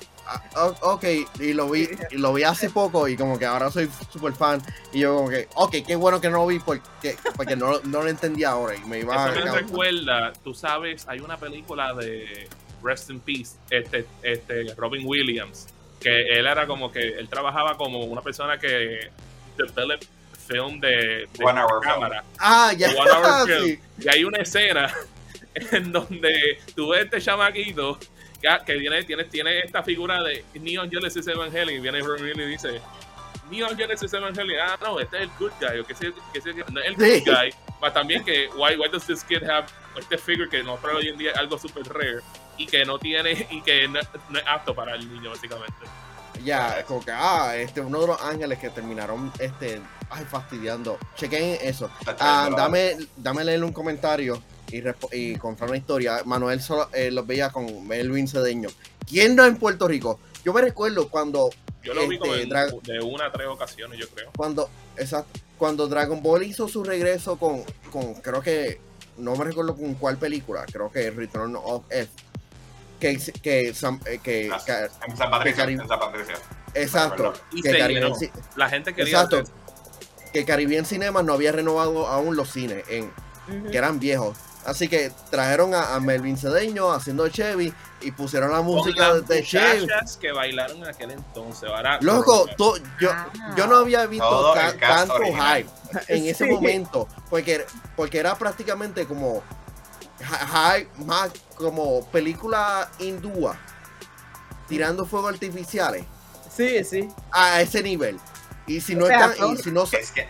ok, 0.81 1.03
y 1.39 1.53
lo 1.53 1.69
vi, 1.69 1.89
y 2.11 2.17
lo 2.17 2.33
vi 2.33 2.43
hace 2.43 2.69
poco 2.69 3.07
y 3.07 3.15
como 3.15 3.37
que 3.37 3.45
ahora 3.45 3.71
soy 3.71 3.89
super 4.11 4.33
fan 4.33 4.61
y 4.93 4.99
yo 4.99 5.15
como 5.15 5.29
que, 5.29 5.47
ok, 5.55 5.75
qué 5.85 5.95
bueno 5.95 6.19
que 6.21 6.29
no 6.29 6.37
lo 6.37 6.47
vi 6.47 6.59
porque, 6.59 7.15
porque 7.35 7.55
no, 7.55 7.79
no 7.81 8.01
lo 8.01 8.07
entendía 8.07 8.51
ahora 8.51 8.75
y 8.75 8.81
me 8.81 8.99
iba 8.99 9.31
Eso 9.31 9.43
me 9.43 9.49
a... 9.49 9.53
recuerda, 9.53 10.33
tú 10.43 10.53
sabes, 10.53 11.07
hay 11.07 11.19
una 11.19 11.37
película 11.37 11.93
de 11.93 12.47
Rest 12.83 13.09
in 13.09 13.19
Peace, 13.19 13.57
este, 13.69 14.05
este 14.23 14.73
Robin 14.75 15.05
Williams, 15.05 15.67
que 15.99 16.37
él 16.37 16.47
era 16.47 16.67
como 16.67 16.91
que, 16.91 16.99
él 16.99 17.29
trabajaba 17.29 17.77
como 17.77 18.03
una 18.05 18.21
persona 18.21 18.57
que 18.57 19.09
develop 19.57 20.01
film 20.47 20.79
de, 20.79 21.27
de 21.33 21.43
One 21.43 21.61
hour 21.61 21.81
film. 21.81 21.93
cámara. 21.93 22.23
Ah, 22.39 22.73
ya, 22.75 22.89
sí. 23.45 23.79
Y 23.99 24.09
hay 24.09 24.23
una 24.23 24.39
escena 24.39 24.93
en 25.71 25.91
donde 25.91 26.59
tú 26.75 26.89
ves 26.89 27.05
este 27.05 27.21
chamaquito 27.21 27.97
que 28.65 28.77
tiene, 28.77 29.03
tiene, 29.03 29.23
tiene 29.25 29.59
esta 29.59 29.83
figura 29.83 30.21
de 30.23 30.43
Neon 30.55 30.89
Genesis 30.89 31.27
Evangelion 31.27 31.77
y 31.77 31.79
viene 31.79 32.01
Williams 32.01 32.39
y 32.39 32.45
dice 32.45 32.81
Neon 33.49 33.77
Genesis 33.77 34.11
Evangelion, 34.13 34.59
ah 34.61 34.77
no, 34.81 34.99
este 34.99 35.17
es 35.17 35.23
el 35.23 35.29
good 35.37 35.51
guy, 35.59 35.79
o 35.79 35.85
que 35.85 35.93
sé, 35.93 36.11
que 36.33 36.41
sé, 36.41 36.53
no 36.53 36.79
es 36.79 36.87
el 36.87 36.95
good 36.95 37.25
guy, 37.25 37.53
pero 37.79 37.93
también 37.93 38.23
que 38.23 38.47
why, 38.55 38.75
why 38.77 38.89
does 38.89 39.05
this 39.05 39.23
kid 39.23 39.43
have 39.43 39.67
este 39.97 40.17
figure 40.17 40.49
que 40.49 40.63
no 40.63 40.79
hoy 40.95 41.09
en 41.09 41.17
día 41.17 41.31
es 41.31 41.37
algo 41.37 41.57
super 41.57 41.83
rare 41.83 42.21
y 42.57 42.65
que 42.65 42.85
no 42.85 42.97
tiene 42.97 43.47
y 43.49 43.61
que 43.61 43.87
no, 43.87 43.99
no 44.29 44.39
es 44.39 44.45
apto 44.47 44.73
para 44.73 44.95
el 44.95 45.11
niño 45.11 45.31
básicamente. 45.31 45.85
Ya, 46.43 46.83
como 46.87 47.03
que, 47.03 47.11
ah, 47.11 47.55
este, 47.55 47.81
uno 47.81 48.01
de 48.01 48.07
los 48.07 48.21
ángeles 48.21 48.57
que 48.59 48.69
terminaron, 48.69 49.31
este, 49.39 49.81
ay, 50.09 50.25
fastidiando. 50.25 50.97
Chequen 51.15 51.57
eso. 51.61 51.89
Ah, 52.19 52.49
dame, 52.55 52.97
dame 53.17 53.43
leerle 53.43 53.65
un 53.65 53.73
comentario 53.73 54.41
y, 54.71 54.81
y 55.11 55.35
contar 55.35 55.67
una 55.69 55.77
historia. 55.77 56.21
Manuel 56.25 56.61
solo, 56.61 56.89
eh, 56.93 57.11
los 57.11 57.27
veía 57.27 57.49
con 57.49 57.87
Melvin 57.87 58.27
Cedeño. 58.27 58.69
¿Quién 59.07 59.35
no 59.35 59.45
en 59.45 59.57
Puerto 59.57 59.87
Rico? 59.87 60.19
Yo 60.43 60.53
me 60.53 60.61
recuerdo 60.61 61.09
cuando, 61.09 61.49
Yo 61.83 61.93
lo 61.93 62.07
vi 62.07 62.17
como 62.17 62.33
Este, 62.33 62.43
en- 62.43 62.49
Dra- 62.49 62.81
de 62.81 62.99
una 63.01 63.25
a 63.27 63.31
tres 63.31 63.47
ocasiones, 63.47 63.99
yo 63.99 64.07
creo. 64.09 64.31
cuando, 64.35 64.69
exacto, 64.97 65.39
cuando 65.57 65.87
Dragon 65.87 66.21
Ball 66.23 66.43
hizo 66.43 66.67
su 66.67 66.83
regreso 66.83 67.37
con, 67.37 67.63
con, 67.91 68.15
creo 68.15 68.41
que, 68.41 68.79
no 69.17 69.35
me 69.35 69.43
recuerdo 69.45 69.75
con 69.75 69.93
cuál 69.95 70.17
película, 70.17 70.65
creo 70.71 70.91
que 70.91 71.11
Return 71.11 71.55
of 71.55 71.83
F. 71.91 72.09
Que, 73.01 73.17
que, 73.41 73.73
Sam- 73.73 73.99
eh, 74.05 74.19
que, 74.23 74.47
Las- 74.47 74.63
que- 74.63 74.89
En 75.07 75.17
San 75.17 75.29
Patricio, 75.31 75.63
Cari- 75.65 75.73
en 75.81 75.87
San 75.87 75.99
Patricio. 75.99 76.35
exacto, 76.75 77.33
Y 77.51 77.61
que 77.61 77.71
se 77.71 77.77
Caribbean, 77.79 78.13
La 78.55 78.69
gente 78.69 78.93
quería 78.93 79.21
exacto, 79.21 79.43
que 80.31 80.45
Caribbean 80.45 80.85
Cinema 80.85 81.21
no 81.23 81.33
había 81.33 81.51
renovado 81.51 82.07
aún 82.07 82.35
los 82.37 82.49
cines 82.51 82.83
en, 82.89 83.11
que 83.69 83.77
eran 83.77 83.99
viejos. 83.99 84.37
Así 84.63 84.87
que 84.87 85.11
trajeron 85.31 85.73
a, 85.73 85.95
a 85.95 85.99
Melvin 85.99 86.37
Cedeño 86.37 86.91
haciendo 86.91 87.27
Chevy 87.27 87.73
y 88.01 88.11
pusieron 88.11 88.51
la 88.51 88.61
música 88.61 89.09
las 89.15 89.27
de 89.27 89.43
Chevy. 89.43 89.81
muchachas 89.81 90.17
que 90.17 90.31
bailaron 90.31 90.77
en 90.77 90.85
aquel 90.87 91.09
entonces. 91.11 91.67
Ahora, 91.67 91.97
Loco, 92.01 92.47
tú- 92.55 92.77
yo, 92.99 93.09
Ah. 93.11 93.27
yo 93.57 93.65
no 93.65 93.77
había 93.77 94.05
visto 94.05 94.53
tanto 94.79 95.15
original. 95.15 95.65
hype 95.65 95.69
en 96.15 96.25
ese 96.27 96.45
Sí. 96.45 96.51
momento, 96.51 97.07
porque, 97.31 97.65
porque 97.95 98.19
era 98.19 98.35
prácticamente 98.35 99.05
como 99.07 99.41
hi- 100.21 100.79
hype 100.81 101.03
más 101.05 101.31
como 101.55 102.05
película 102.07 102.89
hindúa, 102.99 103.57
tirando 104.67 105.05
fuegos 105.05 105.33
artificiales 105.33 106.03
Sí, 106.55 106.83
sí. 106.83 107.07
a 107.31 107.61
ese 107.61 107.81
nivel. 107.83 108.19
Y 108.67 108.79
si 108.81 108.95
no 108.95 109.05
O 109.05 109.07
sea, 109.07 109.27
están, 109.27 109.53
y 109.53 109.57
si 109.57 109.71
no, 109.71 109.83
Es 109.83 110.11
que 110.11 110.27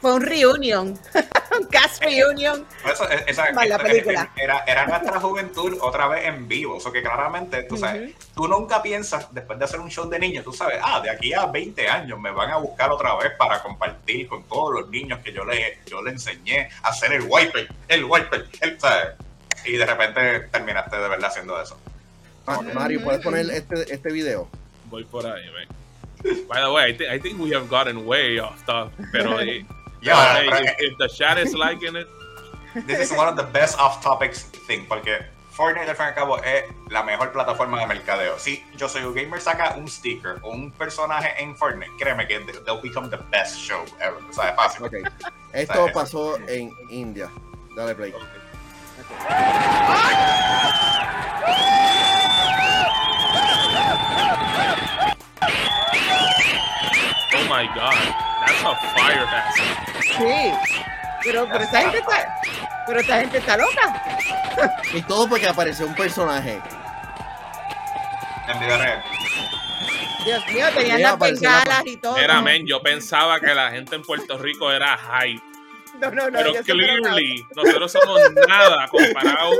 Fue 0.00 0.14
un 0.14 0.22
reunion. 0.22 0.98
Reunion, 1.50 1.68
Cast 1.70 2.02
Reunion. 2.02 2.66
Eso, 2.90 3.08
esa- 3.26 3.48
esta- 3.48 3.78
película. 3.78 4.30
Era, 4.36 4.60
era 4.66 4.86
nuestra 4.86 5.20
juventud 5.20 5.76
otra 5.80 6.06
vez 6.08 6.24
en 6.26 6.46
vivo. 6.48 6.76
Eso 6.78 6.90
que 6.92 7.02
claramente, 7.02 7.64
tú 7.64 7.76
sabes, 7.76 8.14
tú 8.34 8.46
nunca 8.48 8.80
piensas, 8.82 9.26
después 9.32 9.58
de 9.58 9.64
hacer 9.64 9.80
un 9.80 9.90
show 9.90 10.08
de 10.08 10.18
niños, 10.18 10.44
tú 10.44 10.52
sabes, 10.52 10.78
ah, 10.82 11.00
de 11.00 11.10
aquí 11.10 11.34
a 11.34 11.46
20 11.46 11.88
años 11.88 12.18
me 12.20 12.30
van 12.30 12.50
a 12.50 12.56
buscar 12.58 12.90
otra 12.90 13.14
vez 13.16 13.32
para 13.36 13.60
compartir 13.62 14.28
con 14.28 14.44
todos 14.44 14.80
los 14.80 14.90
niños 14.90 15.18
que 15.24 15.32
yo 15.32 15.44
le, 15.44 15.80
yo 15.86 16.00
le 16.02 16.12
enseñé 16.12 16.70
a 16.82 16.88
hacer 16.88 17.12
el 17.12 17.22
wiper, 17.28 17.68
el 17.88 18.04
wiper, 18.04 18.48
el, 18.60 18.80
¿sabes? 18.80 19.08
Y 19.64 19.76
de 19.76 19.86
repente 19.86 20.40
terminaste 20.50 20.96
de 20.96 21.08
verdad 21.08 21.28
haciendo 21.28 21.60
eso. 21.60 21.78
Ma- 22.46 22.60
Mario, 22.74 23.02
¿puedes 23.02 23.20
poner 23.22 23.48
este, 23.50 23.92
este 23.92 24.12
video? 24.12 24.48
Voy 24.86 25.04
por 25.04 25.26
ahí, 25.26 25.44
man. 25.50 25.66
By 26.48 26.62
the 26.62 26.70
way, 26.70 26.90
I, 26.90 26.94
thi- 26.96 27.06
I 27.08 27.18
think 27.20 27.40
we 27.40 27.54
have 27.54 27.68
gotten 27.68 28.06
way 28.06 28.38
off 28.38 28.58
stuff. 28.60 28.92
Pero, 29.12 29.40
eh, 29.40 29.64
Ya, 30.02 30.34
hey, 30.36 30.46
pero, 30.50 30.64
if, 30.64 30.74
if 30.78 30.98
the 30.98 31.08
chat 31.08 31.38
is 31.38 31.52
liking 31.54 31.94
it, 31.96 32.06
This 32.86 33.00
is 33.00 33.10
one 33.12 33.26
of 33.28 33.36
the 33.36 33.42
best 33.52 33.78
off 33.78 34.00
topics 34.02 34.44
thing, 34.68 34.86
porque 34.86 35.18
Fortnite 35.50 35.88
al 35.90 35.96
fin 35.96 36.06
y 36.06 36.08
al 36.10 36.14
cabo 36.14 36.38
es 36.38 36.64
la 36.88 37.02
mejor 37.02 37.32
plataforma 37.32 37.80
de 37.80 37.86
mercadeo. 37.86 38.38
Si 38.38 38.64
yo 38.76 38.88
soy 38.88 39.02
un 39.02 39.12
gamer 39.12 39.40
saca 39.40 39.74
un 39.76 39.88
sticker 39.88 40.38
o 40.42 40.50
un 40.52 40.70
personaje 40.70 41.34
en 41.42 41.54
Fortnite, 41.56 41.90
créeme 41.98 42.26
que 42.28 42.38
they'll 42.64 42.80
become 42.80 43.10
the 43.10 43.18
best 43.30 43.56
show 43.56 43.84
ever. 43.98 44.22
O 44.30 44.32
sea, 44.32 44.50
es 44.50 44.56
fácil. 44.56 44.86
Ok. 44.86 44.94
Esto 45.52 45.88
pasó 45.92 46.38
en 46.48 46.72
India. 46.90 47.28
Dale 47.76 47.94
play. 47.96 48.14
Oh 57.34 57.44
my 57.48 57.66
god, 57.74 57.94
that's 58.46 58.62
a 58.62 58.74
fire 58.94 59.26
hazard. 59.26 59.70
Sí. 60.18 60.52
Pero, 61.22 61.46
pero 61.50 61.64
esta 61.64 61.80
gente 61.82 61.98
está. 61.98 62.40
Pero 62.86 63.00
esta 63.00 63.20
gente 63.20 63.38
está 63.38 63.56
loca. 63.56 64.06
Y 64.92 65.00
todo 65.02 65.28
porque 65.28 65.46
apareció 65.46 65.86
un 65.86 65.94
personaje. 65.94 66.60
En 68.48 68.60
vida 68.60 68.76
real. 68.76 69.02
Dios 70.24 70.46
mío, 70.52 70.66
tenían 70.74 71.02
las 71.02 71.18
bengalas 71.18 71.82
y 71.86 71.96
todo. 71.96 72.16
Mira, 72.16 72.42
men, 72.42 72.66
yo 72.66 72.82
pensaba 72.82 73.40
que 73.40 73.54
la 73.54 73.70
gente 73.70 73.96
en 73.96 74.02
Puerto 74.02 74.36
Rico 74.36 74.70
era 74.70 74.98
hype. 74.98 75.42
No, 75.98 76.10
no, 76.10 76.30
no. 76.30 76.38
Pero 76.38 76.54
clearly, 76.64 77.44
nosotros 77.54 77.92
somos 77.92 78.20
nada 78.48 78.86
comparado 78.88 79.50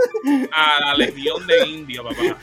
a 0.52 0.80
la 0.86 0.94
legión 0.94 1.46
de 1.46 1.66
India, 1.66 2.02
papá. 2.02 2.36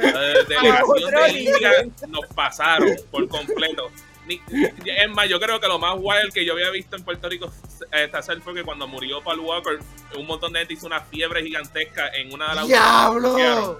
La 0.00 0.20
de- 0.20 0.44
delegación 0.44 1.10
de 1.10 1.28
India 1.40 1.70
nos 2.08 2.26
pasaron 2.34 2.94
por 3.10 3.28
completo. 3.28 3.90
Ni- 4.26 4.40
Es 4.86 5.10
más, 5.10 5.28
yo 5.28 5.38
creo 5.38 5.60
que 5.60 5.66
lo 5.68 5.78
más 5.78 5.94
wild 5.98 6.32
que 6.32 6.44
yo 6.46 6.54
había 6.54 6.70
visto 6.70 6.96
en 6.96 7.04
Puerto 7.04 7.28
Rico 7.28 7.52
eh, 7.92 8.10
hacer 8.12 8.40
fue 8.40 8.54
que 8.54 8.62
cuando 8.64 8.86
murió 8.88 9.20
Paul 9.22 9.40
Walker, 9.40 9.78
un 10.16 10.26
montón 10.26 10.52
de 10.54 10.60
gente 10.60 10.74
hizo 10.74 10.86
una 10.86 11.00
fiebre 11.00 11.42
gigantesca 11.42 12.08
en 12.14 12.32
una 12.32 12.48
de 12.50 12.54
las 12.54 12.66
¡Diablo! 12.66 13.78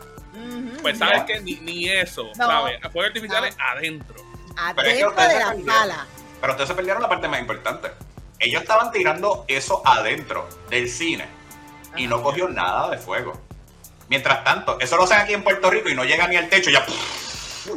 Pues 0.82 0.98
sabes 0.98 1.22
que 1.22 1.40
ni, 1.40 1.54
ni 1.60 1.88
eso, 1.88 2.24
No. 2.36 2.46
¿sabes? 2.46 2.78
Fuegos 2.92 3.06
artificiales 3.06 3.56
adentro. 3.58 4.16
Pero 4.76 4.88
es 4.88 4.96
que 4.98 5.02
Adentro 5.04 5.22
de 5.28 5.38
la 5.66 5.72
sala. 5.72 6.06
Pero 6.40 6.52
ustedes 6.52 6.68
se 6.68 6.74
perdieron 6.74 7.00
la 7.02 7.08
parte 7.08 7.28
más 7.28 7.40
importante. 7.40 7.90
Ellos 8.44 8.62
estaban 8.62 8.90
tirando 8.90 9.44
eso 9.48 9.82
adentro 9.84 10.46
del 10.70 10.88
cine 10.90 11.26
y 11.96 12.06
no 12.06 12.22
cogió 12.22 12.48
nada 12.48 12.90
de 12.90 12.98
fuego. 12.98 13.32
Mientras 14.08 14.44
tanto, 14.44 14.78
eso 14.80 14.96
lo 14.96 15.04
hacen 15.04 15.18
aquí 15.20 15.32
en 15.32 15.42
Puerto 15.42 15.70
Rico 15.70 15.88
y 15.88 15.94
no 15.94 16.04
llega 16.04 16.26
ni 16.28 16.36
al 16.36 16.48
techo, 16.48 16.70
ya 16.70 16.84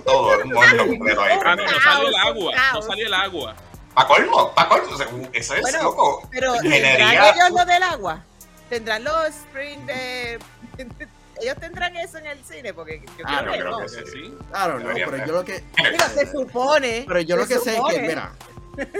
todo 0.06 0.38
un 0.44 0.50
mundo 0.52 0.88
completo 0.88 1.22
ahí. 1.22 1.40
Ah, 1.46 1.56
no, 1.56 1.64
no 1.64 1.80
salió 1.80 2.08
el 2.10 2.16
agua, 2.16 2.54
no 2.74 2.82
salió 2.82 3.08
el 3.08 3.14
agua. 3.14 3.56
Pa' 3.94 4.08
colmo, 4.08 4.54
pa' 4.54 4.68
colmo. 4.68 4.94
O 4.94 4.98
sea, 4.98 5.08
Eso 5.34 5.56
es 5.56 5.62
Bueno, 5.62 5.84
loco. 5.84 6.28
Pero. 6.32 6.54
¿tendrán 6.62 7.14
ellos 7.14 7.50
lo 7.52 7.66
del 7.66 7.84
agua? 7.84 8.24
¿Tendrán 8.70 9.04
los 9.06 9.26
spring 9.28 9.86
de... 9.86 10.38
ellos 11.42 11.56
tendrán 11.60 11.96
eso 11.96 12.18
en 12.18 12.26
el 12.28 12.44
cine? 12.44 12.74
Porque 12.74 13.02
yo 13.18 13.24
Ah, 13.26 13.40
creo 13.40 13.46
no, 13.46 13.52
que 13.54 13.60
creo 13.60 13.72
no. 13.72 13.80
que 13.80 14.12
sí. 14.12 14.34
Claro, 14.52 14.80
no, 14.80 14.94
pero 14.94 15.26
yo 15.26 15.34
lo 15.34 15.46
que. 15.46 15.64
Digo, 15.78 16.06
se 16.14 16.32
supone. 16.32 17.06
Pero 17.08 17.22
yo 17.22 17.38
lo 17.38 17.48
que 17.48 17.58
sé 17.60 17.76
es 17.78 17.82
que, 17.90 18.02
mira, 18.02 18.34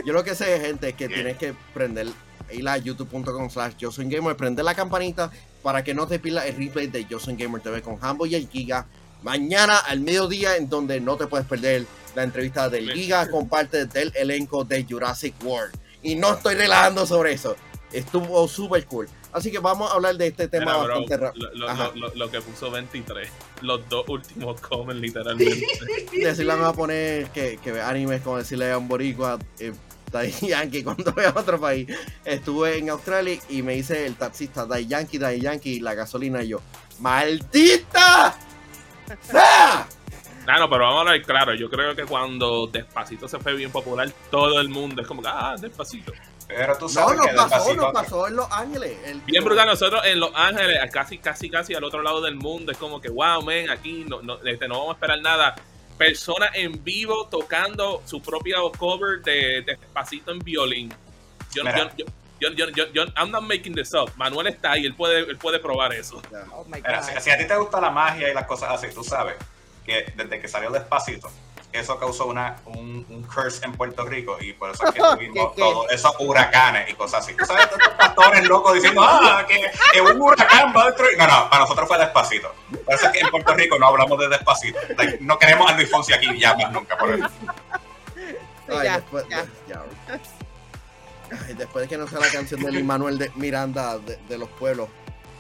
yo 0.06 0.14
lo 0.14 0.24
que 0.24 0.36
sé, 0.36 0.60
gente, 0.60 0.90
es 0.90 0.96
que 0.96 1.08
tienes 1.08 1.38
que 1.38 1.54
prender, 1.74 2.08
ir 2.52 2.68
a 2.68 2.78
youtube.com 2.78 3.50
slash 3.50 3.76
yo 3.78 3.92
soy 3.92 4.08
gamer, 4.10 4.36
prender 4.36 4.66
la 4.66 4.76
campanita 4.76 5.32
para 5.68 5.84
que 5.84 5.94
no 5.94 6.08
te 6.08 6.18
pierdas 6.18 6.46
el 6.46 6.56
replay 6.56 6.88
de 6.88 7.04
Yo 7.06 7.20
soy 7.20 7.36
Gamer 7.36 7.62
TV 7.62 7.82
con 7.82 7.98
Hambo 8.02 8.26
y 8.26 8.36
el 8.36 8.48
Giga. 8.48 8.86
Mañana 9.22 9.80
al 9.80 10.00
mediodía, 10.00 10.56
en 10.56 10.70
donde 10.70 11.02
no 11.02 11.18
te 11.18 11.28
puedes 11.28 11.46
perder 11.46 11.86
la 12.16 12.24
entrevista 12.24 12.70
del 12.70 12.90
Giga 12.94 13.30
con 13.30 13.50
parte 13.50 13.86
del 13.86 14.14
elenco 14.16 14.64
de 14.64 14.86
Jurassic 14.90 15.34
World. 15.44 15.74
Y 16.04 16.16
no 16.16 16.36
estoy 16.36 16.56
relajando 16.56 17.06
sobre 17.06 17.34
eso. 17.34 17.58
Estuvo 17.92 18.48
súper 18.48 18.86
cool. 18.86 19.10
Así 19.34 19.52
que 19.52 19.60
vamos 19.60 19.92
a 19.92 19.96
hablar 19.96 20.16
de 20.16 20.28
este 20.28 20.48
tema 20.48 20.78
bastante 20.78 21.18
rápido. 21.18 21.50
lo, 21.54 21.56
lo- 21.60 21.70
Ajá. 21.70 21.92
lo- 21.96 22.14
lo 22.16 22.32
que 22.32 22.42
puso 22.42 22.72
23, 22.72 23.30
los 23.62 23.88
dos 23.90 24.06
últimos 24.08 24.60
comen 24.68 25.00
literalmente. 25.02 25.68
decirle 26.12 26.54
a 26.54 26.74
poner 26.74 27.30
que, 27.32 27.58
que 27.64 27.72
ve 27.72 27.82
animes 27.82 28.22
como 28.22 28.38
decirle 28.38 28.72
a 28.72 28.78
un 28.78 28.88
boricua 28.88 29.38
eh, 29.60 29.74
Daddy 30.12 30.32
Yankee 30.48 30.84
cuando 30.84 31.12
voy 31.12 31.26
a 31.26 31.30
otro 31.36 31.60
país. 31.60 31.88
Estuve 32.26 32.78
en 32.78 32.90
Australia 32.90 33.38
y 33.50 33.62
me 33.62 33.74
dice 33.74 34.06
el 34.06 34.16
taxista 34.16 34.66
Daddy 34.66 34.88
Yankee, 34.88 35.18
Daddy 35.18 35.42
Yankee, 35.42 35.80
la 35.82 35.94
gasolina 35.94 36.42
y 36.42 36.48
yo. 36.50 36.62
¡Maldita! 37.00 38.36
¡Sea! 39.22 39.88
No, 40.46 40.70
pero 40.70 40.84
vamos 40.86 40.98
a 40.98 41.00
hablar 41.02 41.22
claro. 41.24 41.54
Yo 41.56 41.70
creo 41.70 41.94
que 41.96 42.06
cuando 42.06 42.68
Despacito 42.68 43.28
se 43.28 43.38
fue 43.40 43.54
bien 43.56 43.70
popular, 43.70 44.10
todo 44.32 44.60
el 44.62 44.70
mundo 44.70 45.02
es 45.02 45.08
como 45.08 45.22
que, 45.22 45.28
ah, 45.30 45.56
Despacito. 45.60 46.14
Pero 46.48 46.78
tú 46.78 46.86
No, 46.86 46.90
sabes 46.90 47.18
nos 47.18 47.28
que 47.28 47.34
pasó, 47.34 47.74
nos 47.74 47.92
pasó 47.94 48.28
en 48.28 48.36
Los 48.38 48.48
Ángeles. 48.52 48.98
El- 49.06 49.22
Bien 49.22 49.44
brutal, 49.44 49.68
nosotros 49.68 50.02
en 50.06 50.20
Los 50.20 50.32
Ángeles, 50.34 50.80
casi, 50.92 51.18
casi, 51.18 51.50
casi 51.50 51.74
al 51.76 51.84
otro 51.84 52.02
lado 52.02 52.22
del 52.22 52.36
mundo, 52.36 52.72
es 52.72 52.78
como 52.78 53.02
que, 53.02 53.10
wow, 53.10 53.42
men, 53.44 53.70
aquí 53.70 54.06
no, 54.08 54.22
no, 54.22 54.40
este, 54.46 54.68
no 54.68 54.76
vamos 54.80 54.92
a 54.92 54.94
esperar 54.94 55.22
nada. 55.22 55.56
Personas 55.98 56.52
en 56.54 56.84
vivo 56.84 57.28
tocando 57.28 58.02
su 58.06 58.22
propio 58.22 58.72
cover 58.72 59.22
de 59.24 59.64
Despacito 59.64 60.32
en 60.32 60.40
violín. 60.40 60.94
Yo, 61.54 61.64
yo, 61.64 62.06
yo, 62.40 62.52
yo, 62.52 62.70
yo, 62.70 62.86
yo, 62.94 63.04
I'm 63.18 63.32
not 63.32 63.42
making 63.44 63.74
this 63.74 63.94
up. 63.94 64.12
Manuel 64.16 64.48
está 64.48 64.74
ahí, 64.74 64.86
él 64.86 64.94
puede, 64.96 65.22
él 65.22 65.38
puede 65.38 65.60
probar 65.60 65.92
eso. 65.94 66.22
Oh 66.54 66.64
Mira, 66.66 67.02
si 67.20 67.30
a 67.32 67.38
ti 67.38 67.46
te 67.48 67.58
gusta 67.58 67.82
la 67.82 67.90
magia 67.90 68.30
y 68.30 68.34
las 68.34 68.46
cosas 68.46 68.70
así, 68.72 68.94
tú 68.94 69.04
sabes 69.04 69.36
que 69.86 70.14
desde 70.16 70.40
que 70.40 70.48
salió 70.48 70.70
Despacito, 70.70 71.30
eso 71.80 71.98
causó 72.00 72.26
una, 72.28 72.58
un, 72.66 73.06
un 73.10 73.24
curse 73.24 73.66
en 73.66 73.74
Puerto 73.74 74.06
Rico 74.06 74.38
y 74.40 74.54
por 74.54 74.72
eso 74.72 74.86
es 74.88 74.92
que 74.94 75.00
tuvimos 75.16 75.50
¿Qué, 75.52 75.56
qué? 75.56 75.62
todos 75.62 75.92
esos 75.92 76.16
huracanes 76.20 76.90
y 76.90 76.94
cosas 76.94 77.24
así. 77.24 77.34
Tú 77.36 77.46
sabes, 77.46 77.64
estos 77.66 77.80
pastores 77.98 78.48
locos 78.48 78.74
diciendo, 78.76 79.02
ah, 79.04 79.46
que, 79.48 79.62
que 79.94 80.02
un 80.02 80.22
huracán 80.22 80.74
va 80.76 80.84
a 80.84 80.86
destruir. 80.88 81.18
No, 81.18 81.28
no, 81.28 81.50
para 81.50 81.62
nosotros 81.64 81.88
fue 81.88 81.98
Despacito. 81.98 82.54
Por 82.86 82.94
eso 82.96 83.06
es 83.08 83.12
que 83.12 83.20
en 83.20 83.30
Puerto 83.30 83.54
Rico 83.54 83.78
no 83.80 83.88
hablamos 83.88 84.20
de 84.20 84.30
Despacito. 84.30 84.80
Like, 84.98 85.18
no 85.22 85.38
queremos 85.40 85.70
a 85.72 85.76
Luis 85.76 85.90
Fonsi 85.90 86.14
aquí 86.14 86.40
ya 86.40 86.56
más 86.56 86.72
nunca. 86.72 86.98
Por 86.98 87.14
eso. 87.14 87.28
Ay, 88.70 88.84
ya, 88.84 88.96
después, 88.98 89.26
ya. 89.30 89.46
ya. 89.68 89.82
Ay, 91.48 91.54
después 91.56 91.84
de 91.84 91.90
que 91.90 91.98
no 91.98 92.08
sea 92.08 92.20
la 92.20 92.30
canción 92.30 92.62
de 92.62 92.72
Lin 92.72 92.86
Manuel 92.86 93.18
de 93.18 93.32
Miranda 93.36 93.98
de, 94.00 94.18
de 94.30 94.38
los 94.38 94.50
pueblos, 94.50 94.90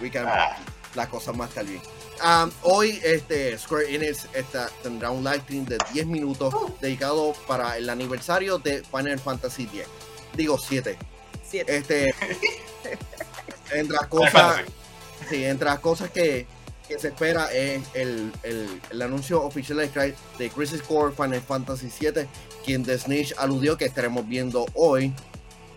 we 0.01 0.11
can- 0.11 0.27
Ah. 0.27 0.57
la 0.95 1.07
cosa 1.09 1.31
más 1.31 1.53
bien. 1.55 1.81
Um, 2.23 2.49
hoy 2.63 2.99
este, 3.03 3.55
Square 3.57 3.93
Enix 3.93 4.27
está- 4.33 4.69
tendrá 4.81 5.11
un 5.11 5.23
live 5.23 5.39
stream 5.41 5.65
de 5.65 5.77
10 5.93 6.07
minutos 6.07 6.53
dedicado 6.81 7.33
para 7.47 7.77
el 7.77 7.89
aniversario 7.89 8.57
de 8.57 8.83
Final 8.83 9.19
Fantasy 9.19 9.63
X. 9.65 9.83
Digo 10.33 10.57
7. 10.57 10.97
Siete. 11.47 11.77
Este, 11.77 12.13
entre 13.71 13.95
las 13.97 14.07
cosas, 14.07 14.61
sí, 15.29 15.43
entre 15.45 15.65
las 15.69 15.79
cosas 15.79 16.09
que, 16.09 16.47
que 16.87 16.97
se 16.99 17.09
espera 17.09 17.51
es 17.53 17.83
el, 17.93 18.31
el- 18.43 18.81
el 18.89 19.01
anuncio 19.01 19.43
oficial 19.43 19.77
de, 19.77 19.89
Cry- 19.91 20.15
de 20.37 20.49
Crisis 20.49 20.81
Core 20.81 21.13
Final 21.15 21.41
Fantasy 21.41 21.89
VII, 21.99 22.25
quien 22.65 22.83
The 22.83 22.97
Snitch 22.97 23.33
aludió 23.37 23.77
que 23.77 23.85
estaremos 23.85 24.27
viendo 24.27 24.65
hoy. 24.73 25.13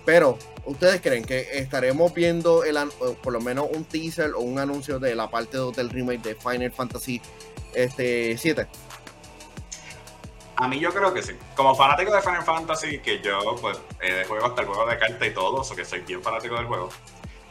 Pero, 0.06 0.38
¿ustedes 0.64 1.00
creen 1.00 1.24
que 1.24 1.58
estaremos 1.58 2.12
viendo 2.14 2.64
el, 2.64 2.76
por 3.22 3.32
lo 3.32 3.40
menos 3.40 3.66
un 3.72 3.84
teaser 3.84 4.32
o 4.34 4.40
un 4.40 4.58
anuncio 4.58 4.98
de 4.98 5.14
la 5.14 5.30
parte 5.30 5.56
2 5.56 5.76
del 5.76 5.90
remake 5.90 6.22
de 6.22 6.34
Final 6.34 6.70
Fantasy 6.72 7.20
este, 7.74 8.36
7? 8.38 8.66
A 10.56 10.68
mí 10.68 10.78
yo 10.78 10.92
creo 10.92 11.14
que 11.14 11.22
sí. 11.22 11.32
Como 11.56 11.74
fanático 11.74 12.14
de 12.14 12.20
Final 12.20 12.42
Fantasy, 12.44 12.98
que 12.98 13.20
yo 13.22 13.56
pues 13.60 13.78
eh, 14.02 14.24
juego 14.28 14.46
hasta 14.46 14.60
el 14.62 14.66
juego 14.66 14.86
de 14.86 14.98
carta 14.98 15.26
y 15.26 15.32
todo, 15.32 15.62
o 15.62 15.74
que 15.76 15.84
soy 15.84 16.00
bien 16.00 16.22
fanático 16.22 16.54
del 16.56 16.66
juego, 16.66 16.90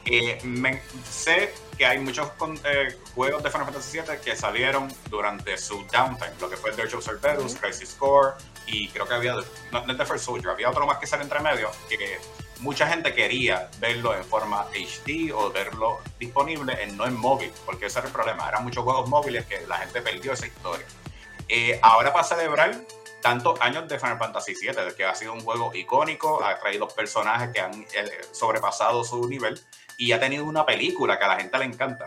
eh, 0.05 0.38
me- 0.43 0.82
sé 1.10 1.51
que 1.78 1.86
hay 1.88 1.97
muchos 1.99 2.28
eh, 2.66 2.95
juegos 3.16 3.41
de 3.41 3.49
Final 3.49 3.66
Fantasy 3.66 3.99
VII 3.99 4.18
que 4.24 4.36
salieron 4.36 4.88
durante 5.10 5.57
su 5.57 5.84
downtime, 5.91 6.32
lo 6.39 6.49
que 6.49 6.57
fue 6.57 6.72
Dirge 6.76 6.95
of 6.95 7.03
Cerberus, 7.03 7.55
Crisis 7.55 7.95
Core, 7.97 8.34
y 8.68 8.89
creo 8.89 9.07
que 9.07 9.14
había, 9.16 9.34
no, 9.72 9.86
no 9.88 9.97
The 9.97 10.05
First 10.05 10.26
Soldier, 10.26 10.49
había 10.51 10.70
otro 10.70 10.86
más 10.86 10.99
que 10.99 11.07
sale 11.07 11.24
entre 11.24 11.39
medio, 11.39 11.72
que 11.89 12.20
mucha 12.60 12.88
gente 12.88 13.14
quería 13.14 13.70
verlo 13.80 14.16
en 14.16 14.24
forma 14.24 14.68
HD 14.74 15.32
o 15.34 15.51
verlo 15.51 15.99
disponible 16.20 16.82
en 16.84 16.97
no 16.97 17.05
en 17.05 17.16
móvil, 17.16 17.51
porque 17.66 17.88
ese 17.88 17.99
era 17.99 18.07
el 18.07 18.14
problema, 18.14 18.47
eran 18.47 18.64
muchos 18.64 18.84
juegos 18.84 19.10
móviles 19.10 19.45
que 19.45 19.66
la 19.68 19.78
gente 19.78 20.01
perdió 20.01 20.34
esa 20.34 20.47
historia. 20.47 20.86
Eh, 21.47 21.80
ahora 21.82 22.14
para 22.14 22.24
celebrar 22.24 22.80
tantos 23.22 23.60
años 23.62 23.88
de 23.88 23.99
Final 23.99 24.18
Fantasy 24.18 24.53
VII, 24.53 24.93
que 24.95 25.05
ha 25.05 25.16
sido 25.16 25.34
un 25.34 25.41
juego 25.41 25.74
icónico, 25.74 26.43
ha 26.43 26.57
traído 26.60 26.88
personajes 26.88 27.49
que 27.53 27.60
han 27.60 27.82
eh, 27.82 28.22
sobrepasado 28.32 29.03
su 29.03 29.28
nivel 29.28 29.60
y 29.97 30.12
ha 30.12 30.20
tenido 30.20 30.45
una 30.45 30.66
película 30.66 31.18
que 31.18 31.26
a 31.26 31.28
la 31.28 31.38
gente 31.38 31.57
le 31.57 31.66
encanta. 31.66 32.05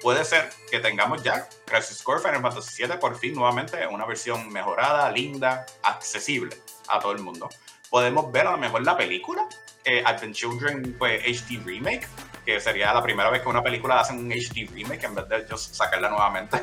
Puede 0.00 0.24
ser 0.24 0.50
que 0.70 0.80
tengamos 0.80 1.22
ya 1.22 1.48
Crisis 1.64 2.02
Core 2.02 2.20
Final 2.20 2.42
Fantasy 2.42 2.84
VII 2.84 2.96
por 2.98 3.16
fin 3.18 3.34
nuevamente 3.34 3.86
una 3.86 4.04
versión 4.04 4.50
mejorada, 4.50 5.10
linda, 5.10 5.64
accesible 5.82 6.56
a 6.88 6.98
todo 7.00 7.12
el 7.12 7.20
mundo. 7.20 7.48
Podemos 7.94 8.32
ver 8.32 8.44
a 8.44 8.50
lo 8.50 8.58
mejor 8.58 8.82
la 8.82 8.96
película, 8.96 9.46
eh, 9.84 10.02
Advent 10.04 10.34
Children 10.34 10.96
pues, 10.98 11.22
HD 11.22 11.64
Remake, 11.64 12.08
que 12.44 12.58
sería 12.58 12.92
la 12.92 13.00
primera 13.00 13.30
vez 13.30 13.40
que 13.40 13.48
una 13.48 13.62
película 13.62 14.00
hace 14.00 14.12
un 14.12 14.28
HD 14.32 14.68
remake 14.74 15.04
en 15.04 15.14
vez 15.14 15.28
de 15.28 15.36
ellos 15.36 15.62
sacarla 15.62 16.08
nuevamente. 16.08 16.60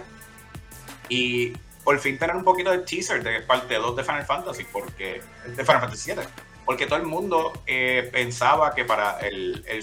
Y 1.07 1.53
por 1.85 1.97
fin 1.99 2.17
tener 2.17 2.35
un 2.35 2.43
poquito 2.43 2.69
de 2.69 2.79
teaser 2.79 3.23
de 3.23 3.39
parte 3.43 3.75
2 3.75 3.95
de 3.95 4.03
Final 4.03 4.25
Fantasy, 4.25 4.65
porque 4.73 5.21
de 5.45 5.63
Final 5.63 5.79
Fantasy 5.79 6.01
7, 6.03 6.21
porque 6.65 6.85
todo 6.85 6.99
el 6.99 7.05
mundo 7.05 7.53
eh, 7.65 8.09
pensaba 8.11 8.75
que 8.75 8.83
para 8.83 9.17
el, 9.21 9.63
el, 9.69 9.79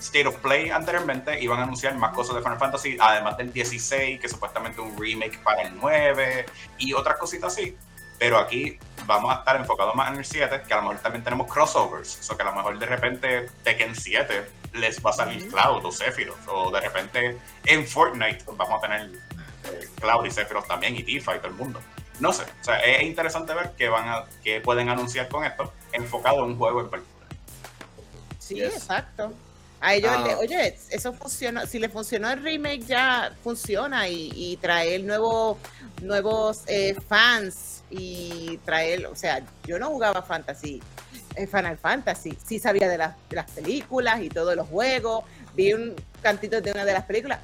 State 0.00 0.26
of 0.26 0.38
Play 0.38 0.70
anteriormente 0.70 1.40
iban 1.40 1.60
a 1.60 1.62
anunciar 1.62 1.96
más 1.96 2.12
cosas 2.12 2.34
de 2.34 2.42
Final 2.42 2.58
Fantasy, 2.58 2.96
además 2.98 3.36
del 3.36 3.52
16, 3.52 4.18
que 4.18 4.28
supuestamente 4.28 4.80
un 4.80 5.00
remake 5.00 5.38
para 5.38 5.62
el 5.62 5.76
9 5.76 6.46
y 6.78 6.94
otras 6.94 7.16
cositas 7.16 7.52
así. 7.52 7.76
Pero 8.18 8.38
aquí 8.38 8.78
vamos 9.06 9.34
a 9.34 9.38
estar 9.38 9.56
enfocados 9.56 9.94
más 9.94 10.10
en 10.10 10.18
el 10.18 10.24
7, 10.24 10.62
que 10.66 10.72
a 10.72 10.76
lo 10.76 10.82
mejor 10.82 10.98
también 10.98 11.24
tenemos 11.24 11.52
crossovers, 11.52 12.18
o 12.20 12.22
sea, 12.22 12.36
que 12.36 12.42
a 12.42 12.46
lo 12.46 12.54
mejor 12.54 12.78
de 12.78 12.86
repente 12.86 13.50
Tekken 13.62 13.94
7 13.94 14.50
les 14.74 15.04
va 15.04 15.10
a 15.10 15.12
salir 15.12 15.48
Cloud 15.48 15.84
o 15.84 15.92
Sephiroth, 15.92 16.48
o 16.48 16.70
de 16.70 16.80
repente 16.80 17.38
en 17.64 17.86
Fortnite 17.86 18.44
vamos 18.56 18.78
a 18.78 18.80
tener 18.80 19.10
eh, 19.10 19.88
Cloud 20.00 20.26
y 20.26 20.30
Sephiroth 20.30 20.66
también, 20.66 20.96
y 20.96 21.02
Tifa 21.02 21.36
y 21.36 21.38
todo 21.38 21.48
el 21.48 21.54
mundo. 21.54 21.80
No 22.20 22.32
sé, 22.32 22.44
o 22.44 22.64
sea, 22.64 22.78
es 22.78 23.02
interesante 23.02 23.54
ver 23.54 23.72
qué, 23.76 23.88
van 23.88 24.08
a, 24.08 24.24
qué 24.42 24.60
pueden 24.60 24.88
anunciar 24.88 25.28
con 25.28 25.44
esto, 25.44 25.72
enfocado 25.92 26.44
en 26.44 26.52
un 26.52 26.56
juego 26.56 26.80
en 26.80 26.90
particular. 26.90 27.28
Sí, 28.38 28.62
exacto. 28.62 29.32
A 29.84 29.94
ellos, 29.94 30.10
ah. 30.14 30.38
oye, 30.40 30.78
eso 30.88 31.12
funciona, 31.12 31.66
si 31.66 31.78
le 31.78 31.90
funcionó 31.90 32.30
el 32.30 32.42
remake 32.42 32.86
ya 32.86 33.36
funciona 33.42 34.08
y, 34.08 34.32
y 34.34 34.56
traer 34.56 35.04
nuevo, 35.04 35.58
nuevos 36.00 36.62
eh, 36.68 36.96
fans 37.06 37.82
y 37.90 38.58
traer, 38.64 39.04
o 39.04 39.14
sea, 39.14 39.42
yo 39.66 39.78
no 39.78 39.88
jugaba 39.88 40.22
Fantasy, 40.22 40.82
eh, 41.36 41.46
Final 41.46 41.76
Fantasy, 41.76 42.34
sí 42.42 42.58
sabía 42.58 42.88
de 42.88 42.96
las, 42.96 43.14
de 43.28 43.36
las 43.36 43.50
películas 43.50 44.22
y 44.22 44.30
todos 44.30 44.56
los 44.56 44.66
juegos, 44.68 45.24
vi 45.54 45.74
un 45.74 45.94
cantito 46.22 46.62
de 46.62 46.72
una 46.72 46.86
de 46.86 46.92
las 46.94 47.04
películas, 47.04 47.40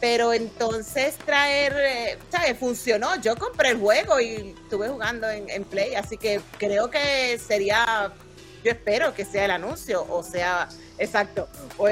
pero 0.00 0.32
entonces 0.32 1.16
traer, 1.16 1.74
eh, 1.76 2.18
¿sabes? 2.30 2.56
Funcionó. 2.56 3.20
Yo 3.20 3.36
compré 3.36 3.70
el 3.70 3.78
juego 3.78 4.18
y 4.18 4.54
estuve 4.62 4.88
jugando 4.88 5.28
en, 5.28 5.64
Play, 5.64 5.94
así 5.94 6.16
que 6.16 6.40
creo 6.56 6.88
que 6.88 7.38
sería, 7.38 8.12
yo 8.64 8.70
espero 8.70 9.14
que 9.14 9.24
sea 9.24 9.46
el 9.46 9.50
anuncio, 9.50 10.06
o 10.08 10.22
sea, 10.22 10.68
exacto, 10.98 11.48
o 11.78 11.88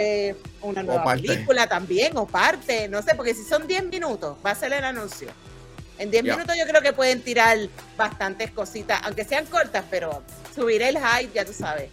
una 0.62 0.82
nueva 0.82 1.14
película 1.14 1.66
también, 1.66 2.16
o 2.16 2.26
parte, 2.26 2.88
no 2.88 3.02
sé, 3.02 3.14
porque 3.14 3.34
si 3.34 3.44
son 3.44 3.66
10 3.66 3.86
minutos, 3.86 4.36
va 4.44 4.50
a 4.50 4.54
ser 4.54 4.72
el 4.72 4.84
anuncio. 4.84 5.28
En 5.98 6.10
10 6.10 6.24
minutos 6.24 6.56
yo 6.56 6.66
creo 6.66 6.80
que 6.80 6.92
pueden 6.92 7.22
tirar 7.22 7.58
bastantes 7.96 8.50
cositas, 8.50 9.00
aunque 9.04 9.24
sean 9.24 9.46
cortas, 9.46 9.84
pero 9.90 10.22
subir 10.54 10.82
el 10.82 10.96
hype, 10.98 11.32
ya 11.34 11.44
tú 11.44 11.52
sabes. 11.52 11.90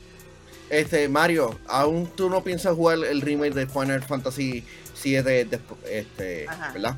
Este, 0.69 1.07
Mario, 1.07 1.59
¿aún 1.67 2.07
tú 2.07 2.29
no 2.29 2.43
piensas 2.43 2.75
jugar 2.75 2.99
el 3.03 3.21
remake 3.21 3.53
de 3.53 3.67
Final 3.67 4.03
Fantasy 4.03 4.65
7, 4.93 5.47
este, 5.89 6.47
verdad? 6.73 6.95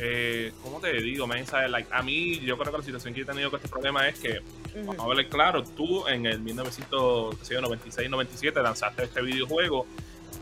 Eh, 0.00 0.52
¿Cómo 0.62 0.78
te 0.80 0.92
digo, 0.92 1.26
Like, 1.26 1.88
a 1.90 2.02
mí, 2.02 2.38
yo 2.40 2.56
creo 2.56 2.70
que 2.70 2.78
la 2.78 2.84
situación 2.84 3.12
que 3.14 3.22
he 3.22 3.24
tenido 3.24 3.50
con 3.50 3.58
este 3.58 3.68
problema 3.68 4.06
es 4.08 4.20
que, 4.20 4.40
vamos 4.84 5.00
a 5.00 5.08
ver 5.08 5.28
claro, 5.28 5.64
tú 5.64 6.06
en 6.06 6.24
el 6.26 6.40
1996-97 6.44 8.62
lanzaste 8.62 9.02
este 9.04 9.22
videojuego 9.22 9.88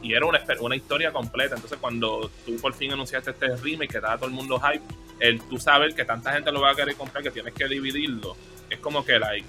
y 0.02 0.12
era 0.12 0.26
una, 0.26 0.44
una 0.60 0.76
historia 0.76 1.10
completa. 1.10 1.54
Entonces, 1.54 1.78
cuando 1.80 2.30
tú 2.44 2.56
por 2.56 2.74
fin 2.74 2.92
anunciaste 2.92 3.30
este 3.30 3.56
remake 3.56 3.92
que 3.92 4.00
daba 4.00 4.16
todo 4.16 4.26
el 4.26 4.34
mundo 4.34 4.60
hype, 4.60 4.84
el 5.20 5.40
tú 5.40 5.56
sabes 5.58 5.94
que 5.94 6.04
tanta 6.04 6.32
gente 6.32 6.52
lo 6.52 6.60
va 6.60 6.72
a 6.72 6.74
querer 6.74 6.94
comprar 6.94 7.24
que 7.24 7.30
tienes 7.30 7.54
que 7.54 7.66
dividirlo, 7.66 8.36
es 8.68 8.78
como 8.80 9.06
que, 9.06 9.18
like, 9.18 9.46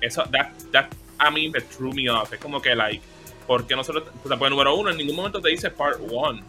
eso, 0.00 0.22
that, 0.30 0.52
that, 0.70 0.86
I 1.20 1.32
mean, 1.34 1.50
the 1.52 1.62
true 1.62 1.92
me 1.92 2.08
off. 2.08 2.32
Es 2.32 2.38
como 2.38 2.62
que, 2.62 2.76
like, 2.76 3.02
porque 3.46 3.74
nosotros, 3.74 4.04
pues, 4.22 4.38
número 4.50 4.76
uno, 4.76 4.90
en 4.90 4.96
ningún 4.96 5.16
momento 5.16 5.40
te 5.40 5.48
dice 5.48 5.68
part 5.70 5.98
one. 6.12 6.44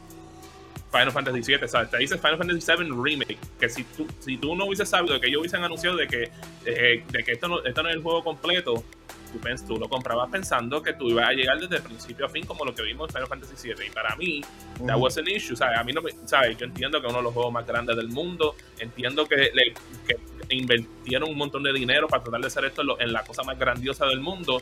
Final 0.91 1.11
Fantasy 1.11 1.41
VII, 1.41 1.67
¿sabes? 1.67 1.91
Te 1.91 1.97
dice 1.97 2.17
Final 2.17 2.37
Fantasy 2.37 2.71
VII 2.71 2.91
Remake, 2.91 3.37
que 3.59 3.69
si 3.69 3.83
tú, 3.83 4.07
si 4.19 4.37
tú 4.37 4.55
no 4.55 4.65
hubieses 4.65 4.89
sabido 4.89 5.19
que 5.19 5.27
ellos 5.27 5.41
hubiesen 5.41 5.63
anunciado 5.63 5.97
de 5.97 6.07
que, 6.07 6.31
eh, 6.65 7.03
de 7.07 7.23
que 7.23 7.31
esto, 7.33 7.47
no, 7.47 7.63
esto 7.63 7.83
no 7.83 7.89
es 7.89 7.95
el 7.95 8.01
juego 8.01 8.23
completo, 8.23 8.83
tú, 9.31 9.39
tú 9.67 9.77
lo 9.77 9.87
comprabas 9.87 10.29
pensando 10.29 10.81
que 10.81 10.93
tú 10.93 11.09
ibas 11.09 11.29
a 11.29 11.33
llegar 11.33 11.59
desde 11.59 11.77
el 11.77 11.83
principio 11.83 12.25
a 12.25 12.29
fin 12.29 12.45
como 12.45 12.65
lo 12.65 12.73
que 12.73 12.81
vimos 12.81 13.09
en 13.09 13.13
Final 13.13 13.27
Fantasy 13.27 13.67
VII. 13.67 13.87
Y 13.87 13.89
para 13.91 14.15
mí, 14.15 14.41
that 14.87 14.97
was 14.97 15.17
an 15.17 15.27
issue, 15.27 15.55
¿sabes? 15.55 15.77
A 15.77 15.83
mí 15.83 15.93
no 15.93 16.01
me, 16.01 16.11
¿sabes? 16.25 16.57
Yo 16.57 16.65
entiendo 16.65 16.99
que 16.99 17.07
es 17.07 17.11
uno 17.11 17.19
de 17.19 17.23
los 17.23 17.33
juegos 17.33 17.53
más 17.53 17.67
grandes 17.67 17.95
del 17.95 18.09
mundo, 18.09 18.55
entiendo 18.79 19.27
que, 19.27 19.51
le, 19.53 19.73
que 20.07 20.55
invirtieron 20.55 21.29
un 21.29 21.37
montón 21.37 21.63
de 21.63 21.71
dinero 21.73 22.07
para 22.07 22.23
tratar 22.23 22.41
de 22.41 22.47
hacer 22.47 22.65
esto 22.65 22.81
en 22.99 23.13
la 23.13 23.23
cosa 23.23 23.43
más 23.43 23.57
grandiosa 23.59 24.05
del 24.07 24.19
mundo. 24.19 24.61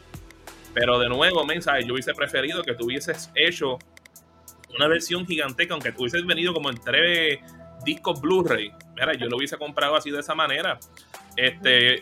Pero 0.73 0.99
de 0.99 1.09
nuevo, 1.09 1.43
mensaje, 1.45 1.85
yo 1.85 1.93
hubiese 1.93 2.13
preferido 2.13 2.61
que 2.61 2.75
tú 2.75 2.85
hubieses 2.85 3.31
hecho 3.33 3.79
una 4.77 4.87
versión 4.87 5.25
gigantesca, 5.25 5.73
aunque 5.73 5.91
tú 5.91 6.03
hubieses 6.03 6.25
venido 6.25 6.53
como 6.53 6.69
en 6.69 6.77
tres 6.77 7.39
discos 7.83 8.19
Blu-ray. 8.21 8.71
Mira, 8.95 9.13
yo 9.13 9.27
lo 9.27 9.37
hubiese 9.37 9.57
comprado 9.57 9.95
así 9.95 10.11
de 10.11 10.19
esa 10.19 10.35
manera. 10.35 10.79
Este, 11.35 12.01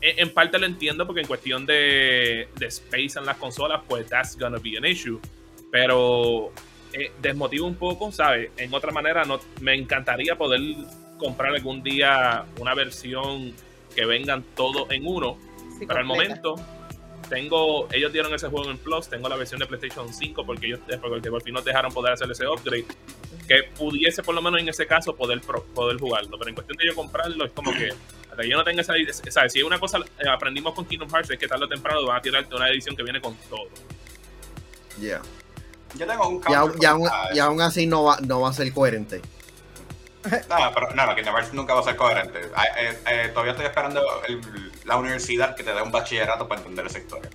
en 0.00 0.32
parte 0.32 0.58
lo 0.58 0.66
entiendo 0.66 1.06
porque 1.06 1.20
en 1.20 1.26
cuestión 1.26 1.66
de, 1.66 2.48
de 2.56 2.66
space 2.66 3.18
en 3.18 3.26
las 3.26 3.36
consolas, 3.36 3.82
pues 3.88 4.08
that's 4.08 4.36
gonna 4.38 4.58
be 4.58 4.76
an 4.76 4.84
issue. 4.84 5.20
Pero 5.70 6.52
eh, 6.92 7.12
desmotiva 7.20 7.66
un 7.66 7.76
poco, 7.76 8.10
¿sabes? 8.10 8.50
En 8.56 8.72
otra 8.74 8.90
manera, 8.92 9.24
no, 9.24 9.40
me 9.60 9.74
encantaría 9.74 10.36
poder 10.36 10.60
comprar 11.18 11.54
algún 11.54 11.82
día 11.82 12.44
una 12.58 12.74
versión 12.74 13.52
que 13.94 14.06
vengan 14.06 14.44
todos 14.56 14.90
en 14.90 15.06
uno. 15.06 15.36
Para 15.86 16.00
el 16.00 16.06
momento, 16.06 16.56
tengo, 17.30 17.88
ellos 17.92 18.12
dieron 18.12 18.34
ese 18.34 18.48
juego 18.48 18.70
en 18.70 18.76
Plus, 18.76 19.08
tengo 19.08 19.28
la 19.28 19.36
versión 19.36 19.60
de 19.60 19.66
PlayStation 19.66 20.12
5 20.12 20.44
porque 20.44 20.66
ellos 20.66 20.80
porque 21.00 21.30
por 21.30 21.42
fin 21.42 21.54
nos 21.54 21.64
dejaron 21.64 21.92
poder 21.92 22.12
hacer 22.12 22.30
ese 22.30 22.46
upgrade. 22.46 22.84
Que 23.48 23.62
pudiese 23.76 24.22
por 24.22 24.34
lo 24.34 24.42
menos 24.42 24.60
en 24.60 24.68
ese 24.68 24.86
caso 24.86 25.14
poder, 25.14 25.40
poder 25.40 25.98
jugarlo. 25.98 26.36
Pero 26.36 26.48
en 26.48 26.54
cuestión 26.54 26.76
de 26.76 26.86
yo 26.86 26.94
comprarlo, 26.94 27.44
es 27.44 27.52
como 27.52 27.72
que 27.72 27.90
hasta 28.30 28.42
que 28.42 28.48
yo 28.48 28.56
no 28.56 28.64
tenga 28.64 28.82
esa 28.82 28.94
¿sabes? 29.30 29.52
Si 29.52 29.62
una 29.62 29.78
cosa 29.78 29.98
eh, 29.98 30.28
aprendimos 30.28 30.74
con 30.74 30.84
Kingdom 30.84 31.08
Hearts 31.08 31.30
es 31.30 31.38
que 31.38 31.48
tarde 31.48 31.64
o 31.64 31.68
temprano 31.68 32.04
van 32.04 32.18
a 32.18 32.20
tirarte 32.20 32.54
una 32.54 32.68
edición 32.68 32.94
que 32.96 33.02
viene 33.02 33.20
con 33.20 33.34
todo. 33.48 33.68
Ya. 35.00 35.22
Yo 35.96 36.06
tengo 36.06 36.28
un 36.28 36.42
y, 36.48 37.38
aún, 37.38 37.60
así 37.60 37.86
no 37.86 38.04
va, 38.04 38.18
no 38.20 38.40
va 38.40 38.50
a 38.50 38.52
ser 38.52 38.72
coherente. 38.72 39.22
No, 40.48 40.72
pero 40.74 40.90
no, 40.94 41.14
Kingdom 41.14 41.34
Hearts 41.34 41.52
nunca 41.52 41.74
va 41.74 41.80
a 41.80 41.84
ser 41.84 41.96
coherente. 41.96 42.40
Eh, 42.40 42.98
eh, 43.06 43.28
todavía 43.28 43.52
estoy 43.52 43.66
esperando 43.66 44.02
la 44.84 44.96
universidad 44.96 45.54
que 45.54 45.62
te 45.62 45.72
dé 45.72 45.82
un 45.82 45.90
bachillerato 45.90 46.46
para 46.46 46.60
entender 46.60 46.86
esa 46.86 46.98
historia. 46.98 47.30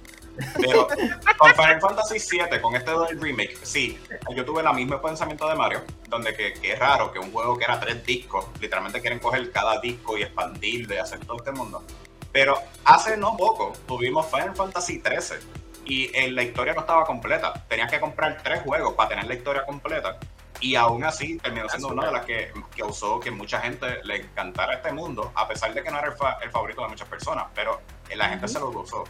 Pero 0.60 0.88
con 1.38 1.52
Final 1.56 1.82
Fantasy 1.82 2.18
VII, 2.20 2.62
con 2.62 2.76
este 2.76 2.92
del 2.92 3.22
remake, 3.22 3.58
sí, 3.64 4.00
yo 4.36 4.44
tuve 4.44 4.62
el 4.62 4.74
mismo 4.74 5.02
pensamiento 5.02 5.48
de 5.48 5.56
Mario, 5.56 5.84
donde 6.10 6.36
que, 6.36 6.54
es 6.62 6.80
raro 6.80 7.12
que 7.12 7.20
un 7.20 7.32
juego 7.32 7.58
que 7.58 7.64
era 7.64 7.80
tres 7.80 8.06
discos, 8.06 8.46
literalmente 8.60 9.02
quieren 9.02 9.20
coger 9.20 9.52
cada 9.52 9.80
disco 9.80 10.18
y 10.18 10.24
expandirlo 10.24 10.94
y 10.94 10.98
hacer 10.98 11.20
todo 11.26 11.38
este 11.38 11.52
mundo. 11.52 11.84
Pero 12.32 12.62
hace 12.84 13.16
no 13.16 13.38
poco 13.38 13.74
tuvimos 13.88 14.26
Final 14.30 14.56
Fantasy 14.56 15.02
XIII 15.02 15.38
y 15.86 16.32
la 16.32 16.44
historia 16.44 16.74
no 16.74 16.82
estaba 16.82 17.06
completa. 17.06 17.54
Tenías 17.70 17.90
que 17.90 18.00
comprar 18.00 18.42
tres 18.44 18.62
juegos 18.64 18.94
para 18.94 19.10
tener 19.10 19.26
la 19.26 19.36
historia 19.36 19.66
completa. 19.66 20.18
Y 20.62 20.76
aún 20.76 21.04
así 21.04 21.38
terminó 21.38 21.68
siendo 21.70 21.90
una 21.90 22.08
de 22.08 22.12
las 22.12 22.26
que 22.26 22.52
causó 22.78 23.20
que 23.20 23.32
mucha 23.32 23.60
gente 23.62 24.04
le 24.04 24.18
encantara 24.18 24.76
este 24.76 24.92
mundo, 24.92 25.32
a 25.36 25.48
pesar 25.48 25.74
de 25.74 25.84
que 25.84 25.92
no 25.92 26.00
era 26.00 26.08
el, 26.42 26.52
favorito 26.52 26.82
de 26.82 26.88
muchas 26.88 27.08
personas, 27.08 27.46
pero 27.54 27.82
la 28.16 28.30
gente 28.30 28.48
se 28.48 28.60
lo 28.60 28.72
gozó. 28.72 29.04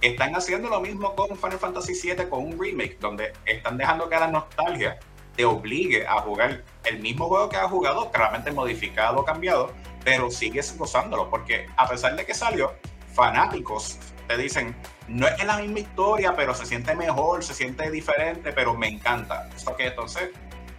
Están 0.00 0.34
haciendo 0.36 0.68
lo 0.68 0.80
mismo 0.80 1.14
con 1.14 1.36
Final 1.36 1.58
Fantasy 1.58 1.94
VII 1.94 2.28
con 2.28 2.44
un 2.44 2.60
remake, 2.60 2.98
donde 3.00 3.32
están 3.46 3.78
dejando 3.78 4.08
que 4.08 4.16
la 4.16 4.26
nostalgia 4.26 4.98
te 5.34 5.44
obligue 5.44 6.06
a 6.06 6.20
jugar 6.20 6.62
el 6.84 7.00
mismo 7.00 7.26
juego 7.28 7.48
que 7.48 7.56
has 7.56 7.70
jugado, 7.70 8.10
claramente 8.10 8.52
modificado 8.52 9.24
cambiado, 9.24 9.72
pero 10.04 10.30
sigues 10.30 10.76
gozándolo, 10.76 11.30
porque 11.30 11.66
a 11.76 11.88
pesar 11.88 12.14
de 12.16 12.26
que 12.26 12.34
salió, 12.34 12.74
fanáticos 13.14 13.98
te 14.28 14.36
dicen, 14.36 14.76
no 15.08 15.26
es 15.26 15.44
la 15.44 15.58
misma 15.58 15.80
historia, 15.80 16.34
pero 16.34 16.54
se 16.54 16.66
siente 16.66 16.94
mejor, 16.94 17.44
se 17.44 17.54
siente 17.54 17.90
diferente, 17.90 18.52
pero 18.52 18.74
me 18.74 18.88
encanta. 18.88 19.48
Esto 19.54 19.76
que 19.76 19.86
entonces 19.88 20.30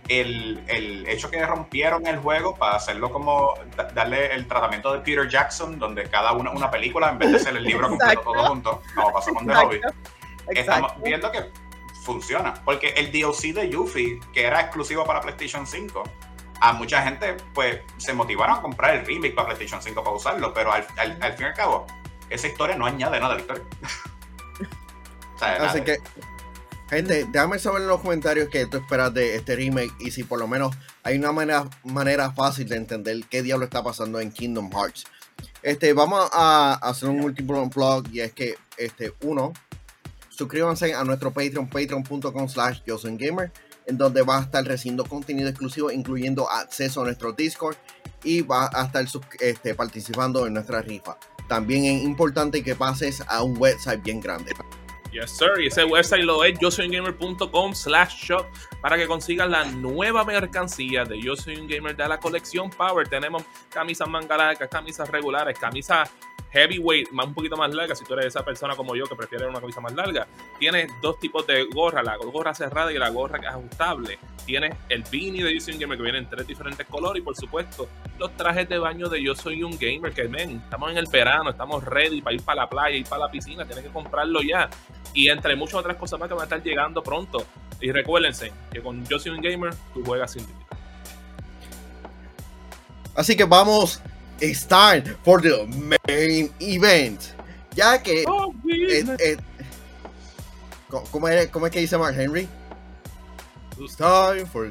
el, 0.08 0.64
el, 0.68 1.08
hecho 1.08 1.30
que 1.30 1.43
rompieron 1.45 2.06
el 2.08 2.18
juego 2.18 2.56
para 2.56 2.76
hacerlo 2.76 3.12
como 3.12 3.56
darle 3.93 4.34
el 4.34 4.47
tratamiento 4.47 4.93
de 4.93 4.99
Peter 4.99 5.28
Jackson, 5.28 5.80
donde 5.80 6.03
cada 6.10 6.34
una 6.34 6.51
una 6.51 6.70
película 6.70 7.10
en 7.10 7.18
vez 7.18 7.32
de 7.32 7.39
ser 7.39 7.58
el 7.58 7.64
libro 7.64 7.89
completo 7.89 8.22
todo 8.22 8.45
junto, 8.47 8.82
como 8.93 9.12
pasó 9.12 9.34
con 9.34 9.47
The 9.47 9.56
Hobbit, 9.56 9.84
estamos 10.49 10.93
viendo 11.03 11.32
que 11.32 11.49
funciona. 12.03 12.53
Porque 12.64 12.89
el 12.89 13.12
DLC 13.12 13.53
de 13.53 13.70
Yuffie, 13.70 14.20
que 14.32 14.43
era 14.43 14.62
exclusivo 14.62 15.06
para 15.06 15.22
PlayStation 15.22 15.66
5, 15.66 16.03
a 16.62 16.74
mucha 16.74 17.01
gente 17.01 17.36
pues 17.53 17.82
se 17.97 18.14
motivaron 18.14 18.60
a 18.60 18.62
comprar 18.62 18.95
el 18.95 19.06
remake 19.06 19.34
para 19.34 19.47
PlayStation 19.47 19.82
5 19.82 20.03
para 20.03 20.16
usarlo, 20.16 20.53
pero 20.53 20.72
al, 20.72 20.86
al, 20.97 21.18
al 21.22 21.34
fin 21.34 21.47
y 21.47 21.49
al 21.49 21.56
cabo, 21.56 21.88
esa 22.30 22.47
historia 22.47 22.76
no 22.76 22.86
añade 22.86 23.20
nada 23.20 23.34
a 23.34 23.36
la 23.36 23.41
historia. 23.41 23.64
o 25.36 25.39
sea, 25.39 25.56
Así 25.56 25.82
que, 25.82 25.97
gente, 26.90 27.26
déjame 27.32 27.60
saber 27.60 27.82
en 27.82 27.88
los 27.88 28.02
comentarios 28.02 28.50
qué 28.50 28.66
tú 28.66 28.78
esperas 28.78 29.14
de 29.14 29.36
este 29.36 29.56
remake 29.56 29.94
y 30.00 30.12
si 30.12 30.24
por 30.24 30.40
lo 30.40 30.48
menos 30.48 30.76
hay 31.04 31.18
una 31.18 31.32
manera, 31.32 32.32
fácil 32.32 32.68
de 32.68 32.78
entender 32.78 33.24
qué 33.30 33.42
diablo 33.42 33.66
está 33.66 33.84
pasando 33.84 34.20
en 34.20 34.32
Kingdom 34.32 34.72
Hearts. 34.72 35.06
Este, 35.62 35.94
vamos 35.94 36.30
a 36.32 36.74
hacer 36.82 37.10
un 37.10 37.22
último 37.22 37.68
blog 37.70 38.06
y 38.12 38.22
es 38.22 38.34
que, 38.34 38.56
este, 38.78 39.14
uno, 39.24 39.54
suscríbanse 40.30 40.94
a 40.94 41.04
nuestro 41.04 41.32
Patreon, 41.32 41.68
patreon.com 41.68 42.50
slash 42.50 42.82
Gamer, 42.86 43.52
en 43.88 43.98
donde 43.98 44.22
va 44.22 44.40
a 44.40 44.42
estar 44.42 44.64
recibiendo 44.66 45.06
contenido 45.06 45.50
exclusivo, 45.50 45.92
incluyendo 45.92 46.50
acceso 46.50 47.02
a 47.02 47.06
nuestro 47.06 47.34
Discord 47.34 47.78
y 48.24 48.42
va 48.42 48.70
a 48.74 48.86
estar 48.86 49.06
este, 49.40 49.76
participando 49.76 50.46
en 50.48 50.54
nuestra 50.54 50.82
rifa. 50.82 51.18
También 51.48 51.86
es 51.86 52.04
importante 52.04 52.64
que 52.64 52.76
pases 52.76 53.22
a 53.28 53.44
un 53.44 53.58
website 53.58 54.04
bien 54.04 54.20
grande. 54.20 54.54
Yes, 55.16 55.32
sir. 55.32 55.61
Y 55.61 55.68
ese 55.68 55.86
website 55.86 56.26
lo 56.26 56.43
es 56.43 56.59
yo 56.59 56.70
soy 56.70 56.89
gamer.com 56.89 57.74
slash 57.74 58.26
shop 58.26 58.47
para 58.82 58.97
que 58.97 59.07
consigas 59.07 59.49
la 59.49 59.63
nueva 59.63 60.26
mercancía 60.26 61.05
de 61.05 61.22
Yo 61.22 61.38
soy 61.38 61.55
un 61.55 61.70
gamer 61.70 61.95
de 61.95 62.05
la 62.05 62.20
colección 62.20 62.70
Power. 62.70 63.07
Tenemos 63.07 63.43
camisas 63.70 64.09
manga 64.09 64.53
camisas 64.70 65.09
regulares, 65.09 65.57
camisas 65.57 66.11
heavyweight, 66.56 67.12
más, 67.12 67.28
un 67.28 67.34
poquito 67.34 67.58
más 67.58 67.74
larga, 67.74 67.93
si 67.95 68.06
tú 68.06 68.14
eres 68.14 68.28
esa 68.28 68.43
persona 68.43 68.76
como 68.76 68.95
yo 68.95 69.06
que 69.06 69.16
prefiere 69.16 69.45
una 69.45 69.60
camisa 69.60 69.82
más 69.82 69.93
larga, 69.93 70.26
tienes 70.58 70.89
dos 71.01 71.20
tipos 71.20 71.45
de 71.45 71.66
gorra, 71.66 72.01
la 72.01 72.16
gorra 72.16 72.56
cerrada 72.56 72.93
y 72.93 72.97
la 72.97 73.10
gorra 73.10 73.39
que 73.39 73.45
es 73.45 73.51
ajustable. 73.51 74.18
Tienes 74.45 74.74
el 74.88 75.03
beanie 75.12 75.43
de 75.43 75.53
Yo 75.53 75.60
Soy 75.60 75.74
un 75.74 75.80
Gamer 75.82 75.97
que 75.97 76.03
viene 76.03 76.18
en 76.20 76.30
tres 76.30 76.47
diferentes 76.47 76.88
colores 76.88 77.22
y 77.22 77.26
por 77.26 77.36
supuesto 77.36 77.89
los 78.18 78.36
trajes 78.38 78.70
de 78.70 78.78
baño 78.78 79.10
de 79.10 79.22
Yo 79.22 79.36
Soy 79.36 79.64
un 79.64 79.78
Gamer 79.78 80.14
que 80.14 80.24
ven, 80.28 80.62
estamos 80.64 80.91
en 80.91 80.97
el 80.97 81.08
verano, 81.08 81.49
estamos 81.49 81.84
ready 81.84 82.22
para 82.22 82.36
ir 82.36 82.41
para 82.41 82.62
la 82.62 82.70
playa, 82.70 82.95
ir 82.95 83.06
para 83.06 83.26
la 83.26 83.32
piscina, 83.32 83.66
tienes 83.66 83.84
que 83.84 83.91
comprarlo 83.91 84.41
ya. 84.41 84.70
Y 85.14 85.30
entre 85.30 85.56
muchas 85.56 85.76
otras 85.76 85.97
cosas 85.97 86.20
más 86.20 86.30
que 86.30 86.36
van 86.36 86.41
a 86.41 86.45
estar 86.45 86.64
llegando 86.64 87.03
pronto. 87.03 87.45
Y 87.82 87.91
recuérdense 87.91 88.53
que 88.72 88.82
con 88.82 89.06
Yo 89.06 89.20
Soy 89.20 89.32
un 89.34 89.41
Gamer 89.41 89.74
tú 89.93 90.03
juegas 90.06 90.32
sin 90.32 90.43
límite. 90.43 90.66
Así 93.16 93.36
que 93.36 93.45
vamos 93.45 94.01
it's 94.40 94.66
time 94.66 95.04
for 95.24 95.42
the 95.42 95.66
main 96.08 96.50
event. 96.60 97.34
Ya 97.76 97.98
que. 97.98 98.24
Oh, 98.28 98.54
¿cómo, 101.12 101.28
es, 101.28 101.50
¿Cómo 101.50 101.66
es 101.66 101.72
que 101.72 101.80
dice 101.80 101.98
Mark 101.98 102.16
Henry? 102.16 102.48
It's 103.80 103.96
time 103.96 104.46
for. 104.46 104.70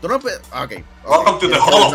Tú 0.00 0.08
no 0.08 0.16
Ok. 0.16 0.82
Welcome 1.06 1.40
to 1.40 1.48
the 1.48 1.60
Hall 1.60 1.92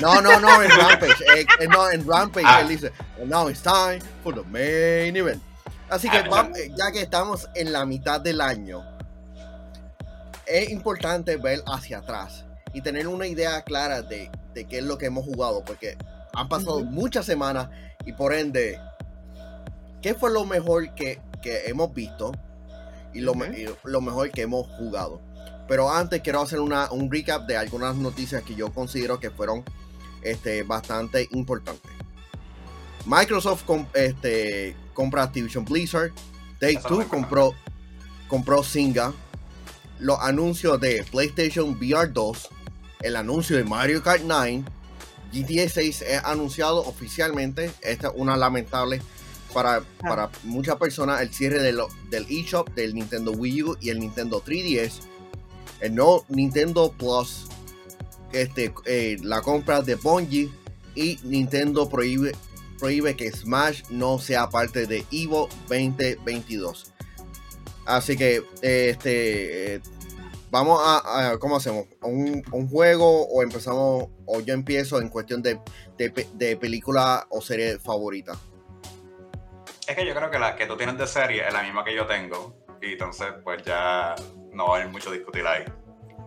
No, 0.00 0.20
no, 0.20 0.40
no, 0.40 0.62
en 0.62 0.70
Rampage. 0.70 1.22
Eh, 1.36 1.46
eh, 1.60 1.68
no, 1.68 1.88
en 1.90 2.06
Rampage 2.06 2.46
ah. 2.46 2.60
él 2.60 2.68
dice, 2.68 2.92
now 3.26 3.48
it's 3.48 3.62
time 3.62 4.00
for 4.24 4.34
the 4.34 4.42
main 4.50 5.16
event. 5.16 5.40
Así 5.88 6.08
que 6.08 6.18
ah, 6.18 6.50
eh, 6.56 6.70
ya 6.76 6.90
que 6.90 7.02
estamos 7.02 7.48
en 7.54 7.72
la 7.72 7.84
mitad 7.84 8.20
del 8.20 8.40
año, 8.40 8.84
es 10.46 10.70
importante 10.70 11.36
ver 11.36 11.62
hacia 11.66 11.98
atrás 11.98 12.44
y 12.72 12.80
tener 12.80 13.06
una 13.06 13.26
idea 13.26 13.62
clara 13.62 14.02
de 14.02 14.30
de 14.54 14.66
qué 14.66 14.78
es 14.78 14.84
lo 14.84 14.98
que 14.98 15.06
hemos 15.06 15.24
jugado, 15.24 15.64
porque 15.64 15.96
han 16.32 16.48
pasado 16.48 16.84
muchas 16.84 17.26
semanas 17.26 17.68
y 18.04 18.12
por 18.12 18.32
ende, 18.32 18.80
¿qué 20.02 20.14
fue 20.14 20.30
lo 20.30 20.44
mejor 20.44 20.94
que, 20.94 21.20
hemos 21.42 21.94
visto 21.94 22.32
y 23.12 23.20
lo, 23.20 23.34
lo, 23.84 24.00
mejor 24.00 24.30
que 24.30 24.42
hemos 24.42 24.66
jugado? 24.76 25.20
Pero 25.68 25.90
antes 25.90 26.20
quiero 26.20 26.40
hacer 26.40 26.60
una, 26.60 26.90
un 26.90 27.10
recap 27.10 27.46
de 27.46 27.56
algunas 27.56 27.96
noticias 27.96 28.42
que 28.42 28.54
yo 28.54 28.72
considero 28.72 29.20
que 29.20 29.30
fueron 29.30 29.64
este, 30.22 30.62
bastante 30.62 31.28
importantes. 31.32 31.90
Microsoft 33.06 33.64
este, 33.94 34.76
compra 34.94 35.22
Activision 35.22 35.64
Blizzard. 35.64 36.12
Take 36.58 36.80
Two 36.86 37.06
compró, 37.08 37.54
compró 38.28 38.62
Singa. 38.62 39.12
Los 39.98 40.18
anuncios 40.20 40.80
de 40.80 41.04
PlayStation 41.10 41.70
VR 41.70 42.12
2 42.12 42.50
el 43.02 43.16
anuncio 43.16 43.56
de 43.56 43.64
Mario 43.64 44.02
Kart 44.02 44.22
9, 44.24 44.64
GTA 45.32 45.68
6 45.68 46.02
es 46.02 46.24
anunciado 46.24 46.78
oficialmente. 46.86 47.70
Esta 47.80 48.08
es 48.08 48.14
una 48.16 48.36
lamentable 48.36 49.00
para, 49.52 49.76
ah. 49.76 49.84
para 50.00 50.30
muchas 50.44 50.76
personas 50.76 51.20
el 51.20 51.32
cierre 51.32 51.62
de 51.62 51.72
del 52.10 52.26
eShop 52.28 52.70
del 52.74 52.94
Nintendo 52.94 53.32
Wii 53.32 53.62
U 53.62 53.76
y 53.80 53.90
el 53.90 54.00
Nintendo 54.00 54.42
3DS. 54.44 55.00
El 55.80 55.94
no 55.94 56.24
Nintendo 56.28 56.92
Plus, 56.92 57.46
este, 58.32 58.74
eh, 58.84 59.16
la 59.22 59.40
compra 59.40 59.80
de 59.80 59.94
Bungie 59.94 60.50
y 60.94 61.18
Nintendo 61.22 61.88
prohíbe, 61.88 62.32
prohíbe 62.78 63.16
que 63.16 63.32
Smash 63.32 63.84
no 63.88 64.18
sea 64.18 64.50
parte 64.50 64.86
de 64.86 65.06
Evo 65.10 65.48
2022. 65.68 66.92
Así 67.86 68.16
que 68.16 68.42
este 68.60 69.76
eh, 69.76 69.80
vamos 70.50 70.80
a, 70.82 71.36
¿cómo 71.38 71.56
hacemos? 71.56 71.86
¿Un, 72.02 72.42
¿Un, 72.52 72.68
juego 72.68 73.26
o 73.28 73.42
empezamos, 73.42 74.08
o 74.26 74.40
yo 74.40 74.54
empiezo 74.54 75.00
en 75.00 75.08
cuestión 75.08 75.42
de, 75.42 75.60
de, 75.96 76.56
película 76.56 77.26
o 77.30 77.40
serie 77.40 77.78
favorita? 77.78 78.36
Es 79.86 79.96
que 79.96 80.06
yo 80.06 80.14
creo 80.14 80.30
que 80.30 80.38
la 80.38 80.56
que 80.56 80.66
tú 80.66 80.76
tienes 80.76 80.98
de 80.98 81.06
serie 81.06 81.46
es 81.46 81.52
la 81.52 81.62
misma 81.62 81.84
que 81.84 81.94
yo 81.94 82.06
tengo. 82.06 82.54
Y 82.82 82.92
entonces, 82.92 83.28
pues 83.44 83.62
ya 83.62 84.14
no 84.52 84.68
va 84.68 84.76
a 84.76 84.80
haber 84.80 84.92
mucho 84.92 85.10
discutir 85.10 85.46
ahí. 85.46 85.64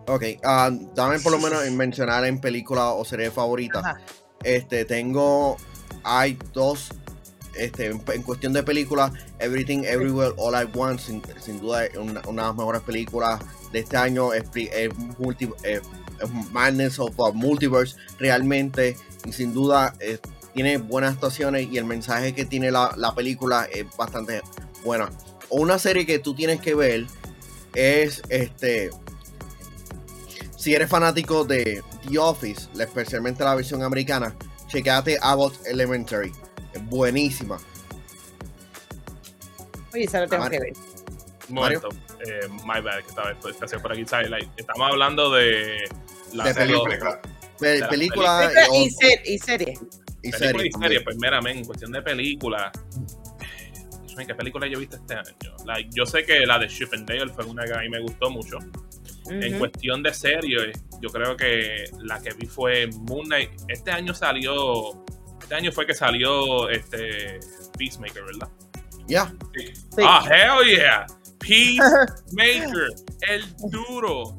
Ok, 0.06 0.22
ah, 0.44 0.70
dame 0.94 1.18
por 1.20 1.32
lo 1.32 1.38
menos 1.38 1.64
en 1.66 1.76
mencionar 1.76 2.24
en 2.24 2.40
película 2.40 2.90
o 2.90 3.04
serie 3.04 3.30
favorita. 3.30 4.00
Este, 4.42 4.84
tengo, 4.84 5.56
hay 6.02 6.38
dos 6.52 6.90
este, 7.56 7.86
en, 7.86 8.22
cuestión 8.22 8.52
de 8.52 8.62
películas, 8.62 9.12
Everything 9.38 9.84
Everywhere 9.84 10.34
All 10.36 10.54
at 10.54 10.68
Once, 10.74 11.20
sin, 11.40 11.60
duda 11.60 11.86
es 11.86 11.96
una, 11.96 12.20
una, 12.26 12.42
de 12.42 12.48
las 12.48 12.56
mejores 12.56 12.82
películas 12.82 13.40
de 13.74 13.80
este 13.80 13.96
año. 13.98 14.32
Es, 14.32 14.44
multi, 15.18 15.50
Madness 16.52 16.98
of 16.98 17.18
a 17.20 17.32
Multiverse, 17.32 17.96
realmente, 18.18 18.96
y 19.26 19.32
sin 19.32 19.52
duda 19.52 19.94
tiene 20.54 20.78
buenas 20.78 21.14
actuaciones 21.14 21.68
y 21.70 21.76
el 21.76 21.84
mensaje 21.84 22.34
que 22.34 22.44
tiene 22.44 22.70
la, 22.70 22.94
la 22.96 23.14
película 23.14 23.68
es 23.70 23.84
bastante 23.96 24.40
buena. 24.84 25.10
Una 25.50 25.78
serie 25.78 26.06
que 26.06 26.18
tú 26.18 26.34
tienes 26.34 26.60
que 26.60 26.74
ver 26.74 27.06
es 27.74 28.22
este. 28.28 28.90
Si 30.56 30.72
eres 30.72 30.88
fanático 30.88 31.44
de 31.44 31.82
The 32.08 32.18
Office, 32.18 32.68
especialmente 32.78 33.44
la 33.44 33.54
versión 33.54 33.82
americana, 33.82 34.34
chequeate 34.68 35.18
Abbott 35.20 35.66
Elementary 35.66 36.32
buenísima. 36.82 37.58
Oye, 39.92 40.04
esa 40.04 40.20
lo 40.20 40.28
tengo 40.28 40.48
que 40.48 40.58
ver. 40.58 40.72
Momento, 41.48 41.88
eh, 42.26 42.48
my 42.64 42.80
bad, 42.80 43.00
que 43.00 43.08
estaba 43.08 43.30
estación 43.32 43.82
por 43.82 43.92
aquí. 43.92 44.02
Estamos 44.02 44.90
hablando 44.90 45.32
de 45.32 45.84
la 46.32 46.44
de 46.44 46.54
película. 46.54 47.20
película, 47.88 48.50
y, 48.72 48.84
y, 48.84 48.90
serie. 48.90 49.22
Y 49.24 49.38
serie. 49.38 49.78
Y 50.22 50.72
serie, 50.72 51.00
pues 51.00 51.16
meramente, 51.16 51.60
en 51.60 51.64
cuestión 51.66 51.92
de 51.92 52.02
película. 52.02 52.72
¿Qué 54.16 54.34
película 54.34 54.68
yo 54.68 54.78
he 54.78 54.80
visto 54.80 54.96
este 54.96 55.14
año? 55.14 55.34
yo 55.92 56.06
sé 56.06 56.24
que 56.24 56.46
la 56.46 56.58
de 56.58 56.68
Chip 56.68 56.94
and 56.94 57.08
Dale 57.08 57.32
fue 57.32 57.44
una 57.46 57.64
que 57.64 57.74
a 57.74 57.78
mí 57.78 57.88
me 57.88 58.00
gustó 58.00 58.30
mucho. 58.30 58.58
En 59.28 59.58
cuestión 59.58 60.02
de 60.02 60.14
serie, 60.14 60.72
yo 61.00 61.08
creo 61.08 61.36
que 61.36 61.86
la 61.98 62.20
que 62.20 62.32
vi 62.34 62.46
fue 62.46 62.86
Moon 63.08 63.24
Knight. 63.24 63.50
Este 63.68 63.90
año 63.90 64.14
salió 64.14 65.04
este 65.44 65.54
año 65.56 65.72
fue 65.72 65.86
que 65.86 65.92
salió 65.92 66.70
este 66.70 67.38
Peacemaker, 67.76 68.24
¿verdad? 68.24 68.48
Ya. 69.06 69.30
Ah, 70.02 70.24
hell 70.26 70.66
yeah. 70.66 71.06
Peacemaker, 71.46 72.88
el 73.28 73.56
duro. 73.70 74.38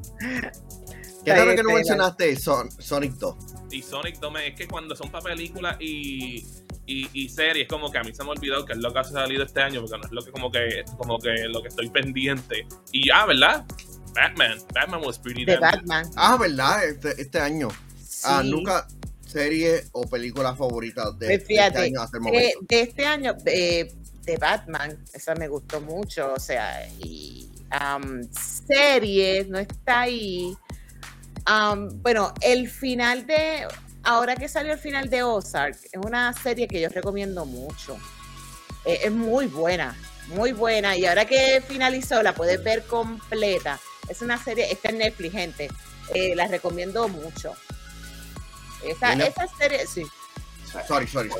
Qué 1.24 1.34
raro 1.34 1.54
que 1.54 1.62
no 1.62 1.72
mencionaste 1.72 2.36
Sonic 2.36 3.12
2. 3.14 3.36
Y 3.70 3.82
Sonic 3.82 4.18
2 4.20 4.32
es 4.44 4.54
que 4.54 4.68
cuando 4.68 4.94
son 4.94 5.10
para 5.10 5.24
películas 5.24 5.76
y, 5.80 6.44
y, 6.86 7.28
series, 7.28 7.68
como 7.68 7.90
que 7.90 7.98
a 7.98 8.02
mí 8.02 8.14
se 8.14 8.22
me 8.22 8.30
olvidó 8.30 8.64
que 8.64 8.74
es 8.74 8.78
lo 8.78 8.92
que 8.92 8.98
ha 9.00 9.04
salido 9.04 9.44
este 9.44 9.60
año, 9.60 9.80
porque 9.80 9.98
no 9.98 10.04
es 10.04 10.12
lo 10.12 10.24
que 10.24 10.30
como 10.30 10.50
que 10.50 10.84
como 10.96 11.18
que 11.18 11.34
lo 11.48 11.62
que 11.62 11.68
estoy 11.68 11.88
pendiente. 11.90 12.66
Y 12.92 13.08
ya, 13.08 13.26
¿verdad? 13.26 13.64
Batman. 14.14 14.58
Batman 14.72 15.02
was 15.04 15.18
pretty 15.18 15.44
De 15.44 15.58
Batman. 15.58 16.08
Ah, 16.16 16.36
¿verdad? 16.38 16.84
Este, 16.84 17.20
este 17.20 17.38
año. 17.38 17.68
Ah, 18.24 18.42
nunca, 18.44 18.86
serie 19.26 19.84
o 19.92 20.08
película 20.08 20.54
favorita 20.54 21.10
de, 21.12 21.38
pues 21.38 21.50
este 21.50 21.60
año 21.60 22.00
hasta 22.00 22.16
el 22.16 22.22
momento? 22.22 22.58
De, 22.62 22.80
este 22.80 23.04
año, 23.04 23.34
de, 24.26 24.36
Batman, 24.36 24.98
esa 25.12 25.34
me 25.34 25.48
gustó 25.48 25.80
mucho, 25.80 26.34
o 26.34 26.40
sea, 26.40 26.86
y 26.98 27.48
um, 27.72 28.22
series, 28.32 29.48
no 29.48 29.58
está 29.58 30.00
ahí. 30.00 30.56
Um, 31.48 32.02
bueno, 32.02 32.34
el 32.40 32.68
final 32.68 33.26
de, 33.26 33.66
ahora 34.02 34.36
que 34.36 34.48
salió 34.48 34.72
el 34.72 34.78
final 34.78 35.08
de 35.08 35.22
Ozark, 35.22 35.76
es 35.92 36.00
una 36.04 36.32
serie 36.32 36.66
que 36.66 36.80
yo 36.80 36.88
recomiendo 36.88 37.46
mucho. 37.46 37.96
Eh, 38.84 39.00
es 39.04 39.12
muy 39.12 39.46
buena, 39.46 39.96
muy 40.28 40.52
buena. 40.52 40.96
Y 40.96 41.06
ahora 41.06 41.24
que 41.24 41.62
finalizó, 41.66 42.22
la 42.22 42.34
puedes 42.34 42.62
ver 42.62 42.84
completa. 42.86 43.78
Es 44.08 44.22
una 44.22 44.42
serie, 44.42 44.70
está 44.70 44.90
en 44.90 44.98
Netflix, 44.98 45.32
gente. 45.32 45.68
Eh, 46.14 46.34
la 46.36 46.46
recomiendo 46.46 47.08
mucho. 47.08 47.54
Esa, 48.84 49.12
esa 49.14 49.48
serie, 49.58 49.86
sí. 49.86 50.04
Sorry, 50.86 51.06
sorry. 51.06 51.30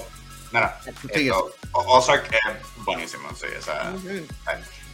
Esto, 0.87 1.55
Ozark 1.73 2.33
es 2.33 2.85
buenísimo, 2.85 3.29
sí, 3.35 3.47
o 3.59 3.63
sea, 3.63 3.93
Ujú. 3.95 4.27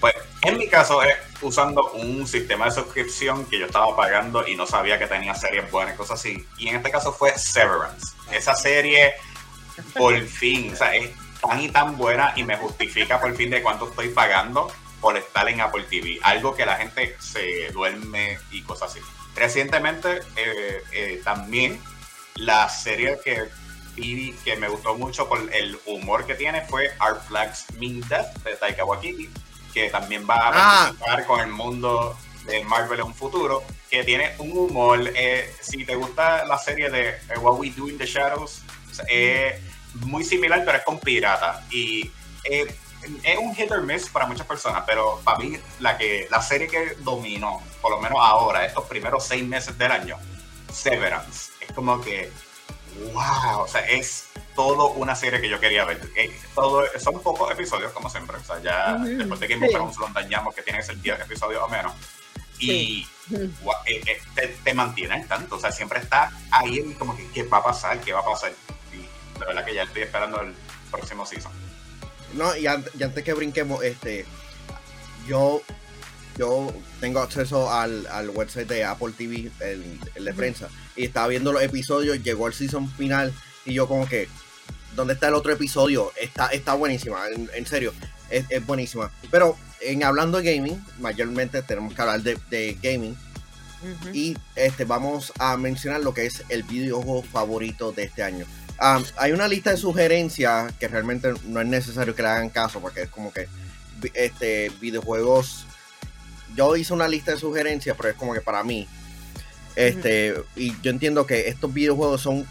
Pues 0.03 0.17
en 0.43 0.59
mi 0.59 0.67
caso 0.67 1.01
es 1.05 1.17
usando 1.41 1.93
un 1.93 2.27
sistema 2.27 2.65
de 2.65 2.73
suscripción 2.73 3.47
que 3.47 3.61
yo 3.61 3.67
estaba 3.67 3.95
pagando 3.95 4.45
y 4.49 4.57
no 4.57 4.67
sabía 4.67 4.99
que 4.99 5.07
tenía 5.07 5.33
series 5.33 5.71
buenas 5.71 5.95
y 5.95 5.97
cosas 5.97 6.19
así. 6.19 6.45
Y 6.59 6.67
en 6.67 6.75
este 6.75 6.91
caso 6.91 7.13
fue 7.13 7.39
Severance. 7.39 8.17
Esa 8.33 8.57
serie, 8.57 9.15
por 9.97 10.21
fin, 10.23 10.73
o 10.73 10.77
sea, 10.77 10.97
es 10.97 11.09
tan 11.41 11.61
y 11.61 11.69
tan 11.69 11.97
buena 11.97 12.33
y 12.35 12.43
me 12.43 12.57
justifica 12.57 13.21
por 13.21 13.37
fin 13.37 13.51
de 13.51 13.63
cuánto 13.63 13.91
estoy 13.91 14.09
pagando 14.09 14.73
por 15.01 15.17
estar 15.17 15.49
en 15.49 15.61
Apple 15.61 15.85
TV. 15.89 16.19
Algo 16.25 16.57
que 16.57 16.67
la 16.67 16.79
gente 16.79 17.17
se 17.21 17.71
duerme 17.71 18.41
y 18.51 18.63
cosas 18.63 18.91
así. 18.91 19.01
Recientemente 19.37 20.21
eh, 20.35 20.83
eh, 20.91 21.21
también 21.23 21.81
la 22.35 22.69
serie 22.69 23.21
que 23.25 23.49
que 23.95 24.57
me 24.59 24.69
gustó 24.69 24.95
mucho 24.95 25.29
por 25.29 25.39
el 25.55 25.79
humor 25.87 26.27
que 26.27 26.35
tiene 26.35 26.63
fue 26.63 26.91
Our 27.01 27.21
Flags 27.21 27.67
Mean 27.79 28.01
Death 28.09 28.37
de 28.45 28.57
Taika 28.57 28.85
Waititi 28.85 29.31
que 29.73 29.89
también 29.91 30.27
va 30.29 30.35
a 30.35 30.49
Ah. 30.49 30.93
participar 30.93 31.27
con 31.27 31.41
el 31.41 31.49
mundo 31.49 32.17
de 32.47 32.63
Marvel 32.65 33.01
en 33.01 33.07
un 33.07 33.15
futuro, 33.15 33.63
que 33.89 34.03
tiene 34.05 34.35
un 34.39 34.51
humor, 34.57 35.01
eh, 35.15 35.55
si 35.61 35.85
te 35.85 35.95
gusta 35.95 36.45
la 36.45 36.59
serie 36.59 36.91
de 36.91 37.09
eh, 37.11 37.39
What 37.41 37.55
We 37.59 37.71
Do 37.71 37.89
in 37.89 37.97
the 37.97 38.05
Shadows, 38.05 38.63
es 39.09 39.55
muy 39.95 40.25
similar, 40.25 40.63
pero 40.65 40.79
es 40.79 40.85
con 40.85 40.99
pirata. 40.99 41.65
Y 41.71 42.11
eh, 42.45 42.75
es 43.23 43.39
un 43.39 43.55
hit 43.55 43.71
or 43.71 43.83
miss 43.83 44.09
para 44.11 44.27
muchas 44.27 44.47
personas, 44.47 44.83
pero 44.87 45.21
para 45.25 45.39
mí 45.39 45.57
la, 45.81 45.97
que, 45.97 46.27
la 46.31 46.43
serie 46.43 46.67
que 46.67 46.97
dominó, 46.99 47.63
por 47.81 47.93
lo 47.93 48.01
menos 48.01 48.19
ahora, 48.21 48.67
estos 48.67 48.85
primeros 48.87 49.25
seis 49.25 49.45
meses 49.45 49.79
del 49.79 49.93
año, 49.93 50.19
Severance, 50.73 51.53
es 51.61 51.73
como 51.73 52.01
que, 52.01 52.31
wow, 53.13 53.61
o 53.63 53.69
sea, 53.69 53.81
es 53.89 54.25
todo 54.55 54.91
una 54.91 55.15
serie 55.15 55.41
que 55.41 55.49
yo 55.49 55.59
quería 55.61 55.85
ver. 55.85 56.01
Eh, 56.17 56.31
todo, 56.55 56.85
son 56.99 57.21
pocos 57.23 57.51
episodios, 57.51 57.93
como 57.93 58.11
siempre. 58.11 58.37
O 58.37 58.45
sea, 58.45 58.61
ya 58.61 58.99
después 58.99 59.41
de 59.41 59.49
Game 59.49 59.69
sí. 59.69 59.75
of 59.77 59.99
lo 59.99 60.09
dañamos, 60.09 60.55
que 60.55 60.63
tiene 60.63 60.79
que 60.81 60.85
ser 60.85 61.01
10 61.01 61.21
episodios 61.21 61.63
o 61.63 61.69
menos. 61.69 61.93
Y 62.59 63.07
Ujú. 63.31 63.51
gua- 63.65 63.81
eh, 63.87 64.03
eh, 64.07 64.21
te, 64.35 64.49
te 64.49 64.75
tanto. 65.29 65.57
O 65.57 65.59
sea, 65.61 65.73
siempre 65.73 65.99
está 66.01 66.31
ahí 66.51 66.95
como 66.99 67.17
que, 67.17 67.27
¿qué 67.31 67.43
va 67.45 67.59
a 67.59 67.65
pasar? 67.65 68.01
¿Qué 68.01 68.13
va 68.13 68.21
a 68.21 68.25
pasar? 68.25 68.53
Y 68.93 69.39
la 69.41 69.47
verdad 69.47 69.65
que 69.65 69.75
ya 69.75 69.83
estoy 69.85 70.03
esperando 70.03 70.41
el 70.41 70.55
próximo 70.91 71.25
season. 71.27 71.53
No, 72.35 72.55
y 72.57 72.67
antes, 72.67 72.93
y 72.99 73.03
antes 73.03 73.25
que 73.25 73.33
brinquemos, 73.33 73.83
este, 73.83 74.27
yo, 75.27 75.63
yo 76.37 76.73
tengo 77.01 77.21
acceso 77.21 77.71
al, 77.71 78.07
al 78.07 78.31
website 78.31 78.69
de 78.69 78.85
Apple 78.85 79.13
TV, 79.17 79.51
el, 79.61 80.01
el 80.15 80.25
de 80.25 80.33
prensa, 80.33 80.69
y 80.97 81.05
estaba 81.05 81.29
viendo 81.29 81.53
los 81.53 81.63
episodios, 81.63 82.23
llegó 82.23 82.47
el 82.47 82.55
season 82.55 82.91
final, 82.93 83.33
y 83.65 83.75
yo 83.75 83.87
como 83.87 84.09
que, 84.09 84.29
¿dónde 84.95 85.15
está 85.15 85.29
el 85.29 85.35
otro 85.35 85.53
episodio? 85.53 86.13
Está, 86.21 86.49
está 86.49 86.75
buenísima, 86.75 87.29
en, 87.29 87.51
en 87.55 87.67
serio, 87.67 87.93
es, 88.31 88.45
es 88.49 88.65
buenísima. 88.67 89.11
Pero 89.31 89.57
en 89.81 90.05
hablando 90.05 90.41
de 90.41 90.55
gaming, 90.55 90.85
mayormente 91.01 91.63
tenemos 91.63 91.95
que 91.95 92.03
hablar 92.03 92.23
de, 92.23 92.39
de 92.51 92.79
gaming, 92.83 93.17
y 94.13 94.37
este 94.55 94.85
vamos 94.85 95.33
a 95.39 95.57
mencionar 95.57 96.03
lo 96.03 96.15
que 96.15 96.27
es 96.27 96.45
el 96.49 96.63
videojuego 96.63 97.23
favorito 97.23 97.93
de 97.93 98.05
este 98.05 98.23
año. 98.23 98.47
Um, 98.81 99.05
hay 99.17 99.33
una 99.33 99.49
lista 99.49 99.71
de 99.71 99.77
sugerencias 99.77 100.73
que 100.75 100.89
realmente 100.89 101.33
no 101.47 101.61
es 101.61 101.67
necesario 101.67 102.15
que 102.15 102.23
le 102.23 102.29
hagan 102.29 102.51
caso 102.51 102.81
porque 102.81 103.03
es 103.03 103.09
como 103.09 103.33
que 103.33 103.49
este 104.15 104.71
videojuegos 104.81 105.67
yo 106.57 106.77
hice 106.77 106.93
una 106.93 107.09
lista 107.09 107.33
de 107.33 107.39
sugerencias 107.39 107.97
pero 107.97 108.11
es 108.11 108.17
como 108.17 108.35
que 108.35 108.41
para 108.41 108.63
mí 108.65 108.87
este 109.77 110.35
y 110.57 110.73
yo 110.83 110.91
entiendo 110.91 111.27
que 111.27 111.49
estos 111.49 111.73
videojuegos 111.73 112.21
son 112.21 112.47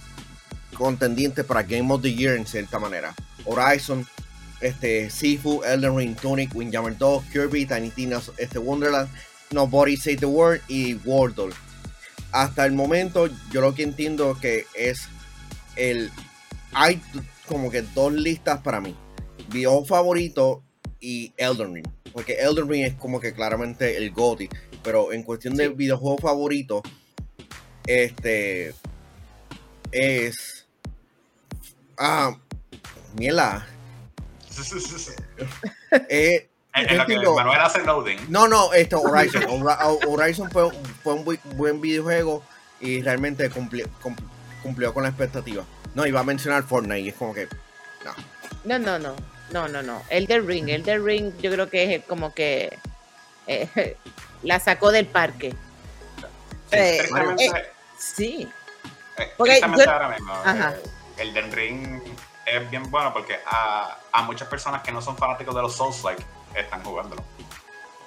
contendientes 0.73 1.45
para 1.45 1.63
Game 1.63 1.93
of 1.93 2.01
the 2.01 2.13
Year 2.13 2.35
en 2.35 2.45
cierta 2.45 2.79
manera 2.79 3.13
Horizon 3.45 4.07
este 4.59 5.09
Sifu 5.09 5.63
Elden 5.63 5.97
Ring 5.97 6.15
Tunic 6.15 6.55
Windjammer 6.55 6.97
2 6.97 7.25
Kirby 7.31 7.65
Tiny 7.65 7.89
Tina's 7.89 8.31
este 8.37 8.59
Wonderland 8.59 9.09
Nobody 9.51 9.97
Save 9.97 10.17
the 10.17 10.25
World 10.25 10.61
y 10.67 10.95
Wordle. 11.05 11.53
Hasta 12.31 12.65
el 12.65 12.73
momento, 12.73 13.27
yo 13.51 13.61
lo 13.61 13.75
que 13.75 13.83
entiendo 13.83 14.37
que 14.39 14.65
es 14.73 15.07
el. 15.75 16.09
Hay 16.73 17.01
como 17.47 17.69
que 17.69 17.81
dos 17.81 18.13
listas 18.13 18.61
para 18.61 18.79
mí: 18.79 18.95
videojuego 19.49 19.85
favorito 19.85 20.63
y 21.01 21.33
Elden 21.35 21.73
Ring. 21.73 21.87
Porque 22.13 22.33
Elden 22.39 22.69
Ring 22.69 22.85
es 22.85 22.93
como 22.95 23.19
que 23.19 23.33
claramente 23.33 23.97
el 23.97 24.11
GOTY. 24.11 24.47
Pero 24.83 25.11
en 25.11 25.23
cuestión 25.23 25.55
de 25.55 25.67
Sí. 25.67 25.73
videojuego 25.73 26.17
favorito, 26.19 26.81
este. 27.85 28.73
Es. 29.91 30.65
Ah, 31.97 32.37
mierda. 33.17 33.67
Eh, 36.09 36.47
lo 36.95 37.05
que. 37.05 37.17
Manuel 37.17 37.59
hace 37.59 37.83
loading. 37.83 38.17
no, 38.29 38.47
no, 38.47 38.71
esto, 38.73 39.01
Horizon. 39.01 39.43
Horizon 40.07 40.49
fue, 40.51 40.69
fue 41.03 41.13
un 41.15 41.25
bu- 41.25 41.39
buen 41.57 41.81
videojuego 41.81 42.43
y 42.79 43.01
realmente 43.01 43.49
cumplió, 43.49 43.89
cum- 44.01 44.15
cumplió 44.63 44.93
con 44.93 45.03
la 45.03 45.09
expectativa. 45.09 45.65
No, 45.95 46.05
iba 46.07 46.21
a 46.21 46.23
mencionar 46.23 46.63
Fortnite 46.63 46.99
y 47.01 47.09
es 47.09 47.15
como 47.15 47.33
que. 47.33 47.47
No, 48.05 48.79
no, 48.79 48.79
no, 48.79 48.99
no, 48.99 49.15
no, 49.67 49.81
no. 49.81 50.01
Elden 50.09 50.47
Ring, 50.47 50.69
Elden 50.69 51.05
Ring 51.05 51.33
yo 51.39 51.51
creo 51.51 51.69
que 51.69 51.95
es 51.95 52.03
como 52.05 52.33
que 52.33 52.77
eh, 53.47 53.97
la 54.43 54.59
sacó 54.59 54.91
del 54.91 55.05
parque. 55.07 55.53
Sí, 56.69 56.77
Eh, 56.77 56.99
eh, 57.01 57.71
Sí. 57.97 58.51
eh, 59.17 59.31
porque 59.37 59.51
tristemente 59.53 59.85
yo- 59.85 59.91
ahora 59.91 60.09
mismo, 60.09 60.33
Ajá. 60.33 60.73
el 61.17 61.33
Den 61.33 61.51
Ring 61.51 62.01
es 62.45 62.69
bien 62.71 62.89
bueno 62.89 63.13
porque 63.13 63.37
a, 63.45 63.97
a 64.11 64.21
muchas 64.23 64.47
personas 64.47 64.81
que 64.81 64.91
no 64.91 65.01
son 65.01 65.17
fanáticos 65.17 65.53
de 65.53 65.61
los 65.61 65.75
Souls-like 65.75 66.23
están 66.55 66.83
jugándolo. 66.83 67.23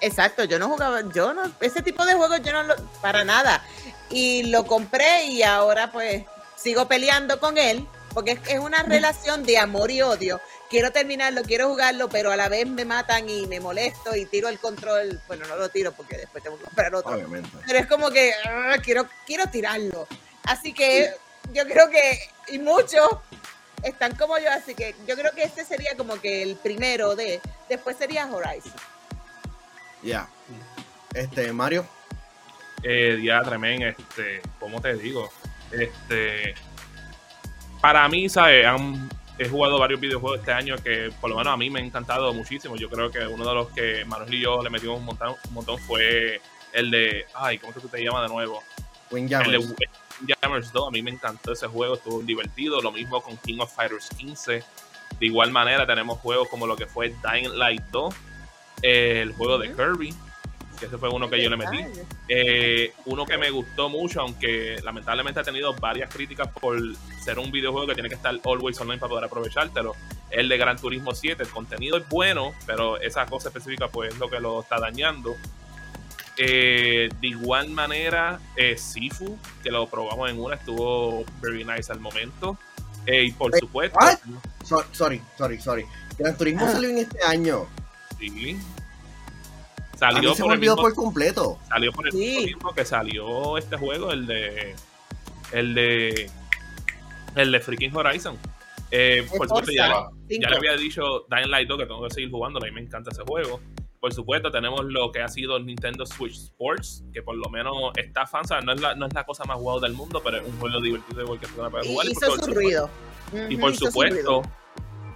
Exacto, 0.00 0.44
yo 0.44 0.58
no 0.58 0.68
jugaba, 0.68 1.02
yo 1.14 1.32
no, 1.32 1.42
ese 1.60 1.80
tipo 1.82 2.04
de 2.04 2.14
juegos 2.14 2.42
yo 2.42 2.52
no 2.52 2.62
lo, 2.64 2.76
para 3.00 3.24
nada. 3.24 3.62
Y 4.10 4.44
lo 4.50 4.66
compré 4.66 5.26
y 5.26 5.42
ahora 5.42 5.90
pues 5.92 6.24
sigo 6.56 6.86
peleando 6.88 7.38
con 7.40 7.56
él, 7.56 7.86
porque 8.12 8.32
es, 8.32 8.40
es 8.48 8.58
una 8.58 8.82
relación 8.82 9.44
de 9.44 9.58
amor 9.58 9.90
y 9.90 10.02
odio. 10.02 10.40
Quiero 10.74 10.90
terminarlo, 10.90 11.42
quiero 11.44 11.68
jugarlo, 11.68 12.08
pero 12.08 12.32
a 12.32 12.36
la 12.36 12.48
vez 12.48 12.66
me 12.66 12.84
matan 12.84 13.28
y 13.28 13.46
me 13.46 13.60
molesto 13.60 14.16
y 14.16 14.26
tiro 14.26 14.48
el 14.48 14.58
control. 14.58 15.20
Bueno, 15.28 15.46
no 15.46 15.54
lo 15.54 15.68
tiro 15.68 15.92
porque 15.92 16.16
después 16.16 16.42
tengo 16.42 16.58
que 16.58 16.64
comprar 16.64 16.92
otro. 16.92 17.12
Obviamente. 17.14 17.48
Pero 17.64 17.78
es 17.78 17.86
como 17.86 18.10
que 18.10 18.32
ah, 18.44 18.74
quiero, 18.82 19.06
quiero 19.24 19.46
tirarlo. 19.48 20.08
Así 20.42 20.72
que 20.72 21.12
yo 21.52 21.62
creo 21.68 21.88
que, 21.90 22.18
y 22.48 22.58
muchos 22.58 23.08
están 23.84 24.16
como 24.16 24.36
yo, 24.38 24.50
así 24.50 24.74
que 24.74 24.96
yo 25.06 25.14
creo 25.14 25.30
que 25.30 25.44
este 25.44 25.64
sería 25.64 25.96
como 25.96 26.20
que 26.20 26.42
el 26.42 26.56
primero 26.56 27.14
de, 27.14 27.40
después 27.68 27.96
sería 27.96 28.26
Horizon. 28.26 28.72
Ya. 30.02 30.28
Este, 31.14 31.52
Mario. 31.52 31.86
eh, 32.82 33.20
ya 33.22 33.42
tremendo, 33.42 33.86
este, 33.86 34.42
¿cómo 34.58 34.80
te 34.80 34.94
digo? 34.94 35.30
Este, 35.70 36.56
para 37.80 38.08
mí, 38.08 38.28
¿sabes? 38.28 38.66
Han- 38.66 39.08
he 39.38 39.48
jugado 39.48 39.78
varios 39.78 40.00
videojuegos 40.00 40.40
este 40.40 40.52
año 40.52 40.76
que 40.76 41.10
por 41.20 41.30
lo 41.30 41.36
menos 41.36 41.52
a 41.52 41.56
mí 41.56 41.70
me 41.70 41.80
han 41.80 41.86
encantado 41.86 42.32
muchísimo. 42.32 42.76
Yo 42.76 42.88
creo 42.88 43.10
que 43.10 43.26
uno 43.26 43.46
de 43.46 43.54
los 43.54 43.68
que 43.70 44.04
Manuel 44.04 44.34
y 44.34 44.40
yo 44.40 44.62
le 44.62 44.70
metimos 44.70 44.98
un 44.98 45.04
montón, 45.04 45.34
un 45.48 45.54
montón 45.54 45.78
fue 45.78 46.40
el 46.72 46.90
de, 46.90 47.26
ay, 47.34 47.58
¿cómo 47.58 47.72
es 47.72 47.82
que 47.82 47.88
te 47.88 48.04
llama 48.04 48.22
de 48.22 48.28
nuevo? 48.28 48.62
El 49.10 49.28
de 49.28 49.58
Windjammers. 49.58 49.74
Windjammers 50.20 50.72
2, 50.72 50.88
a 50.88 50.90
mí 50.90 51.02
me 51.02 51.10
encantó 51.10 51.52
ese 51.52 51.66
juego, 51.66 51.94
estuvo 51.94 52.22
divertido. 52.22 52.80
Lo 52.80 52.92
mismo 52.92 53.20
con 53.20 53.36
King 53.38 53.58
of 53.60 53.74
Fighters 53.74 54.08
15. 54.16 54.62
De 55.20 55.26
igual 55.26 55.50
manera, 55.52 55.86
tenemos 55.86 56.18
juegos 56.18 56.48
como 56.48 56.66
lo 56.66 56.76
que 56.76 56.86
fue 56.86 57.14
Dying 57.22 57.56
Light 57.56 57.82
2, 57.90 58.14
el 58.82 59.32
juego 59.32 59.58
de. 59.58 59.74
Kirby, 59.74 60.14
que 60.78 60.86
ese 60.86 60.98
fue 60.98 61.08
uno 61.08 61.28
que 61.30 61.42
yo 61.42 61.48
le 61.50 61.56
metí. 61.56 61.78
Eh, 62.28 62.92
uno 63.06 63.24
que 63.26 63.38
me 63.38 63.50
gustó 63.50 63.88
mucho, 63.88 64.20
aunque 64.20 64.76
lamentablemente 64.82 65.40
ha 65.40 65.42
tenido 65.42 65.74
varias 65.74 66.12
críticas 66.12 66.48
por 66.48 66.78
ser 67.22 67.38
un 67.38 67.50
videojuego 67.50 67.86
que 67.86 67.94
tiene 67.94 68.08
que 68.08 68.14
estar 68.16 68.34
always 68.44 68.80
online 68.80 68.98
para 68.98 69.08
poder 69.10 69.24
aprovechártelo, 69.24 69.94
el 70.30 70.48
de 70.48 70.56
Gran 70.58 70.76
Turismo 70.78 71.14
7. 71.14 71.42
El 71.42 71.48
contenido 71.48 71.96
es 71.98 72.08
bueno, 72.08 72.52
pero 72.66 73.00
esa 73.00 73.26
cosa 73.26 73.48
específica 73.48 73.88
pues 73.88 74.12
es 74.14 74.18
lo 74.18 74.28
que 74.28 74.40
lo 74.40 74.60
está 74.60 74.78
dañando. 74.80 75.36
Eh, 76.36 77.08
de 77.20 77.26
igual 77.28 77.70
manera, 77.70 78.40
eh, 78.56 78.76
Sifu, 78.76 79.38
que 79.62 79.70
lo 79.70 79.86
probamos 79.88 80.28
en 80.30 80.40
una, 80.40 80.56
estuvo 80.56 81.24
very 81.40 81.64
nice 81.64 81.92
al 81.92 82.00
momento. 82.00 82.58
Eh, 83.06 83.24
y 83.24 83.32
por 83.32 83.52
Wait, 83.52 83.60
supuesto, 83.60 83.98
what? 84.00 84.18
Sorry, 84.92 85.20
sorry, 85.36 85.60
sorry. 85.60 85.84
Gran 86.18 86.36
Turismo 86.36 86.64
Ah. 86.66 86.72
salió 86.72 86.88
en 86.90 86.98
este 86.98 87.22
año. 87.22 87.66
sí. 88.18 88.56
A 90.04 90.12
Salió 90.12 90.30
mí 90.30 90.36
se 90.36 90.42
por 90.42 90.48
me 90.50 90.54
el 90.54 90.60
mismo 90.60 90.76
por 90.76 90.94
completo. 90.94 91.58
Salió 91.68 91.92
por 91.92 92.06
el 92.06 92.12
Sí. 92.12 92.42
mismo 92.46 92.74
que 92.74 92.84
salió 92.84 93.58
este 93.58 93.76
juego, 93.76 94.12
el 94.12 94.26
de. 94.26 94.74
El 95.52 95.74
de. 95.74 96.30
El 97.36 97.52
de 97.52 97.60
Freaking 97.60 97.94
Horizon. 97.94 98.38
Eh, 98.90 99.26
por 99.36 99.48
supuesto, 99.48 99.72
ya, 99.72 100.08
le 100.28 100.56
había 100.56 100.76
dicho 100.76 101.26
Dying 101.28 101.50
Light 101.50 101.68
2 101.68 101.78
que 101.78 101.86
tengo 101.86 102.02
que 102.06 102.14
seguir 102.14 102.30
jugando. 102.30 102.60
A 102.60 102.62
mí 102.66 102.70
me 102.70 102.80
encanta 102.80 103.10
ese 103.10 103.22
juego. 103.22 103.60
Por 103.98 104.12
supuesto, 104.12 104.50
tenemos 104.50 104.84
lo 104.84 105.10
que 105.10 105.22
ha 105.22 105.28
sido 105.28 105.58
Nintendo 105.58 106.04
Switch 106.04 106.34
Sports, 106.34 107.02
que 107.12 107.22
por 107.22 107.36
lo 107.36 107.48
menos 107.48 107.74
está 107.96 108.26
fan, 108.26 108.44
no 108.64 108.72
es, 108.72 108.80
la, 108.80 108.94
no 108.94 109.06
es 109.06 109.14
la 109.14 109.24
cosa 109.24 109.44
más 109.44 109.58
guau 109.58 109.80
del 109.80 109.94
mundo, 109.94 110.20
pero 110.22 110.36
es 110.36 110.44
un 110.46 110.58
juego 110.60 110.80
divertido 110.80 111.22
igual 111.22 111.40
que 111.40 111.46
jugar. 111.46 111.72
Y 111.84 112.10
hizo 112.10 112.36
su 112.36 112.52
ruido. 112.52 112.90
Y 113.48 113.56
por 113.56 113.74
supuesto, 113.74 114.42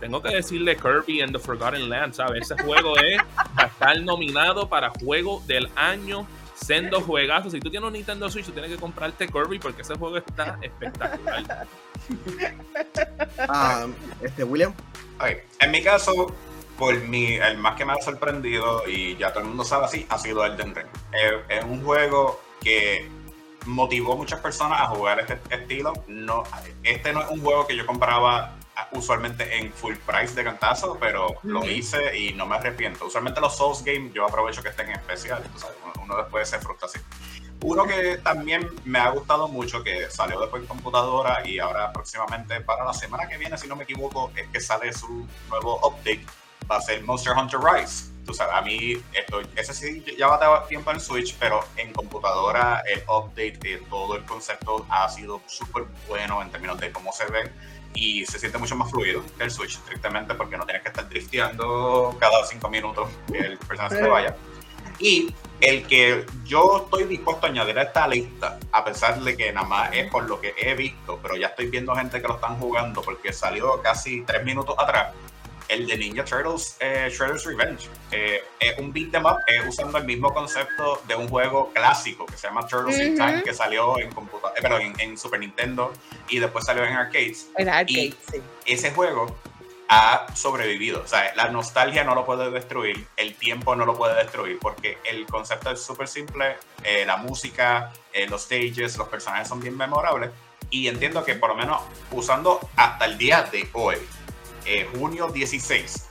tengo 0.01 0.23
que 0.23 0.35
decirle 0.35 0.77
Kirby 0.77 1.23
and 1.23 1.33
the 1.33 1.39
Forgotten 1.39 1.89
Land, 1.89 2.15
¿sabes? 2.15 2.51
Ese 2.51 2.63
juego 2.63 2.97
es, 2.99 3.19
va 3.39 3.65
a 3.65 3.67
estar 3.67 4.01
nominado 4.01 4.69
para 4.69 4.91
juego 4.91 5.43
del 5.47 5.69
año. 5.77 6.27
Sendo 6.55 7.01
juegazos. 7.01 7.53
Si 7.53 7.61
tú 7.61 7.71
tienes 7.71 7.87
un 7.87 7.93
Nintendo 7.93 8.29
Switch, 8.29 8.47
tú 8.47 8.51
tienes 8.51 8.71
que 8.73 8.79
comprarte 8.79 9.29
Kirby 9.29 9.61
porque 9.61 9.83
ese 9.83 9.95
juego 9.95 10.17
está 10.17 10.59
espectacular. 10.61 11.69
Ah, 13.39 13.87
este, 14.21 14.43
William. 14.45 14.75
En 15.61 15.71
mi 15.71 15.83
caso, 15.83 16.35
por 16.79 16.99
mí, 17.03 17.35
el 17.35 17.59
más 17.59 17.77
que 17.77 17.85
me 17.85 17.93
ha 17.93 17.97
sorprendido, 18.01 18.83
y 18.89 19.17
ya 19.17 19.33
todo 19.33 19.43
el 19.43 19.49
mundo 19.49 19.65
sabe 19.65 19.87
así, 19.87 20.07
ha 20.09 20.19
sido 20.19 20.45
Elden 20.45 20.75
Ring. 20.75 20.87
Es, 21.49 21.65
un 21.65 21.83
juego 21.83 22.41
que 22.61 23.09
motivó 23.67 24.15
a 24.15 24.17
muchas 24.17 24.41
personas 24.41 24.81
a 24.81 24.87
jugar 24.87 25.21
este 25.21 25.39
estilo. 25.55 25.93
No, 26.07 26.45
este 26.83 27.13
no 27.13 27.23
es 27.23 27.31
un 27.31 27.41
juego 27.41 27.67
que 27.67 27.77
yo 27.77 27.85
compraba 27.85 28.58
usualmente 28.93 29.59
en 29.59 29.73
full 29.73 29.95
price 30.07 30.35
de 30.35 30.45
cantazo, 30.45 30.97
pero 30.99 31.37
lo 31.43 31.65
hice 31.65 32.17
y 32.17 32.33
no 32.35 32.47
me 32.47 32.57
arrepiento. 32.57 33.07
Usualmente 33.07 33.41
los 33.41 33.57
Souls 33.57 33.83
Games 33.85 34.13
yo 34.13 34.27
aprovecho 34.27 34.63
que 34.63 34.69
estén 34.69 34.89
en 34.89 34.97
especial, 34.97 35.43
uno 36.03 36.17
después 36.17 36.49
se 36.49 36.59
frustra 36.59 36.87
así. 36.87 37.01
Uno 37.61 37.87
que 37.87 38.19
también 38.19 38.71
me 38.85 39.01
ha 39.01 39.11
gustado 39.11 39.49
mucho, 39.49 39.83
que 39.83 40.09
salió 40.11 40.39
después 40.41 40.63
en 40.63 40.69
computadora 40.69 41.45
y 41.45 41.59
ahora 41.59 41.93
próximamente 41.93 42.61
para 42.61 42.85
la 42.85 42.93
semana 42.93 43.27
que 43.29 43.37
viene, 43.37 43.59
si 43.59 43.67
no 43.67 43.75
me 43.75 43.83
equivoco, 43.83 44.31
es 44.37 44.47
que 44.49 44.61
sale 44.61 44.93
su 44.93 45.27
nuevo 45.49 45.81
update, 45.85 46.25
va 46.71 46.77
a 46.77 46.81
ser 46.81 47.03
Monster 47.03 47.33
Hunter 47.37 47.59
Rise. 47.61 48.13
Tú 48.25 48.35
sabes, 48.35 48.55
a 48.55 48.61
mí, 48.61 49.03
esto, 49.13 49.41
ese 49.57 49.73
sí 49.73 50.05
ya 50.17 50.29
va 50.29 50.37
a 50.37 50.39
dar 50.39 50.69
tiempo 50.69 50.91
en 50.93 51.01
Switch, 51.01 51.35
pero 51.41 51.65
en 51.77 51.93
computadora 51.95 52.83
el 52.87 53.03
update, 53.09 53.59
de 53.59 53.79
todo 53.89 54.17
el 54.17 54.25
concepto 54.25 54.87
ha 54.91 55.09
sido 55.09 55.41
súper 55.47 55.85
bueno 56.07 56.41
en 56.43 56.51
términos 56.51 56.79
de 56.79 56.93
cómo 56.93 57.11
se 57.11 57.25
ve 57.27 57.51
y 57.95 58.25
se 58.27 58.39
siente 58.39 58.59
mucho 58.59 58.77
más 58.77 58.91
fluido 58.91 59.23
que 59.37 59.45
el 59.45 59.51
Switch, 59.51 59.77
estrictamente 59.77 60.35
porque 60.35 60.57
no 60.57 60.65
tienes 60.65 60.83
que 60.83 60.89
estar 60.89 61.09
drifteando 61.09 62.17
cada 62.19 62.45
cinco 62.47 62.69
minutos 62.69 63.09
que 63.31 63.39
el 63.39 63.59
personaje 63.59 63.97
se 63.97 64.09
vaya. 64.09 64.37
Y 64.99 65.35
el 65.61 65.87
que 65.87 66.25
yo 66.45 66.85
estoy 66.85 67.05
dispuesto 67.05 67.47
a 67.47 67.51
añadir 67.51 67.79
a 67.79 67.83
esta 67.83 68.07
lista, 68.07 68.59
a 68.73 68.85
pesar 68.85 69.21
de 69.21 69.37
que 69.37 69.53
nada 69.53 69.67
más 69.67 69.91
es 69.93 70.11
por 70.11 70.29
lo 70.29 70.41
que 70.41 70.55
he 70.57 70.75
visto, 70.75 71.19
pero 71.23 71.37
ya 71.37 71.49
estoy 71.49 71.69
viendo 71.69 71.95
gente 71.95 72.21
que 72.21 72.29
lo 72.29 72.35
están 72.35 72.59
jugando 72.59 73.03
porque 73.03 73.33
salió 73.33 73.81
casi 73.83 74.23
tres 74.23 74.45
minutos 74.45 74.75
atrás, 74.79 75.15
el 75.69 75.87
de 75.87 75.97
Ninja 75.97 76.25
Turtles 76.25 76.77
eh, 76.81 77.09
Shredder's 77.11 77.45
Revenge. 77.45 77.89
Eh, 78.11 78.43
es 78.59 78.79
un 78.79 78.93
beat 78.93 79.15
em 79.15 79.25
up 79.25 79.39
eh, 79.47 79.61
usando 79.69 79.99
el 79.99 80.05
mismo 80.05 80.33
concepto 80.33 81.03
de 81.07 81.15
un 81.15 81.29
juego 81.29 81.71
clásico 81.73 82.27
que 82.27 82.37
se 82.37 82.49
llama 82.49 82.67
Turtles 82.67 82.99
in 82.99 83.17
Time, 83.17 83.43
que 83.43 83.55
salió 83.55 83.99
en, 83.99 84.11
pero 84.61 84.79
en, 84.79 85.19
Super 85.19 85.41
Nintendo 85.41 85.93
y 86.29 86.39
después 86.39 86.65
salió 86.65 86.85
en 86.85 86.95
arcades. 86.95 87.49
En 87.57 87.69
arcades, 87.69 88.15
sí. 88.31 88.43
Ese 88.67 88.91
juego 88.93 89.37
ha 89.89 90.27
sobrevivido. 90.35 91.03
O 91.03 91.07
sea, 91.07 91.35
la 91.35 91.49
nostalgia 91.49 92.05
no 92.05 92.15
lo 92.15 92.25
puede 92.25 92.51
destruir, 92.51 93.07
el 93.17 93.35
tiempo 93.35 93.75
no 93.75 93.87
lo 93.87 93.97
puede 93.97 94.15
destruir, 94.17 94.59
porque 94.61 94.99
el 95.05 95.27
concepto 95.27 95.71
es 95.71 95.83
súper 95.83 96.09
simple, 96.09 96.57
la 97.07 97.17
música, 97.17 97.93
los 98.29 98.43
stages, 98.43 98.99
los 98.99 99.09
personajes 99.09 99.49
son 99.49 99.61
bien 99.61 99.77
memorables. 99.77 100.31
Y 100.71 100.89
entiendo 100.89 101.25
que 101.25 101.35
por 101.35 101.49
lo 101.49 101.57
menos 101.57 101.81
usando 102.11 102.61
hasta 102.77 103.07
el 103.07 103.17
día 103.17 103.43
de 103.51 103.67
hoy, 103.73 103.97
eh, 104.69 104.87
junio 104.99 105.29
16. 105.29 106.05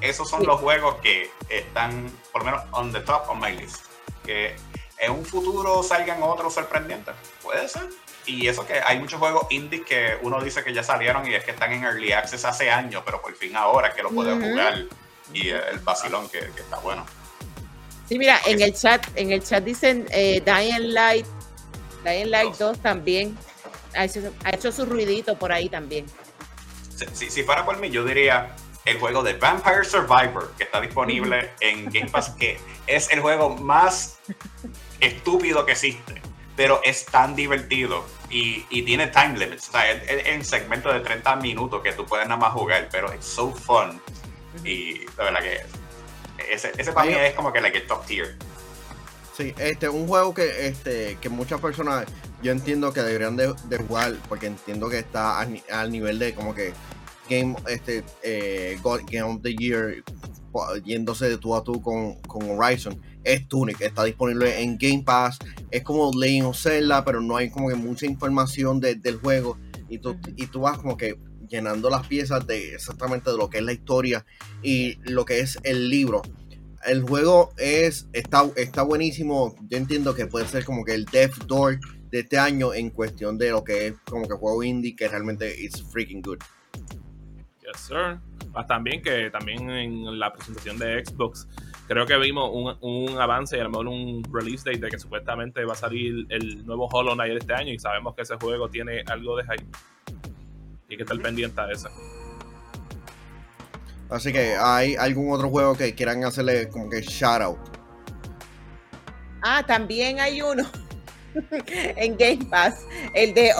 Esos 0.00 0.30
son 0.30 0.46
los 0.46 0.60
juegos 0.60 0.96
que 1.02 1.30
están, 1.48 2.10
por 2.30 2.44
lo 2.44 2.52
menos, 2.52 2.62
on 2.70 2.92
the 2.92 3.00
top 3.00 3.28
of 3.28 3.36
my 3.36 3.50
list. 3.56 3.86
Que 4.24 4.54
en 4.98 5.10
un 5.10 5.24
futuro 5.24 5.82
salgan 5.82 6.22
otros 6.22 6.54
sorprendentes. 6.54 7.14
Puede 7.42 7.68
ser. 7.68 7.88
Y 8.26 8.46
eso 8.46 8.66
que 8.66 8.80
hay 8.80 9.00
muchos 9.00 9.18
juegos 9.18 9.46
indie 9.50 9.82
que 9.82 10.16
uno 10.22 10.40
dice 10.40 10.62
que 10.62 10.72
ya 10.72 10.82
salieron 10.82 11.26
y 11.26 11.34
es 11.34 11.44
que 11.44 11.50
están 11.50 11.72
en 11.72 11.82
Early 11.82 12.12
Access 12.12 12.44
hace 12.44 12.70
años, 12.70 13.02
pero 13.04 13.20
por 13.20 13.34
fin 13.34 13.56
ahora 13.56 13.92
que 13.92 14.02
lo 14.02 14.10
pueden 14.10 14.40
jugar. 14.40 14.84
Y 15.32 15.48
el 15.48 15.78
vacilón 15.80 16.28
que, 16.28 16.38
está 16.38 16.78
bueno. 16.78 17.04
Sí, 18.08 18.18
mira, 18.18 18.38
en 18.46 18.62
el 18.62 18.74
chat, 18.74 19.04
en 19.16 19.32
el 19.32 19.42
chat 19.42 19.64
dicen 19.64 20.06
eh, 20.10 20.40
Dying 20.44 20.94
Light, 20.94 21.26
Dying 22.04 22.30
Light 22.30 22.54
2 22.56 22.78
también 22.78 23.36
ha 23.94 24.04
hecho 24.04 24.72
su 24.72 24.84
ruidito 24.86 25.36
por 25.36 25.52
ahí 25.52 25.68
también 25.68 26.06
si, 27.12 27.30
si, 27.30 27.42
fuera 27.42 27.64
por 27.64 27.78
mí, 27.78 27.90
yo 27.90 28.04
diría 28.04 28.54
el 28.84 28.98
juego 28.98 29.22
de 29.22 29.34
Vampire 29.34 29.84
Survivor, 29.84 30.52
que 30.56 30.64
está 30.64 30.80
disponible 30.80 31.50
en 31.60 31.86
Game 31.86 32.10
Pass, 32.10 32.30
que 32.30 32.58
es 32.86 33.10
el 33.10 33.20
juego 33.20 33.56
más 33.56 34.18
estúpido 35.00 35.64
que 35.64 35.72
existe, 35.72 36.20
pero 36.56 36.80
es 36.84 37.06
tan 37.06 37.34
divertido 37.34 38.04
y, 38.30 38.64
y 38.70 38.82
tiene 38.82 39.06
time 39.08 39.38
limits. 39.38 39.68
O 39.68 39.72
sea, 39.72 39.90
es, 39.90 40.26
en 40.26 40.44
segmento 40.44 40.92
de 40.92 41.00
30 41.00 41.36
minutos 41.36 41.82
que 41.82 41.92
tú 41.92 42.04
puedes 42.04 42.26
nada 42.28 42.40
más 42.40 42.52
jugar, 42.52 42.88
pero 42.90 43.10
es 43.12 43.24
so 43.24 43.52
fun. 43.52 44.00
Y 44.64 45.06
la 45.16 45.24
verdad 45.24 45.40
que 45.40 45.60
ese, 46.52 46.72
ese 46.76 46.92
para 46.92 47.06
mí 47.06 47.14
es 47.14 47.34
como 47.34 47.52
que 47.52 47.60
like, 47.60 47.78
el 47.78 47.86
top 47.86 48.04
tier. 48.06 48.36
Sí, 49.36 49.52
este, 49.58 49.88
un 49.88 50.06
juego 50.06 50.32
que, 50.32 50.68
este, 50.68 51.18
que 51.20 51.28
muchas 51.28 51.60
personas 51.60 52.06
yo 52.40 52.52
entiendo 52.52 52.92
que 52.92 53.02
deberían 53.02 53.36
de, 53.36 53.52
jugar, 53.88 54.14
porque 54.28 54.46
entiendo 54.46 54.88
que 54.88 55.00
está 55.00 55.40
al, 55.40 55.90
nivel 55.90 56.20
de 56.20 56.34
como 56.34 56.54
que 56.54 56.72
Game, 57.28 57.56
este, 57.68 58.04
eh, 58.22 58.78
Game 58.82 59.22
of 59.22 59.42
the 59.42 59.56
Year, 59.56 60.04
yéndose 60.84 61.28
de 61.28 61.38
tú 61.38 61.56
a 61.56 61.64
tú 61.64 61.82
con, 61.82 62.14
con 62.22 62.48
Horizon, 62.48 63.00
es 63.24 63.48
Tunic, 63.48 63.80
está 63.80 64.04
disponible 64.04 64.62
en 64.62 64.78
Game 64.78 65.02
Pass, 65.04 65.38
es 65.70 65.82
como 65.82 66.12
Legend 66.12 66.46
of 66.46 66.60
Zelda, 66.60 67.04
pero 67.04 67.20
no 67.20 67.36
hay 67.36 67.50
como 67.50 67.68
que 67.68 67.74
mucha 67.74 68.06
información 68.06 68.78
del 68.78 69.16
juego, 69.16 69.58
y 69.88 69.98
tú, 69.98 70.16
y 70.36 70.46
tú 70.46 70.60
vas 70.60 70.78
como 70.78 70.96
que 70.96 71.18
llenando 71.48 71.90
las 71.90 72.06
piezas 72.06 72.46
de 72.46 72.74
exactamente 72.74 73.30
de 73.30 73.36
lo 73.36 73.50
que 73.50 73.58
es 73.58 73.64
la 73.64 73.72
historia 73.72 74.24
y 74.62 74.96
lo 75.04 75.24
que 75.24 75.40
es 75.40 75.58
el 75.62 75.88
libro 75.88 76.22
el 76.86 77.02
juego 77.02 77.52
es 77.56 78.08
está, 78.12 78.44
está 78.56 78.82
buenísimo. 78.82 79.54
Yo 79.68 79.78
entiendo 79.78 80.14
que 80.14 80.26
puede 80.26 80.46
ser 80.46 80.64
como 80.64 80.84
que 80.84 80.94
el 80.94 81.04
Death 81.06 81.44
Door 81.46 81.78
de 82.10 82.20
este 82.20 82.38
año 82.38 82.74
en 82.74 82.90
cuestión 82.90 83.38
de 83.38 83.50
lo 83.50 83.64
que 83.64 83.88
es 83.88 83.94
como 84.08 84.28
que 84.28 84.34
juego 84.34 84.62
indie 84.62 84.94
que 84.94 85.08
realmente 85.08 85.64
es 85.64 85.82
freaking 85.90 86.22
good. 86.22 86.38
Yes, 87.60 87.80
sir. 87.80 88.18
Más 88.52 88.66
también 88.66 89.02
que 89.02 89.30
también 89.30 89.68
en 89.70 90.18
la 90.18 90.32
presentación 90.32 90.78
de 90.78 91.04
Xbox 91.04 91.48
creo 91.88 92.06
que 92.06 92.16
vimos 92.18 92.50
un, 92.52 92.76
un 92.80 93.18
avance 93.18 93.56
y 93.56 93.60
a 93.60 93.64
lo 93.64 93.70
mejor 93.70 93.88
un 93.88 94.22
release 94.32 94.64
date 94.64 94.84
de 94.84 94.90
que 94.90 94.98
supuestamente 94.98 95.64
va 95.64 95.72
a 95.72 95.76
salir 95.76 96.26
el 96.28 96.64
nuevo 96.64 96.86
Hollow 96.86 97.14
Knight 97.14 97.38
este 97.38 97.54
año 97.54 97.72
y 97.72 97.78
sabemos 97.78 98.14
que 98.14 98.22
ese 98.22 98.36
juego 98.36 98.68
tiene 98.68 99.02
algo 99.06 99.36
de 99.36 99.44
hype. 99.44 99.66
Y 100.88 100.92
hay 100.92 100.96
que 100.96 101.02
estar 101.02 101.18
pendiente 101.20 101.60
de 101.62 101.72
eso. 101.72 101.88
Así 104.10 104.32
que 104.32 104.56
hay 104.56 104.96
algún 104.96 105.32
otro 105.32 105.48
juego 105.50 105.76
que 105.76 105.94
quieran 105.94 106.24
hacerle 106.24 106.68
como 106.68 106.90
que 106.90 107.00
shout 107.02 107.42
out. 107.42 107.58
Ah, 109.42 109.62
también 109.66 110.20
hay 110.20 110.40
uno 110.40 110.64
en 111.66 112.16
Game 112.16 112.46
Pass, 112.46 112.86
el 113.14 113.34
de 113.34 113.52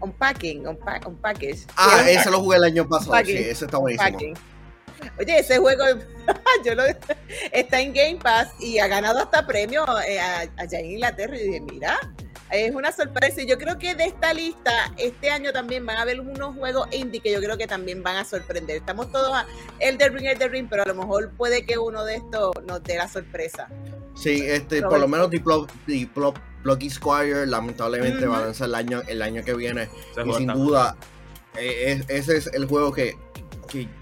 Unpacking, 0.00 0.66
Unpackage. 0.66 1.66
Ah, 1.76 2.02
ese 2.08 2.30
lo 2.30 2.40
jugué 2.40 2.56
el 2.56 2.64
año 2.64 2.88
pasado, 2.88 3.24
sí, 3.24 3.32
ese 3.32 3.66
está 3.66 3.78
buenísimo. 3.78 4.18
Oye, 5.18 5.38
ese 5.38 5.58
juego 5.58 5.84
yo 6.64 6.74
lo, 6.74 6.84
está 7.52 7.80
en 7.80 7.92
Game 7.92 8.16
Pass 8.16 8.48
y 8.60 8.78
ha 8.78 8.86
ganado 8.86 9.18
hasta 9.18 9.46
premio 9.46 9.84
eh, 10.06 10.20
allá 10.56 10.78
en 10.78 10.92
Inglaterra. 10.92 11.36
Y 11.36 11.46
dije, 11.46 11.60
mira, 11.60 11.98
es 12.52 12.74
una 12.74 12.92
sorpresa. 12.92 13.42
Y 13.42 13.46
yo 13.46 13.58
creo 13.58 13.78
que 13.78 13.94
de 13.94 14.04
esta 14.04 14.32
lista, 14.34 14.92
este 14.96 15.30
año 15.30 15.52
también 15.52 15.84
van 15.86 15.96
a 15.96 16.02
haber 16.02 16.20
unos 16.20 16.54
juegos 16.54 16.86
indie 16.92 17.20
que 17.20 17.32
yo 17.32 17.40
creo 17.40 17.56
que 17.56 17.66
también 17.66 18.02
van 18.02 18.16
a 18.16 18.24
sorprender. 18.24 18.76
Estamos 18.76 19.10
todos 19.10 19.32
a 19.32 19.46
Elder 19.80 20.12
Ring, 20.12 20.26
Elder 20.26 20.50
Ring, 20.50 20.66
pero 20.68 20.82
a 20.82 20.86
lo 20.86 20.94
mejor 20.94 21.30
puede 21.30 21.64
que 21.64 21.78
uno 21.78 22.04
de 22.04 22.16
estos 22.16 22.52
nos 22.66 22.82
dé 22.82 22.96
la 22.96 23.08
sorpresa. 23.08 23.68
Sí, 24.14 24.42
este, 24.46 24.82
por 24.82 25.00
lo 25.00 25.08
menos 25.08 25.30
Diplo, 25.30 25.66
Diplo, 25.86 26.34
Squire 26.90 27.46
lamentablemente 27.46 28.26
va 28.26 28.38
a 28.38 28.40
lanzar 28.42 28.68
el 28.68 28.74
año, 28.74 29.02
el 29.08 29.22
año 29.22 29.42
que 29.42 29.54
viene. 29.54 29.88
y 30.24 30.32
sin 30.34 30.48
duda, 30.48 30.96
eh, 31.56 32.04
ese 32.08 32.36
es 32.36 32.46
el 32.48 32.66
juego 32.66 32.92
que, 32.92 33.16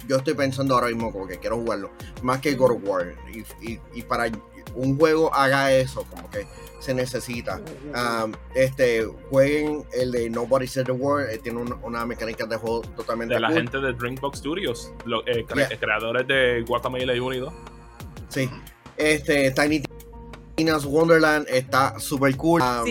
yo 0.09 0.17
estoy 0.17 0.35
pensando 0.35 0.75
ahora 0.75 0.89
mismo 0.89 1.13
como 1.13 1.29
que 1.29 1.39
quiero 1.39 1.57
jugarlo. 1.59 1.93
Más 2.23 2.41
que 2.41 2.55
God 2.55 2.73
of 2.73 2.83
War. 2.83 3.15
Y, 3.63 3.79
y 3.95 4.03
para 4.03 4.29
un 4.75 4.99
juego 4.99 5.33
haga 5.35 5.73
eso, 5.73 6.05
como 6.05 6.29
que 6.31 6.47
se 6.81 6.95
necesita. 6.95 7.61
Um, 7.95 8.33
este, 8.55 9.05
jueguen 9.31 9.85
el 9.93 10.13
de 10.13 10.31
Nobody 10.31 10.67
Said 10.67 10.87
the 10.87 10.93
Word, 10.93 11.31
eh, 11.31 11.39
tiene 11.39 11.61
una 11.83 12.07
mecánica 12.07 12.47
de 12.47 12.57
juego 12.57 12.81
totalmente. 12.97 13.35
De 13.35 13.41
la 13.41 13.51
gente 13.51 13.79
de 13.79 13.93
Drinkbox 13.93 14.39
Studios, 14.39 14.93
los 15.05 15.23
eh, 15.27 15.45
creadores 15.79 16.27
de 16.27 16.65
Guatemala 16.67 17.13
Unido. 17.23 17.53
Sí, 18.29 18.51
este, 18.97 19.51
Tiny 19.51 19.83
Tina's 20.55 20.85
Wonderland 20.85 21.47
está 21.49 21.99
súper 21.99 22.37
cool. 22.37 22.63
Um, 22.63 22.87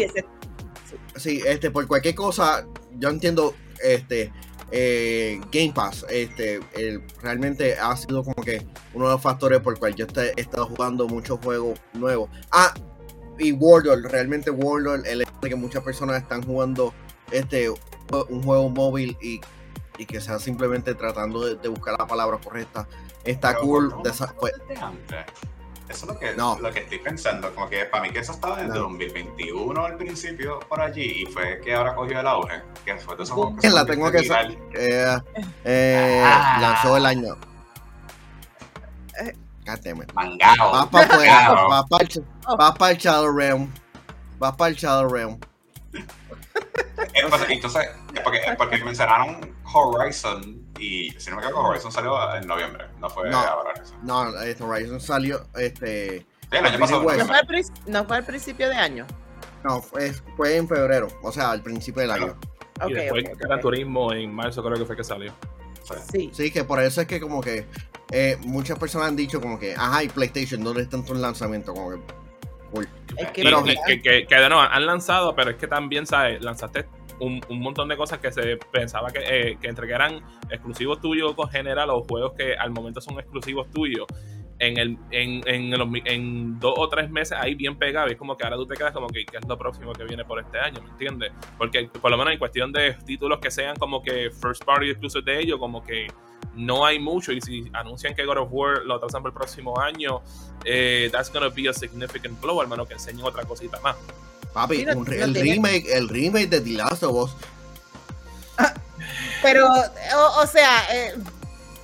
sí, 1.16 1.42
este, 1.46 1.72
por 1.72 1.88
cualquier 1.88 2.16
cosa, 2.16 2.66
yo 2.98 3.10
entiendo, 3.10 3.56
este, 3.84 4.32
eh, 4.72 5.40
Game 5.52 5.72
Pass, 5.74 6.06
este, 6.10 6.60
el- 6.74 7.02
realmente 7.22 7.78
ha 7.78 7.96
sido 7.98 8.24
como 8.24 8.44
que 8.44 8.66
uno 8.94 9.06
de 9.08 9.12
los 9.14 9.22
factores 9.22 9.60
por 9.62 9.74
el 9.74 9.80
cual 9.80 9.96
yo 9.96 10.06
he 10.16 10.40
estado 10.42 10.68
jugando 10.68 11.08
muchos 11.08 11.40
juegos 11.44 11.80
nuevos. 11.94 12.30
Ah, 12.52 12.74
y 13.38 13.52
Wordle, 13.54 14.08
realmente 14.10 14.52
Wordle, 14.52 15.10
el 15.10 15.22
hecho 15.22 15.32
de 15.42 15.50
que 15.50 15.56
muchas 15.56 15.84
personas 15.84 16.22
están 16.22 16.44
jugando 16.44 16.94
este 17.32 17.70
un 17.70 18.44
juego 18.44 18.70
móvil 18.70 19.16
y, 19.22 19.40
y 19.98 20.06
que 20.06 20.20
sea 20.20 20.40
simplemente 20.40 20.94
tratando 20.96 21.46
de, 21.46 21.56
de 21.56 21.68
buscar 21.70 21.96
la 21.98 22.08
palabra 22.08 22.38
correcta, 22.44 22.88
está 23.24 23.50
Pero, 23.50 23.62
cool. 23.62 23.90
¿cómo 23.92 24.04
de 24.04 24.10
esa- 24.10 24.28
fue 24.28 24.52
pues? 24.68 24.80
Eso 25.90 26.06
es 26.06 26.14
lo 26.14 26.20
que, 26.20 26.36
No. 26.36 26.58
lo 26.60 26.72
que 26.72 26.80
estoy 26.82 27.00
pensando. 27.00 27.54
Como 27.56 27.68
que 27.68 27.86
para 27.86 28.04
mí 28.04 28.12
que 28.12 28.20
eso 28.20 28.32
estaba 28.32 28.58
desde 28.58 28.70
No. 28.76 28.82
2021 28.82 29.86
al 29.86 29.98
principio 29.98 30.60
por 30.60 30.80
allí 30.82 31.24
y 31.24 31.26
fue 31.26 31.60
que 31.62 31.74
ahora 31.74 31.96
cogió 31.96 32.20
el 32.20 32.28
auge. 32.28 32.62
Que 32.86 32.96
fue 32.98 33.16
de 33.18 33.24
esos 33.24 33.38
que 33.60 33.70
La 33.70 33.86
tengo 33.86 34.12
que 34.12 34.20
eh, 34.20 35.18
eh, 35.66 36.24
Ah. 36.26 36.58
lanzó 36.62 36.96
el 36.98 37.06
año. 37.06 37.36
It. 39.26 39.36
Mangao. 40.14 40.72
Vas 40.72 40.88
para 40.88 41.06
afuera, 41.06 41.34
Mangao. 41.50 41.70
vas 41.70 41.84
para 41.90 42.04
el, 42.04 42.26
vas 42.58 42.78
para 42.78 42.92
el 42.92 42.98
Shadow 42.98 43.38
Realm. 43.38 43.74
Vas 44.40 44.56
para 44.56 44.70
el 44.70 44.76
Shadow 44.76 45.10
Realm. 45.10 45.40
Eh, 45.94 47.24
pues, 47.30 47.42
entonces, 47.50 47.84
eh, 47.86 48.22
porque, 48.24 48.40
porque 48.58 48.84
mencionaron 48.84 49.56
Horizon 49.74 50.59
y 50.80 51.12
si 51.20 51.30
no 51.30 51.38
me 51.38 51.44
equivoco, 51.44 51.68
Horizon 51.70 51.92
salió 51.92 52.36
en 52.36 52.48
noviembre, 52.48 52.86
no 53.00 53.10
fue 53.10 53.30
No. 53.30 53.38
ahora. 53.40 53.74
eso. 53.82 53.94
No, 54.04 54.40
este 54.42 54.64
Horizon 54.64 55.00
salió, 55.02 55.46
este, 55.56 56.20
Sí, 56.20 56.58
el 56.58 56.66
año 56.66 56.80
pasado. 56.80 57.02
¿No 57.04 57.10
fue. 57.26 57.38
al, 57.38 57.48
prin- 57.48 57.74
no 57.88 58.06
fue 58.06 58.18
al 58.18 58.26
principio 58.26 58.70
de 58.70 58.76
año? 58.76 59.06
no, 59.64 59.82
fue, 59.82 60.14
fue 60.38 60.56
en 60.56 60.68
febrero, 60.68 61.08
o 61.22 61.32
sea, 61.32 61.52
al 61.52 61.62
principio 61.62 62.02
del 62.02 62.12
año. 62.12 62.36
Y 62.88 62.94
después 62.94 63.26
ok, 63.34 63.38
Gran. 63.40 63.60
Turismo 63.60 64.14
en 64.14 64.34
marzo 64.34 64.64
creo 64.64 64.78
que 64.78 64.86
fue 64.86 64.96
que 64.96 65.04
salió. 65.04 65.34
Sí. 66.12 66.30
Sí. 66.34 66.52
Que 66.52 66.64
por 66.64 66.80
eso 66.82 67.02
es 67.02 67.08
que 67.08 67.20
como 67.20 67.42
que 67.42 67.66
eh, 68.12 68.38
muchas 68.46 68.80
personas 68.80 69.10
han 69.10 69.16
dicho 69.18 69.42
como 69.42 69.60
que, 69.60 69.76
ajá, 69.76 70.04
y 70.04 70.08
PlayStation, 70.10 70.64
¿dónde 70.64 70.84
están 70.84 71.04
tus 71.04 71.18
lanzamientos? 71.18 71.76
Como 71.76 71.90
que, 71.92 71.98
cool. 72.72 72.88
Es 73.18 73.32
que 73.32 73.44
Pero- 73.44 73.64
y- 73.68 73.76
que, 73.86 74.02
que, 74.02 74.26
que 74.28 74.36
de 74.36 74.48
nuevo 74.50 74.62
han 74.64 74.86
lanzado, 74.86 75.36
pero 75.36 75.52
es 75.52 75.58
que 75.58 75.68
también, 75.68 76.06
¿sabes? 76.08 76.42
Lanzaste 76.42 76.86
un, 77.20 77.42
un 77.50 77.60
montón 77.60 77.88
de 77.90 77.98
cosas 77.98 78.20
que 78.20 78.32
se 78.32 78.58
pensaba 78.72 79.10
que, 79.12 79.20
eh, 79.20 79.58
que 79.62 79.68
entre 79.68 79.88
que 79.88 79.94
exclusivos 80.50 81.02
tuyos 81.02 81.34
con 81.36 81.50
general 81.50 81.90
o 81.90 82.04
juegos 82.04 82.34
que 82.34 82.56
al 82.56 82.72
momento 82.72 83.02
son 83.02 83.20
exclusivos 83.20 83.70
tuyos. 83.72 84.06
En, 84.60 84.78
el, 84.78 84.98
en, 85.12 85.42
en, 85.48 85.70
los 85.72 85.88
en 86.06 86.60
dos 86.60 86.74
o 86.78 86.90
tres 86.90 87.10
meses 87.10 87.38
ahí 87.40 87.56
bien 87.56 87.78
pegado. 87.78 88.10
Y 88.10 88.12
es 88.12 88.18
como 88.18 88.36
que 88.38 88.44
ahora 88.44 88.58
tú 88.58 88.66
te 88.68 88.76
quedas 88.76 88.92
como 88.92 89.08
que, 89.08 89.26
¿qué 89.26 89.38
es 89.38 89.48
lo 89.48 89.58
próximo 89.58 89.94
que 89.94 90.04
viene 90.04 90.26
por 90.26 90.40
este 90.40 90.60
año? 90.60 90.82
¿Me 90.84 90.90
entiendes? 90.90 91.32
Porque 91.58 91.86
por 92.02 92.12
lo 92.12 92.18
menos 92.18 92.34
en 92.34 92.40
cuestión 92.40 92.72
de 92.74 92.94
títulos 93.06 93.40
que 93.40 93.50
sean 93.52 93.78
como 93.78 94.04
que 94.04 94.30
first 94.32 94.66
party 94.66 94.90
exclusive 94.90 95.24
de 95.32 95.40
ellos, 95.40 95.60
como 95.60 95.82
que 95.82 96.08
no 96.56 96.86
hay 96.86 97.00
mucho. 97.00 97.32
Y 97.32 97.40
si 97.40 97.70
anuncian 97.74 98.14
que 98.14 98.26
God 98.26 98.38
of 98.40 98.50
War 98.52 98.80
lo 98.86 98.96
atrasan 98.96 99.24
para 99.24 99.32
el 99.32 99.38
próximo 99.38 99.80
año, 99.80 100.22
eh, 100.66 101.08
that's 101.12 101.32
gonna 101.32 101.48
be 101.48 101.70
a 101.70 101.74
significant 101.74 102.40
blow, 102.42 102.60
al 102.60 102.68
menos 102.68 102.86
que 102.86 102.96
enseñen 102.96 103.24
otra 103.24 103.44
cosita 103.46 103.80
más. 103.80 103.96
Papi, 104.54 104.78
Sí, 104.78 104.86
no- 104.86 104.98
un 104.98 105.06
re- 105.06 105.20
no 105.20 105.24
el 105.26 105.36
remake, 105.36 105.86
el 105.94 106.10
remake 106.10 106.48
de 106.50 106.60
The 106.60 106.72
Last 106.72 107.04
of 107.04 107.14
Us, 107.16 107.36
Pero, 109.42 109.68
o, 109.70 110.42
o 110.44 110.48
sea, 110.48 110.82
eh, 110.94 111.14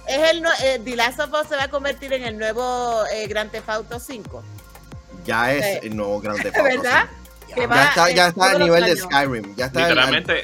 es 0.08 0.32
el, 0.32 0.44
eh, 0.64 0.82
The 0.84 0.96
Last 0.96 1.20
of 1.20 1.32
Us 1.34 1.48
se 1.50 1.56
va 1.56 1.64
a 1.64 1.68
convertir 1.70 2.14
en 2.14 2.24
el 2.24 2.38
nuevo 2.38 3.04
eh, 3.14 3.28
Grand 3.28 3.52
Theft 3.52 3.70
Auto 3.70 4.00
5. 4.00 4.44
ya 5.26 5.54
es 5.54 5.82
Sí. 5.82 5.88
el 5.88 5.96
nuevo 5.96 6.20
Grand 6.22 6.42
Theft 6.42 6.58
Auto. 6.58 6.70
¿Verdad? 6.70 7.10
Ya 7.56 7.68
va, 7.68 7.84
está, 7.86 8.12
ya 8.12 8.28
está 8.28 8.52
a 8.52 8.58
nivel 8.60 8.84
de. 8.86 8.98
Skyrim. 8.98 9.56
Ya 9.56 9.66
está 9.68 9.80
al- 9.86 9.90
Literalmente 9.90 10.44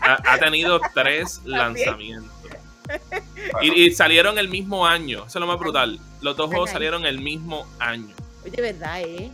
ha, 0.00 0.32
ha 0.34 0.38
tenido 0.38 0.80
tres 0.94 1.40
lanzamientos. 1.44 2.32
Y, 3.60 3.82
y 3.84 3.90
salieron 3.92 4.38
el 4.38 4.48
mismo 4.48 4.86
año. 4.86 5.18
Eso 5.26 5.38
es 5.38 5.40
lo 5.40 5.46
más 5.46 5.58
brutal. 5.58 5.98
Los 6.22 6.36
dos 6.36 6.48
juegos 6.48 6.70
salieron 6.70 7.04
el 7.04 7.20
mismo 7.20 7.66
año. 7.78 8.14
Oye, 8.44 8.62
¿verdad, 8.62 9.00
eh? 9.02 9.30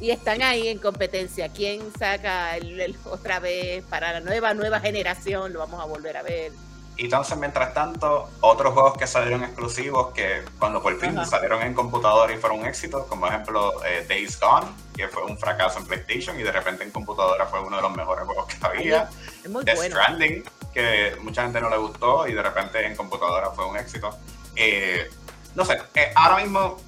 Y 0.00 0.10
están 0.10 0.42
ahí 0.42 0.68
en 0.68 0.78
competencia. 0.78 1.48
¿Quién 1.48 1.80
saca 1.98 2.56
el, 2.56 2.80
el- 2.80 2.96
otra 3.04 3.38
vez 3.40 3.84
para 3.84 4.12
la 4.14 4.20
nueva, 4.20 4.52
nueva 4.54 4.80
generación? 4.80 5.52
Lo 5.52 5.60
vamos 5.60 5.80
a 5.80 5.84
volver 5.86 6.16
a 6.16 6.22
ver. 6.22 6.52
Y 6.98 7.04
entonces, 7.04 7.38
mientras 7.38 7.72
tanto, 7.74 8.28
otros 8.40 8.74
juegos 8.74 8.98
que 8.98 9.06
salieron 9.06 9.44
exclusivos 9.44 10.12
que 10.12 10.42
cuando 10.58 10.82
por 10.82 10.98
fin 10.98 11.16
Ajá. 11.16 11.26
salieron 11.26 11.62
en 11.62 11.72
computadora 11.72 12.32
y 12.32 12.36
fueron 12.38 12.58
un 12.58 12.66
éxito, 12.66 13.06
como 13.06 13.28
ejemplo 13.28 13.72
eh, 13.84 14.04
Days 14.08 14.38
Gone, 14.40 14.66
que 14.96 15.06
fue 15.06 15.22
un 15.22 15.38
fracaso 15.38 15.78
en 15.78 15.86
PlayStation 15.86 16.38
y 16.40 16.42
de 16.42 16.50
repente 16.50 16.82
en 16.82 16.90
computadora 16.90 17.46
fue 17.46 17.60
uno 17.60 17.76
de 17.76 17.82
los 17.82 17.96
mejores 17.96 18.26
juegos 18.26 18.46
que 18.46 18.66
había. 18.66 19.08
Es 19.44 19.48
muy 19.48 19.64
Death 19.64 19.76
bueno. 19.76 19.94
Stranding, 19.94 20.44
que 20.74 21.16
mucha 21.22 21.44
gente 21.44 21.60
no 21.60 21.70
le 21.70 21.76
gustó 21.76 22.26
y 22.26 22.34
de 22.34 22.42
repente 22.42 22.84
en 22.84 22.96
computadora 22.96 23.50
fue 23.50 23.64
un 23.64 23.76
éxito. 23.76 24.10
Eh, 24.56 25.08
no 25.54 25.64
sé, 25.64 25.80
eh, 25.94 26.10
ahora 26.16 26.42
mismo 26.42 26.78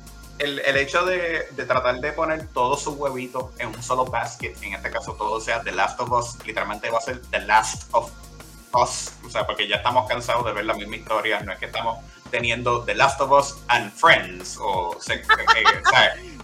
el, 0.40 0.58
el 0.58 0.76
hecho 0.76 1.04
de, 1.04 1.46
de 1.52 1.64
tratar 1.66 2.00
de 2.00 2.12
poner 2.12 2.48
todos 2.48 2.82
sus 2.82 2.96
huevitos 2.96 3.44
en 3.58 3.68
un 3.68 3.80
solo 3.80 4.06
basket, 4.06 4.56
en 4.62 4.74
este 4.74 4.90
caso 4.90 5.12
todo 5.12 5.40
sea 5.40 5.62
The 5.62 5.70
Last 5.70 6.00
of 6.00 6.10
Us, 6.10 6.44
literalmente 6.44 6.90
va 6.90 6.98
a 6.98 7.02
ser 7.02 7.22
The 7.30 7.40
Last 7.40 7.84
of 7.92 8.06
Us, 8.06 8.29
o 8.72 9.30
sea, 9.30 9.46
porque 9.46 9.66
ya 9.68 9.76
estamos 9.76 10.08
cansados 10.08 10.44
de 10.44 10.52
ver 10.52 10.64
la 10.64 10.74
misma 10.74 10.96
historia, 10.96 11.40
no 11.40 11.52
es 11.52 11.58
que 11.58 11.66
estamos 11.66 11.98
teniendo 12.30 12.84
The 12.84 12.94
Last 12.94 13.20
of 13.20 13.30
Us 13.32 13.56
and 13.68 13.92
Friends 13.92 14.56
o, 14.60 14.96
eh. 15.10 15.22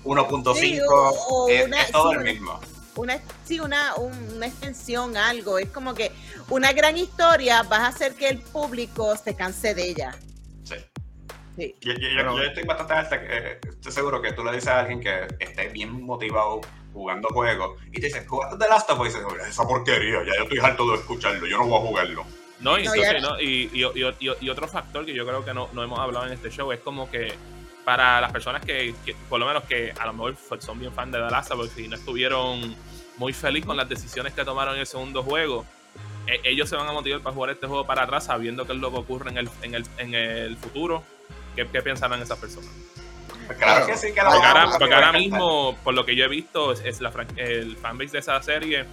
1.5, 0.05 0.55
Sí, 0.61 0.79
o- 0.89 1.49
es, 1.49 1.65
una- 1.67 1.83
es 1.83 1.93
todo 1.93 2.11
sí, 2.11 2.15
el 2.17 2.21
una- 2.23 2.33
mismo. 2.33 2.61
Una, 2.97 3.21
sí, 3.45 3.61
una, 3.61 3.95
un- 3.97 4.33
una 4.37 4.47
extensión, 4.47 5.17
algo. 5.17 5.59
Es 5.59 5.69
como 5.69 5.95
que 5.95 6.13
una 6.49 6.73
gran 6.73 6.97
historia 6.97 7.63
vas 7.63 7.81
a 7.81 7.87
hacer 7.89 8.15
que 8.15 8.29
el 8.29 8.41
público 8.41 9.15
se 9.17 9.35
canse 9.37 9.75
de 9.75 9.91
ella. 9.91 10.15
Sí. 10.65 10.77
Sí. 11.57 11.75
Yo, 11.83 11.93
yo- 11.93 11.99
yo- 12.09 12.17
Pero- 12.17 12.37
yo 12.39 12.43
estoy 12.45 12.65
bastante 12.65 12.93
alta, 12.95 13.17
eh, 13.21 13.61
estoy 13.69 13.93
seguro 13.93 14.23
que 14.23 14.33
tú 14.33 14.43
le 14.45 14.53
dices 14.53 14.69
a 14.69 14.81
alguien 14.81 15.01
que 15.01 15.27
esté 15.39 15.69
bien 15.69 16.03
motivado 16.05 16.63
jugando 16.97 17.29
juegos 17.29 17.79
y 17.93 18.01
te 18.01 18.07
dice, 18.07 18.25
¿jugaste 18.27 18.57
The 18.57 18.69
Last 18.69 18.89
of 18.91 19.01
Us? 19.01 19.09
Y 19.15 19.35
dices, 19.35 19.49
esa 19.49 19.69
porquería, 19.69 20.25
ya 20.25 20.35
yo 20.35 20.43
estoy 20.45 20.59
harto 20.59 20.91
de 20.91 20.97
escucharlo, 20.97 21.47
yo 21.47 21.59
no 21.59 21.67
voy 21.67 21.79
a 21.79 21.87
jugarlo. 21.87 22.25
No, 22.61 22.79
y, 22.79 22.85
No, 22.85 22.95
entonces, 22.95 23.23
ya- 23.23 23.29
¿no? 23.29 23.39
y, 23.39 23.71
y- 23.73 23.85
y- 23.85 24.15
y- 24.31 24.37
y 24.41 24.49
otro 24.51 24.67
factor 24.67 25.05
que 25.05 25.13
yo 25.15 25.27
creo 25.27 25.45
que 25.45 25.53
no, 25.53 25.69
no 25.75 25.83
hemos 25.83 25.99
hablado 25.99 26.27
en 26.27 26.33
este 26.33 26.51
show 26.51 26.73
es 26.73 26.81
como 26.81 27.11
que 27.11 27.35
para 27.85 28.19
las 28.23 28.33
personas 28.33 28.65
que, 28.65 28.95
que, 29.05 29.15
por 29.29 29.39
lo 29.39 29.47
menos 29.47 29.65
que 29.65 29.93
a 29.97 30.07
lo 30.07 30.15
mejor 30.15 30.37
son 30.59 30.81
bien 30.81 30.91
fan 30.93 31.13
de 31.13 31.19
The 31.19 31.31
Last 31.31 31.51
of 31.53 31.61
Us 31.61 31.79
y 31.79 31.87
no 31.87 31.97
estuvieron 31.97 32.75
muy 33.19 33.33
felices 33.35 33.67
con 33.67 33.77
las 33.77 33.89
decisiones 33.89 34.33
que 34.33 34.43
tomaron 34.45 34.75
en 34.75 34.81
el 34.81 34.87
segundo 34.87 35.23
juego, 35.23 35.67
e- 36.27 36.41
ellos 36.45 36.69
se 36.69 36.77
van 36.77 36.89
a 36.89 36.93
motivar 36.93 37.21
para 37.21 37.35
jugar 37.35 37.51
este 37.51 37.67
juego 37.67 37.87
para 37.87 38.05
atrás 38.05 38.25
sabiendo 38.25 38.67
qué 38.67 38.73
es 38.73 38.79
lo 38.79 38.91
que 38.91 38.97
ocurre 38.99 39.31
en 39.31 39.37
el, 39.37 39.51
en 39.63 39.75
el, 39.75 39.85
en 39.99 40.15
el 40.15 40.57
futuro. 40.57 41.03
¿Qué, 41.55 41.67
qué 41.69 41.83
pensarán 41.83 42.21
esas 42.23 42.39
personas? 42.39 42.71
Pues 43.47 43.59
claro 43.59 43.85
Claro. 43.85 43.87
que 43.87 43.97
sí, 43.97 44.13
que 44.13 44.23
la 44.23 44.31
Porque 44.31 44.47
ahora, 44.47 44.71
porque 44.79 44.95
ahora 44.95 45.13
mismo, 45.13 45.77
por 45.85 45.95
lo 45.95 46.05
que 46.05 46.17
yo 46.17 46.25
he 46.25 46.29
visto, 46.29 46.73
es, 46.73 46.81
es 46.85 47.01
la 47.01 47.13
fran- 47.13 47.33
el 47.37 47.77
fanbase 47.77 48.13
de 48.13 48.19
esa 48.19 48.43
serie 48.43 48.85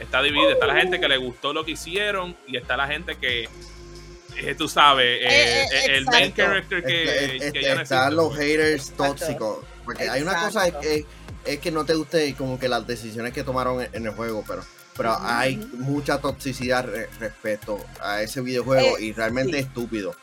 está 0.00 0.22
dividido. 0.22 0.50
Está 0.50 0.66
la 0.66 0.74
gente 0.80 1.00
que 1.00 1.08
le 1.08 1.16
gustó 1.16 1.52
lo 1.52 1.64
que 1.64 1.72
hicieron 1.72 2.36
y 2.46 2.56
está 2.56 2.76
la 2.76 2.86
gente 2.86 3.16
que, 3.16 3.48
eh, 4.36 4.54
tú 4.56 4.68
sabes, 4.68 5.20
eh, 5.22 5.62
Eh, 5.72 5.96
el 5.96 6.06
main 6.06 6.32
character 6.34 6.82
que, 6.84 7.02
Este- 7.04 7.38
que 7.38 7.46
este- 7.46 7.62
ya 7.62 7.74
no 7.76 7.80
están 7.82 8.16
los 8.16 8.34
haters 8.36 8.90
Exacto. 8.90 9.04
tóxicos. 9.04 9.58
Porque 9.84 10.08
hay 10.08 10.22
una 10.22 10.34
cosa 10.34 10.66
es 10.68 11.04
es 11.44 11.58
que 11.58 11.72
no 11.72 11.84
te 11.84 11.94
guste 11.94 12.32
como 12.36 12.56
que 12.56 12.68
las 12.68 12.86
decisiones 12.86 13.32
que 13.32 13.42
tomaron 13.42 13.82
en, 13.92 14.06
el 14.06 14.12
juego, 14.12 14.44
pero, 14.46 14.62
pero 14.96 15.16
hay 15.20 15.56
mucha 15.74 16.20
toxicidad 16.20 16.84
re- 16.86 17.08
respecto 17.18 17.78
a 18.00 18.22
ese 18.22 18.40
videojuego 18.42 18.96
Eh, 18.98 19.06
y 19.06 19.12
realmente 19.12 19.54
sí. 19.54 19.64
estúpido. 19.64 20.14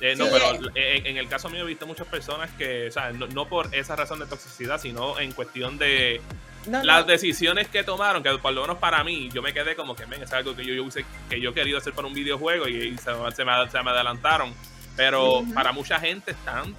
Eh, 0.00 0.16
no, 0.16 0.24
Sí, 0.26 0.30
pero 0.32 0.70
eh, 0.74 0.98
en, 0.98 1.06
en 1.06 1.16
el 1.18 1.28
caso 1.28 1.48
mío 1.48 1.62
he 1.62 1.66
visto 1.66 1.86
muchas 1.86 2.06
personas 2.06 2.50
que, 2.58 2.88
o 2.88 2.90
sea, 2.90 3.12
no, 3.12 3.26
no 3.28 3.46
por 3.48 3.74
esa 3.74 3.94
razón 3.96 4.18
de 4.18 4.26
toxicidad, 4.26 4.80
sino 4.80 5.18
en 5.20 5.32
cuestión 5.32 5.78
de 5.78 6.20
No, 6.66 6.78
no, 6.78 6.84
las 6.84 7.06
decisiones 7.06 7.68
que 7.68 7.84
tomaron, 7.84 8.22
que 8.22 8.30
por 8.38 8.52
lo 8.52 8.62
menos 8.62 8.78
para 8.78 9.04
mí, 9.04 9.30
yo 9.32 9.40
me 9.40 9.52
quedé 9.54 9.76
como 9.76 9.94
que, 9.94 10.06
men, 10.06 10.22
es 10.22 10.32
algo 10.32 10.54
que 10.56 10.64
yo, 10.64 10.74
yo 10.74 10.84
que 11.28 11.40
yo 11.40 11.54
querido 11.54 11.78
hacer 11.78 11.92
para 11.92 12.08
un 12.08 12.14
videojuego 12.14 12.68
y, 12.68 12.76
y 12.88 12.98
se, 12.98 13.12
se 13.34 13.44
me, 13.44 13.70
se 13.70 13.82
me 13.82 13.90
adelantaron. 13.90 14.52
Pero 14.96 15.42
para 15.54 15.72
mucha 15.72 15.98
gente 15.98 16.30
están 16.30 16.74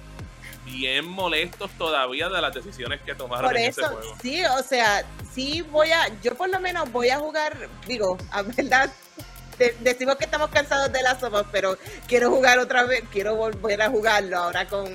bien 0.64 1.06
molestos 1.06 1.70
todavía 1.78 2.28
de 2.28 2.40
las 2.40 2.52
decisiones 2.52 3.00
que 3.02 3.14
tomaron 3.14 3.50
Por 3.50 3.56
en 3.56 3.66
eso, 3.66 3.82
ese 3.82 3.90
juego. 3.90 4.16
sí, 4.20 4.42
o 4.44 4.62
sea, 4.62 5.04
sí 5.32 5.62
voy 5.62 5.90
a, 5.90 6.08
yo 6.22 6.34
por 6.34 6.48
lo 6.48 6.58
menos 6.60 6.90
voy 6.90 7.10
a 7.10 7.18
jugar, 7.18 7.68
digo, 7.86 8.18
a 8.32 8.42
verdad, 8.42 8.90
decimos 9.80 10.16
que 10.16 10.24
estamos 10.24 10.50
cansados 10.50 10.92
de 10.92 11.02
las 11.02 11.20
sofas, 11.20 11.46
pero 11.50 11.78
quiero 12.06 12.30
jugar 12.30 12.58
otra 12.58 12.84
vez, 12.84 13.04
quiero 13.10 13.36
volver 13.36 13.82
a 13.82 13.88
jugarlo 13.88 14.38
ahora 14.38 14.66
con, 14.66 14.92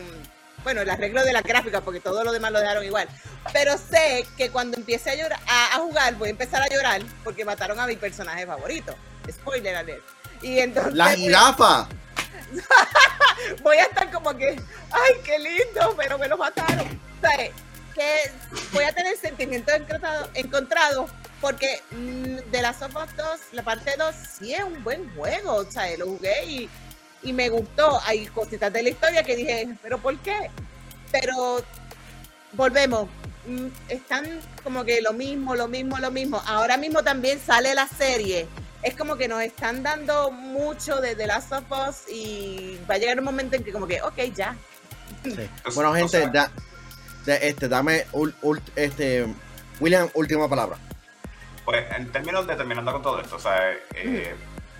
bueno, 0.63 0.81
el 0.81 0.89
arreglo 0.89 1.23
de 1.23 1.33
las 1.33 1.43
gráficas, 1.43 1.81
porque 1.81 1.99
todo 1.99 2.23
lo 2.23 2.31
demás 2.31 2.51
lo 2.51 2.59
dejaron 2.59 2.83
igual. 2.83 3.07
Pero 3.53 3.77
sé 3.77 4.25
que 4.37 4.49
cuando 4.49 4.77
empiece 4.77 5.09
a, 5.09 5.15
llorar, 5.15 5.39
a, 5.47 5.75
a 5.75 5.79
jugar, 5.79 6.15
voy 6.15 6.29
a 6.29 6.31
empezar 6.31 6.61
a 6.61 6.67
llorar 6.67 7.01
porque 7.23 7.45
mataron 7.45 7.79
a 7.79 7.87
mi 7.87 7.95
personaje 7.95 8.45
favorito. 8.45 8.95
Spoiler 9.29 9.75
alert. 9.75 10.03
Y 10.41 10.59
entonces 10.59 10.93
¡La 10.93 11.09
jirafa! 11.11 11.87
voy 13.63 13.77
a 13.77 13.83
estar 13.83 14.11
como 14.11 14.35
que, 14.35 14.59
ay, 14.91 15.13
qué 15.23 15.39
lindo, 15.39 15.95
pero 15.97 16.17
me 16.17 16.27
lo 16.27 16.37
mataron. 16.37 16.99
¿Sabes? 17.21 17.51
Que 17.93 18.31
voy 18.71 18.83
a 18.83 18.93
tener 18.93 19.17
sentimientos 19.17 19.73
encontrados, 19.75 20.29
encontrados 20.33 21.11
porque 21.41 21.81
mm, 21.91 22.51
de 22.51 22.61
las 22.61 22.81
of 22.81 22.95
Us 22.95 23.15
2, 23.17 23.39
la 23.53 23.63
parte 23.63 23.91
2 23.97 24.15
sí 24.39 24.53
es 24.53 24.63
un 24.63 24.83
buen 24.83 25.13
juego, 25.15 25.55
o 25.55 25.65
sea, 25.71 25.85
lo 25.97 26.05
jugué 26.05 26.45
y, 26.45 26.69
y 27.23 27.33
me 27.33 27.49
gustó. 27.49 27.99
Hay 28.05 28.27
cositas 28.27 28.71
de 28.71 28.83
la 28.83 28.89
historia 28.89 29.23
que 29.23 29.35
dije, 29.35 29.67
pero 29.81 29.97
¿por 29.97 30.17
qué? 30.19 30.49
Pero 31.11 31.63
volvemos, 32.53 33.07
mm, 33.47 33.67
están 33.89 34.39
como 34.63 34.83
que 34.83 35.01
lo 35.01 35.13
mismo, 35.13 35.55
lo 35.55 35.67
mismo, 35.67 35.97
lo 35.97 36.11
mismo. 36.11 36.41
Ahora 36.45 36.77
mismo 36.77 37.03
también 37.03 37.39
sale 37.43 37.73
la 37.75 37.87
serie. 37.87 38.47
Es 38.83 38.95
como 38.95 39.15
que 39.15 39.27
nos 39.27 39.41
están 39.43 39.83
dando 39.83 40.31
mucho 40.31 41.01
de 41.01 41.15
The 41.15 41.27
Last 41.27 41.51
of 41.51 41.63
Us 41.71 42.09
y 42.11 42.79
va 42.89 42.95
a 42.95 42.97
llegar 42.97 43.19
un 43.19 43.25
momento 43.25 43.55
en 43.55 43.63
que 43.63 43.71
como 43.71 43.87
que, 43.87 44.01
ok, 44.01 44.17
ya. 44.35 44.55
Sí. 45.23 45.35
Bueno, 45.75 45.93
gente, 45.93 46.27
da- 46.31 46.51
este, 47.35 47.67
dame, 47.67 48.05
ul- 48.13 48.33
ul- 48.41 48.61
este, 48.75 49.27
William, 49.79 50.09
última 50.15 50.49
palabra. 50.49 50.77
Pues 51.65 51.85
en 51.95 52.11
términos 52.11 52.47
de 52.47 52.55
terminando 52.55 52.91
con 52.93 53.01
todo 53.01 53.21
esto, 53.21 53.35
o 53.35 53.39
sea, 53.39 53.71
eh, 53.95 54.35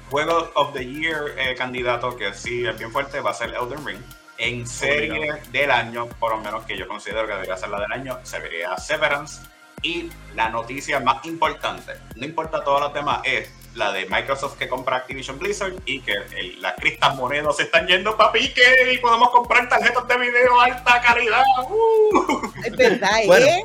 Juego 0.09 0.51
of 0.55 0.73
the 0.73 0.85
Year 0.85 1.33
eh, 1.37 1.55
candidato 1.55 2.17
que 2.17 2.33
sí 2.33 2.65
es 2.65 2.77
bien 2.77 2.91
fuerte 2.91 3.19
va 3.21 3.31
a 3.31 3.33
ser 3.33 3.49
Elden 3.53 3.85
Ring. 3.85 4.01
En 4.37 4.67
serie 4.67 5.11
Obligado. 5.11 5.39
del 5.51 5.71
año, 5.71 6.07
por 6.19 6.31
lo 6.31 6.39
menos 6.39 6.65
que 6.65 6.75
yo 6.75 6.87
considero 6.87 7.27
que 7.27 7.33
debería 7.33 7.55
ser 7.57 7.69
la 7.69 7.79
del 7.81 7.91
año, 7.91 8.17
se 8.23 8.39
vería 8.39 8.75
Severance. 8.77 9.41
Y 9.83 10.09
la 10.35 10.49
noticia 10.49 10.99
más 10.99 11.23
importante, 11.25 11.93
no 12.15 12.25
importa 12.25 12.63
todas 12.63 12.81
las 12.81 12.93
demás, 12.93 13.21
es 13.23 13.51
la 13.75 13.91
de 13.91 14.05
Microsoft 14.07 14.57
que 14.57 14.67
compra 14.67 14.97
Activision 14.97 15.39
Blizzard 15.39 15.73
y 15.85 16.01
que 16.01 16.13
el- 16.37 16.61
las 16.61 16.73
criptomonedas 16.75 17.55
se 17.57 17.63
están 17.63 17.87
yendo 17.87 18.17
para 18.17 18.31
pique 18.31 18.61
y 18.91 18.97
podemos 18.97 19.29
comprar 19.29 19.69
tarjetas 19.69 20.07
de 20.07 20.17
video 20.17 20.59
alta 20.59 21.01
calidad. 21.01 21.43
¡Uh! 21.69 22.51
Es 22.65 22.75
verdad, 22.75 23.11
Bueno, 23.27 23.45
¿eh? 23.45 23.63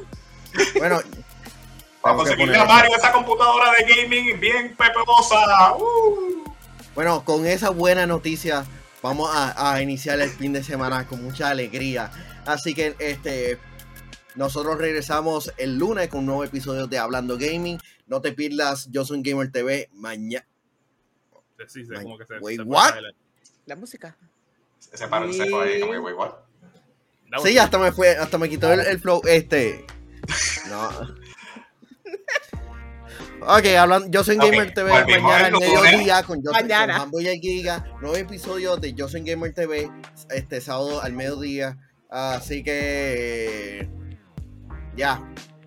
Bueno, 0.79 1.01
Para 2.15 2.31
eso. 2.31 2.67
Mario 2.67 2.97
esa 2.97 3.13
computadora 3.13 3.73
de 3.73 3.95
gaming 3.95 4.39
bien 4.39 4.77
peperosa. 4.77 5.75
¡Uh! 5.77 6.45
Bueno, 6.95 7.25
con 7.25 7.47
esa 7.47 7.71
buena 7.71 8.07
noticia 8.07 8.65
vamos 9.03 9.31
a, 9.33 9.73
a 9.73 9.83
iniciar 9.83 10.21
el 10.21 10.31
fin 10.31 10.53
de 10.53 10.63
semana 10.63 11.07
con 11.07 11.23
mucha 11.23 11.51
alegría. 11.51 12.11
Así 12.47 12.75
que 12.75 12.95
este 12.99 13.59
nosotros 14.37 14.77
regresamos 14.77 15.53
el 15.57 15.79
lunes 15.79 16.09
con 16.09 16.21
un 16.21 16.27
nuevo 16.27 16.45
episodio 16.45 16.87
de 16.87 16.99
Hablando 16.99 17.39
Gaming. 17.39 17.79
No 18.07 18.21
te 18.21 18.33
pierdas 18.33 18.87
Yo 18.91 19.05
Soy 19.05 19.23
Gamer 19.23 19.51
TV 19.51 19.89
mañana. 19.95 20.47
Sí, 21.67 21.87
sí, 21.87 21.93
como 22.03 22.19
que 22.19 22.27
se, 22.27 22.39
wait, 22.39 22.59
se 22.59 22.65
fue 22.65 22.75
what? 22.75 22.95
silent. 22.95 23.17
La 23.65 23.77
música. 23.77 24.17
Se 24.79 25.09
paró 25.09 25.25
el 25.25 25.35
cepo 25.35 25.61
ahí, 25.61 25.81
como 25.81 25.93
que, 25.93 25.99
wait, 25.99 26.17
what? 26.17 26.35
Sí, 27.43 27.57
hasta 27.59 27.79
me 27.79 27.91
fue, 27.93 28.11
hasta 28.11 28.37
me 28.37 28.49
quitó 28.49 28.73
el, 28.73 28.81
el 28.81 29.01
flow 29.01 29.23
este. 29.25 29.85
No. 30.69 30.91
Ok, 33.43 33.67
hablando, 33.79 34.09
yo 34.11 34.25
soy 34.25 34.37
Gamer 34.37 34.75
TV 34.75 34.91
volvimos 34.91 35.23
mañana 35.23 35.47
al 35.47 35.53
mediodía 35.53 36.23
con 36.23 36.43
yo 36.43 36.51
Hambo 36.53 37.21
y 37.21 37.39
Giga, 37.39 37.85
nuevo 38.01 38.17
episodio 38.17 38.77
de 38.77 38.93
Yo 38.95 39.09
soy 39.09 39.23
Gamer 39.23 39.53
TV 39.53 39.91
este 40.31 40.61
sábado 40.61 41.01
al 41.01 41.13
mediodía. 41.13 41.79
Así 42.11 42.63
que 42.63 43.89
ya. 44.97 45.23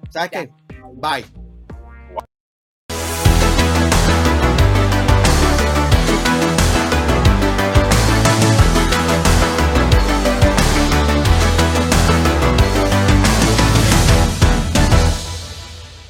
¿Sabes 0.09 0.31
qué? 0.31 0.51
Bye. 0.95 1.38